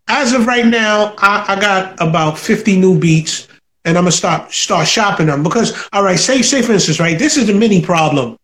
as 0.09 0.33
of 0.33 0.47
right 0.47 0.67
now, 0.67 1.15
I, 1.19 1.57
I 1.57 1.61
got 1.61 2.01
about 2.01 2.39
50 2.39 2.79
new 2.79 2.97
beats 2.97 3.49
and 3.85 3.99
I'm 3.99 4.05
gonna 4.05 4.13
start 4.13 4.53
start 4.53 4.87
shopping 4.87 5.27
them 5.27 5.43
because 5.43 5.89
all 5.93 6.05
right, 6.05 6.19
say 6.19 6.43
say 6.43 6.63
for 6.63 6.73
instance, 6.73 7.01
right, 7.01 7.19
this 7.19 7.37
is 7.37 7.49
the 7.49 7.55
mini 7.55 7.83
problem. 7.83 8.37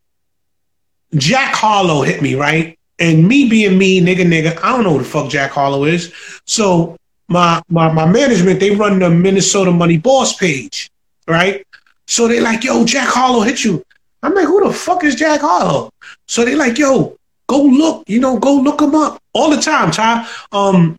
Jack 1.14 1.54
Harlow 1.54 2.02
hit 2.02 2.20
me, 2.20 2.34
right? 2.34 2.76
And 2.98 3.26
me 3.26 3.48
being 3.48 3.78
me, 3.78 4.00
nigga, 4.00 4.26
nigga, 4.26 4.58
I 4.62 4.72
don't 4.72 4.84
know 4.84 4.92
who 4.92 4.98
the 4.98 5.04
fuck 5.04 5.30
Jack 5.30 5.52
Harlow 5.52 5.84
is. 5.84 6.12
So 6.46 6.96
my 7.32 7.62
my 7.68 7.92
my 7.92 8.06
management, 8.06 8.60
they 8.60 8.70
run 8.70 8.98
the 8.98 9.10
Minnesota 9.10 9.72
Money 9.72 9.98
Boss 9.98 10.36
page, 10.36 10.90
right? 11.26 11.66
So 12.06 12.28
they 12.28 12.40
like, 12.40 12.64
yo, 12.64 12.84
Jack 12.84 13.08
Harlow 13.08 13.40
hit 13.40 13.64
you. 13.64 13.84
I'm 14.22 14.34
like, 14.34 14.46
who 14.46 14.66
the 14.66 14.72
fuck 14.72 15.02
is 15.04 15.14
Jack 15.14 15.40
Harlow? 15.40 15.90
So 16.28 16.44
they 16.44 16.54
like, 16.54 16.78
yo, 16.78 17.16
go 17.46 17.62
look, 17.62 18.08
you 18.08 18.20
know, 18.20 18.38
go 18.38 18.54
look 18.54 18.80
him 18.80 18.94
up 18.94 19.20
all 19.32 19.50
the 19.50 19.60
time, 19.60 19.90
Ty. 19.90 20.28
Um, 20.52 20.96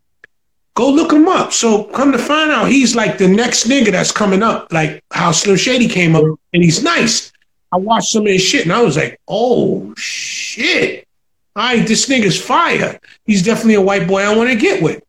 Go 0.76 0.90
look 0.90 1.12
him 1.14 1.28
up. 1.28 1.54
So 1.54 1.84
come 1.86 2.12
to 2.12 2.18
find 2.18 2.52
out, 2.52 2.70
he's 2.70 2.96
like 2.96 3.18
the 3.18 3.28
next 3.28 3.68
nigga 3.68 3.92
that's 3.92 4.12
coming 4.12 4.42
up, 4.42 4.72
like 4.74 5.04
how 5.12 5.32
Slim 5.32 5.56
Shady 5.56 5.88
came 5.88 6.16
up, 6.16 6.24
and 6.52 6.64
he's 6.64 6.82
nice. 6.82 7.32
I 7.72 7.78
watched 7.78 8.10
some 8.10 8.24
of 8.24 8.32
his 8.32 8.42
shit, 8.42 8.64
and 8.64 8.74
I 8.74 8.82
was 8.82 8.98
like, 8.98 9.20
oh 9.28 9.94
shit! 9.96 11.08
Right, 11.56 11.88
this 11.88 12.08
nigga's 12.08 12.42
fire. 12.42 13.00
He's 13.26 13.44
definitely 13.44 13.76
a 13.76 13.82
white 13.82 14.08
boy 14.08 14.22
I 14.22 14.36
want 14.36 14.50
to 14.50 14.56
get 14.56 14.82
with. 14.82 15.04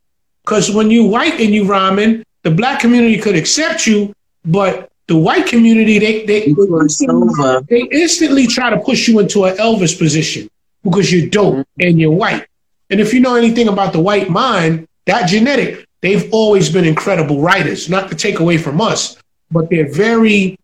Because 0.44 0.70
when 0.70 0.90
you 0.90 1.06
white 1.06 1.40
and 1.40 1.54
you 1.54 1.64
rhyming, 1.64 2.24
the 2.42 2.50
black 2.50 2.80
community 2.80 3.18
could 3.18 3.34
accept 3.34 3.86
you, 3.86 4.14
but 4.44 4.90
the 5.06 5.16
white 5.16 5.46
community 5.46 5.98
they 5.98 6.26
they, 6.26 6.52
they, 6.52 6.62
instantly, 6.80 7.60
they 7.68 7.82
instantly 7.90 8.46
try 8.46 8.70
to 8.70 8.78
push 8.78 9.08
you 9.08 9.18
into 9.20 9.44
an 9.44 9.56
Elvis 9.56 9.98
position 9.98 10.48
because 10.82 11.12
you're 11.12 11.28
dope 11.28 11.54
mm-hmm. 11.54 11.80
and 11.80 11.98
you're 11.98 12.10
white. 12.10 12.46
And 12.90 13.00
if 13.00 13.14
you 13.14 13.20
know 13.20 13.34
anything 13.34 13.68
about 13.68 13.92
the 13.92 14.00
white 14.00 14.28
mind, 14.28 14.86
that 15.06 15.28
genetic, 15.28 15.86
they've 16.02 16.28
always 16.32 16.70
been 16.70 16.84
incredible 16.84 17.40
writers, 17.40 17.88
not 17.88 18.10
to 18.10 18.14
take 18.14 18.38
away 18.38 18.58
from 18.58 18.80
us, 18.80 19.16
but 19.50 19.70
they're 19.70 19.90
very, 19.90 20.58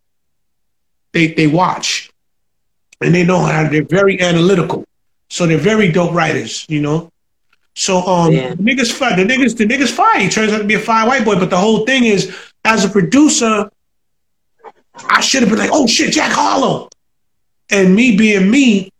they, 1.12 1.28
they 1.28 1.46
watch 1.46 2.10
and 3.00 3.14
they 3.14 3.24
know 3.24 3.40
how, 3.40 3.68
they're 3.68 3.84
very 3.84 4.20
analytical. 4.20 4.84
So 5.30 5.46
they're 5.46 5.58
very 5.58 5.90
dope 5.90 6.12
writers, 6.12 6.66
you 6.68 6.82
know? 6.82 7.10
So 7.80 8.02
um, 8.02 8.30
yeah. 8.30 8.50
the 8.50 8.62
niggas 8.62 8.92
fire. 8.92 9.16
The 9.16 9.24
niggas, 9.24 9.56
the 9.56 9.64
niggas 9.64 9.90
fire. 9.90 10.20
He 10.20 10.28
turns 10.28 10.52
out 10.52 10.58
to 10.58 10.64
be 10.64 10.74
a 10.74 10.78
fine 10.78 11.08
white 11.08 11.24
boy. 11.24 11.36
But 11.36 11.48
the 11.48 11.56
whole 11.56 11.86
thing 11.86 12.04
is, 12.04 12.30
as 12.62 12.84
a 12.84 12.90
producer, 12.90 13.70
I 15.08 15.22
should 15.22 15.40
have 15.40 15.48
been 15.48 15.58
like, 15.58 15.70
"Oh 15.72 15.86
shit, 15.86 16.12
Jack 16.12 16.30
Harlow," 16.30 16.90
and 17.70 17.96
me 17.96 18.18
being 18.18 18.50
me, 18.50 18.92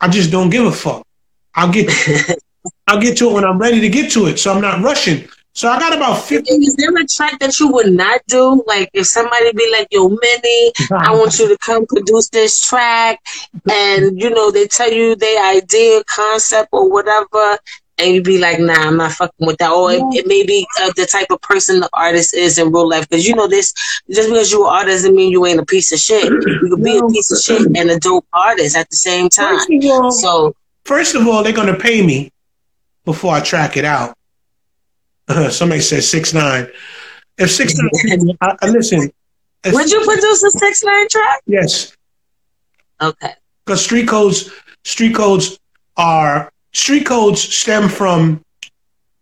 I 0.00 0.08
just 0.08 0.30
don't 0.30 0.48
give 0.48 0.64
a 0.64 0.72
fuck. 0.72 1.06
I'll 1.54 1.70
get 1.70 1.92
I'll 2.86 3.02
get 3.02 3.18
to 3.18 3.28
it 3.28 3.34
when 3.34 3.44
I'm 3.44 3.58
ready 3.58 3.80
to 3.80 3.88
get 3.90 4.10
to 4.12 4.28
it. 4.28 4.38
So 4.38 4.50
I'm 4.50 4.62
not 4.62 4.82
rushing. 4.82 5.28
So 5.52 5.68
I 5.68 5.78
got 5.78 5.94
about 5.94 6.22
50. 6.22 6.50
Is 6.50 6.76
there 6.76 6.94
a 6.96 7.06
track 7.06 7.38
that 7.40 7.58
you 7.60 7.70
would 7.72 7.92
not 7.92 8.22
do? 8.28 8.62
Like 8.66 8.88
if 8.94 9.06
somebody 9.06 9.52
be 9.52 9.70
like, 9.72 9.88
yo, 9.90 10.08
Minnie, 10.08 10.72
I 10.90 11.12
want 11.12 11.38
you 11.38 11.48
to 11.48 11.56
come 11.58 11.84
produce 11.86 12.30
this 12.30 12.62
track. 12.62 13.20
And, 13.70 14.20
you 14.20 14.30
know, 14.30 14.50
they 14.50 14.66
tell 14.66 14.90
you 14.90 15.16
their 15.16 15.54
idea, 15.54 16.02
concept 16.04 16.68
or 16.72 16.90
whatever. 16.90 17.58
And 17.98 18.14
you'd 18.14 18.24
be 18.24 18.38
like, 18.38 18.58
nah, 18.60 18.74
I'm 18.74 18.96
not 18.98 19.12
fucking 19.12 19.46
with 19.46 19.56
that. 19.58 19.72
Or 19.72 19.90
it, 19.90 20.02
it 20.12 20.26
may 20.26 20.44
be 20.44 20.66
uh, 20.80 20.92
the 20.96 21.06
type 21.06 21.28
of 21.30 21.40
person 21.40 21.80
the 21.80 21.88
artist 21.94 22.34
is 22.34 22.58
in 22.58 22.70
real 22.70 22.88
life. 22.88 23.08
Because 23.08 23.26
you 23.26 23.34
know 23.34 23.48
this, 23.48 23.72
just 24.10 24.28
because 24.28 24.52
you're 24.52 24.66
an 24.66 24.72
artist 24.72 24.96
doesn't 24.96 25.16
mean 25.16 25.32
you 25.32 25.46
ain't 25.46 25.60
a 25.60 25.64
piece 25.64 25.92
of 25.92 25.98
shit. 25.98 26.24
You 26.24 26.68
could 26.70 26.84
be 26.84 26.98
a 26.98 27.06
piece 27.06 27.32
of 27.32 27.38
shit 27.38 27.76
and 27.76 27.90
a 27.90 27.98
dope 27.98 28.26
artist 28.32 28.76
at 28.76 28.90
the 28.90 28.96
same 28.96 29.28
time. 29.30 29.58
So, 30.10 30.54
first 30.84 31.14
of 31.14 31.26
all, 31.26 31.42
they're 31.42 31.54
going 31.54 31.72
to 31.72 31.78
pay 31.78 32.04
me 32.04 32.30
before 33.06 33.34
I 33.34 33.40
track 33.40 33.76
it 33.78 33.86
out. 33.86 34.16
Uh, 35.28 35.48
somebody 35.50 35.80
says 35.80 36.08
six 36.08 36.34
nine. 36.34 36.68
If 37.38 37.50
six 37.50 37.74
nine, 37.76 38.36
I, 38.42 38.56
I 38.60 38.68
listen. 38.68 39.10
Would 39.64 39.90
you 39.90 40.04
produce 40.04 40.42
a 40.42 40.50
six 40.50 40.84
nine 40.84 41.08
track? 41.08 41.42
Yes. 41.46 41.96
Okay. 43.00 43.32
Because 43.64 43.82
street 43.82 44.08
codes, 44.08 44.50
street 44.84 45.14
codes 45.14 45.58
are 45.96 46.52
street 46.76 47.06
codes 47.06 47.40
stem 47.40 47.88
from 47.88 48.42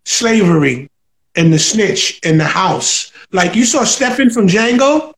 slavery 0.05 0.90
and 1.36 1.52
the 1.52 1.59
snitch 1.59 2.18
in 2.24 2.36
the 2.36 2.44
house. 2.44 3.12
Like 3.31 3.55
you 3.55 3.64
saw 3.64 3.85
Stephen 3.85 4.28
from 4.28 4.48
Django. 4.48 5.12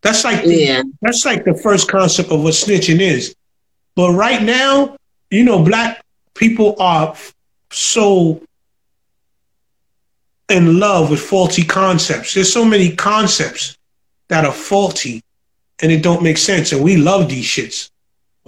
That's 0.00 0.24
like 0.24 0.42
the, 0.42 0.54
yeah. 0.54 0.82
that's 1.02 1.26
like 1.26 1.44
the 1.44 1.54
first 1.54 1.90
concept 1.90 2.30
of 2.30 2.42
what 2.42 2.54
snitching 2.54 3.00
is. 3.00 3.34
But 3.94 4.12
right 4.12 4.42
now, 4.42 4.96
you 5.30 5.44
know, 5.44 5.62
black 5.62 6.02
people 6.34 6.76
are 6.80 7.14
so 7.70 8.42
in 10.48 10.80
love 10.80 11.10
with 11.10 11.20
faulty 11.20 11.62
concepts. 11.62 12.32
There's 12.32 12.50
so 12.50 12.64
many 12.64 12.96
concepts 12.96 13.76
that 14.28 14.46
are 14.46 14.52
faulty 14.52 15.22
and 15.82 15.92
it 15.92 16.02
don't 16.02 16.22
make 16.22 16.38
sense. 16.38 16.72
And 16.72 16.82
we 16.82 16.96
love 16.96 17.28
these 17.28 17.44
shits. 17.44 17.89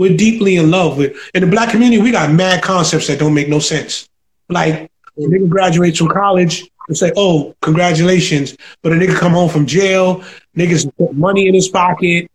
We're 0.03 0.17
deeply 0.17 0.57
in 0.57 0.69
love 0.69 0.99
with 0.99 1.17
in 1.33 1.43
the 1.43 1.47
black 1.47 1.71
community, 1.71 2.03
we 2.03 2.11
got 2.11 2.33
mad 2.33 2.61
concepts 2.61 3.07
that 3.07 3.21
don't 3.21 3.35
make 3.35 3.49
no 3.49 3.61
sense. 3.61 4.09
Like 4.49 4.91
a 5.17 5.21
nigga 5.21 5.49
graduates 5.49 5.99
from 5.99 6.09
college 6.09 6.69
and 6.89 6.99
say, 6.99 7.13
Oh, 7.17 7.55
congratulations. 7.63 8.57
But 8.83 8.91
a 8.91 8.97
nigga 8.97 9.15
come 9.15 9.31
home 9.31 9.49
from 9.49 9.65
jail, 9.65 10.25
niggas 10.57 10.91
put 10.97 11.13
money 11.15 11.47
in 11.47 11.55
his 11.55 11.69
pocket, 11.69 12.29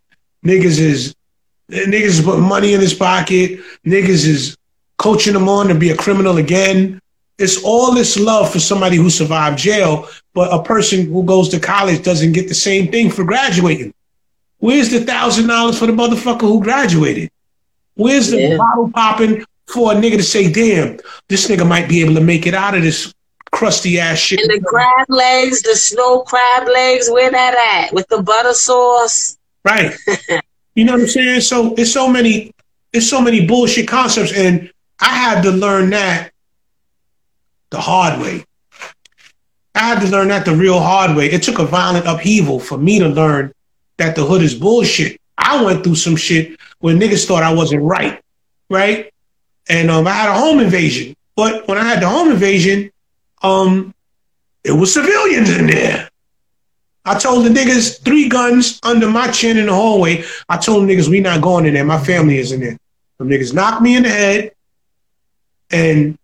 niggas 0.46 0.80
is 0.80 1.14
niggas 1.70 2.24
put 2.24 2.40
money 2.40 2.74
in 2.74 2.80
his 2.80 2.94
pocket, 2.94 3.60
niggas 3.86 4.26
is 4.26 4.56
coaching 4.98 5.34
them 5.34 5.50
on 5.50 5.68
to 5.68 5.76
be 5.76 5.90
a 5.90 5.98
criminal 5.98 6.38
again. 6.38 7.02
It's 7.38 7.62
all 7.66 7.94
this 7.94 8.18
love 8.18 8.50
for 8.50 8.60
somebody 8.60 8.96
who 8.96 9.10
survived 9.10 9.60
jail, 9.60 10.08
but 10.34 10.54
a 10.54 10.64
person 10.64 11.08
who 11.12 11.26
goes 11.26 11.50
to 11.50 11.60
college 11.60 12.02
doesn't 12.02 12.32
get 12.32 12.48
the 12.48 12.56
same 12.56 12.94
thing 12.94 13.12
for 13.12 13.26
graduating. 13.26 13.94
Where's 14.60 14.90
the 14.90 15.02
thousand 15.02 15.48
dollars 15.48 15.78
for 15.78 15.86
the 15.86 15.92
motherfucker 15.92 16.44
who 16.44 16.64
graduated? 16.64 17.30
Where's 17.98 18.30
the 18.30 18.40
yeah. 18.40 18.58
bottle 18.58 18.90
popping 18.92 19.44
for 19.68 19.92
a 19.92 19.96
nigga 19.96 20.18
to 20.18 20.24
say, 20.24 20.52
damn, 20.52 20.98
this 21.28 21.48
nigga 21.48 21.68
might 21.68 21.90
be 21.90 22.02
able 22.02 22.14
to 22.16 22.22
make 22.22 22.48
it 22.48 22.54
out 22.54 22.76
of 22.76 22.84
this 22.84 23.14
crusty 23.52 24.00
ass 24.00 24.20
shit. 24.20 24.40
And 24.40 24.50
the 24.50 24.64
crab 24.66 25.10
legs, 25.10 25.62
the 25.62 25.76
snow 25.76 26.22
crab 26.22 26.68
legs, 26.68 27.10
where 27.10 27.32
that 27.32 27.84
at? 27.86 27.94
With 27.94 28.08
the 28.08 28.22
butter 28.22 28.54
sauce. 28.54 29.38
Right. 29.66 29.94
you 30.76 30.86
know 30.86 30.94
what 30.94 31.02
I'm 31.02 31.08
saying? 31.08 31.42
So 31.42 31.74
it's 31.76 31.92
so 31.92 32.08
many, 32.08 32.54
it's 32.94 33.10
so 33.10 33.20
many 33.22 33.46
bullshit 33.46 33.88
concepts. 33.88 34.32
And 34.32 34.72
I 35.00 35.10
had 35.10 35.42
to 35.42 35.52
learn 35.52 35.90
that 35.90 36.32
the 37.72 37.80
hard 37.80 38.22
way. 38.22 38.46
I 39.76 39.80
had 39.80 40.00
to 40.02 40.08
learn 40.08 40.30
that 40.30 40.46
the 40.46 40.56
real 40.56 40.80
hard 40.80 41.16
way. 41.16 41.28
It 41.28 41.44
took 41.44 41.60
a 41.60 41.66
violent 41.66 42.08
upheaval 42.08 42.60
for 42.60 42.78
me 42.78 43.00
to 43.00 43.08
learn 43.08 43.54
that 43.98 44.16
the 44.16 44.24
hood 44.24 44.42
is 44.42 44.56
bullshit. 44.56 45.20
I 45.38 45.64
went 45.64 45.84
through 45.84 45.96
some 45.96 46.16
shit 46.16 46.58
where 46.80 46.96
niggas 46.96 47.26
thought 47.26 47.44
I 47.44 47.54
wasn't 47.54 47.84
right, 47.84 48.22
right? 48.70 49.12
And 49.70 49.92
um, 49.92 50.08
I 50.08 50.14
had 50.14 50.30
a 50.30 50.40
home 50.40 50.60
invasion. 50.60 51.16
But 51.36 51.68
when 51.68 51.78
I 51.78 51.84
had 51.84 52.02
the 52.02 52.10
home 52.10 52.32
invasion, 52.32 52.92
um, 53.42 53.94
it 54.64 54.72
was 54.72 54.94
civilians 54.94 55.50
in 55.50 55.68
there. 55.68 56.10
I 57.06 57.18
told 57.18 57.46
the 57.46 57.50
niggas 57.50 58.02
three 58.02 58.28
guns 58.28 58.80
under 58.84 59.10
my 59.10 59.30
chin 59.32 59.58
in 59.58 59.68
the 59.68 59.74
hallway. 59.74 60.24
I 60.50 60.58
told 60.58 60.84
the 60.84 60.94
niggas 60.94 61.08
we 61.08 61.22
not 61.22 61.42
going 61.42 61.66
in 61.66 61.74
there. 61.74 61.86
My 61.86 62.04
family 62.04 62.38
is 62.38 62.52
in 62.52 62.60
there. 62.60 62.78
The 63.18 63.26
niggas 63.26 63.54
knocked 63.54 63.82
me 63.82 63.96
in 63.96 64.04
the 64.04 64.10
head 64.10 64.52
and 65.72 66.18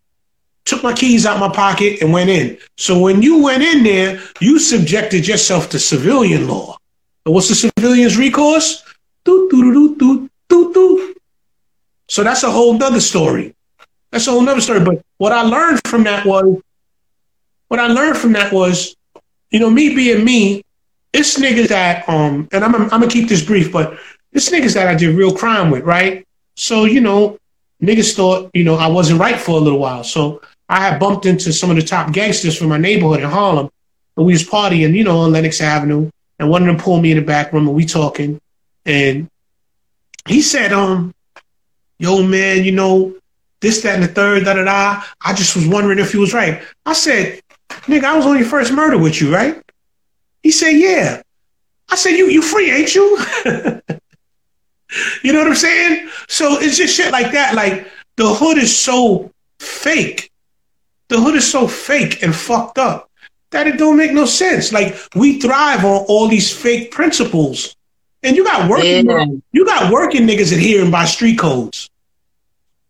took 0.65 0.83
my 0.83 0.93
keys 0.93 1.25
out 1.25 1.39
my 1.39 1.53
pocket 1.53 2.01
and 2.01 2.11
went 2.11 2.29
in. 2.29 2.57
So 2.77 2.99
when 2.99 3.21
you 3.21 3.41
went 3.41 3.63
in 3.63 3.83
there, 3.83 4.21
you 4.39 4.59
subjected 4.59 5.27
yourself 5.27 5.69
to 5.69 5.79
civilian 5.79 6.47
law. 6.47 6.77
And 7.25 7.33
what's 7.33 7.49
the 7.49 7.55
civilian's 7.55 8.17
recourse? 8.17 8.83
Doo, 9.23 9.47
doo, 9.49 9.73
doo, 9.73 9.95
doo, 9.95 10.29
doo, 10.53 10.73
doo. 10.73 11.15
So 12.07 12.23
that's 12.23 12.43
a 12.43 12.51
whole 12.51 12.77
nother 12.77 12.99
story. 12.99 13.55
That's 14.11 14.27
a 14.27 14.31
whole 14.31 14.41
nother 14.41 14.61
story. 14.61 14.81
But 14.81 15.01
what 15.17 15.31
I 15.31 15.41
learned 15.41 15.81
from 15.87 16.03
that 16.03 16.25
was, 16.25 16.61
what 17.69 17.79
I 17.79 17.87
learned 17.87 18.17
from 18.17 18.33
that 18.33 18.53
was, 18.53 18.95
you 19.49 19.59
know, 19.59 19.69
me 19.69 19.95
being 19.95 20.23
me, 20.23 20.63
it's 21.11 21.39
niggas 21.39 21.69
that, 21.69 22.07
um, 22.07 22.47
and 22.51 22.63
I'm, 22.63 22.75
I'm 22.75 22.89
gonna 22.89 23.07
keep 23.07 23.29
this 23.29 23.43
brief, 23.43 23.71
but 23.71 23.97
it's 24.31 24.49
niggas 24.49 24.73
that 24.75 24.87
I 24.87 24.95
did 24.95 25.15
real 25.15 25.35
crime 25.35 25.71
with, 25.71 25.83
right? 25.83 26.25
So, 26.55 26.85
you 26.85 27.01
know, 27.01 27.37
niggas 27.81 28.15
thought, 28.15 28.51
you 28.53 28.63
know, 28.63 28.75
I 28.75 28.87
wasn't 28.87 29.19
right 29.19 29.39
for 29.39 29.57
a 29.57 29.61
little 29.61 29.79
while. 29.79 30.03
So 30.03 30.41
I 30.69 30.79
had 30.81 30.99
bumped 30.99 31.25
into 31.25 31.51
some 31.51 31.69
of 31.69 31.75
the 31.75 31.81
top 31.81 32.11
gangsters 32.13 32.57
from 32.57 32.69
my 32.69 32.77
neighborhood 32.77 33.21
in 33.21 33.29
Harlem, 33.29 33.69
and 34.17 34.25
we 34.25 34.33
was 34.33 34.43
partying, 34.43 34.95
you 34.95 35.03
know, 35.03 35.19
on 35.19 35.31
Lenox 35.31 35.61
Avenue, 35.61 36.09
and 36.39 36.49
one 36.49 36.61
of 36.61 36.67
them 36.67 36.77
pulled 36.77 37.01
me 37.01 37.11
in 37.11 37.17
the 37.17 37.23
back 37.23 37.53
room 37.53 37.67
and 37.67 37.75
we 37.75 37.85
talking, 37.85 38.39
and 38.85 39.29
he 40.27 40.41
said, 40.41 40.73
um, 40.73 41.13
yo, 41.99 42.23
man, 42.23 42.63
you 42.63 42.71
know, 42.71 43.15
this, 43.61 43.81
that, 43.81 43.95
and 43.95 44.03
the 44.03 44.07
third, 44.07 44.45
da 44.45 44.53
da 44.53 44.63
da. 44.63 45.03
I 45.21 45.33
just 45.33 45.55
was 45.55 45.67
wondering 45.67 45.99
if 45.99 46.11
he 46.11 46.17
was 46.17 46.33
right. 46.33 46.61
I 46.85 46.93
said, 46.93 47.41
nigga, 47.69 48.03
I 48.03 48.17
was 48.17 48.25
on 48.25 48.37
your 48.37 48.47
first 48.47 48.73
murder 48.73 48.97
with 48.97 49.21
you, 49.21 49.33
right? 49.33 49.61
He 50.41 50.51
said, 50.51 50.71
yeah. 50.71 51.21
I 51.89 51.95
said, 51.95 52.11
you 52.11 52.27
you 52.27 52.41
free, 52.41 52.71
ain't 52.71 52.93
you? 52.95 53.17
you 55.23 55.33
know 55.33 55.39
what 55.39 55.47
I'm 55.47 55.55
saying? 55.55 56.09
So 56.27 56.59
it's 56.59 56.77
just 56.77 56.95
shit 56.95 57.11
like 57.11 57.31
that. 57.31 57.55
Like 57.55 57.87
the 58.17 58.33
hood 58.33 58.57
is 58.57 58.75
so 58.75 59.31
fake. 59.59 60.29
The 61.09 61.19
hood 61.19 61.35
is 61.35 61.49
so 61.49 61.67
fake 61.67 62.23
and 62.23 62.35
fucked 62.35 62.77
up 62.77 63.09
that 63.51 63.67
it 63.67 63.77
don't 63.77 63.97
make 63.97 64.11
no 64.11 64.25
sense. 64.25 64.71
Like 64.71 64.95
we 65.15 65.39
thrive 65.39 65.85
on 65.85 66.05
all 66.07 66.27
these 66.27 66.51
fake 66.51 66.91
principles. 66.91 67.75
And 68.23 68.37
you 68.37 68.43
got 68.43 68.69
working 68.69 69.09
yeah. 69.09 69.25
you 69.51 69.65
got 69.65 69.91
working 69.91 70.25
niggas 70.25 70.53
adhering 70.53 70.91
by 70.91 71.05
street 71.05 71.37
codes. 71.37 71.89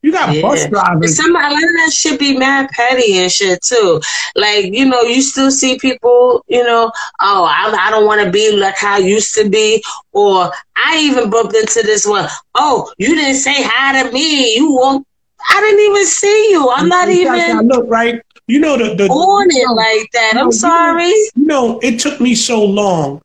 You 0.04 0.12
got 0.12 0.36
yeah. 0.36 0.42
bus 0.42 0.68
drivers. 0.68 1.16
Some 1.16 1.34
a 1.34 1.40
lot 1.40 1.54
of 1.54 1.60
that 1.60 1.92
should 1.94 2.20
be 2.20 2.38
mad 2.38 2.70
petty 2.72 3.18
and 3.20 3.32
shit 3.32 3.64
too. 3.64 4.02
Like 4.36 4.66
you 4.66 4.86
know, 4.86 5.02
you 5.02 5.22
still 5.22 5.50
see 5.50 5.80
people. 5.80 6.44
You 6.48 6.64
know, 6.64 6.92
oh, 7.22 7.46
I, 7.46 7.74
I 7.80 7.90
don't 7.90 8.06
want 8.06 8.24
to 8.24 8.30
be 8.30 8.56
like 8.56 8.78
how 8.78 8.96
I 8.96 8.98
used 8.98 9.34
to 9.36 9.50
be. 9.50 9.84
Or 10.12 10.52
I 10.76 11.00
even 11.00 11.30
bumped 11.30 11.56
into 11.56 11.82
this 11.84 12.06
one. 12.06 12.28
Oh, 12.54 12.92
you 12.98 13.16
didn't 13.16 13.36
say 13.36 13.56
hi 13.58 14.04
to 14.04 14.12
me. 14.12 14.56
You 14.56 14.74
won't. 14.74 15.08
I 15.50 15.60
didn't 15.62 15.80
even 15.80 16.06
see 16.06 16.52
you. 16.52 16.70
I'm 16.70 16.90
not 16.90 17.08
even. 17.10 17.68
Look 17.70 17.86
right. 17.90 18.22
You 18.48 18.60
know 18.60 18.78
the, 18.78 18.96
the 18.96 19.08
on 19.08 19.48
it 19.50 19.74
like 19.74 20.12
that. 20.12 20.34
I'm 20.36 20.52
sorry. 20.52 21.08
You 21.08 21.46
know, 21.46 21.80
it 21.80 21.98
took 22.02 22.20
me 22.20 22.36
so 22.36 22.62
long 22.62 23.22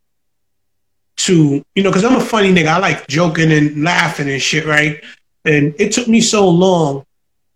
to 1.18 1.64
you 1.74 1.82
know 1.82 1.90
because 1.90 2.04
I'm 2.04 2.16
a 2.16 2.20
funny 2.20 2.52
nigga. 2.52 2.68
I 2.68 2.78
like 2.78 3.06
joking 3.08 3.52
and 3.52 3.82
laughing 3.84 4.28
and 4.28 4.40
shit, 4.40 4.64
right? 4.64 5.02
And 5.44 5.74
it 5.78 5.92
took 5.92 6.08
me 6.08 6.20
so 6.20 6.48
long 6.48 7.04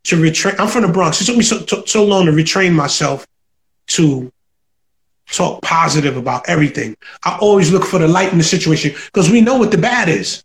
to 0.05 0.17
retrain. 0.17 0.59
I'm 0.59 0.69
from 0.69 0.83
the 0.83 0.89
Bronx. 0.89 1.21
It 1.21 1.25
took 1.25 1.37
me 1.37 1.43
so, 1.43 1.59
so 1.87 2.05
long 2.05 2.27
to 2.27 2.33
retrain 2.33 2.75
myself 2.75 3.27
to 3.89 4.33
talk 5.31 5.63
positive 5.63 6.17
about 6.17 6.49
everything. 6.49 6.97
I 7.25 7.39
always 7.41 7.73
look 7.73 7.85
for 7.85 7.99
the 7.99 8.09
light 8.09 8.33
in 8.33 8.39
the 8.39 8.45
situation 8.45 8.93
because 9.07 9.31
we 9.31 9.41
know 9.41 9.57
what 9.57 9.71
the 9.71 9.79
bad 9.79 10.09
is. 10.09 10.43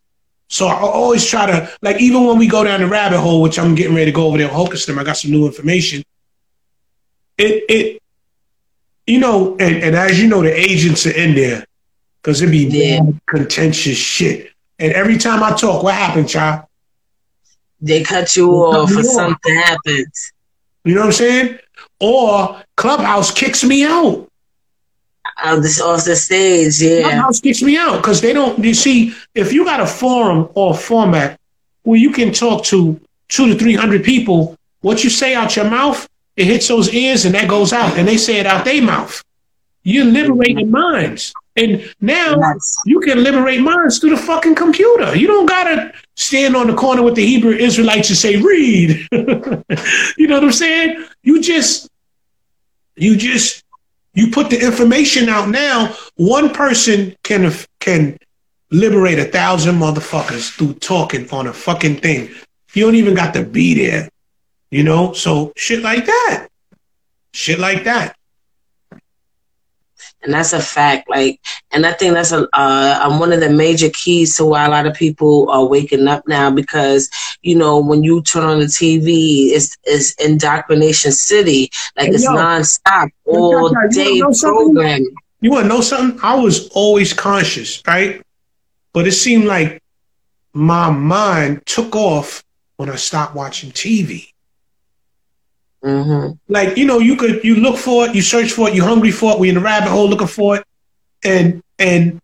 So 0.49 0.67
I 0.67 0.79
always 0.79 1.25
try 1.25 1.45
to, 1.45 1.69
like, 1.81 1.99
even 1.99 2.25
when 2.25 2.37
we 2.37 2.47
go 2.47 2.63
down 2.63 2.79
the 2.79 2.87
rabbit 2.87 3.19
hole, 3.19 3.41
which 3.41 3.59
I'm 3.59 3.75
getting 3.75 3.93
ready 3.93 4.11
to 4.11 4.15
go 4.15 4.27
over 4.27 4.37
there 4.37 4.47
with 4.57 4.85
them, 4.85 4.97
I 4.97 5.03
got 5.03 5.17
some 5.17 5.31
new 5.31 5.45
information. 5.45 6.03
It, 7.37 7.65
it, 7.69 8.01
you 9.05 9.19
know, 9.19 9.57
and, 9.59 9.83
and 9.83 9.95
as 9.95 10.21
you 10.21 10.27
know, 10.27 10.41
the 10.41 10.57
agents 10.57 11.05
are 11.05 11.11
in 11.11 11.35
there 11.35 11.66
because 12.27 12.41
it'd 12.41 12.51
be 12.51 12.65
yeah. 12.65 12.99
contentious 13.25 13.97
shit. 13.97 14.51
And 14.79 14.91
every 14.91 15.17
time 15.17 15.41
I 15.41 15.55
talk, 15.55 15.81
what 15.81 15.93
happened, 15.93 16.27
child? 16.27 16.65
They 17.79 18.03
cut 18.03 18.35
you 18.35 18.51
off 18.51 18.93
or 18.93 19.03
something 19.03 19.55
happens. 19.55 20.33
You 20.83 20.95
know 20.95 21.01
what 21.01 21.05
I'm 21.05 21.11
saying? 21.13 21.59
Or 22.01 22.61
Clubhouse 22.75 23.31
kicks 23.31 23.63
me 23.63 23.85
out. 23.85 24.29
Out 25.37 25.61
this 25.61 25.79
off 25.79 26.03
the 26.03 26.17
stage, 26.17 26.81
yeah. 26.81 27.03
Clubhouse 27.03 27.39
kicks 27.39 27.61
me 27.61 27.77
out 27.77 27.95
because 28.01 28.19
they 28.19 28.33
don't. 28.33 28.61
You 28.61 28.73
see, 28.73 29.13
if 29.33 29.53
you 29.53 29.63
got 29.63 29.79
a 29.79 29.87
forum 29.87 30.49
or 30.53 30.73
a 30.73 30.77
format 30.77 31.39
where 31.83 31.97
you 31.97 32.11
can 32.11 32.33
talk 32.33 32.65
to 32.65 32.99
two 33.29 33.47
to 33.47 33.57
three 33.57 33.75
hundred 33.75 34.03
people, 34.03 34.57
what 34.81 35.01
you 35.05 35.09
say 35.09 35.33
out 35.33 35.55
your 35.55 35.69
mouth, 35.69 36.09
it 36.35 36.43
hits 36.43 36.67
those 36.67 36.93
ears 36.93 37.23
and 37.23 37.35
that 37.35 37.47
goes 37.47 37.71
out, 37.71 37.97
and 37.97 38.05
they 38.05 38.17
say 38.17 38.37
it 38.37 38.45
out 38.45 38.65
their 38.65 38.81
mouth. 38.81 39.23
You're 39.83 40.03
liberating 40.03 40.69
minds. 40.69 41.33
And 41.57 41.91
now 41.99 42.39
yes. 42.39 42.77
you 42.85 42.99
can 42.99 43.23
liberate 43.23 43.61
minds 43.61 43.97
through 43.97 44.11
the 44.11 44.17
fucking 44.17 44.53
computer. 44.53 45.15
You 45.15 45.25
don't 45.25 45.47
gotta 45.47 45.91
stand 46.15 46.55
on 46.55 46.67
the 46.67 46.75
corner 46.75 47.01
with 47.01 47.15
the 47.15 47.25
Hebrew 47.25 47.53
Israelites 47.53 48.09
and 48.09 48.17
say, 48.17 48.37
read. 48.37 49.07
you 49.11 50.27
know 50.27 50.35
what 50.35 50.43
I'm 50.43 50.51
saying? 50.51 51.03
You 51.23 51.41
just, 51.41 51.89
you 52.95 53.17
just, 53.17 53.63
you 54.13 54.29
put 54.29 54.51
the 54.51 54.63
information 54.63 55.29
out 55.29 55.49
now. 55.49 55.95
One 56.15 56.53
person 56.53 57.15
can 57.23 57.51
can 57.79 58.17
liberate 58.69 59.17
a 59.17 59.25
thousand 59.25 59.75
motherfuckers 59.79 60.55
through 60.55 60.75
talking 60.75 61.27
on 61.31 61.47
a 61.47 61.53
fucking 61.53 61.97
thing. 61.97 62.29
You 62.73 62.85
don't 62.85 62.95
even 62.95 63.15
got 63.15 63.33
to 63.33 63.43
be 63.43 63.73
there. 63.73 64.09
You 64.69 64.83
know? 64.83 65.13
So 65.13 65.53
shit 65.55 65.81
like 65.81 66.05
that. 66.05 66.49
Shit 67.33 67.59
like 67.59 67.83
that 67.85 68.16
and 70.23 70.33
that's 70.33 70.53
a 70.53 70.61
fact. 70.61 71.09
Like, 71.09 71.39
and 71.71 71.85
I 71.85 71.93
think 71.93 72.13
that's 72.13 72.31
a 72.31 72.47
uh, 72.53 73.17
one 73.17 73.31
of 73.31 73.39
the 73.39 73.49
major 73.49 73.89
keys 73.89 74.35
to 74.37 74.45
why 74.45 74.65
a 74.65 74.69
lot 74.69 74.85
of 74.85 74.93
people 74.93 75.49
are 75.49 75.65
waking 75.65 76.07
up 76.07 76.27
now 76.27 76.51
because 76.51 77.09
you 77.41 77.55
know 77.55 77.79
when 77.79 78.03
you 78.03 78.21
turn 78.21 78.43
on 78.43 78.59
the 78.59 78.65
TV, 78.65 79.49
it's 79.51 79.77
it's 79.83 80.13
indoctrination 80.15 81.11
city, 81.11 81.69
like 81.95 82.09
it's 82.09 82.23
yo, 82.23 82.31
nonstop 82.31 83.09
all 83.25 83.73
day 83.91 84.13
you 84.13 84.31
programming. 84.39 85.15
You 85.39 85.51
want 85.51 85.65
to 85.65 85.69
know 85.69 85.81
something? 85.81 86.19
I 86.23 86.35
was 86.35 86.69
always 86.69 87.13
conscious, 87.13 87.83
right? 87.85 88.21
But 88.93 89.07
it 89.07 89.11
seemed 89.11 89.45
like 89.45 89.81
my 90.53 90.89
mind 90.89 91.63
took 91.65 91.95
off 91.95 92.43
when 92.77 92.89
I 92.89 92.95
stopped 92.95 93.35
watching 93.35 93.71
TV. 93.71 94.29
Mm-hmm. 95.83 96.33
Like 96.47 96.77
you 96.77 96.85
know, 96.85 96.99
you 96.99 97.15
could 97.15 97.43
you 97.43 97.55
look 97.55 97.77
for 97.77 98.05
it, 98.05 98.15
you 98.15 98.21
search 98.21 98.51
for 98.51 98.67
it, 98.67 98.75
you're 98.75 98.85
hungry 98.85 99.11
for 99.11 99.33
it, 99.33 99.39
we 99.39 99.49
in 99.49 99.55
the 99.55 99.61
rabbit 99.61 99.89
hole 99.89 100.09
looking 100.09 100.27
for 100.27 100.57
it, 100.57 100.65
and 101.23 101.61
and 101.77 102.19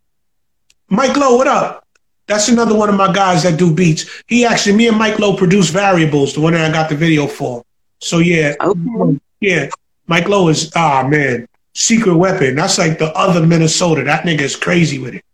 Mike 0.90 1.16
Lowe, 1.16 1.38
what 1.38 1.48
up? 1.48 1.88
That's 2.28 2.50
another 2.50 2.76
one 2.76 2.90
of 2.90 2.96
my 2.96 3.12
guys 3.12 3.44
that 3.44 3.58
do 3.58 3.74
beats. 3.74 4.24
He 4.28 4.46
actually, 4.46 4.76
me 4.76 4.88
and 4.88 4.98
Mike 4.98 5.20
Lowe 5.20 5.36
produce 5.36 5.70
Variables, 5.70 6.34
the 6.34 6.42
one 6.42 6.54
that 6.54 6.70
I 6.70 6.74
got 6.74 6.90
the 6.90 6.96
video 6.96 7.28
for. 7.28 7.64
So 8.00 8.20
yeah, 8.20 8.56
okay. 8.62 9.20
yeah, 9.40 9.70
Mike 10.08 10.28
Lowe 10.28 10.48
is 10.48 10.72
ah 10.76 11.08
man, 11.08 11.48
secret 11.74 12.16
weapon. 12.16 12.56
That's 12.56 12.78
like 12.78 12.98
the 12.98 13.14
other 13.14 13.46
Minnesota. 13.46 14.04
That 14.04 14.24
nigga 14.24 14.42
is 14.42 14.56
crazy 14.56 15.00
with 15.00 15.16
it. 15.16 15.26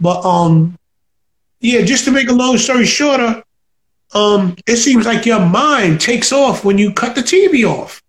But 0.00 0.24
um, 0.24 0.78
yeah, 1.60 1.82
just 1.82 2.04
to 2.04 2.12
make 2.12 2.28
a 2.28 2.32
long 2.32 2.56
story 2.58 2.86
shorter, 2.86 3.42
um, 4.14 4.56
it 4.66 4.76
seems 4.76 5.06
like 5.06 5.26
your 5.26 5.40
mind 5.40 6.00
takes 6.00 6.32
off 6.32 6.64
when 6.64 6.78
you 6.78 6.92
cut 6.92 7.14
the 7.14 7.20
TV 7.20 7.68
off. 7.68 8.02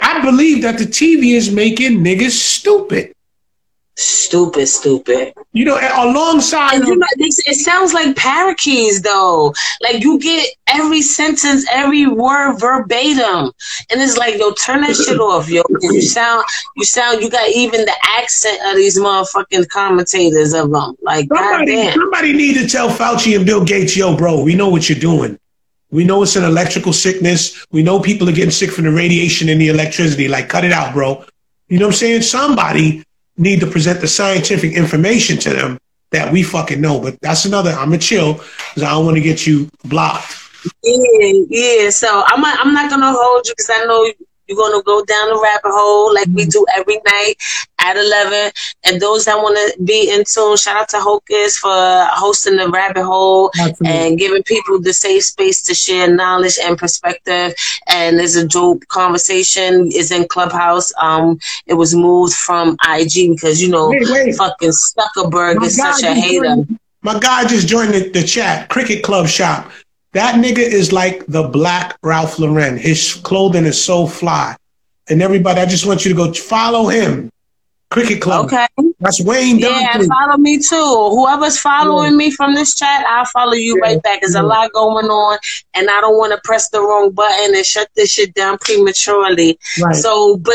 I 0.00 0.20
believe 0.24 0.62
that 0.62 0.78
the 0.78 0.84
TV 0.84 1.34
is 1.34 1.52
making 1.52 1.98
niggas 2.04 2.32
stupid. 2.32 3.13
Stupid, 3.96 4.66
stupid. 4.66 5.34
You 5.52 5.64
know, 5.64 5.78
alongside. 5.94 6.78
you 6.78 6.96
know, 6.96 7.06
it 7.16 7.54
sounds 7.54 7.94
like 7.94 8.16
parakeets, 8.16 9.00
though. 9.00 9.54
Like 9.82 10.02
you 10.02 10.18
get 10.18 10.48
every 10.66 11.00
sentence, 11.00 11.64
every 11.70 12.08
word 12.08 12.58
verbatim, 12.58 13.52
and 13.90 14.00
it's 14.02 14.16
like, 14.16 14.36
yo, 14.36 14.50
turn 14.52 14.80
that 14.80 14.96
shit 14.96 15.20
off, 15.20 15.48
yo. 15.48 15.62
You 15.80 16.02
sound, 16.02 16.44
you 16.76 16.84
sound, 16.84 17.22
you 17.22 17.30
got 17.30 17.48
even 17.50 17.82
the 17.82 17.94
accent 18.18 18.58
of 18.66 18.74
these 18.74 18.98
motherfucking 18.98 19.68
commentators 19.68 20.54
of 20.54 20.72
them. 20.72 20.96
Like, 21.02 21.28
somebody, 21.28 21.66
goddamn. 21.66 21.94
Somebody 21.94 22.32
need 22.32 22.54
to 22.54 22.66
tell 22.66 22.88
Fauci 22.88 23.36
and 23.36 23.46
Bill 23.46 23.64
Gates, 23.64 23.96
yo, 23.96 24.16
bro, 24.16 24.42
we 24.42 24.56
know 24.56 24.68
what 24.68 24.88
you're 24.88 24.98
doing. 24.98 25.38
We 25.92 26.02
know 26.02 26.24
it's 26.24 26.34
an 26.34 26.42
electrical 26.42 26.92
sickness. 26.92 27.64
We 27.70 27.84
know 27.84 28.00
people 28.00 28.28
are 28.28 28.32
getting 28.32 28.50
sick 28.50 28.72
from 28.72 28.86
the 28.86 28.90
radiation 28.90 29.48
and 29.48 29.60
the 29.60 29.68
electricity. 29.68 30.26
Like, 30.26 30.48
cut 30.48 30.64
it 30.64 30.72
out, 30.72 30.92
bro. 30.92 31.24
You 31.68 31.78
know 31.78 31.86
what 31.86 31.94
I'm 31.94 31.98
saying? 31.98 32.22
Somebody 32.22 33.04
need 33.36 33.60
to 33.60 33.66
present 33.66 34.00
the 34.00 34.08
scientific 34.08 34.72
information 34.72 35.38
to 35.38 35.50
them 35.50 35.78
that 36.10 36.32
we 36.32 36.42
fucking 36.42 36.80
know. 36.80 37.00
But 37.00 37.20
that's 37.20 37.44
another. 37.44 37.70
I'm 37.70 37.90
gonna 37.90 37.98
chill 37.98 38.34
because 38.34 38.82
I 38.82 38.90
don't 38.90 39.04
want 39.04 39.16
to 39.16 39.22
get 39.22 39.46
you 39.46 39.68
blocked. 39.84 40.36
Yeah, 40.82 41.32
yeah. 41.48 41.90
So 41.90 42.24
I'm 42.26 42.40
not, 42.40 42.58
I'm 42.64 42.72
not 42.72 42.90
gonna 42.90 43.12
hold 43.12 43.46
you 43.46 43.52
because 43.56 43.70
I 43.70 43.84
know 43.84 44.12
you're 44.46 44.56
gonna 44.56 44.82
go 44.82 45.04
down 45.04 45.28
the 45.30 45.40
rabbit 45.40 45.72
hole 45.72 46.14
like 46.14 46.28
we 46.28 46.44
do 46.46 46.64
every 46.76 47.00
night 47.06 47.34
at 47.78 47.96
eleven. 47.96 48.50
And 48.84 49.00
those 49.00 49.24
that 49.24 49.36
want 49.36 49.56
to 49.56 49.82
be 49.82 50.10
in 50.10 50.24
tune, 50.24 50.56
shout 50.56 50.76
out 50.76 50.88
to 50.90 51.00
Hocus 51.00 51.58
for 51.58 51.70
hosting 52.10 52.56
the 52.56 52.68
rabbit 52.68 53.04
hole 53.04 53.50
Absolutely. 53.58 53.88
and 53.88 54.18
giving 54.18 54.42
people 54.42 54.80
the 54.80 54.92
safe 54.92 55.24
space 55.24 55.62
to 55.64 55.74
share 55.74 56.12
knowledge 56.12 56.58
and 56.62 56.76
perspective. 56.78 57.54
And 57.86 58.20
it's 58.20 58.36
a 58.36 58.46
dope 58.46 58.86
conversation. 58.88 59.88
It's 59.88 60.10
in 60.10 60.26
Clubhouse. 60.28 60.92
Um, 61.00 61.38
it 61.66 61.74
was 61.74 61.94
moved 61.94 62.34
from 62.34 62.76
IG 62.88 63.30
because 63.30 63.62
you 63.62 63.68
know, 63.68 63.90
wait, 63.90 64.08
wait. 64.10 64.34
fucking 64.34 64.70
Zuckerberg 64.70 65.56
My 65.56 65.66
is 65.66 65.76
such 65.76 66.02
a 66.02 66.14
hater. 66.14 66.44
Joined, 66.44 66.78
my 67.02 67.18
guy 67.18 67.46
just 67.46 67.68
joined 67.68 67.92
the, 67.92 68.08
the 68.10 68.22
chat. 68.22 68.68
Cricket 68.70 69.02
Club 69.02 69.28
Shop. 69.28 69.70
That 70.14 70.36
nigga 70.36 70.58
is 70.58 70.92
like 70.92 71.26
the 71.26 71.42
black 71.42 71.98
Ralph 72.02 72.38
Lauren. 72.38 72.76
His 72.76 73.14
clothing 73.14 73.64
is 73.64 73.82
so 73.82 74.06
fly. 74.06 74.56
And 75.08 75.20
everybody, 75.20 75.60
I 75.60 75.66
just 75.66 75.86
want 75.86 76.04
you 76.04 76.10
to 76.10 76.16
go 76.16 76.32
follow 76.32 76.88
him. 76.88 77.30
Cricket 77.90 78.20
Club. 78.20 78.46
Okay. 78.46 78.66
That's 78.98 79.20
Wayne 79.20 79.58
Yeah, 79.58 79.98
follow 80.08 80.36
me 80.36 80.58
too. 80.58 80.74
Whoever's 80.76 81.58
following 81.58 82.12
yeah. 82.12 82.16
me 82.16 82.30
from 82.30 82.54
this 82.54 82.74
chat, 82.74 83.04
I'll 83.06 83.24
follow 83.26 83.52
you 83.52 83.76
yeah. 83.76 83.82
right 83.82 84.02
back. 84.02 84.20
There's 84.22 84.34
yeah. 84.34 84.42
a 84.42 84.44
lot 84.44 84.72
going 84.72 85.06
on, 85.06 85.38
and 85.74 85.88
I 85.88 86.00
don't 86.00 86.16
want 86.16 86.32
to 86.32 86.40
press 86.42 86.70
the 86.70 86.80
wrong 86.80 87.12
button 87.12 87.54
and 87.54 87.64
shut 87.64 87.88
this 87.94 88.10
shit 88.10 88.34
down 88.34 88.58
prematurely. 88.58 89.58
Right. 89.80 89.94
So, 89.94 90.38
but 90.38 90.54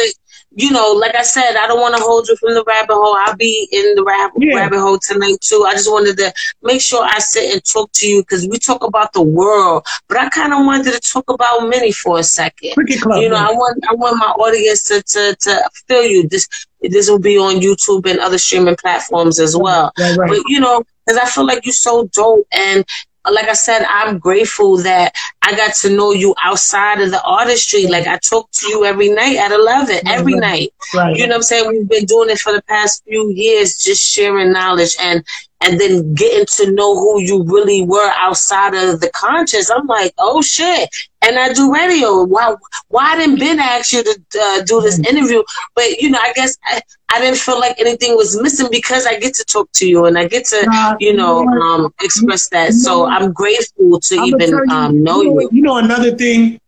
you 0.52 0.72
know, 0.72 0.92
like 0.94 1.16
I 1.16 1.22
said, 1.22 1.56
I 1.56 1.68
don't 1.68 1.80
want 1.80 1.96
to 1.96 2.02
hold 2.02 2.28
you 2.28 2.36
from 2.38 2.54
the 2.54 2.64
rabbit 2.66 2.94
hole. 2.94 3.16
I'll 3.20 3.36
be 3.36 3.68
in 3.72 3.96
the 3.96 4.04
rab- 4.04 4.32
yeah. 4.38 4.56
rabbit 4.56 4.80
hole 4.80 4.98
tonight 4.98 5.40
too. 5.42 5.64
I 5.68 5.74
just 5.74 5.92
wanted 5.92 6.18
to 6.18 6.34
make 6.64 6.82
sure 6.82 7.06
I 7.06 7.20
sit 7.20 7.54
and 7.54 7.64
talk 7.64 7.92
to 7.94 8.08
you 8.08 8.24
because 8.24 8.48
we 8.48 8.58
talk 8.58 8.84
about 8.84 9.14
the 9.14 9.22
world, 9.22 9.86
but 10.08 10.18
I 10.18 10.30
kind 10.30 10.54
of 10.54 10.66
wanted 10.66 10.94
to 10.94 11.00
talk 11.00 11.30
about 11.30 11.68
Minnie 11.68 11.92
for 11.92 12.20
a 12.20 12.24
second. 12.24 12.74
Club, 13.02 13.22
you 13.22 13.30
know, 13.30 13.36
I 13.36 13.52
want 13.52 13.84
I 13.88 13.94
want 13.94 14.18
my 14.18 14.32
audience 14.44 14.84
to, 14.84 15.04
to 15.04 15.36
to 15.40 15.70
feel 15.88 16.04
you. 16.04 16.28
This 16.28 16.48
this 16.82 17.10
will 17.10 17.20
be 17.20 17.38
on 17.38 17.62
YouTube 17.62 18.10
and 18.10 18.20
other 18.20 18.38
streaming 18.38 18.76
platforms 18.76 19.40
as 19.40 19.56
well. 19.56 19.92
Right, 20.00 20.18
right. 20.18 20.30
But 20.30 20.40
you 20.48 20.60
know, 20.60 20.84
because 21.06 21.18
I 21.18 21.30
feel 21.30 21.46
like 21.46 21.66
you're 21.66 21.74
so 21.74 22.08
dope 22.08 22.48
and 22.52 22.86
like 23.34 23.48
I 23.48 23.54
said, 23.54 23.86
I'm 23.88 24.20
grateful 24.20 24.78
that 24.78 25.14
I 25.42 25.56
got 25.56 25.74
to 25.76 25.96
know 25.96 26.12
you 26.12 26.36
outside 26.44 27.02
of 27.02 27.12
the 27.12 27.22
artistry. 27.24 27.88
Like 27.88 28.08
I 28.08 28.18
talk 28.18 28.50
to 28.52 28.68
you 28.68 28.86
every 28.86 29.10
night 29.10 29.38
at 29.38 29.52
11, 29.52 29.96
mm-hmm. 29.96 30.08
every 30.08 30.34
right. 30.34 30.42
night. 30.42 30.74
Right. 30.94 31.16
You 31.16 31.28
know 31.28 31.34
what 31.34 31.38
I'm 31.38 31.44
saying? 31.44 31.70
We've 31.70 31.90
been 31.90 32.06
doing 32.06 32.30
it 32.30 32.40
for 32.40 32.54
the 32.54 32.62
past 32.64 33.04
few 33.06 33.30
years, 33.30 33.78
just 33.78 34.04
sharing 34.04 34.52
knowledge 34.52 34.96
and, 35.00 35.24
and 35.62 35.80
then 35.80 36.14
getting 36.14 36.46
to 36.46 36.72
know 36.72 36.96
who 36.96 37.22
you 37.22 37.44
really 37.44 37.84
were 37.84 38.12
outside 38.16 38.74
of 38.74 39.02
the 39.02 39.10
conscious. 39.14 39.70
I'm 39.70 39.88
like, 39.88 40.14
oh 40.18 40.42
shit. 40.42 40.90
And 41.22 41.38
I 41.38 41.52
do 41.52 41.74
radio. 41.74 42.24
Why, 42.24 42.56
why 42.88 43.18
didn't 43.18 43.40
Ben 43.40 43.60
ask 43.60 43.92
you 43.92 44.04
to 44.04 44.22
uh, 44.42 44.62
do 44.64 44.80
this 44.80 45.00
mm. 45.00 45.08
interview? 45.08 45.44
But, 45.76 46.00
you 46.00 46.10
know, 46.12 46.20
I 46.20 46.32
guess 46.34 46.58
I, 46.64 46.82
I 47.10 47.20
didn't 47.20 47.40
feel 47.40 47.60
like 47.60 47.78
anything 47.80 48.16
was 48.16 48.42
missing 48.42 48.70
because 48.72 49.06
I 49.06 49.20
get 49.20 49.34
to 49.36 49.44
talk 49.44 49.70
to 49.74 49.88
you 49.88 50.06
and 50.06 50.18
I 50.18 50.30
get 50.30 50.46
to, 50.46 50.96
you 51.02 51.14
know, 51.14 51.46
um, 51.46 51.94
express 52.02 52.48
that. 52.50 52.74
So 52.74 53.06
I'm 53.06 53.34
grateful 53.34 54.00
to 54.00 54.16
even 54.16 54.72
um, 54.72 55.04
know 55.04 55.22
you. 55.22 55.50
You 55.52 55.62
know, 55.62 55.78
another 55.78 56.16
thing 56.16 56.62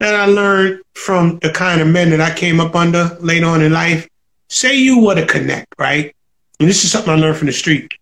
that 0.00 0.14
I 0.14 0.26
learned 0.26 0.82
from 0.94 1.38
the 1.38 1.50
kind 1.50 1.80
of 1.80 1.88
men 1.88 2.10
that 2.10 2.20
I 2.20 2.34
came 2.34 2.60
up 2.60 2.74
under 2.74 3.16
later 3.20 3.46
on 3.46 3.62
in 3.62 3.72
life, 3.72 4.06
say 4.50 4.76
you 4.76 5.02
were 5.02 5.14
to 5.14 5.24
connect, 5.24 5.74
right? 5.78 6.14
And 6.60 6.68
this 6.68 6.84
is 6.84 6.92
something 6.92 7.12
I 7.12 7.16
learned 7.16 7.38
from 7.38 7.46
the 7.46 7.52
street 7.52 7.94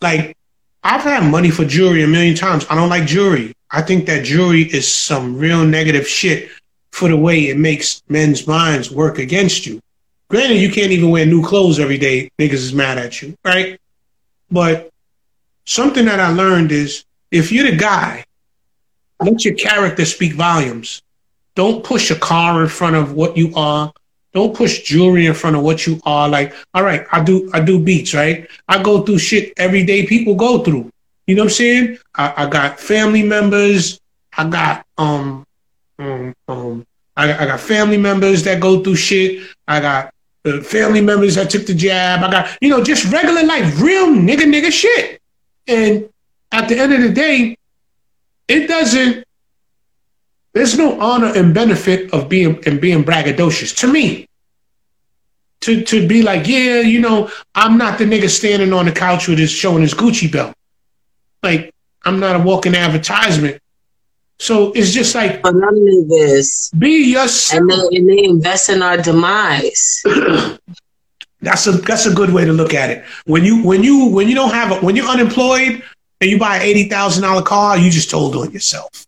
like 0.00 0.36
I've 0.82 1.02
had 1.02 1.30
money 1.30 1.50
for 1.50 1.64
jewelry 1.64 2.02
a 2.02 2.06
million 2.06 2.34
times. 2.34 2.66
I 2.70 2.74
don't 2.74 2.88
like 2.88 3.06
jewelry. 3.06 3.54
I 3.70 3.82
think 3.82 4.06
that 4.06 4.24
jewelry 4.24 4.62
is 4.62 4.90
some 4.90 5.36
real 5.36 5.64
negative 5.64 6.08
shit 6.08 6.48
for 6.92 7.08
the 7.08 7.16
way 7.16 7.48
it 7.48 7.58
makes 7.58 8.02
men's 8.08 8.46
minds 8.46 8.90
work 8.90 9.18
against 9.18 9.66
you. 9.66 9.80
Granted, 10.30 10.58
you 10.58 10.70
can't 10.70 10.92
even 10.92 11.10
wear 11.10 11.26
new 11.26 11.44
clothes 11.44 11.78
every 11.78 11.98
day. 11.98 12.30
Niggas 12.38 12.54
is 12.54 12.72
mad 12.72 12.98
at 12.98 13.22
you, 13.22 13.34
right? 13.44 13.80
But 14.50 14.90
something 15.64 16.04
that 16.06 16.20
I 16.20 16.30
learned 16.30 16.72
is 16.72 17.04
if 17.30 17.52
you're 17.52 17.70
the 17.70 17.76
guy, 17.76 18.24
let 19.20 19.44
your 19.44 19.54
character 19.54 20.04
speak 20.04 20.34
volumes. 20.34 21.02
Don't 21.54 21.82
push 21.82 22.10
a 22.10 22.14
car 22.14 22.62
in 22.62 22.68
front 22.68 22.96
of 22.96 23.12
what 23.12 23.36
you 23.36 23.54
are. 23.54 23.92
Don't 24.34 24.54
push 24.54 24.82
jewelry 24.82 25.26
in 25.26 25.34
front 25.34 25.56
of 25.56 25.62
what 25.62 25.86
you 25.86 26.00
are. 26.04 26.28
Like, 26.28 26.54
all 26.74 26.82
right, 26.82 27.06
I 27.12 27.22
do 27.22 27.50
I 27.52 27.60
do 27.60 27.78
beats, 27.78 28.14
right? 28.14 28.48
I 28.68 28.82
go 28.82 29.02
through 29.02 29.18
shit 29.18 29.52
every 29.56 29.84
day 29.84 30.06
people 30.06 30.34
go 30.34 30.62
through. 30.62 30.90
You 31.26 31.34
know 31.34 31.42
what 31.42 31.52
I'm 31.52 31.54
saying? 31.54 31.98
I, 32.14 32.44
I 32.44 32.48
got 32.48 32.80
family 32.80 33.22
members. 33.22 34.00
I 34.36 34.48
got 34.48 34.86
um 34.96 35.44
um 35.98 36.34
um 36.46 36.86
I, 37.16 37.32
I 37.32 37.46
got 37.46 37.60
family 37.60 37.98
members 37.98 38.44
that 38.44 38.60
go 38.60 38.82
through 38.82 38.96
shit. 38.96 39.46
I 39.66 39.80
got 39.80 40.14
uh, 40.44 40.60
family 40.60 41.00
members 41.00 41.34
that 41.34 41.50
took 41.50 41.66
the 41.66 41.74
jab. 41.74 42.22
I 42.22 42.30
got 42.30 42.58
you 42.60 42.68
know 42.68 42.82
just 42.82 43.12
regular 43.12 43.44
life, 43.44 43.80
real 43.80 44.08
nigga 44.08 44.44
nigga 44.44 44.70
shit. 44.70 45.20
And 45.66 46.08
at 46.52 46.68
the 46.68 46.78
end 46.78 46.92
of 46.94 47.02
the 47.02 47.10
day, 47.10 47.56
it 48.46 48.66
doesn't 48.66 49.24
there's 50.52 50.76
no 50.76 50.98
honor 51.00 51.32
and 51.34 51.54
benefit 51.54 52.12
of 52.12 52.28
being 52.28 52.62
and 52.66 52.80
being 52.80 53.04
braggadocious 53.04 53.76
to 53.78 53.86
me. 53.86 54.26
To 55.62 55.82
to 55.82 56.06
be 56.06 56.22
like, 56.22 56.46
yeah, 56.46 56.80
you 56.80 57.00
know, 57.00 57.30
I'm 57.54 57.78
not 57.78 57.98
the 57.98 58.04
nigga 58.04 58.28
standing 58.28 58.72
on 58.72 58.86
the 58.86 58.92
couch 58.92 59.28
with 59.28 59.38
his 59.38 59.50
showing 59.50 59.82
his 59.82 59.94
Gucci 59.94 60.30
belt. 60.30 60.54
Like, 61.42 61.72
I'm 62.04 62.20
not 62.20 62.36
a 62.36 62.38
walking 62.38 62.74
advertisement. 62.74 63.60
So 64.38 64.72
it's 64.72 64.92
just 64.92 65.14
like 65.14 65.42
none 65.44 65.64
of 65.64 66.08
this. 66.08 66.70
Be 66.70 67.10
yourself. 67.12 67.60
And 67.60 67.70
they, 67.70 67.96
and 67.96 68.08
they 68.08 68.24
invest 68.24 68.70
in 68.70 68.82
our 68.82 68.96
demise. 68.96 70.02
that's 71.40 71.66
a 71.66 71.72
that's 71.72 72.06
a 72.06 72.14
good 72.14 72.32
way 72.32 72.44
to 72.44 72.52
look 72.52 72.72
at 72.72 72.90
it. 72.90 73.04
When 73.26 73.44
you 73.44 73.62
when 73.64 73.82
you 73.82 74.06
when 74.06 74.28
you 74.28 74.36
don't 74.36 74.52
have 74.52 74.70
a 74.70 74.84
when 74.84 74.94
you're 74.94 75.08
unemployed 75.08 75.82
and 76.20 76.30
you 76.30 76.38
buy 76.38 76.56
an 76.56 76.62
eighty 76.62 76.88
thousand 76.88 77.24
dollar 77.24 77.42
car, 77.42 77.76
you 77.78 77.90
just 77.90 78.10
told 78.10 78.36
on 78.36 78.52
yourself. 78.52 79.07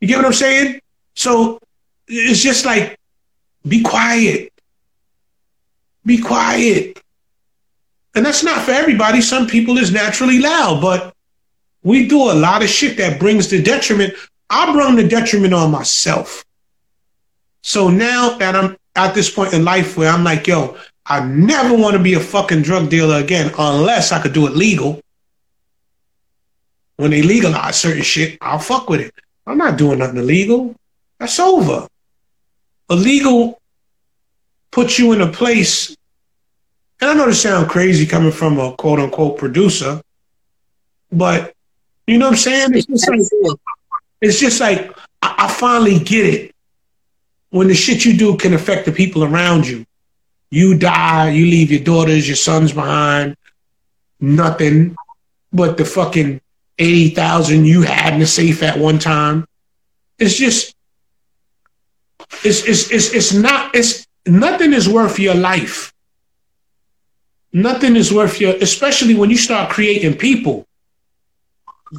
You 0.00 0.08
get 0.08 0.16
what 0.16 0.26
I'm 0.26 0.32
saying? 0.32 0.80
So 1.14 1.58
it's 2.06 2.40
just 2.40 2.64
like, 2.64 2.98
be 3.66 3.82
quiet. 3.82 4.52
Be 6.04 6.18
quiet. 6.18 7.00
And 8.14 8.24
that's 8.24 8.44
not 8.44 8.64
for 8.64 8.70
everybody. 8.70 9.20
Some 9.20 9.46
people 9.46 9.76
is 9.78 9.92
naturally 9.92 10.38
loud, 10.38 10.80
but 10.80 11.14
we 11.82 12.08
do 12.08 12.30
a 12.30 12.32
lot 12.32 12.62
of 12.62 12.68
shit 12.68 12.96
that 12.98 13.20
brings 13.20 13.48
the 13.48 13.62
detriment. 13.62 14.14
I 14.48 14.72
brought 14.72 14.96
the 14.96 15.06
detriment 15.06 15.54
on 15.54 15.70
myself. 15.70 16.44
So 17.62 17.88
now 17.88 18.36
that 18.38 18.54
I'm 18.54 18.76
at 18.94 19.14
this 19.14 19.30
point 19.30 19.52
in 19.52 19.64
life 19.64 19.96
where 19.96 20.10
I'm 20.10 20.24
like, 20.24 20.46
yo, 20.46 20.76
I 21.04 21.24
never 21.24 21.76
want 21.76 21.96
to 21.96 22.02
be 22.02 22.14
a 22.14 22.20
fucking 22.20 22.62
drug 22.62 22.88
dealer 22.88 23.16
again 23.16 23.52
unless 23.58 24.12
I 24.12 24.20
could 24.20 24.32
do 24.32 24.46
it 24.46 24.56
legal. 24.56 25.00
When 26.96 27.10
they 27.10 27.22
legalize 27.22 27.78
certain 27.78 28.02
shit, 28.02 28.38
I'll 28.40 28.58
fuck 28.58 28.88
with 28.88 29.00
it. 29.00 29.14
I'm 29.46 29.58
not 29.58 29.78
doing 29.78 29.98
nothing 29.98 30.18
illegal. 30.18 30.74
That's 31.18 31.38
over. 31.38 31.86
Illegal 32.90 33.60
puts 34.70 34.98
you 34.98 35.12
in 35.12 35.20
a 35.20 35.30
place, 35.30 35.96
and 37.00 37.10
I 37.10 37.14
know 37.14 37.26
this 37.26 37.42
sounds 37.42 37.70
crazy 37.70 38.06
coming 38.06 38.32
from 38.32 38.58
a 38.58 38.72
quote 38.76 38.98
unquote 38.98 39.38
producer, 39.38 40.00
but 41.10 41.54
you 42.06 42.18
know 42.18 42.26
what 42.26 42.32
I'm 42.32 42.38
saying? 42.38 42.74
It's 42.74 42.86
just 42.86 43.08
like, 43.08 43.58
it's 44.20 44.40
just 44.40 44.60
like 44.60 44.96
I, 45.22 45.34
I 45.38 45.48
finally 45.48 45.98
get 45.98 46.26
it. 46.26 46.54
When 47.50 47.68
the 47.68 47.74
shit 47.74 48.04
you 48.04 48.16
do 48.16 48.36
can 48.36 48.54
affect 48.54 48.86
the 48.86 48.92
people 48.92 49.24
around 49.24 49.66
you. 49.66 49.86
You 50.50 50.78
die, 50.78 51.30
you 51.30 51.46
leave 51.46 51.72
your 51.72 51.80
daughters, 51.80 52.26
your 52.26 52.36
sons 52.36 52.72
behind, 52.72 53.36
nothing 54.20 54.94
but 55.52 55.76
the 55.76 55.84
fucking 55.84 56.40
80,000 56.78 57.64
you 57.64 57.82
had 57.82 58.14
in 58.14 58.20
the 58.20 58.26
safe 58.26 58.62
at 58.62 58.78
one 58.78 58.98
time. 58.98 59.46
It's 60.18 60.34
just, 60.34 60.74
it's, 62.44 62.64
it's, 62.64 62.90
it's, 62.90 63.12
it's 63.12 63.32
not, 63.32 63.74
it's, 63.74 64.06
nothing 64.26 64.72
is 64.72 64.88
worth 64.88 65.18
your 65.18 65.34
life. 65.34 65.92
Nothing 67.52 67.96
is 67.96 68.12
worth 68.12 68.40
your, 68.40 68.54
especially 68.56 69.14
when 69.14 69.30
you 69.30 69.38
start 69.38 69.70
creating 69.70 70.16
people. 70.16 70.66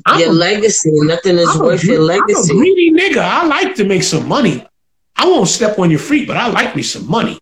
I'm 0.05 0.19
your 0.19 0.29
a, 0.29 0.33
legacy. 0.33 0.91
Nothing 0.93 1.37
is 1.37 1.49
I'm 1.49 1.61
worth 1.61 1.83
a, 1.83 1.87
your 1.87 2.01
legacy. 2.01 2.51
I'm 2.51 2.57
a 2.57 2.59
greedy 2.59 2.91
nigga. 2.91 3.19
I 3.21 3.45
like 3.45 3.75
to 3.75 3.83
make 3.83 4.03
some 4.03 4.27
money. 4.27 4.65
I 5.15 5.27
won't 5.27 5.47
step 5.47 5.79
on 5.79 5.89
your 5.89 5.99
feet, 5.99 6.27
but 6.27 6.37
I 6.37 6.47
like 6.47 6.75
me 6.75 6.83
some 6.83 7.09
money. 7.09 7.39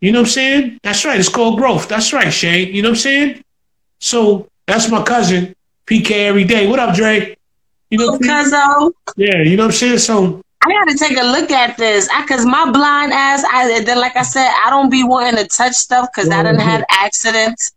You 0.00 0.12
know 0.12 0.20
what 0.20 0.28
I'm 0.28 0.32
saying? 0.32 0.78
That's 0.82 1.04
right. 1.04 1.18
It's 1.18 1.28
called 1.28 1.58
growth. 1.58 1.88
That's 1.88 2.12
right, 2.12 2.32
Shay. 2.32 2.70
You 2.70 2.82
know 2.82 2.90
what 2.90 2.98
I'm 2.98 3.00
saying? 3.00 3.44
So 4.00 4.48
that's 4.66 4.90
my 4.90 5.02
cousin. 5.02 5.56
PK 5.86 6.10
every 6.26 6.44
day. 6.44 6.66
What 6.66 6.78
up, 6.78 6.94
Dre? 6.94 7.36
You 7.90 7.98
know, 7.98 8.18
Cuzzo. 8.18 8.92
Yeah, 9.16 9.42
you 9.42 9.56
know 9.56 9.64
what 9.64 9.72
I'm 9.72 9.72
saying? 9.72 9.98
So 9.98 10.42
I 10.62 10.68
got 10.68 10.88
to 10.88 10.96
take 10.96 11.18
a 11.18 11.24
look 11.24 11.50
at 11.50 11.76
this 11.76 12.08
because 12.22 12.46
my 12.46 12.70
blind 12.70 13.12
ass. 13.12 13.44
I 13.44 13.82
then, 13.82 13.98
like 13.98 14.16
I 14.16 14.22
said, 14.22 14.50
I 14.64 14.70
don't 14.70 14.90
be 14.90 15.04
wanting 15.04 15.36
to 15.36 15.48
touch 15.48 15.74
stuff 15.74 16.08
because 16.14 16.30
I 16.30 16.42
didn't 16.42 16.60
have 16.60 16.84
accidents. 16.88 17.72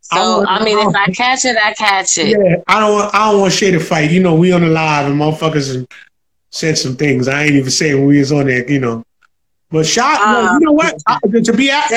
So 0.00 0.46
I, 0.46 0.58
I 0.58 0.64
mean, 0.64 0.78
if 0.78 0.94
I 0.94 1.06
catch 1.12 1.44
it, 1.44 1.56
I 1.56 1.74
catch 1.74 2.16
it. 2.16 2.28
Yeah, 2.28 2.56
I 2.68 2.80
don't. 2.80 3.14
I 3.14 3.30
don't 3.30 3.40
want 3.40 3.52
Shay 3.52 3.72
to 3.72 3.80
fight. 3.80 4.10
You 4.10 4.20
know, 4.20 4.34
we 4.34 4.52
on 4.52 4.60
the 4.60 4.68
live 4.68 5.06
and 5.06 5.20
motherfuckers 5.20 5.86
said 6.50 6.78
some 6.78 6.96
things 6.96 7.28
I 7.28 7.44
ain't 7.44 7.54
even 7.54 7.70
saying 7.70 7.96
when 7.96 8.06
we 8.06 8.18
was 8.18 8.32
on 8.32 8.46
there. 8.46 8.70
You 8.70 8.80
know, 8.80 9.04
but 9.70 9.86
shot. 9.86 10.18
Uh, 10.20 10.54
you 10.54 10.66
know 10.66 10.72
what? 10.72 10.94
Uh, 11.06 11.18
to 11.44 11.52
be 11.52 11.70
asked, 11.70 11.90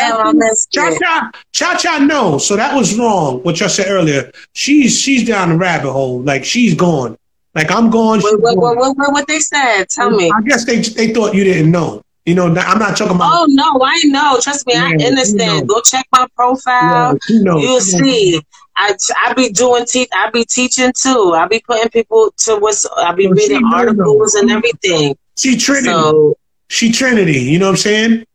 cha 0.71 0.97
cha 0.99 1.31
cha 1.53 1.77
cha. 1.77 1.97
No, 1.99 2.37
so 2.37 2.55
that 2.55 2.75
was 2.75 2.97
wrong. 2.97 3.39
What 3.43 3.59
y'all 3.59 3.69
said 3.69 3.87
earlier. 3.89 4.31
She's 4.53 4.99
she's 4.99 5.25
down 5.25 5.49
the 5.49 5.57
rabbit 5.57 5.91
hole. 5.91 6.21
Like 6.21 6.43
she's 6.43 6.75
gone. 6.75 7.17
Like 7.55 7.71
I'm 7.71 7.89
gone. 7.89 8.21
What, 8.21 8.41
what, 8.41 8.57
what, 8.57 8.97
what, 8.97 9.11
what 9.11 9.27
they 9.27 9.39
said? 9.39 9.85
Tell 9.89 10.09
me. 10.09 10.31
I 10.33 10.41
guess 10.41 10.65
they 10.65 10.79
they 10.81 11.13
thought 11.13 11.33
you 11.33 11.43
didn't 11.43 11.71
know. 11.71 12.01
You 12.25 12.35
know, 12.35 12.47
I'm 12.47 12.77
not 12.77 12.97
talking 12.97 13.15
about. 13.15 13.31
Oh 13.33 13.45
no, 13.49 13.79
I 13.83 13.99
know. 14.05 14.37
Trust 14.41 14.67
me, 14.67 14.75
I 14.75 14.91
understand. 14.91 15.67
Go 15.67 15.81
check 15.81 16.05
my 16.11 16.27
profile. 16.35 17.13
Yeah, 17.13 17.35
you 17.35 17.43
know, 17.43 17.57
You'll 17.57 17.81
see. 17.81 18.39
I 18.77 18.95
I 19.17 19.33
be 19.33 19.49
doing 19.49 19.85
teach. 19.85 20.09
I 20.13 20.29
be 20.29 20.45
teaching 20.45 20.91
too. 20.95 21.33
I 21.35 21.47
be 21.47 21.61
putting 21.65 21.89
people 21.89 22.33
to 22.45 22.57
what's. 22.57 22.85
I 22.97 23.13
be 23.13 23.27
reading 23.27 23.63
articles 23.73 24.35
and 24.35 24.51
everything. 24.51 25.17
She 25.37 25.57
Trinity. 25.57 25.87
So, 25.87 26.35
she 26.71 26.91
Trinity. 26.91 27.41
You 27.41 27.59
know 27.59 27.65
what 27.65 27.71
I'm 27.71 27.77
saying? 27.77 28.25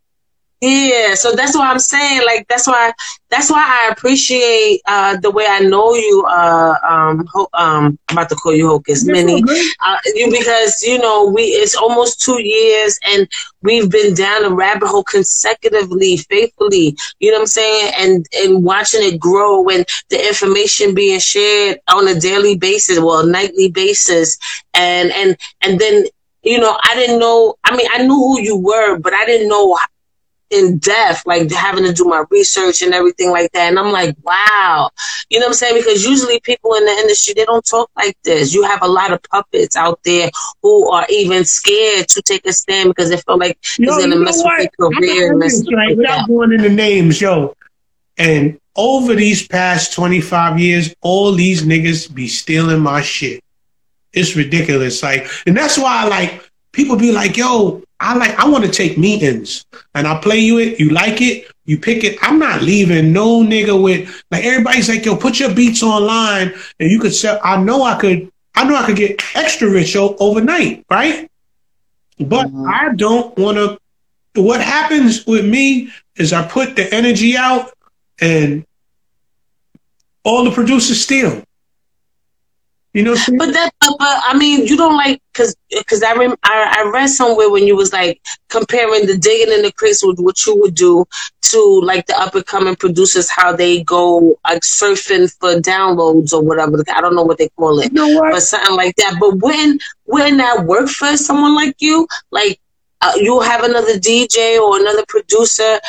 Yeah, 0.61 1.15
so 1.15 1.33
that's 1.33 1.57
why 1.57 1.71
I'm 1.71 1.79
saying, 1.79 2.23
like, 2.25 2.47
that's 2.49 2.67
why, 2.67 2.93
that's 3.31 3.51
why 3.51 3.63
I 3.63 3.93
appreciate 3.93 4.81
uh, 4.87 5.17
the 5.19 5.31
way 5.31 5.45
I 5.47 5.61
know 5.61 5.95
you. 5.95 6.25
Uh, 6.27 6.75
um, 6.83 7.27
ho- 7.31 7.49
um, 7.53 7.99
I'm 8.09 8.17
about 8.17 8.31
to 8.31 8.37
call 8.37 8.55
you 8.55 8.69
Hocus 8.69 9.05
Mini, 9.05 9.43
uh, 9.85 9.99
you, 10.15 10.31
because 10.31 10.83
you 10.83 10.99
know 10.99 11.31
we 11.31 11.43
it's 11.43 11.77
almost 11.77 12.23
two 12.23 12.41
years 12.43 12.99
and 13.07 13.29
we've 13.63 13.91
been 13.91 14.15
down 14.15 14.45
a 14.45 14.51
rabbit 14.51 14.87
hole 14.87 15.05
consecutively, 15.05 16.17
faithfully. 16.17 16.97
You 17.21 17.33
know 17.33 17.39
what 17.39 17.43
I'm 17.43 17.47
saying, 17.49 17.93
and 17.99 18.27
and 18.43 18.65
watching 18.65 19.03
it 19.03 19.21
grow 19.21 19.69
and 19.69 19.85
the 20.09 20.27
information 20.27 20.95
being 20.95 21.21
shared 21.21 21.81
on 21.93 22.09
a 22.09 22.19
daily 22.19 22.57
basis, 22.57 22.99
well, 22.99 23.27
nightly 23.27 23.71
basis, 23.71 24.39
and 24.73 25.13
and 25.13 25.37
and 25.63 25.79
then 25.79 26.07
you 26.47 26.61
know, 26.61 26.79
I 26.83 26.95
didn't 26.95 27.19
know. 27.19 27.57
I 27.65 27.77
mean, 27.77 27.89
I 27.93 28.03
knew 28.03 28.15
who 28.15 28.41
you 28.41 28.57
were, 28.57 28.99
but 28.99 29.13
I 29.13 29.27
didn't 29.27 29.49
know 29.49 29.77
in 30.51 30.79
depth, 30.79 31.27
like 31.27 31.51
having 31.51 31.83
to 31.83 31.93
do 31.93 32.05
my 32.05 32.25
research 32.31 32.81
and 32.81 32.95
everything 32.95 33.31
like 33.31 33.51
that. 33.51 33.69
And 33.69 33.79
I'm 33.81 33.91
like, 33.91 34.17
wow, 34.23 34.91
you 35.29 35.41
know 35.41 35.47
what 35.47 35.51
I'm 35.51 35.55
saying? 35.55 35.77
Because 35.77 36.07
usually 36.07 36.39
people 36.41 36.73
in 36.75 36.85
the 36.85 36.93
industry, 36.93 37.35
they 37.37 37.45
don't 37.45 37.67
talk 37.67 37.91
like 37.97 38.17
this. 38.23 38.55
You 38.55 38.63
have 38.63 38.81
a 38.83 38.87
lot 38.87 39.13
of 39.13 39.21
puppets 39.25 39.75
out 39.75 39.99
there 40.05 40.31
who 40.63 40.89
are 40.91 41.05
even 41.09 41.45
scared 41.45 42.07
to 42.11 42.23
take 42.23 42.47
a 42.47 42.53
stand 42.53 42.91
because 42.91 43.11
they 43.11 43.17
feel 43.17 43.39
like 43.39 43.59
yo, 43.77 43.89
it's 43.89 43.97
going 43.97 44.11
to 44.11 44.17
mess 44.17 44.41
with 44.45 44.71
their 44.79 44.91
career. 44.91 45.31
And 45.31 45.41
mess 45.41 45.65
right, 45.73 45.97
without 45.97 46.29
going 46.29 46.53
into 46.53 46.69
names, 46.69 47.21
yo. 47.21 47.57
And 48.17 48.61
over 48.77 49.15
these 49.15 49.47
past 49.49 49.95
25 49.95 50.61
years, 50.61 50.95
all 51.01 51.33
these 51.33 51.65
niggas 51.65 52.15
be 52.15 52.29
stealing 52.29 52.81
my 52.81 53.03
shit. 53.03 53.43
It's 54.17 54.35
ridiculous. 54.35 55.03
Like, 55.03 55.29
and 55.47 55.57
that's 55.57 55.79
why 55.79 56.05
I 56.05 56.09
like, 56.09 56.51
people 56.73 56.97
be 56.97 57.13
like, 57.13 57.37
yo, 57.37 57.83
I 58.01 58.15
like 58.17 58.39
I 58.39 58.49
want 58.49 58.65
to 58.65 58.71
take 58.71 58.99
meetings 58.99 59.65
and 59.95 60.07
I 60.07 60.21
play 60.21 60.39
you 60.39 60.59
it, 60.59 60.79
you 60.79 60.91
like 60.91 61.23
it, 61.23 61.51
you 61.65 61.79
pick 61.79 62.05
it. 62.05 62.19
I'm 62.21 62.39
not 62.39 62.63
leaving 62.63 63.13
no 63.13 63.43
nigga 63.43 63.81
with 63.83 64.23
like 64.31 64.45
everybody's 64.45 64.89
like, 64.89 65.05
yo, 65.05 65.17
put 65.17 65.41
your 65.41 65.55
beats 65.55 65.83
online 65.83 66.53
and 66.79 66.91
you 66.91 67.01
could 67.01 67.15
sell. 67.15 67.41
I 67.43 67.63
know 67.63 67.83
I 67.83 67.99
could 67.99 68.31
I 68.55 68.65
know 68.65 68.77
I 68.77 68.85
could 68.85 68.97
get 68.97 69.23
extra 69.35 69.71
rich 69.71 69.97
overnight, 69.97 70.85
right? 70.91 71.31
But 72.19 72.49
mm-hmm. 72.49 72.67
I 72.67 72.95
don't 72.95 73.37
want 73.39 73.57
to 73.57 73.79
what 74.41 74.61
happens 74.61 75.27
with 75.27 75.47
me 75.47 75.91
is 76.17 76.35
I 76.35 76.47
put 76.47 76.77
the 76.77 76.93
energy 76.93 77.37
out 77.39 77.73
and 78.21 78.67
all 80.25 80.45
the 80.45 80.51
producers 80.51 81.01
steal. 81.01 81.43
You 82.97 83.03
know, 83.03 83.15
but 83.37 83.53
that, 83.53 83.73
but, 83.79 83.95
but, 83.99 84.23
I 84.25 84.39
mean, 84.39 84.65
you 84.65 84.75
don't 84.75 84.97
like 84.97 85.21
because 85.31 85.55
because 85.69 86.03
I, 86.03 86.15
rem, 86.15 86.35
I 86.43 86.77
I 86.79 86.91
read 86.91 87.09
somewhere 87.11 87.51
when 87.51 87.67
you 87.67 87.77
was 87.77 87.93
like 87.93 88.23
comparing 88.49 89.05
the 89.05 89.19
digging 89.19 89.53
in 89.53 89.61
the 89.61 89.71
crates 89.71 90.03
with 90.03 90.19
what 90.19 90.47
you 90.47 90.59
would 90.63 90.75
do 90.75 91.05
to 91.43 91.81
like 91.85 92.07
the 92.07 92.19
up 92.19 92.35
and 92.35 92.47
coming 92.47 92.75
producers 92.75 93.29
how 93.29 93.55
they 93.55 93.83
go 93.83 94.39
like 94.49 94.63
surfing 94.63 95.31
for 95.39 95.61
downloads 95.61 96.33
or 96.33 96.43
whatever. 96.43 96.83
I 96.91 97.03
don't 97.03 97.15
know 97.15 97.23
what 97.23 97.37
they 97.37 97.51
call 97.51 97.79
it, 97.81 97.93
you 97.93 98.15
know 98.15 98.31
but 98.31 98.41
something 98.41 98.75
like 98.75 98.97
that. 98.97 99.19
But 99.21 99.43
when 99.43 99.79
when 100.05 100.39
that 100.39 100.65
work 100.65 100.89
for 100.89 101.19
someone 101.19 101.55
like 101.55 101.77
you, 101.81 102.09
like 102.31 102.59
uh, 103.03 103.13
you 103.17 103.39
have 103.41 103.63
another 103.63 103.99
DJ 103.99 104.59
or 104.59 104.81
another 104.81 105.05
producer 105.07 105.81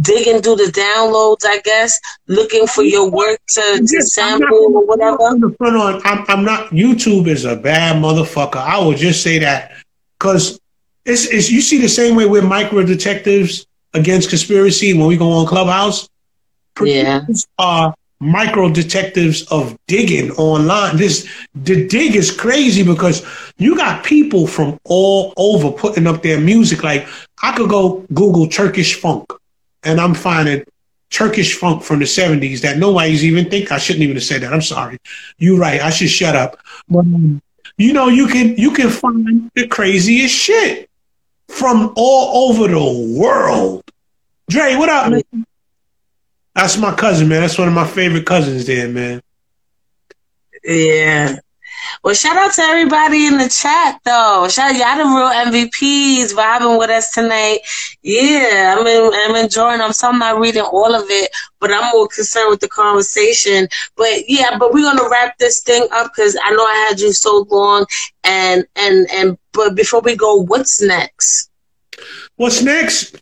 digging 0.00 0.42
through 0.42 0.56
the 0.56 0.72
downloads, 0.72 1.44
I 1.44 1.60
guess, 1.64 2.00
looking 2.26 2.66
for 2.66 2.82
your 2.82 3.10
work 3.10 3.40
to, 3.48 3.86
to 3.86 4.02
sample 4.02 4.70
not, 4.70 4.76
or 4.76 4.86
whatever. 4.86 5.22
On, 5.22 6.00
I'm, 6.04 6.24
I'm 6.28 6.44
not. 6.44 6.70
YouTube 6.70 7.26
is 7.26 7.44
a 7.44 7.56
bad 7.56 7.96
motherfucker. 7.96 8.56
I 8.56 8.78
will 8.78 8.94
just 8.94 9.22
say 9.22 9.38
that 9.40 9.72
because 10.18 10.60
it's, 11.04 11.26
it's 11.26 11.50
you 11.50 11.60
see 11.60 11.78
the 11.78 11.88
same 11.88 12.14
way 12.14 12.26
with 12.26 12.44
micro 12.44 12.84
detectives 12.84 13.66
against 13.94 14.28
conspiracy 14.28 14.94
when 14.94 15.06
we 15.06 15.16
go 15.16 15.32
on 15.32 15.46
Clubhouse. 15.46 16.08
Yeah, 16.82 17.26
are 17.58 17.94
micro 18.20 18.70
detectives 18.70 19.42
of 19.48 19.76
digging 19.86 20.30
online. 20.32 20.96
This 20.96 21.28
the 21.54 21.86
dig 21.86 22.14
is 22.14 22.30
crazy 22.30 22.82
because 22.82 23.26
you 23.58 23.76
got 23.76 24.04
people 24.04 24.46
from 24.46 24.78
all 24.84 25.34
over 25.36 25.70
putting 25.72 26.06
up 26.06 26.22
their 26.22 26.40
music. 26.40 26.82
Like 26.82 27.06
I 27.42 27.54
could 27.56 27.68
go 27.68 28.06
Google 28.14 28.46
Turkish 28.46 28.94
funk 28.94 29.30
and 29.82 30.00
I'm 30.00 30.14
finding 30.14 30.64
Turkish 31.10 31.56
funk 31.56 31.82
from 31.82 31.98
the 31.98 32.04
70s 32.04 32.60
that 32.60 32.78
nobody's 32.78 33.24
even 33.24 33.50
think 33.50 33.72
I 33.72 33.78
shouldn't 33.78 34.04
even 34.04 34.16
have 34.16 34.24
said 34.24 34.42
that. 34.42 34.52
I'm 34.52 34.62
sorry. 34.62 34.98
You're 35.38 35.58
right. 35.58 35.80
I 35.80 35.90
should 35.90 36.10
shut 36.10 36.36
up. 36.36 36.58
But 36.88 37.00
um, 37.00 37.42
you 37.76 37.92
know, 37.92 38.08
you 38.08 38.26
can 38.26 38.56
you 38.56 38.72
can 38.72 38.90
find 38.90 39.50
the 39.54 39.66
craziest 39.66 40.34
shit 40.34 40.88
from 41.48 41.92
all 41.96 42.50
over 42.50 42.68
the 42.68 43.18
world. 43.18 43.82
Dre, 44.48 44.76
what 44.76 44.88
up, 44.88 45.10
man? 45.10 45.46
That's 46.54 46.76
my 46.76 46.94
cousin, 46.94 47.28
man. 47.28 47.40
That's 47.40 47.58
one 47.58 47.68
of 47.68 47.74
my 47.74 47.86
favorite 47.86 48.26
cousins 48.26 48.66
there, 48.66 48.88
man. 48.88 49.22
Yeah. 50.62 51.36
Well, 52.02 52.14
shout 52.14 52.36
out 52.36 52.52
to 52.54 52.62
everybody 52.62 53.26
in 53.26 53.38
the 53.38 53.48
chat, 53.48 54.00
though. 54.04 54.48
Shout 54.48 54.74
out 54.74 54.76
y'all 54.76 54.96
the 54.96 55.52
real 55.52 55.68
MVPs 55.68 56.32
vibing 56.34 56.78
with 56.78 56.90
us 56.90 57.12
tonight. 57.12 57.60
Yeah, 58.02 58.76
I'm 58.76 58.86
in, 58.86 59.12
I'm 59.14 59.36
enjoying 59.36 59.78
them. 59.78 59.92
So 59.92 60.08
I'm 60.08 60.18
not 60.18 60.38
reading 60.40 60.62
all 60.62 60.94
of 60.94 61.04
it, 61.08 61.30
but 61.60 61.70
I'm 61.70 61.92
more 61.92 62.08
concerned 62.08 62.50
with 62.50 62.60
the 62.60 62.68
conversation. 62.68 63.68
But 63.96 64.28
yeah, 64.28 64.56
but 64.58 64.72
we're 64.72 64.82
gonna 64.82 65.08
wrap 65.10 65.38
this 65.38 65.60
thing 65.60 65.86
up 65.92 66.12
because 66.14 66.36
I 66.42 66.50
know 66.50 66.62
I 66.62 66.86
had 66.88 67.00
you 67.00 67.12
so 67.12 67.46
long. 67.50 67.86
And 68.24 68.64
and 68.76 69.06
and 69.12 69.38
but 69.52 69.74
before 69.74 70.00
we 70.00 70.16
go, 70.16 70.36
what's 70.36 70.80
next? 70.80 71.50
What's 72.36 72.62
next? 72.62 73.16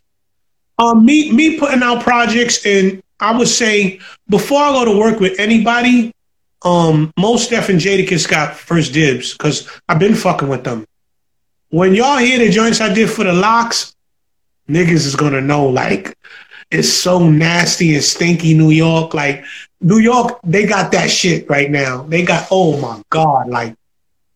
Um, 0.77 1.05
me 1.05 1.31
me 1.31 1.59
putting 1.59 1.83
out 1.83 2.03
projects, 2.03 2.65
and 2.65 3.03
I 3.19 3.37
would 3.37 3.49
say 3.49 3.99
before 4.29 4.61
I 4.61 4.71
go 4.71 4.85
to 4.85 4.97
work 4.97 5.19
with 5.19 5.37
anybody, 5.39 6.13
um, 6.63 7.11
Mos 7.17 7.47
Def 7.47 7.69
and 7.69 7.79
Jadakiss 7.79 8.27
got 8.27 8.55
first 8.55 8.93
dibs 8.93 9.33
because 9.33 9.69
I've 9.87 9.99
been 9.99 10.15
fucking 10.15 10.49
with 10.49 10.63
them. 10.63 10.85
When 11.69 11.93
y'all 11.93 12.17
hear 12.17 12.39
the 12.39 12.49
joints 12.49 12.81
I 12.81 12.93
did 12.93 13.09
for 13.09 13.23
the 13.23 13.33
LOX, 13.33 13.95
niggas 14.67 15.05
is 15.05 15.15
gonna 15.15 15.41
know 15.41 15.67
like 15.67 16.17
it's 16.71 16.91
so 16.91 17.29
nasty 17.29 17.95
and 17.95 18.03
stinky 18.03 18.53
New 18.53 18.71
York. 18.71 19.13
Like 19.13 19.43
New 19.81 19.99
York, 19.99 20.39
they 20.43 20.65
got 20.65 20.91
that 20.91 21.09
shit 21.09 21.49
right 21.49 21.69
now. 21.69 22.03
They 22.03 22.23
got 22.23 22.47
oh 22.51 22.79
my 22.79 23.01
god, 23.09 23.49
like 23.49 23.75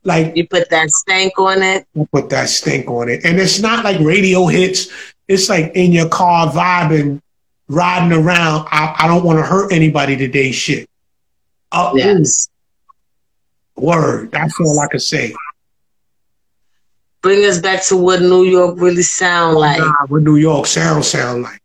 like 0.04 0.36
you 0.36 0.48
put 0.48 0.70
that 0.70 0.90
stank 0.91 1.38
on 1.40 1.64
it. 1.64 1.88
You 1.94 2.08
put 2.12 2.30
that 2.30 2.50
stink 2.50 2.88
on 2.88 3.10
it, 3.10 3.26
and 3.26 3.40
it's 3.40 3.60
not 3.60 3.84
like 3.84 4.00
radio 4.00 4.48
hits. 4.48 4.88
It's 5.28 5.50
like 5.50 5.72
in 5.76 5.91
your 5.91 6.10
car 6.10 6.52
vibing, 6.52 7.22
riding 7.68 8.18
around. 8.18 8.68
I, 8.72 8.95
I 9.00 9.08
don't 9.08 9.24
want 9.24 9.40
to 9.40 9.44
hurt 9.44 9.72
anybody 9.72 10.18
today. 10.18 10.52
Shit. 10.52 10.90
Oh, 11.74 11.98
yes. 11.98 12.50
Word. 13.76 14.32
That's 14.32 14.60
all 14.60 14.80
I 14.80 14.88
can 14.88 15.00
say. 15.00 15.34
Bring 17.24 17.44
us 17.45 17.60
back 17.60 17.84
to 17.86 17.98
what 17.98 18.22
New 18.22 18.44
York 18.44 18.80
really 18.80 19.02
sound 19.02 19.56
oh, 19.58 19.60
like. 19.62 19.80
Nah, 19.80 19.94
what 20.08 20.22
New 20.22 20.36
York 20.36 20.68
sound 20.68 21.04
sound 21.04 21.41
like. 21.44 21.62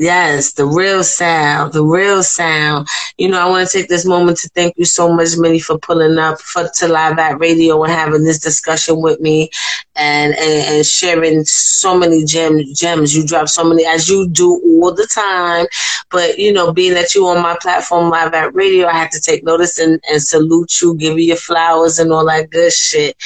Yes, 0.00 0.52
the 0.52 0.64
real 0.64 1.02
sound, 1.02 1.72
the 1.72 1.84
real 1.84 2.22
sound. 2.22 2.86
You 3.16 3.28
know, 3.28 3.40
I 3.40 3.48
want 3.50 3.68
to 3.68 3.78
take 3.78 3.88
this 3.88 4.06
moment 4.06 4.38
to 4.38 4.48
thank 4.50 4.74
you 4.76 4.84
so 4.84 5.12
much, 5.12 5.36
Minnie, 5.36 5.58
for 5.58 5.76
pulling 5.76 6.16
up 6.18 6.40
for 6.40 6.68
to 6.76 6.86
live 6.86 7.18
at 7.18 7.40
radio 7.40 7.82
and 7.82 7.92
having 7.92 8.22
this 8.22 8.38
discussion 8.38 9.02
with 9.02 9.18
me, 9.18 9.50
and 9.96 10.34
and, 10.34 10.76
and 10.76 10.86
sharing 10.86 11.44
so 11.44 11.98
many 11.98 12.24
gems. 12.24 12.78
Gems 12.78 13.16
you 13.16 13.26
drop 13.26 13.48
so 13.48 13.64
many 13.64 13.84
as 13.86 14.08
you 14.08 14.28
do 14.28 14.54
all 14.80 14.94
the 14.94 15.08
time. 15.12 15.66
But 16.12 16.38
you 16.38 16.52
know, 16.52 16.72
being 16.72 16.94
that 16.94 17.16
you 17.16 17.26
on 17.26 17.42
my 17.42 17.56
platform, 17.60 18.08
live 18.08 18.32
at 18.34 18.54
radio, 18.54 18.86
I 18.86 18.92
had 18.92 19.10
to 19.10 19.20
take 19.20 19.42
notice 19.42 19.80
and, 19.80 20.00
and 20.08 20.22
salute 20.22 20.80
you, 20.80 20.94
give 20.94 21.18
you 21.18 21.24
your 21.24 21.36
flowers 21.36 21.98
and 21.98 22.12
all 22.12 22.24
that 22.26 22.50
good 22.50 22.72
shit. 22.72 23.16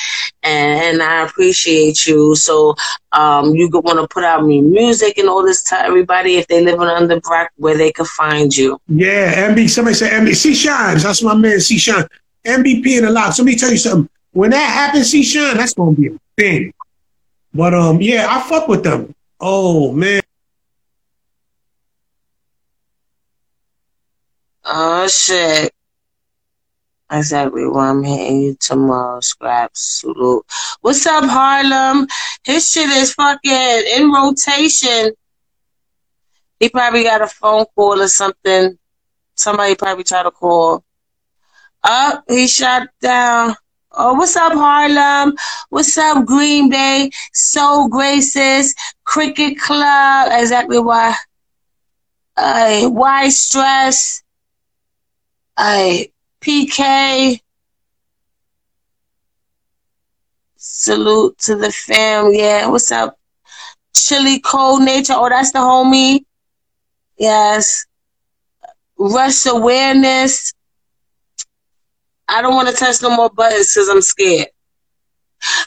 And, 0.42 0.80
and 0.80 1.02
I 1.02 1.24
appreciate 1.24 2.06
you. 2.06 2.34
So 2.34 2.74
um, 3.12 3.54
you 3.54 3.68
want 3.72 4.00
to 4.00 4.08
put 4.08 4.24
out 4.24 4.44
me 4.44 4.62
music 4.62 5.18
and 5.18 5.28
all 5.28 5.44
this 5.44 5.62
to 5.64 5.76
everybody 5.76 6.36
if 6.36 6.46
they 6.48 6.61
live 6.64 6.80
in 6.80 6.88
under 6.88 7.20
Brock 7.20 7.50
where 7.56 7.76
they 7.76 7.92
could 7.92 8.06
find 8.06 8.54
you. 8.56 8.80
Yeah, 8.88 9.48
MB. 9.50 9.68
Somebody 9.68 9.94
said 9.94 10.12
MB. 10.12 10.34
C 10.34 10.54
Shines. 10.54 11.02
That's 11.02 11.22
my 11.22 11.34
man. 11.34 11.60
C 11.60 11.78
Shine. 11.78 12.06
MVP 12.44 12.98
in 12.98 13.04
a 13.04 13.10
lot. 13.10 13.34
So 13.34 13.42
let 13.42 13.46
me 13.46 13.56
tell 13.56 13.70
you 13.70 13.78
something. 13.78 14.08
When 14.32 14.50
that 14.50 14.70
happens, 14.70 15.10
C 15.10 15.22
Shine, 15.22 15.56
that's 15.56 15.74
gonna 15.74 15.92
be 15.92 16.08
a 16.08 16.18
thing. 16.36 16.72
But 17.54 17.74
um, 17.74 18.00
yeah, 18.00 18.26
I 18.28 18.40
fuck 18.42 18.68
with 18.68 18.82
them. 18.82 19.14
Oh 19.40 19.92
man. 19.92 20.22
Oh 24.64 25.06
shit. 25.08 25.72
Exactly 27.10 27.66
why 27.66 27.90
I'm 27.90 28.02
hitting 28.02 28.40
you 28.40 28.56
tomorrow, 28.58 29.20
Scrap 29.20 29.72
Salute. 29.74 30.46
What's 30.80 31.04
up, 31.04 31.24
Harlem? 31.26 32.06
His 32.44 32.70
shit 32.70 32.88
is 32.88 33.12
fucking 33.12 33.82
in 33.96 34.10
rotation. 34.10 35.12
He 36.62 36.68
probably 36.68 37.02
got 37.02 37.20
a 37.22 37.26
phone 37.26 37.64
call 37.74 38.00
or 38.00 38.06
something. 38.06 38.78
Somebody 39.34 39.74
probably 39.74 40.04
tried 40.04 40.22
to 40.22 40.30
call. 40.30 40.84
Up, 41.82 42.24
oh, 42.28 42.34
he 42.36 42.46
shot 42.46 42.86
down. 43.00 43.56
Oh, 43.90 44.14
what's 44.14 44.36
up, 44.36 44.52
Harlem? 44.52 45.36
What's 45.70 45.98
up, 45.98 46.24
Green 46.24 46.70
Bay? 46.70 47.10
Soul 47.32 47.88
Graces, 47.88 48.76
Cricket 49.02 49.58
Club. 49.58 50.28
Exactly 50.30 50.78
why. 50.78 51.16
Uh, 52.36 52.88
why 52.90 53.28
stress? 53.30 54.22
I 55.56 56.12
PK. 56.40 57.40
Salute 60.56 61.38
to 61.38 61.56
the 61.56 61.72
fam. 61.72 62.32
Yeah, 62.32 62.68
what's 62.68 62.92
up? 62.92 63.18
Chili 63.96 64.38
Cold 64.38 64.82
Nature. 64.84 65.14
Oh, 65.16 65.28
that's 65.28 65.50
the 65.50 65.58
homie. 65.58 66.24
Yes. 67.16 67.86
Rush 68.98 69.46
awareness. 69.46 70.52
I 72.28 72.40
don't 72.40 72.54
want 72.54 72.68
to 72.68 72.74
touch 72.74 73.02
no 73.02 73.14
more 73.14 73.30
buttons 73.30 73.72
because 73.74 73.88
I'm 73.88 74.00
scared. 74.02 74.48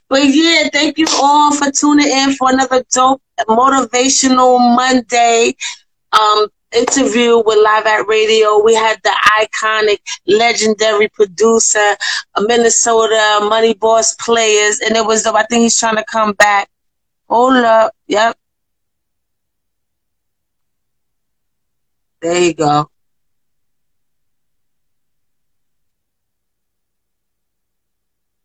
But 0.10 0.24
yeah, 0.24 0.70
thank 0.72 0.98
you 0.98 1.06
all 1.16 1.54
for 1.54 1.70
tuning 1.72 2.08
in 2.08 2.34
for 2.34 2.50
another 2.52 2.84
dope 2.94 3.22
motivational 3.48 4.60
Monday. 4.76 5.56
Um, 6.14 6.48
interview 6.76 7.42
with 7.46 7.58
Live 7.64 7.86
at 7.86 8.08
Radio. 8.08 8.62
We 8.64 8.74
had 8.74 8.98
the 9.04 9.12
iconic, 9.40 10.00
legendary 10.28 11.08
producer, 11.10 11.96
Minnesota 12.40 13.46
Money 13.48 13.74
Boss 13.74 14.16
Players, 14.16 14.80
and 14.80 14.96
it 14.96 15.06
was. 15.06 15.26
I 15.26 15.44
think 15.44 15.64
he's 15.64 15.80
trying 15.80 15.96
to 15.96 16.06
come 16.10 16.34
back. 16.34 16.70
Hold 17.30 17.58
up. 17.58 17.94
Yep. 18.08 18.38
There 22.26 22.42
you 22.42 22.56
go. 22.56 22.90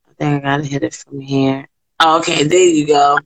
I 0.06 0.12
think 0.18 0.44
I 0.44 0.46
gotta 0.46 0.64
hit 0.64 0.82
it 0.82 0.92
from 0.92 1.22
here. 1.22 1.66
Oh, 1.98 2.18
okay, 2.18 2.44
there 2.44 2.58
you 2.58 2.86
go. 2.86 3.18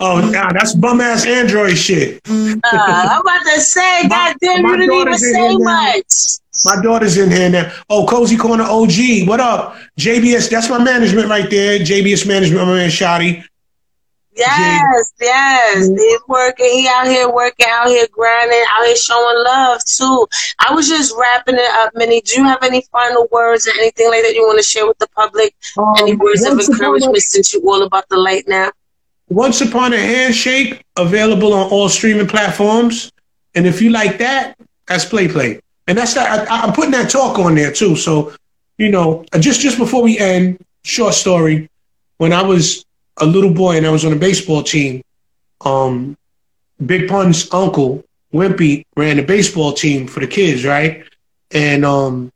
Oh, 0.00 0.30
nah, 0.32 0.50
that's 0.54 0.72
bum 0.72 1.02
ass 1.02 1.26
Android 1.26 1.76
shit. 1.76 2.22
uh, 2.26 2.58
I'm 2.64 3.20
about 3.20 3.42
to 3.54 3.60
say, 3.60 4.00
God 4.08 4.36
damn, 4.40 4.64
you 4.64 4.78
didn't 4.78 4.94
even 4.94 5.18
say 5.18 5.56
much. 5.58 6.06
My 6.64 6.80
daughter's 6.82 7.18
in 7.18 7.30
here 7.30 7.50
now. 7.50 7.70
Oh, 7.90 8.06
Cozy 8.06 8.38
Corner 8.38 8.64
OG, 8.64 9.28
what 9.28 9.40
up? 9.40 9.76
JBS, 9.98 10.48
that's 10.48 10.70
my 10.70 10.82
management 10.82 11.28
right 11.28 11.50
there. 11.50 11.78
JBS 11.80 12.26
management, 12.26 12.66
my 12.66 12.76
man 12.76 12.88
Shotty. 12.88 13.44
Yes, 14.40 15.12
yes. 15.20 15.88
Mm-hmm. 15.88 15.96
He's 15.96 16.20
working. 16.28 16.66
He 16.66 16.88
out 16.88 17.06
here 17.06 17.30
working, 17.30 17.66
out 17.70 17.88
here 17.88 18.06
grinding, 18.10 18.64
out 18.76 18.86
here 18.86 18.96
showing 18.96 19.44
love 19.44 19.84
too. 19.84 20.26
I 20.58 20.74
was 20.74 20.88
just 20.88 21.14
wrapping 21.18 21.56
it 21.56 21.70
up, 21.74 21.92
Minnie. 21.94 22.22
Do 22.22 22.40
you 22.40 22.44
have 22.44 22.62
any 22.62 22.82
final 22.90 23.28
words 23.30 23.66
or 23.68 23.72
anything 23.72 24.08
like 24.08 24.22
that 24.22 24.34
you 24.34 24.42
want 24.42 24.58
to 24.58 24.64
share 24.64 24.86
with 24.86 24.98
the 24.98 25.08
public? 25.08 25.54
Um, 25.78 25.94
any 25.98 26.16
words 26.16 26.44
of 26.44 26.58
encouragement 26.58 27.16
a, 27.16 27.20
since 27.20 27.52
you're 27.52 27.62
all 27.62 27.82
about 27.82 28.08
the 28.08 28.16
light 28.16 28.44
now? 28.48 28.70
Once 29.28 29.60
Upon 29.60 29.92
a 29.92 29.98
Handshake, 29.98 30.84
available 30.96 31.52
on 31.52 31.70
all 31.70 31.88
streaming 31.88 32.26
platforms. 32.26 33.12
And 33.54 33.66
if 33.66 33.80
you 33.80 33.90
like 33.90 34.18
that, 34.18 34.56
that's 34.86 35.04
Play 35.04 35.28
Play. 35.28 35.60
And 35.86 35.96
that's 35.96 36.14
that. 36.14 36.48
I, 36.50 36.62
I'm 36.62 36.72
putting 36.72 36.92
that 36.92 37.10
talk 37.10 37.38
on 37.38 37.54
there 37.54 37.72
too. 37.72 37.96
So, 37.96 38.32
you 38.78 38.90
know, 38.90 39.24
just 39.38 39.60
just 39.60 39.78
before 39.78 40.02
we 40.02 40.18
end, 40.18 40.64
short 40.82 41.14
story. 41.14 41.68
When 42.18 42.32
I 42.32 42.42
was 42.42 42.84
a 43.20 43.26
little 43.26 43.52
boy 43.52 43.76
and 43.76 43.86
I 43.86 43.90
was 43.90 44.04
on 44.04 44.12
a 44.12 44.16
baseball 44.16 44.62
team, 44.62 45.02
um, 45.64 46.16
Big 46.84 47.08
Pun's 47.08 47.52
uncle 47.52 48.04
Wimpy 48.32 48.84
ran 48.96 49.16
the 49.16 49.22
baseball 49.22 49.72
team 49.72 50.06
for 50.06 50.20
the 50.20 50.26
kids, 50.26 50.64
right? 50.64 51.04
And 51.50 51.84
um, 51.84 52.32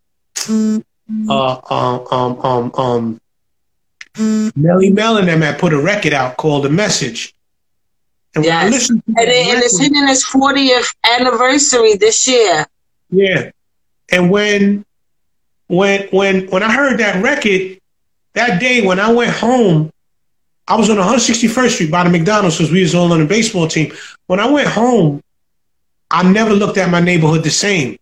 uh, 0.49 1.61
um, 1.71 2.07
um, 2.11 2.41
um, 2.41 2.73
um, 2.77 3.21
Melle 4.17 4.93
Mel 4.93 5.17
and 5.19 5.29
them 5.29 5.41
had 5.41 5.59
put 5.59 5.73
a 5.73 5.81
record 5.81 6.13
out 6.13 6.37
called 6.37 6.65
"The 6.65 6.71
Message." 6.71 7.33
And 8.35 8.45
yes. 8.45 8.65
when 8.65 8.67
I 8.67 8.77
listened 8.77 9.03
to 9.07 9.15
and, 9.17 9.29
it, 9.29 9.55
and 9.55 9.63
it's 9.63 9.79
hitting 9.79 10.09
its 10.09 10.29
40th 10.29 10.95
anniversary 11.19 11.95
this 11.95 12.27
year. 12.27 12.67
Yeah, 13.11 13.51
and 14.11 14.31
when 14.31 14.85
when 15.69 16.09
when 16.09 16.49
when 16.49 16.63
I 16.65 16.73
heard 16.73 16.99
that 16.99 17.23
record 17.23 17.79
that 18.33 18.61
day, 18.61 18.85
when 18.85 18.99
I 18.99 19.13
went 19.13 19.31
home, 19.31 19.93
I 20.67 20.77
was 20.77 20.89
on 20.89 20.97
161st 20.97 21.71
Street 21.71 21.91
by 21.91 22.05
the 22.05 22.11
McDonald's 22.11 22.57
because 22.57 22.73
we 22.73 22.83
was 22.83 22.95
all 22.95 23.13
on 23.13 23.21
the 23.21 23.27
baseball 23.27 23.69
team. 23.69 23.93
When 24.27 24.41
I 24.41 24.51
went 24.51 24.69
home, 24.69 25.23
I 26.11 26.23
never 26.23 26.53
looked 26.53 26.79
at 26.79 26.91
my 26.91 27.01
neighborhood 27.01 27.45
the 27.45 27.51
same. 27.51 27.99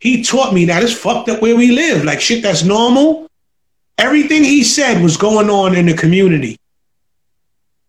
He 0.00 0.22
taught 0.22 0.52
me 0.52 0.66
that 0.66 0.82
it's 0.82 0.92
fucked 0.92 1.28
up 1.28 1.40
where 1.40 1.56
we 1.56 1.70
live. 1.70 2.04
Like 2.04 2.20
shit 2.20 2.42
that's 2.42 2.64
normal 2.64 3.28
everything 4.02 4.42
he 4.42 4.64
said 4.64 5.02
was 5.02 5.16
going 5.16 5.48
on 5.48 5.76
in 5.76 5.86
the 5.86 5.94
community. 5.94 6.58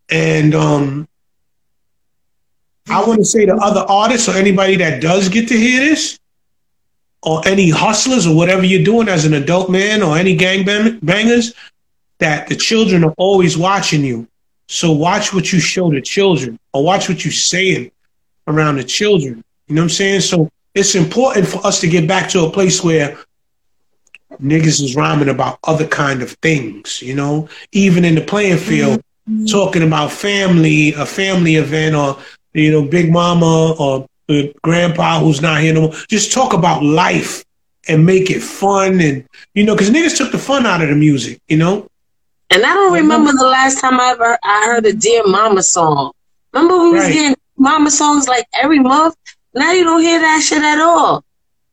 And 0.10 0.54
um, 0.54 1.08
I 2.88 3.04
want 3.04 3.20
to 3.20 3.26
say 3.26 3.46
to 3.46 3.56
other 3.56 3.82
artists 3.82 4.30
or 4.30 4.34
anybody 4.34 4.76
that 4.78 5.02
does 5.02 5.30
get 5.30 5.48
to 5.48 5.58
hear 5.58 5.80
this, 5.80 6.20
or 7.24 7.42
any 7.48 7.70
hustlers 7.70 8.28
or 8.28 8.36
whatever 8.36 8.66
you're 8.66 8.84
doing 8.84 9.08
as 9.08 9.26
an 9.26 9.34
adult 9.34 9.72
man 9.72 10.04
or 10.04 10.18
any 10.18 10.36
gang 10.36 10.66
bangers, 10.66 11.54
that 12.24 12.48
the 12.48 12.56
children 12.56 13.04
are 13.04 13.14
always 13.18 13.58
watching 13.58 14.04
you. 14.04 14.28
So 14.68 14.92
watch 14.92 15.34
what 15.34 15.52
you 15.52 15.60
show 15.60 15.92
the 15.92 16.02
children 16.02 16.58
or 16.74 16.84
watch 16.84 17.10
what 17.10 17.24
you're 17.26 17.32
saying 17.32 17.92
around 18.48 18.78
the 18.78 18.84
children. 18.84 19.44
You 19.68 19.76
know 19.76 19.82
what 19.82 19.86
I'm 19.86 19.90
saying? 19.90 20.22
So 20.22 20.50
it's 20.74 20.96
important 20.96 21.48
for 21.48 21.66
us 21.68 21.82
to 21.82 21.88
get 21.88 22.08
back 22.08 22.30
to 22.30 22.46
a 22.46 22.50
place 22.50 22.84
where 22.84 23.18
niggas 24.42 24.82
is 24.82 24.96
rhyming 24.96 25.30
about 25.30 25.60
other 25.66 25.86
kind 25.86 26.22
of 26.22 26.32
things, 26.42 27.02
you 27.02 27.14
know, 27.14 27.50
even 27.74 28.06
in 28.06 28.16
the 28.16 28.22
playing 28.22 28.58
field, 28.58 29.02
mm-hmm. 29.30 29.46
talking 29.46 29.84
about 29.84 30.12
family, 30.12 30.94
a 30.94 31.06
family 31.06 31.56
event, 31.56 31.96
or 31.96 32.18
you 32.54 32.72
know, 32.72 32.84
Big 32.84 33.12
Mama 33.12 33.74
or 33.74 34.08
Grandpa 34.64 35.20
who's 35.20 35.42
not 35.42 35.60
here 35.62 35.74
no 35.74 35.82
more. 35.82 35.94
Just 36.08 36.32
talk 36.32 36.54
about 36.54 36.84
life 36.84 37.44
and 37.88 38.06
make 38.06 38.32
it 38.32 38.42
fun, 38.42 39.02
and 39.02 39.28
you 39.54 39.66
know, 39.66 39.76
because 39.76 39.90
niggas 39.90 40.18
took 40.18 40.32
the 40.32 40.40
fun 40.40 40.66
out 40.66 40.82
of 40.82 40.90
the 40.90 40.96
music, 40.96 41.42
you 41.48 41.58
know. 41.58 41.88
And 42.54 42.64
I 42.64 42.74
don't 42.76 42.94
remember 42.94 43.32
the 43.32 43.48
last 43.48 43.82
time 43.82 44.00
I 44.00 44.12
ever 44.12 44.38
I 44.44 44.66
heard 44.68 44.86
a 44.86 44.94
Dear 44.94 45.26
Mama 45.26 45.64
song. 45.64 46.12
Remember 46.54 46.84
we 46.84 46.92
was 46.92 47.06
right. 47.06 47.14
getting 47.14 47.36
Mama 47.58 47.90
songs 47.90 48.28
like 48.28 48.46
every 48.62 48.78
month. 48.78 49.16
Now 49.56 49.72
you 49.72 49.84
don't 49.84 50.04
hear 50.04 50.20
that 50.20 50.40
shit 50.44 50.62
at 50.62 50.80
all. 50.80 51.26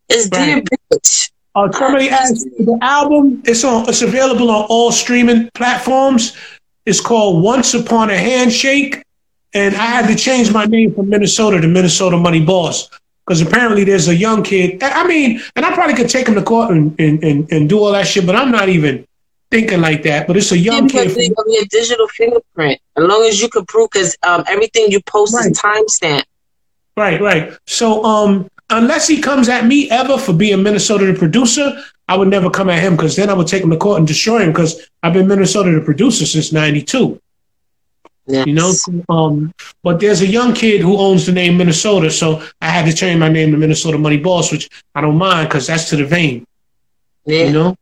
It's 0.09 0.27
right. 0.35 0.65
Dear 0.67 0.77
Bitch. 0.91 1.29
Uh, 1.53 1.71
somebody 1.71 2.09
asked 2.09 2.47
the 2.57 2.79
album. 2.81 3.43
It's 3.45 3.63
on. 3.63 3.87
It's 3.87 4.01
available 4.01 4.49
on 4.49 4.65
all 4.69 4.91
streaming 4.91 5.51
platforms. 5.53 6.35
It's 6.87 6.99
called 6.99 7.43
Once 7.43 7.75
Upon 7.75 8.09
a 8.09 8.17
Handshake, 8.17 9.03
and 9.53 9.75
I 9.75 9.85
had 9.85 10.07
to 10.07 10.15
change 10.15 10.51
my 10.51 10.65
name 10.65 10.95
from 10.95 11.09
Minnesota 11.09 11.61
to 11.61 11.67
Minnesota 11.67 12.17
Money 12.17 12.43
Boss 12.43 12.89
because 13.27 13.39
apparently 13.39 13.83
there's 13.83 14.07
a 14.07 14.15
young 14.15 14.41
kid. 14.41 14.81
I 14.81 15.05
mean, 15.05 15.41
and 15.55 15.63
I 15.63 15.75
probably 15.75 15.93
could 15.93 16.09
take 16.09 16.27
him 16.27 16.33
to 16.33 16.41
court 16.41 16.71
and, 16.71 16.99
and, 16.99 17.23
and, 17.23 17.51
and 17.51 17.69
do 17.69 17.77
all 17.77 17.91
that 17.91 18.07
shit, 18.07 18.25
but 18.25 18.35
I'm 18.35 18.49
not 18.49 18.67
even 18.67 19.05
thinking 19.51 19.81
like 19.81 20.03
that. 20.03 20.25
But 20.25 20.37
it's 20.37 20.51
a 20.51 20.57
young 20.57 20.87
kid. 20.87 21.11
From, 21.11 21.45
your 21.47 21.65
digital 21.69 22.07
fingerprint, 22.07 22.79
as 22.95 23.03
long 23.03 23.25
as 23.25 23.41
you 23.41 23.49
can 23.49 23.65
prove, 23.65 23.89
because 23.91 24.17
um, 24.23 24.43
everything 24.47 24.89
you 24.89 25.01
post 25.01 25.35
right. 25.35 25.51
is 25.51 25.59
timestamped. 25.59 26.23
Right, 26.97 27.21
right. 27.21 27.57
So 27.67 28.03
um 28.03 28.49
unless 28.69 29.07
he 29.07 29.21
comes 29.21 29.49
at 29.49 29.65
me 29.65 29.89
ever 29.91 30.17
for 30.17 30.33
being 30.33 30.63
Minnesota 30.63 31.05
the 31.05 31.17
producer, 31.17 31.83
I 32.07 32.17
would 32.17 32.29
never 32.29 32.49
come 32.49 32.69
at 32.69 32.81
him 32.81 32.95
because 32.95 33.15
then 33.15 33.29
I 33.29 33.33
would 33.33 33.47
take 33.47 33.63
him 33.63 33.69
to 33.69 33.77
court 33.77 33.99
and 33.99 34.07
destroy 34.07 34.39
him 34.39 34.51
because 34.51 34.89
I've 35.03 35.13
been 35.13 35.27
Minnesota 35.27 35.71
the 35.71 35.81
producer 35.81 36.25
since 36.25 36.51
'92. 36.51 37.19
Yes. 38.27 38.47
You 38.47 38.53
know, 38.53 38.73
um, 39.09 39.53
but 39.83 39.99
there's 39.99 40.21
a 40.21 40.27
young 40.27 40.53
kid 40.53 40.81
who 40.81 40.97
owns 40.97 41.25
the 41.25 41.31
name 41.31 41.57
Minnesota, 41.57 42.11
so 42.11 42.43
I 42.61 42.69
had 42.69 42.85
to 42.85 42.93
change 42.93 43.19
my 43.19 43.29
name 43.29 43.51
to 43.51 43.57
Minnesota 43.57 43.97
Money 43.97 44.17
Boss, 44.17 44.51
which 44.51 44.69
I 44.93 45.01
don't 45.01 45.17
mind 45.17 45.49
because 45.49 45.67
that's 45.67 45.89
to 45.89 45.95
the 45.95 46.05
vein. 46.05 46.45
Yeah. 47.25 47.45
You 47.45 47.53
know, 47.53 47.75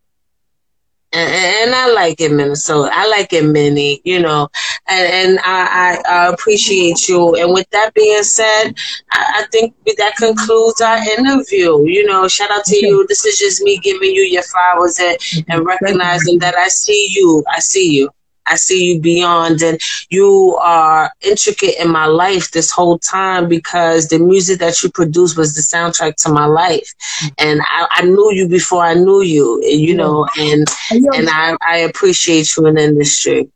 and, 1.12 1.30
and, 1.30 1.76
I 1.76 1.92
like 1.92 2.22
it, 2.22 2.32
Minnesota. 2.32 2.92
I 2.94 3.08
like 3.08 3.34
it, 3.34 3.44
Minnie. 3.44 4.00
You 4.04 4.22
know, 4.22 4.48
and, 4.88 5.12
and 5.12 5.40
I, 5.40 6.02
I, 6.06 6.12
I, 6.12 6.28
appreciate 6.28 7.08
you. 7.08 7.36
And 7.36 7.52
with 7.52 7.68
that 7.72 7.94
being 7.96 8.22
said, 8.22 8.74
I, 9.12 9.42
I, 9.42 9.46
think 9.52 9.74
that 9.98 10.16
concludes 10.18 10.82
our 10.82 10.98
interview. 10.98 11.84
You 11.86 12.06
know, 12.06 12.28
shout 12.28 12.52
out 12.52 12.64
to 12.66 12.78
okay. 12.78 12.88
you. 12.88 13.08
This 13.08 13.26
is 13.26 13.40
just 13.40 13.62
me 13.64 13.80
giving 13.80 14.12
you 14.12 14.22
your 14.22 14.44
flowers 14.44 15.00
and, 15.00 15.18
and 15.48 15.66
recognizing 15.66 16.38
that 16.40 16.56
I 16.56 16.68
see 16.68 17.08
you. 17.12 17.44
I 17.50 17.60
see 17.60 17.92
you. 17.92 18.10
I 18.50 18.56
see 18.56 18.94
you 18.94 19.02
beyond, 19.02 19.62
and 19.62 19.80
you 20.10 20.58
are 20.62 21.12
intricate 21.22 21.76
in 21.80 21.90
my 21.90 22.06
life 22.06 22.52
this 22.52 22.72
whole 22.72 23.00
time 23.00 23.48
because 23.48 24.08
the 24.08 24.20
music 24.20 24.60
that 24.60 24.82
you 24.82 24.90
produced 24.90 25.38
was 25.38 25.56
the 25.56 25.62
soundtrack 25.62 26.16
to 26.24 26.30
my 26.30 26.46
life, 26.46 26.94
and 27.38 27.62
I, 27.62 27.88
I 27.92 28.02
knew 28.04 28.32
you 28.34 28.48
before 28.48 28.84
I 28.84 28.94
knew 28.94 29.22
you, 29.22 29.64
you 29.64 29.96
know, 29.96 30.28
and 30.38 30.68
and 30.92 31.30
I, 31.30 31.56
I 31.68 31.78
appreciate 31.80 32.56
you 32.56 32.66
in 32.68 32.76
the 32.76 32.84
industry. 32.84 33.50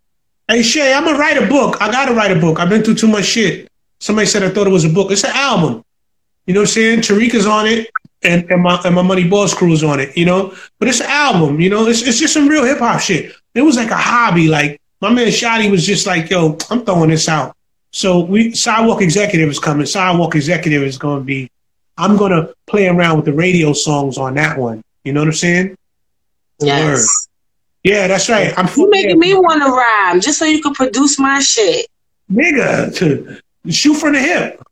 Hey 0.48 0.62
Shay, 0.62 0.94
I'm 0.94 1.06
gonna 1.06 1.18
write 1.18 1.38
a 1.38 1.48
book. 1.48 1.82
I 1.82 1.92
gotta 1.92 2.14
write 2.14 2.32
a 2.32 2.40
book. 2.40 2.60
I've 2.60 2.70
been 2.70 2.84
through 2.84 2.96
too 2.96 3.08
much 3.08 3.26
shit. 3.26 3.70
Somebody 4.00 4.28
said 4.28 4.44
I 4.44 4.50
thought 4.50 4.68
it 4.68 4.72
was 4.72 4.86
a 4.86 4.90
book. 4.90 5.12
It's 5.12 5.24
an 5.24 5.32
album. 5.34 5.84
You 6.46 6.54
know 6.54 6.62
what 6.62 6.70
I'm 6.70 6.74
saying? 6.74 7.00
Tarika's 7.00 7.48
on 7.48 7.66
it 7.68 7.90
and, 8.24 8.50
and 8.50 8.62
my 8.62 8.82
and 8.84 8.96
my 8.96 9.02
Money 9.02 9.28
Boss 9.28 9.54
crew 9.54 9.74
is 9.74 9.84
on 9.84 10.00
it, 10.00 10.16
you 10.18 10.26
know. 10.26 10.54
But 10.80 10.90
it's 10.90 11.02
an 11.02 11.08
album, 11.10 11.60
you 11.60 11.70
know. 11.70 11.88
It's 11.88 12.02
it's 12.02 12.20
just 12.20 12.34
some 12.34 12.48
real 12.48 12.66
hip 12.66 12.80
hop 12.80 13.00
shit. 13.00 13.34
It 13.54 13.62
was 13.62 13.76
like 13.78 13.92
a 13.92 13.98
hobby. 13.98 14.48
Like 14.48 14.80
my 15.04 15.10
man 15.10 15.28
Shotty 15.28 15.70
was 15.70 15.86
just 15.86 16.08
like, 16.08 16.30
yo, 16.30 16.58
I'm 16.70 16.86
throwing 16.86 17.10
this 17.10 17.28
out. 17.28 17.58
So 17.92 18.22
we 18.22 18.54
Sidewalk 18.54 19.02
Executive 19.02 19.50
is 19.50 19.60
coming. 19.60 19.86
Sidewalk 19.86 20.34
Executive 20.34 20.82
is 20.82 20.98
going 20.98 21.20
to 21.20 21.26
be. 21.26 21.52
I'm 21.98 22.16
going 22.16 22.32
to 22.32 22.56
play 22.68 22.88
around 22.88 23.18
with 23.18 23.26
the 23.26 23.34
radio 23.34 23.74
songs 23.74 24.18
on 24.18 24.36
that 24.36 24.58
one. 24.58 24.82
You 25.04 25.12
know 25.12 25.20
what 25.20 25.28
I'm 25.28 25.34
saying? 25.34 25.76
Yes. 26.62 26.98
Word. 26.98 27.92
Yeah, 27.92 28.08
that's 28.08 28.30
right. 28.30 28.58
I'm 28.58 28.70
you 28.78 28.90
making 28.90 29.20
me 29.20 29.34
want 29.34 29.62
to 29.62 29.70
rhyme 29.70 30.22
just 30.22 30.40
so 30.40 30.46
you 30.46 30.62
can 30.62 30.74
produce 30.74 31.20
my 31.20 31.42
shit. 31.42 31.86
Nigga, 32.32 32.96
to 32.96 33.42
shoot 33.70 33.96
from 33.96 34.14
the 34.14 34.20
hip. 34.20 34.64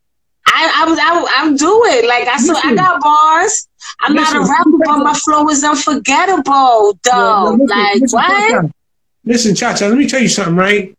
I, 0.46 0.72
I 0.76 0.88
was 0.88 0.98
I, 0.98 1.42
am 1.44 1.56
doing 1.56 2.08
like 2.08 2.26
I 2.26 2.38
saw 2.38 2.54
I 2.64 2.74
got 2.74 3.02
bars. 3.02 3.68
I'm 4.00 4.14
listen, 4.14 4.40
not 4.40 4.48
a 4.48 4.50
rapper, 4.50 4.78
but 4.78 5.04
my 5.04 5.14
flow 5.14 5.46
is 5.50 5.62
unforgettable, 5.62 6.98
though. 7.02 7.58
listen, 7.58 7.66
like 7.66 8.00
listen, 8.00 8.62
what? 8.62 8.72
Listen, 9.24 9.54
Chacha, 9.54 9.86
let 9.86 9.98
me 9.98 10.08
tell 10.08 10.20
you 10.20 10.28
something, 10.28 10.56
right? 10.56 10.96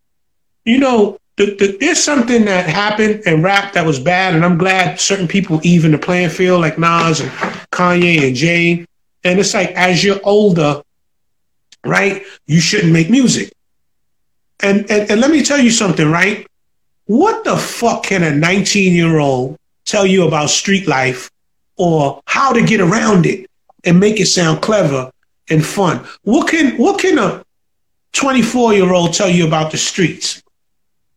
You 0.66 0.80
know, 0.80 1.18
the, 1.36 1.56
the, 1.56 1.78
there's 1.80 2.02
something 2.02 2.46
that 2.46 2.70
happened 2.70 3.24
in 3.26 3.42
rap 3.42 3.74
that 3.74 3.86
was 3.86 4.00
bad, 4.00 4.36
and 4.36 4.46
I'm 4.46 4.58
glad 4.58 5.00
certain 5.00 5.28
people 5.28 5.60
even 5.64 5.92
the 5.92 5.98
playing 5.98 6.30
field, 6.30 6.62
like 6.62 6.78
Nas 6.78 7.20
and 7.20 7.32
Kanye 7.72 8.28
and 8.28 8.36
Jay. 8.36 8.86
And 9.24 9.40
it's 9.40 9.54
like, 9.54 9.72
as 9.72 10.04
you're 10.04 10.20
older, 10.24 10.82
right, 11.86 12.24
you 12.46 12.60
shouldn't 12.60 12.94
make 12.94 13.10
music. 13.10 13.52
And, 14.62 14.90
and, 14.90 15.10
and 15.12 15.22
let 15.22 15.32
me 15.32 15.44
tell 15.44 15.60
you 15.60 15.72
something, 15.72 16.10
right? 16.10 16.48
What 17.06 17.44
the 17.44 17.58
fuck 17.58 18.04
can 18.04 18.24
a 18.24 18.34
19 18.34 18.94
year 18.94 19.20
old 19.20 19.58
tell 19.86 20.06
you 20.06 20.26
about 20.28 20.50
street 20.50 20.88
life 20.88 21.30
or 21.78 22.22
how 22.28 22.54
to 22.54 22.64
get 22.64 22.80
around 22.80 23.26
it 23.26 23.50
and 23.84 24.00
make 24.00 24.20
it 24.22 24.28
sound 24.28 24.62
clever 24.62 25.12
and 25.50 25.66
fun? 25.66 26.06
What 26.24 26.48
can 26.48 26.78
what 26.78 27.00
can 27.02 27.18
a 27.18 27.43
24 28.14 28.74
year 28.74 28.94
old 28.94 29.14
tell 29.14 29.30
you 29.30 29.46
about 29.46 29.72
the 29.72 29.78
streets 29.78 30.42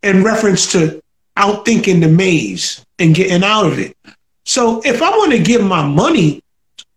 in 0.03 0.23
reference 0.23 0.73
to 0.73 1.03
outthinking 1.37 2.01
the 2.01 2.09
maze 2.09 2.85
and 2.99 3.15
getting 3.15 3.45
out 3.45 3.67
of 3.67 3.79
it. 3.79 3.97
So 4.45 4.81
if 4.85 5.03
I 5.03 5.11
want 5.11 5.33
to 5.33 5.39
give 5.39 5.63
my 5.63 5.87
money 5.87 6.43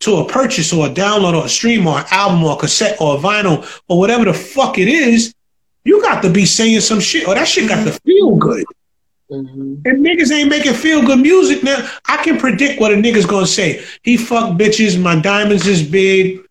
to 0.02 0.18
a 0.18 0.28
purchase 0.28 0.72
or 0.72 0.88
a 0.88 0.90
download 0.90 1.36
or 1.36 1.46
a 1.46 1.50
stream 1.50 1.88
or 1.88 2.00
an 2.00 2.06
album 2.12 2.44
or 2.44 2.54
a 2.54 2.58
cassette 2.58 3.00
or 3.02 3.16
a 3.16 3.20
vinyl 3.20 3.68
or 3.88 4.00
whatever 4.00 4.26
the 4.26 4.34
fuck 4.34 4.78
it 4.78 4.88
is, 4.88 5.34
you 5.84 6.02
got 6.02 6.22
to 6.22 6.30
be 6.30 6.46
saying 6.46 6.80
some 6.82 7.00
shit 7.00 7.28
or 7.28 7.36
that 7.36 7.48
shit 7.48 7.68
got 7.68 7.84
to 7.86 7.92
feel 7.92 8.36
good. 8.36 8.66
Mm-hmm. 9.32 9.76
And 9.86 10.06
niggas 10.06 10.32
ain't 10.32 10.50
making 10.50 10.74
feel 10.74 11.06
good 11.06 11.20
music 11.20 11.64
now. 11.64 11.88
I 12.08 12.18
can 12.24 12.38
predict 12.38 12.80
what 12.80 12.92
a 12.92 12.96
nigga's 12.96 13.28
gonna 13.28 13.46
say. 13.46 13.86
He 14.02 14.18
fuck 14.18 14.58
bitches, 14.58 15.00
my 15.00 15.20
diamonds 15.20 15.68
is 15.68 15.88
big. 15.88 16.42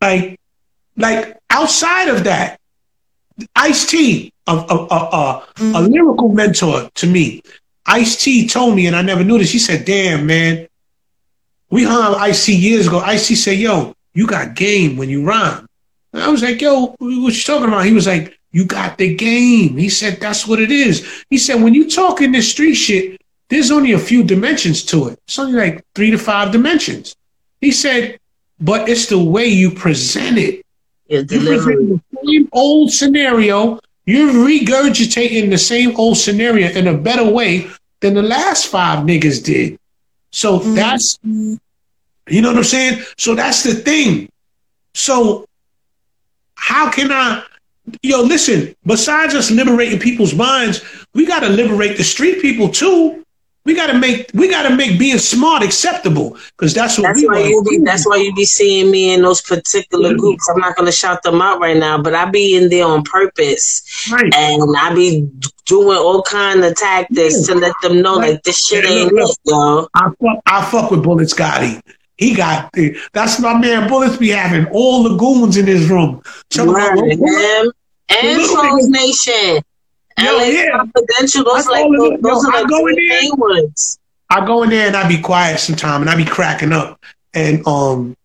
Like, 0.00 0.40
like 0.96 1.37
outside 1.50 2.08
of 2.08 2.24
that, 2.24 2.60
Ice 3.54 3.86
T, 3.86 4.32
a, 4.46 4.52
a, 4.52 4.56
a, 4.56 4.64
a, 4.64 5.46
mm-hmm. 5.54 5.92
lyrical 5.92 6.28
mentor 6.30 6.90
to 6.94 7.06
me, 7.06 7.42
Ice 7.86 8.22
T 8.22 8.46
told 8.46 8.74
me, 8.74 8.86
and 8.86 8.96
I 8.96 9.02
never 9.02 9.24
knew 9.24 9.38
this. 9.38 9.50
He 9.50 9.58
said, 9.58 9.84
"Damn, 9.84 10.26
man, 10.26 10.68
we 11.70 11.84
hung 11.84 12.02
out 12.02 12.18
Ice 12.18 12.44
T 12.44 12.54
years 12.54 12.86
ago." 12.86 12.98
Ice 12.98 13.28
T 13.28 13.34
said, 13.34 13.58
"Yo, 13.58 13.94
you 14.14 14.26
got 14.26 14.54
game 14.54 14.96
when 14.96 15.08
you 15.08 15.24
rhyme." 15.24 15.66
And 16.12 16.22
I 16.22 16.28
was 16.28 16.42
like, 16.42 16.60
"Yo, 16.60 16.94
what 16.98 17.08
you 17.08 17.32
talking 17.32 17.68
about?" 17.68 17.86
He 17.86 17.92
was 17.92 18.06
like, 18.06 18.38
"You 18.52 18.64
got 18.64 18.98
the 18.98 19.14
game." 19.14 19.76
He 19.76 19.88
said, 19.88 20.20
"That's 20.20 20.46
what 20.46 20.60
it 20.60 20.70
is." 20.70 21.24
He 21.30 21.38
said, 21.38 21.62
"When 21.62 21.74
you 21.74 21.88
talk 21.88 22.20
in 22.20 22.32
this 22.32 22.50
street 22.50 22.74
shit, 22.74 23.20
there's 23.48 23.70
only 23.70 23.92
a 23.92 23.98
few 23.98 24.22
dimensions 24.22 24.84
to 24.86 25.08
it. 25.08 25.18
It's 25.26 25.38
only 25.38 25.58
like 25.58 25.84
three 25.94 26.10
to 26.10 26.18
five 26.18 26.52
dimensions." 26.52 27.16
He 27.60 27.72
said, 27.72 28.18
"But 28.60 28.88
it's 28.88 29.06
the 29.06 29.18
way 29.18 29.46
you 29.46 29.70
present 29.70 30.36
it." 30.36 30.62
You're 31.08 31.22
the 31.24 32.00
same 32.24 32.48
old 32.52 32.92
scenario. 32.92 33.80
You're 34.06 34.32
regurgitating 34.32 35.50
the 35.50 35.58
same 35.58 35.96
old 35.96 36.16
scenario 36.16 36.68
in 36.70 36.86
a 36.86 36.96
better 36.96 37.28
way 37.30 37.68
than 38.00 38.14
the 38.14 38.22
last 38.22 38.66
five 38.66 39.04
niggas 39.04 39.44
did. 39.44 39.78
So 40.30 40.58
mm-hmm. 40.58 40.74
that's, 40.74 41.18
you 41.22 42.42
know 42.42 42.48
what 42.48 42.58
I'm 42.58 42.64
saying? 42.64 43.02
So 43.16 43.34
that's 43.34 43.62
the 43.62 43.74
thing. 43.74 44.30
So 44.94 45.46
how 46.54 46.90
can 46.90 47.10
I, 47.12 47.44
yo, 48.02 48.22
listen, 48.22 48.74
besides 48.84 49.34
us 49.34 49.50
liberating 49.50 49.98
people's 49.98 50.34
minds, 50.34 50.84
we 51.14 51.26
got 51.26 51.40
to 51.40 51.48
liberate 51.48 51.96
the 51.96 52.04
street 52.04 52.42
people 52.42 52.68
too. 52.68 53.24
We 53.68 53.74
gotta 53.74 53.98
make 53.98 54.30
we 54.32 54.48
gotta 54.48 54.74
make 54.74 54.98
being 54.98 55.18
smart 55.18 55.62
acceptable 55.62 56.38
because 56.56 56.72
that's 56.72 56.96
what 56.96 57.02
that's 57.08 57.22
why 57.22 57.40
you 57.40 57.62
be, 57.62 57.76
That's 57.84 58.06
why 58.06 58.16
you 58.16 58.34
be 58.34 58.46
seeing 58.46 58.90
me 58.90 59.12
in 59.12 59.20
those 59.20 59.42
particular 59.42 60.08
mm-hmm. 60.08 60.20
groups. 60.20 60.48
I'm 60.48 60.58
not 60.58 60.74
gonna 60.74 60.90
shout 60.90 61.22
them 61.22 61.42
out 61.42 61.60
right 61.60 61.76
now, 61.76 62.00
but 62.00 62.14
I 62.14 62.30
be 62.30 62.56
in 62.56 62.70
there 62.70 62.86
on 62.86 63.02
purpose, 63.02 64.08
right. 64.10 64.34
and 64.34 64.74
I 64.74 64.94
be 64.94 65.30
doing 65.66 65.98
all 65.98 66.22
kind 66.22 66.64
of 66.64 66.76
tactics 66.76 67.46
yeah. 67.46 67.54
to 67.54 67.60
let 67.60 67.74
them 67.82 68.00
know 68.00 68.14
like 68.14 68.42
this 68.42 68.58
shit 68.58 68.84
yeah, 68.84 68.90
ain't 68.90 69.12
look, 69.12 69.36
yo. 69.44 69.86
I 69.94 70.08
fuck, 70.18 70.38
I 70.46 70.64
fuck 70.64 70.90
with 70.90 71.02
Bullet 71.02 71.28
Scotty. 71.28 71.78
He 72.16 72.34
got 72.34 72.74
that's 73.12 73.38
my 73.38 73.52
man. 73.58 73.86
Bullets 73.86 74.16
be 74.16 74.30
having 74.30 74.64
all 74.72 75.02
the 75.02 75.14
goons 75.16 75.58
in 75.58 75.66
his 75.66 75.90
room. 75.90 76.22
Right, 76.56 76.98
him 76.98 77.72
and 78.08 78.44
Trolls 78.46 78.88
Nation. 78.88 79.62
LA 80.18 80.44
yeah. 80.44 80.70
Confidential. 80.76 81.44
Those 81.44 81.66
like 81.66 81.86
those, 81.90 82.20
those 82.20 82.44
are 82.44 82.52
like 82.52 82.66
the 82.66 83.08
main 83.10 83.32
ones. 83.36 83.98
I 84.30 84.44
go 84.44 84.62
in 84.62 84.70
there 84.70 84.86
and 84.86 84.96
I 84.96 85.08
be 85.08 85.20
quiet 85.20 85.58
sometime 85.58 86.02
and 86.02 86.10
I 86.10 86.16
be 86.16 86.24
cracking 86.24 86.72
up 86.72 87.00
and 87.34 87.66
um 87.66 88.16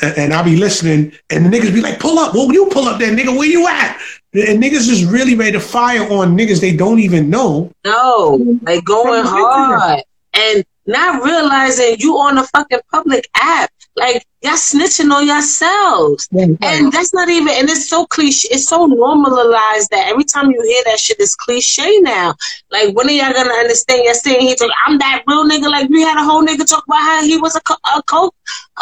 and, 0.00 0.18
and 0.18 0.32
I 0.34 0.42
be 0.42 0.56
listening 0.56 1.12
and 1.30 1.44
the 1.44 1.50
niggas 1.50 1.74
be 1.74 1.80
like, 1.80 1.98
pull 1.98 2.18
up, 2.18 2.34
well 2.34 2.52
you 2.52 2.68
pull 2.70 2.84
up 2.84 2.98
there, 2.98 3.14
nigga, 3.14 3.36
where 3.36 3.48
you 3.48 3.66
at? 3.66 3.98
And 4.34 4.62
niggas 4.62 4.88
is 4.90 5.04
really 5.04 5.34
ready 5.34 5.52
to 5.52 5.60
fire 5.60 6.02
on 6.12 6.36
niggas 6.36 6.60
they 6.60 6.76
don't 6.76 7.00
even 7.00 7.30
know. 7.30 7.72
No, 7.84 8.58
like 8.62 8.84
going 8.84 9.24
hard 9.24 10.02
and 10.34 10.64
not 10.86 11.24
realizing 11.24 11.96
you 11.98 12.18
on 12.18 12.38
a 12.38 12.44
fucking 12.44 12.80
public 12.92 13.28
app. 13.34 13.70
Like 13.96 14.26
y'all 14.42 14.52
snitching 14.52 15.10
on 15.10 15.26
yourselves. 15.26 16.28
And 16.32 16.92
that's 16.92 17.14
not 17.14 17.28
even 17.28 17.48
and 17.48 17.68
it's 17.68 17.88
so 17.88 18.06
cliche 18.06 18.48
it's 18.50 18.68
so 18.68 18.86
normalized 18.86 19.90
that 19.90 20.08
every 20.08 20.24
time 20.24 20.50
you 20.50 20.60
hear 20.62 20.82
that 20.84 21.00
shit 21.00 21.18
it's 21.18 21.34
cliche 21.34 21.98
now. 22.00 22.34
Like 22.70 22.94
when 22.94 23.08
are 23.08 23.12
y'all 23.12 23.32
gonna 23.32 23.54
understand 23.54 24.02
you're 24.04 24.14
saying 24.14 24.40
here 24.40 24.56
I'm 24.86 24.98
that 24.98 25.22
real 25.26 25.48
nigga 25.48 25.70
like 25.70 25.88
we 25.88 26.02
had 26.02 26.18
a 26.18 26.24
whole 26.24 26.44
nigga 26.44 26.68
talk 26.68 26.84
about 26.86 27.00
how 27.00 27.22
he 27.22 27.38
was 27.38 27.56
a, 27.56 27.60
a 27.96 28.02
coke 28.02 28.34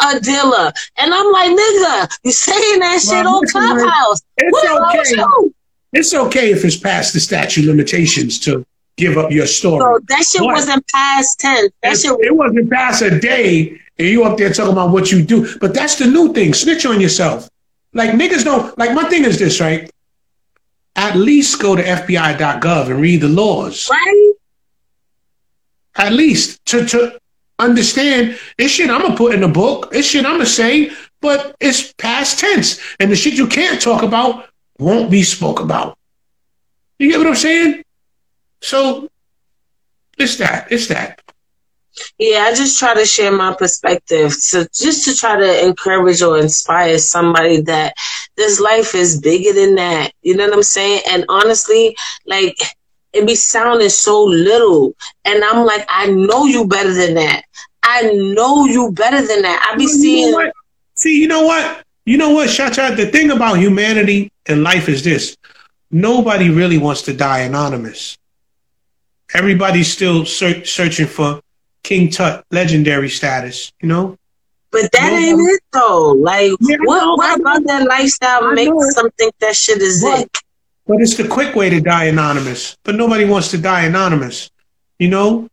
a 0.03 0.19
dealer. 0.19 0.71
And 0.97 1.13
I'm 1.13 1.31
like, 1.31 1.51
nigga, 1.51 2.17
you 2.23 2.31
saying 2.31 2.79
that 2.79 3.01
well, 3.07 3.17
shit 3.17 3.25
on 3.25 3.47
Clubhouse. 3.47 4.21
It's 4.37 4.51
what 4.51 4.95
okay. 4.95 5.51
It's 5.93 6.13
okay 6.13 6.51
if 6.51 6.65
it's 6.65 6.75
past 6.75 7.13
the 7.13 7.19
statute 7.19 7.65
limitations 7.65 8.39
to 8.41 8.65
give 8.97 9.17
up 9.17 9.31
your 9.31 9.47
story. 9.47 9.79
So 9.81 9.99
that 10.07 10.25
shit 10.25 10.41
but 10.41 10.53
wasn't 10.53 10.85
past 10.93 11.39
tense. 11.39 11.73
That 11.83 11.97
shit 11.97 12.11
it 12.21 12.35
wasn't 12.35 12.69
past 12.71 13.01
a 13.01 13.19
day 13.19 13.79
and 13.97 14.07
you 14.07 14.23
up 14.25 14.37
there 14.37 14.51
talking 14.53 14.73
about 14.73 14.91
what 14.91 15.11
you 15.11 15.21
do. 15.23 15.57
But 15.59 15.73
that's 15.73 15.95
the 15.97 16.07
new 16.07 16.33
thing. 16.33 16.53
Snitch 16.53 16.85
on 16.85 17.01
yourself. 17.01 17.49
Like 17.93 18.11
niggas 18.11 18.43
don't 18.43 18.77
like 18.77 18.93
my 18.93 19.05
thing 19.09 19.25
is 19.25 19.39
this, 19.39 19.61
right? 19.61 19.89
At 20.95 21.15
least 21.17 21.61
go 21.61 21.75
to 21.75 21.83
FBI.gov 21.83 22.89
and 22.89 23.01
read 23.01 23.21
the 23.21 23.29
laws. 23.29 23.89
Right. 23.89 24.33
at 25.97 26.13
least 26.13 26.65
to 26.67 26.85
to 26.87 27.19
understand 27.59 28.37
this 28.57 28.71
shit 28.73 28.89
I'm 28.89 29.01
gonna 29.01 29.15
put 29.17 29.33
in 29.33 29.41
the 29.41 29.47
book, 29.47 29.91
this 29.91 30.07
shit 30.09 30.25
I'm 30.25 30.33
gonna 30.33 30.45
say, 30.45 30.91
but 31.21 31.55
it's 31.61 31.93
past 31.93 32.39
tense. 32.39 32.79
And 32.99 33.11
the 33.11 33.15
shit 33.15 33.35
you 33.35 33.47
can't 33.47 33.81
talk 33.81 34.03
about 34.03 34.49
won't 34.79 35.09
be 35.11 35.23
spoke 35.23 35.61
about. 35.61 35.97
You 36.99 37.09
get 37.11 37.19
what 37.19 37.27
I'm 37.27 37.35
saying? 37.35 37.84
So 38.65 39.07
it's 40.17 40.37
that. 40.37 40.71
It's 40.71 40.87
that. 40.87 41.21
Yeah, 42.17 42.47
I 42.49 42.55
just 42.55 42.79
try 42.79 42.95
to 42.95 43.05
share 43.05 43.31
my 43.31 43.53
perspective 43.53 44.31
to 44.49 44.67
just 44.73 45.05
to 45.05 45.15
try 45.15 45.37
to 45.37 45.65
encourage 45.67 46.23
or 46.23 46.39
inspire 46.39 46.97
somebody 46.97 47.61
that 47.61 47.93
this 48.35 48.59
life 48.59 48.95
is 48.95 49.21
bigger 49.21 49.53
than 49.53 49.75
that. 49.75 50.13
You 50.23 50.35
know 50.35 50.45
what 50.45 50.55
I'm 50.55 50.63
saying? 50.63 51.01
And 51.11 51.25
honestly, 51.29 51.95
like 52.25 52.57
it 53.13 53.27
be 53.27 53.35
sounding 53.35 53.89
so 53.89 54.23
little. 54.23 54.95
And 55.25 55.43
I'm 55.43 55.63
like, 55.63 55.85
I 55.87 56.07
know 56.07 56.45
you 56.45 56.67
better 56.67 56.91
than 56.91 57.13
that. 57.13 57.43
I 57.83 58.01
know 58.13 58.65
you 58.65 58.91
better 58.93 59.25
than 59.25 59.43
that. 59.43 59.69
I 59.71 59.77
be 59.77 59.85
seeing. 59.85 60.29
You 60.29 60.43
know 60.43 60.51
See, 60.95 61.21
you 61.21 61.27
know 61.27 61.43
what? 61.43 61.83
You 62.05 62.17
know 62.17 62.31
what, 62.31 62.49
Chacha? 62.49 62.95
The 62.95 63.05
thing 63.05 63.29
about 63.29 63.59
humanity 63.59 64.31
and 64.47 64.63
life 64.63 64.89
is 64.89 65.03
this: 65.03 65.37
nobody 65.91 66.49
really 66.49 66.79
wants 66.79 67.03
to 67.03 67.13
die 67.13 67.41
anonymous. 67.41 68.17
Everybody's 69.33 69.91
still 69.91 70.25
searching 70.25 71.07
for 71.07 71.41
King 71.83 72.09
Tut 72.09 72.45
legendary 72.51 73.09
status. 73.09 73.71
You 73.81 73.89
know. 73.89 74.17
But 74.71 74.91
that 74.91 75.13
nobody. 75.13 75.25
ain't 75.27 75.39
it 75.39 75.61
though. 75.71 76.11
Like, 76.11 76.51
yeah, 76.59 76.77
what, 76.83 76.99
know, 76.99 77.15
what 77.15 77.39
about 77.39 77.63
that 77.65 77.87
lifestyle 77.87 78.51
makes 78.51 78.95
some 78.95 79.09
think 79.11 79.33
that 79.39 79.55
shit 79.55 79.81
is 79.81 80.03
but, 80.03 80.19
it? 80.19 80.37
But 80.85 81.01
it's 81.01 81.15
the 81.15 81.27
quick 81.27 81.55
way 81.55 81.69
to 81.69 81.79
die 81.79 82.05
anonymous. 82.05 82.77
But 82.83 82.95
nobody 82.95 83.25
wants 83.25 83.51
to 83.51 83.57
die 83.57 83.85
anonymous. 83.85 84.51
You 84.99 85.09
know, 85.09 85.47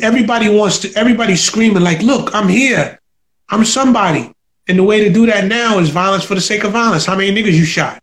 everybody 0.00 0.48
wants 0.48 0.78
to. 0.80 0.92
Everybody's 0.94 1.42
screaming 1.42 1.82
like, 1.82 2.02
"Look, 2.02 2.34
I'm 2.34 2.48
here. 2.48 2.98
I'm 3.48 3.64
somebody." 3.64 4.32
And 4.68 4.78
the 4.78 4.84
way 4.84 5.02
to 5.04 5.10
do 5.10 5.26
that 5.26 5.46
now 5.46 5.78
is 5.78 5.88
violence 5.88 6.24
for 6.24 6.34
the 6.34 6.40
sake 6.40 6.62
of 6.64 6.72
violence. 6.72 7.06
How 7.06 7.16
many 7.16 7.32
niggas 7.32 7.54
you 7.54 7.64
shot? 7.64 8.02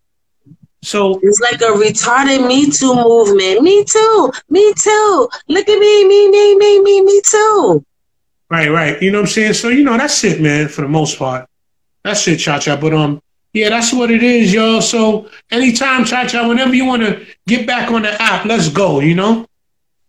So 0.86 1.20
it's 1.24 1.40
like 1.40 1.62
a 1.62 1.74
retarded 1.74 2.48
Me 2.48 2.70
Too 2.70 2.94
movement. 2.96 3.62
Me 3.62 3.84
too. 3.84 4.32
Me 4.50 4.74
too. 4.74 5.30
Look 5.48 5.68
at 5.68 5.80
me. 5.80 6.08
Me. 6.08 6.30
Me. 6.30 6.56
Me. 6.56 6.82
Me. 6.82 7.02
Me 7.02 7.22
too. 7.26 7.84
Right. 8.50 8.70
Right. 8.70 9.02
You 9.02 9.12
know 9.12 9.20
what 9.20 9.30
I'm 9.30 9.32
saying? 9.32 9.54
So 9.54 9.70
you 9.70 9.84
know 9.84 9.98
that's 9.98 10.24
it, 10.24 10.42
man. 10.42 10.68
For 10.68 10.82
the 10.82 10.88
most 10.88 11.18
part, 11.18 11.48
that's 12.04 12.28
it, 12.28 12.38
cha 12.38 12.60
cha. 12.60 12.80
But 12.80 12.94
um, 12.94 13.22
yeah, 13.56 13.70
that's 13.70 13.94
what 13.94 14.12
it 14.12 14.22
is, 14.22 14.54
y'all. 14.54 14.82
So 14.82 15.30
anytime, 15.50 16.04
Cha 16.04 16.28
Cha, 16.28 16.46
whenever 16.46 16.76
you 16.76 16.84
want 16.84 17.04
to 17.04 17.26
get 17.48 17.66
back 17.66 17.90
on 17.90 18.02
the 18.02 18.22
app, 18.22 18.46
let's 18.46 18.68
go, 18.68 19.00
you 19.00 19.16
know? 19.16 19.48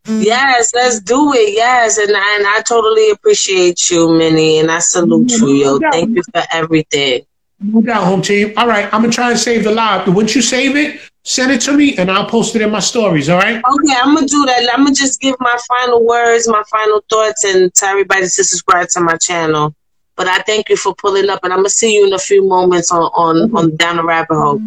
Yes, 0.05 0.73
let's 0.75 0.99
do 1.01 1.33
it. 1.33 1.55
Yes. 1.55 1.97
And, 1.97 2.11
and 2.11 2.47
I 2.47 2.63
totally 2.67 3.11
appreciate 3.11 3.89
you, 3.89 4.13
Minnie, 4.13 4.59
and 4.59 4.69
I 4.69 4.81
salute 4.81 5.31
you, 5.31 5.49
yo. 5.49 5.79
Thank 5.93 6.17
you 6.17 6.23
for 6.35 6.43
everything. 6.53 7.25
No 7.61 7.81
doubt, 7.81 8.05
home 8.05 8.23
team. 8.23 8.53
All 8.57 8.67
right, 8.67 8.85
I'm 8.93 9.01
gonna 9.01 9.13
try 9.13 9.31
and 9.31 9.39
save 9.39 9.65
the 9.65 9.73
live. 9.73 10.15
Once 10.15 10.35
you 10.35 10.43
save 10.43 10.77
it, 10.77 11.01
send 11.25 11.51
it 11.51 11.61
to 11.63 11.73
me, 11.73 11.97
and 11.97 12.11
I'll 12.11 12.29
post 12.29 12.55
it 12.55 12.63
in 12.63 12.71
my 12.71 12.81
stories. 12.81 13.29
All 13.29 13.39
right? 13.39 13.57
Okay, 13.57 13.95
I'm 13.99 14.15
gonna 14.15 14.27
do 14.27 14.45
that. 14.47 14.69
I'm 14.73 14.85
gonna 14.85 14.95
just 14.95 15.21
give 15.21 15.37
my 15.41 15.59
final 15.67 16.05
words, 16.05 16.47
my 16.49 16.63
final 16.71 17.03
thoughts, 17.11 17.45
and 17.45 17.73
tell 17.75 17.91
everybody 17.91 18.23
to 18.23 18.29
subscribe 18.29 18.89
to 18.91 19.01
my 19.01 19.17
channel. 19.17 19.75
But 20.17 20.29
I 20.29 20.39
thank 20.41 20.69
you 20.69 20.77
for 20.77 20.95
pulling 20.95 21.31
up, 21.31 21.41
and 21.45 21.53
I'm 21.53 21.61
gonna 21.61 21.71
see 21.71 21.95
you 21.95 22.07
in 22.07 22.13
a 22.13 22.19
few 22.19 22.47
moments 22.47 22.93
on 22.93 23.03
on, 23.03 23.37
mm-hmm. 23.37 23.57
on 23.57 23.77
down 23.77 23.97
the 23.97 24.05
rabbit 24.05 24.35
hole. 24.35 24.61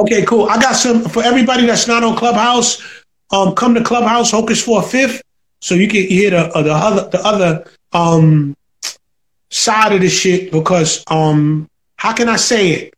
Okay, 0.00 0.24
cool. 0.24 0.48
I 0.48 0.60
got 0.60 0.74
some 0.74 1.02
for 1.02 1.22
everybody 1.22 1.66
that's 1.66 1.86
not 1.86 2.02
on 2.02 2.16
Clubhouse. 2.16 2.82
Um, 3.30 3.54
come 3.54 3.74
to 3.74 3.82
Clubhouse 3.82 4.30
Hocus 4.30 4.62
for 4.62 4.80
a 4.80 4.82
fifth, 4.82 5.22
so 5.60 5.74
you 5.74 5.88
can 5.88 6.06
hear 6.06 6.30
the 6.30 6.48
uh, 6.48 6.62
the 6.62 6.72
other 6.72 7.08
the 7.10 7.24
other 7.24 7.64
um 7.92 8.56
side 9.50 9.92
of 9.92 10.00
the 10.00 10.08
shit. 10.08 10.50
Because 10.52 11.04
um, 11.08 11.68
how 12.02 12.12
can 12.12 12.28
I 12.28 12.34
say 12.34 12.70
it? 12.70 12.94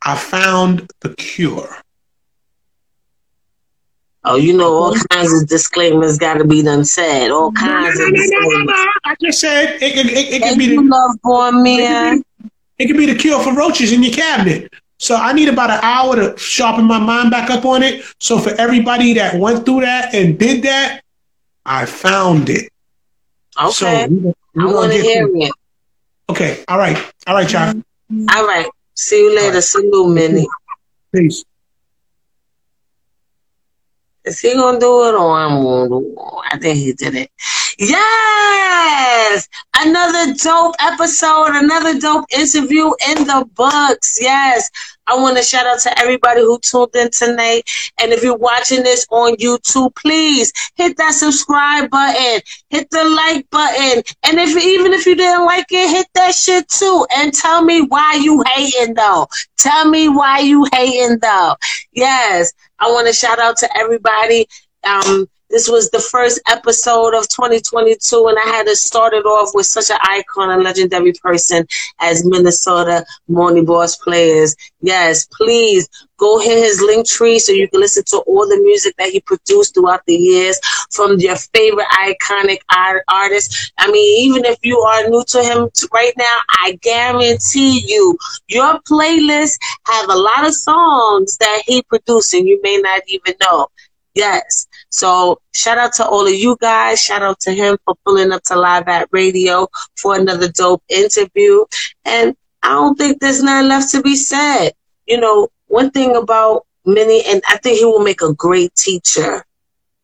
I 0.00 0.16
found 0.16 0.90
the 1.00 1.14
cure. 1.16 1.68
Oh, 4.24 4.36
you 4.36 4.56
know, 4.56 4.72
all 4.72 4.94
kinds 5.10 5.42
of 5.42 5.46
disclaimers 5.50 6.16
got 6.16 6.38
to 6.38 6.46
be 6.46 6.62
done 6.62 6.86
said. 6.86 7.30
All 7.30 7.52
kinds 7.52 7.98
no, 7.98 8.06
no, 8.06 8.08
of 8.08 8.14
disclaimers. 8.14 8.66
No, 8.66 8.86
I 9.04 9.16
just 9.20 9.40
said 9.40 9.82
it, 9.82 9.98
it, 9.98 10.06
it, 10.06 10.32
it 10.36 10.42
can 10.42 10.56
be 10.56 10.74
the 10.74 10.80
love 10.80 11.20
born 11.22 11.62
man. 11.62 12.22
It 12.78 12.86
could 12.86 12.96
be 12.96 13.04
the 13.04 13.16
cure 13.16 13.38
for 13.38 13.54
roaches 13.54 13.92
in 13.92 14.02
your 14.02 14.14
cabinet. 14.14 14.72
So 14.96 15.14
I 15.14 15.34
need 15.34 15.50
about 15.50 15.68
an 15.68 15.80
hour 15.82 16.16
to 16.16 16.38
sharpen 16.38 16.86
my 16.86 16.98
mind 16.98 17.30
back 17.30 17.50
up 17.50 17.66
on 17.66 17.82
it. 17.82 18.02
So 18.18 18.38
for 18.38 18.52
everybody 18.52 19.12
that 19.12 19.38
went 19.38 19.66
through 19.66 19.82
that 19.82 20.14
and 20.14 20.38
did 20.38 20.62
that, 20.62 21.02
I 21.66 21.84
found 21.84 22.48
it. 22.48 22.72
Okay. 23.62 23.72
So 23.72 24.06
we, 24.06 24.16
we 24.16 24.32
I 24.58 24.64
want 24.72 24.92
to 24.92 25.02
hear 25.02 25.28
it. 25.34 25.52
Okay. 26.30 26.64
All 26.66 26.78
right. 26.78 26.96
All 27.26 27.34
right, 27.34 27.52
y'all. 27.52 27.74
Mm-hmm. 27.74 27.80
All 28.10 28.46
right. 28.46 28.68
See 28.94 29.20
you 29.20 29.34
later. 29.36 29.54
Right. 29.54 29.62
Salute, 29.62 30.14
Minnie. 30.14 30.48
Peace. 31.14 31.44
Is 34.24 34.40
he 34.40 34.52
gonna 34.54 34.78
do 34.78 35.08
it 35.08 35.14
or 35.14 35.38
I'm 35.38 35.62
gonna 35.62 35.88
do 35.88 36.12
it? 36.12 36.18
I 36.52 36.58
think 36.58 36.76
he 36.76 36.92
did 36.92 37.14
it. 37.14 37.30
Yes! 37.78 39.48
Another 39.74 40.34
dope 40.34 40.74
episode, 40.80 41.50
another 41.50 41.98
dope 41.98 42.26
interview 42.36 42.90
in 43.08 43.24
the 43.24 43.48
books. 43.54 44.18
Yes. 44.20 44.68
I 45.08 45.16
want 45.16 45.36
to 45.38 45.42
shout 45.42 45.66
out 45.66 45.80
to 45.80 45.98
everybody 45.98 46.42
who 46.42 46.58
tuned 46.60 46.94
in 46.94 47.10
tonight. 47.10 47.62
And 48.00 48.12
if 48.12 48.22
you're 48.22 48.36
watching 48.36 48.82
this 48.82 49.06
on 49.10 49.36
YouTube, 49.36 49.94
please 49.96 50.52
hit 50.76 50.96
that 50.98 51.14
subscribe 51.14 51.90
button, 51.90 52.40
hit 52.68 52.90
the 52.90 53.04
like 53.04 53.48
button. 53.50 54.02
And 54.24 54.38
if 54.38 54.62
even 54.62 54.92
if 54.92 55.06
you 55.06 55.16
didn't 55.16 55.46
like 55.46 55.66
it, 55.70 55.90
hit 55.90 56.06
that 56.14 56.34
shit 56.34 56.68
too. 56.68 57.06
And 57.16 57.32
tell 57.32 57.64
me 57.64 57.82
why 57.82 58.14
you 58.14 58.44
hating 58.54 58.94
though. 58.94 59.26
Tell 59.56 59.88
me 59.88 60.08
why 60.08 60.40
you 60.40 60.66
hating 60.72 61.18
though. 61.20 61.56
Yes. 61.92 62.52
I 62.78 62.90
want 62.90 63.08
to 63.08 63.12
shout 63.12 63.38
out 63.38 63.56
to 63.58 63.76
everybody. 63.76 64.46
Um, 64.84 65.28
this 65.50 65.68
was 65.68 65.90
the 65.90 66.00
first 66.00 66.40
episode 66.48 67.14
of 67.14 67.28
2022, 67.28 68.26
and 68.28 68.38
I 68.38 68.48
had 68.48 68.66
to 68.66 68.76
start 68.76 69.14
it 69.14 69.24
off 69.24 69.50
with 69.54 69.66
such 69.66 69.90
an 69.90 69.98
icon 70.02 70.50
and 70.50 70.62
legendary 70.62 71.12
person 71.12 71.66
as 72.00 72.24
Minnesota 72.24 73.04
Money 73.28 73.62
Boss 73.64 73.96
Players. 73.96 74.54
Yes, 74.80 75.26
please 75.26 75.88
go 76.18 76.38
hit 76.38 76.58
his 76.62 76.80
link 76.82 77.06
tree 77.06 77.38
so 77.38 77.52
you 77.52 77.68
can 77.68 77.80
listen 77.80 78.04
to 78.08 78.18
all 78.26 78.46
the 78.48 78.60
music 78.62 78.94
that 78.98 79.08
he 79.10 79.20
produced 79.20 79.74
throughout 79.74 80.04
the 80.06 80.14
years 80.14 80.60
from 80.90 81.18
your 81.18 81.36
favorite 81.36 81.86
iconic 81.92 82.58
art- 82.74 83.04
artists. 83.08 83.72
I 83.78 83.90
mean, 83.90 84.30
even 84.30 84.44
if 84.44 84.58
you 84.62 84.78
are 84.80 85.08
new 85.08 85.24
to 85.28 85.42
him 85.42 85.68
right 85.92 86.12
now, 86.16 86.36
I 86.64 86.78
guarantee 86.82 87.84
you, 87.86 88.16
your 88.48 88.80
playlist 88.80 89.58
have 89.86 90.08
a 90.10 90.16
lot 90.16 90.46
of 90.46 90.54
songs 90.54 91.36
that 91.38 91.62
he 91.66 91.82
produced 91.82 92.34
and 92.34 92.46
you 92.46 92.60
may 92.62 92.78
not 92.78 93.02
even 93.08 93.34
know. 93.40 93.68
Yes. 94.18 94.66
So 94.90 95.40
shout 95.52 95.78
out 95.78 95.92
to 95.94 96.04
all 96.04 96.26
of 96.26 96.34
you 96.34 96.56
guys. 96.60 97.00
Shout 97.00 97.22
out 97.22 97.38
to 97.42 97.52
him 97.52 97.78
for 97.84 97.94
pulling 98.04 98.32
up 98.32 98.42
to 98.46 98.56
Live 98.56 98.88
at 98.88 99.08
Radio 99.12 99.68
for 99.96 100.16
another 100.16 100.48
dope 100.48 100.82
interview. 100.88 101.64
And 102.04 102.36
I 102.64 102.70
don't 102.70 102.98
think 102.98 103.20
there's 103.20 103.44
nothing 103.44 103.68
left 103.68 103.92
to 103.92 104.02
be 104.02 104.16
said. 104.16 104.72
You 105.06 105.20
know, 105.20 105.48
one 105.68 105.92
thing 105.92 106.16
about 106.16 106.66
Minnie, 106.84 107.22
and 107.28 107.40
I 107.46 107.58
think 107.58 107.78
he 107.78 107.84
will 107.84 108.02
make 108.02 108.20
a 108.20 108.34
great 108.34 108.74
teacher. 108.74 109.44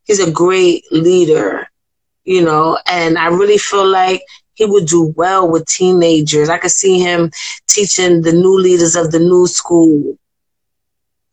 He's 0.05 0.21
a 0.21 0.31
great 0.31 0.85
leader, 0.93 1.67
you 2.25 2.45
know, 2.45 2.79
and 2.87 3.19
I 3.19 3.29
really 3.29 3.59
feel 3.59 3.89
like 3.89 4.23
he 4.53 4.65
would 4.65 4.87
do 4.87 5.13
well 5.17 5.51
with 5.51 5.67
teenagers. 5.67 6.49
I 6.49 6.59
could 6.59 6.71
see 6.71 7.01
him 7.01 7.33
teaching 7.67 8.23
the 8.23 8.33
new 8.33 8.57
leaders 8.61 8.95
of 8.95 9.11
the 9.11 9.19
new 9.19 9.49
school. 9.49 10.17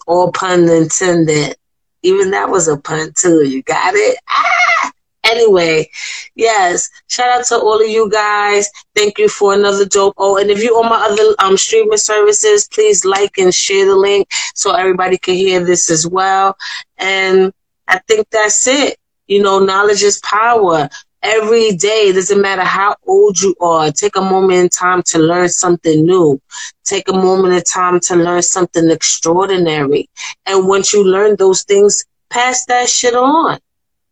All 0.08 0.32
pun 0.32 0.68
intended. 0.68 1.58
Even 2.04 2.32
that 2.32 2.50
was 2.50 2.68
a 2.68 2.78
pun 2.78 3.12
too. 3.18 3.44
You 3.48 3.64
got 3.64 3.94
it? 3.96 4.18
Ah! 4.30 4.92
Anyway, 5.24 5.88
yes. 6.36 6.90
Shout 7.08 7.30
out 7.30 7.46
to 7.46 7.56
all 7.56 7.82
of 7.82 7.88
you 7.88 8.10
guys. 8.10 8.70
Thank 8.96 9.20
you 9.20 9.30
for 9.30 9.54
another 9.54 9.86
dope. 9.86 10.16
Oh, 10.18 10.38
and 10.38 10.50
if 10.50 10.64
you're 10.64 10.78
on 10.78 10.90
my 10.90 11.08
other 11.10 11.36
um 11.40 11.58
streaming 11.58 11.98
services, 11.98 12.68
please 12.68 13.06
like 13.06 13.38
and 13.38 13.54
share 13.54 13.86
the 13.86 13.96
link 13.96 14.28
so 14.56 14.74
everybody 14.74 15.18
can 15.18 15.36
hear 15.36 15.64
this 15.64 15.90
as 15.90 16.08
well. 16.08 16.58
And 16.98 17.54
I 17.88 18.00
think 18.08 18.28
that's 18.32 18.68
it. 18.68 18.98
You 19.28 19.42
know, 19.42 19.60
knowledge 19.60 20.04
is 20.04 20.20
power 20.20 20.90
every 21.24 21.74
day. 21.74 22.12
Doesn't 22.12 22.42
matter 22.42 22.64
how 22.64 22.96
old 23.06 23.40
you 23.40 23.56
are. 23.62 23.92
Take 23.92 24.16
a 24.16 24.22
moment 24.22 24.60
in 24.60 24.70
time 24.70 25.04
to 25.08 25.20
learn 25.20 25.50
something 25.50 26.06
new. 26.06 26.42
Take 26.84 27.08
a 27.10 27.14
moment 27.14 27.54
in 27.54 27.64
time 27.64 28.00
to 28.02 28.16
learn 28.16 28.42
something 28.42 28.90
extraordinary. 28.90 30.10
And 30.46 30.68
once 30.68 30.94
you 30.94 31.04
learn 31.04 31.36
those 31.38 31.64
things, 31.64 32.06
pass 32.30 32.66
that 32.66 32.90
shit 32.90 33.16
on. 33.16 33.60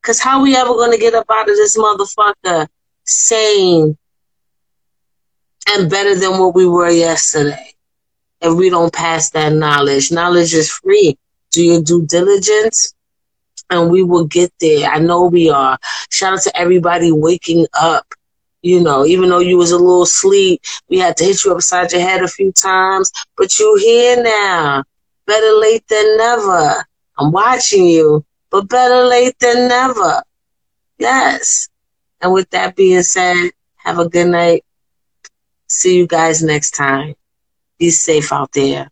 Cause 0.01 0.19
how 0.19 0.41
we 0.41 0.55
ever 0.55 0.73
gonna 0.75 0.97
get 0.97 1.13
up 1.13 1.25
out 1.29 1.49
of 1.49 1.55
this 1.55 1.77
motherfucker 1.77 2.67
sane 3.03 3.97
and 5.71 5.89
better 5.89 6.15
than 6.15 6.39
what 6.39 6.55
we 6.55 6.65
were 6.65 6.89
yesterday? 6.89 7.73
If 8.41 8.55
we 8.55 8.69
don't 8.69 8.93
pass 8.93 9.31
that 9.31 9.51
knowledge, 9.51 10.11
knowledge 10.11 10.53
is 10.53 10.71
free. 10.71 11.17
Do 11.51 11.61
your 11.61 11.81
due 11.81 12.05
diligence 12.05 12.93
and 13.69 13.89
we 13.89 14.03
will 14.03 14.25
get 14.25 14.51
there. 14.59 14.89
I 14.89 14.99
know 14.99 15.25
we 15.25 15.49
are. 15.49 15.77
Shout 16.09 16.33
out 16.33 16.41
to 16.43 16.57
everybody 16.57 17.11
waking 17.11 17.67
up. 17.79 18.05
You 18.61 18.81
know, 18.81 19.05
even 19.05 19.29
though 19.29 19.39
you 19.39 19.57
was 19.57 19.71
a 19.71 19.77
little 19.77 20.03
asleep, 20.03 20.61
we 20.89 20.97
had 20.99 21.15
to 21.17 21.23
hit 21.23 21.45
you 21.45 21.53
upside 21.53 21.93
your 21.93 22.01
head 22.01 22.23
a 22.23 22.27
few 22.27 22.51
times, 22.51 23.11
but 23.37 23.57
you 23.57 23.75
here 23.75 24.21
now. 24.21 24.83
Better 25.25 25.53
late 25.59 25.87
than 25.87 26.17
never. 26.17 26.83
I'm 27.17 27.31
watching 27.31 27.85
you, 27.85 28.25
but 28.49 28.67
better 28.67 29.03
late 29.05 29.37
than 29.39 29.69
never. 29.69 30.23
Yes. 30.97 31.69
And 32.21 32.33
with 32.33 32.49
that 32.49 32.75
being 32.75 33.03
said, 33.03 33.51
have 33.77 33.99
a 33.99 34.09
good 34.09 34.27
night. 34.27 34.65
See 35.67 35.97
you 35.97 36.07
guys 36.07 36.43
next 36.43 36.71
time. 36.71 37.15
Be 37.77 37.91
safe 37.91 38.33
out 38.33 38.51
there. 38.51 38.89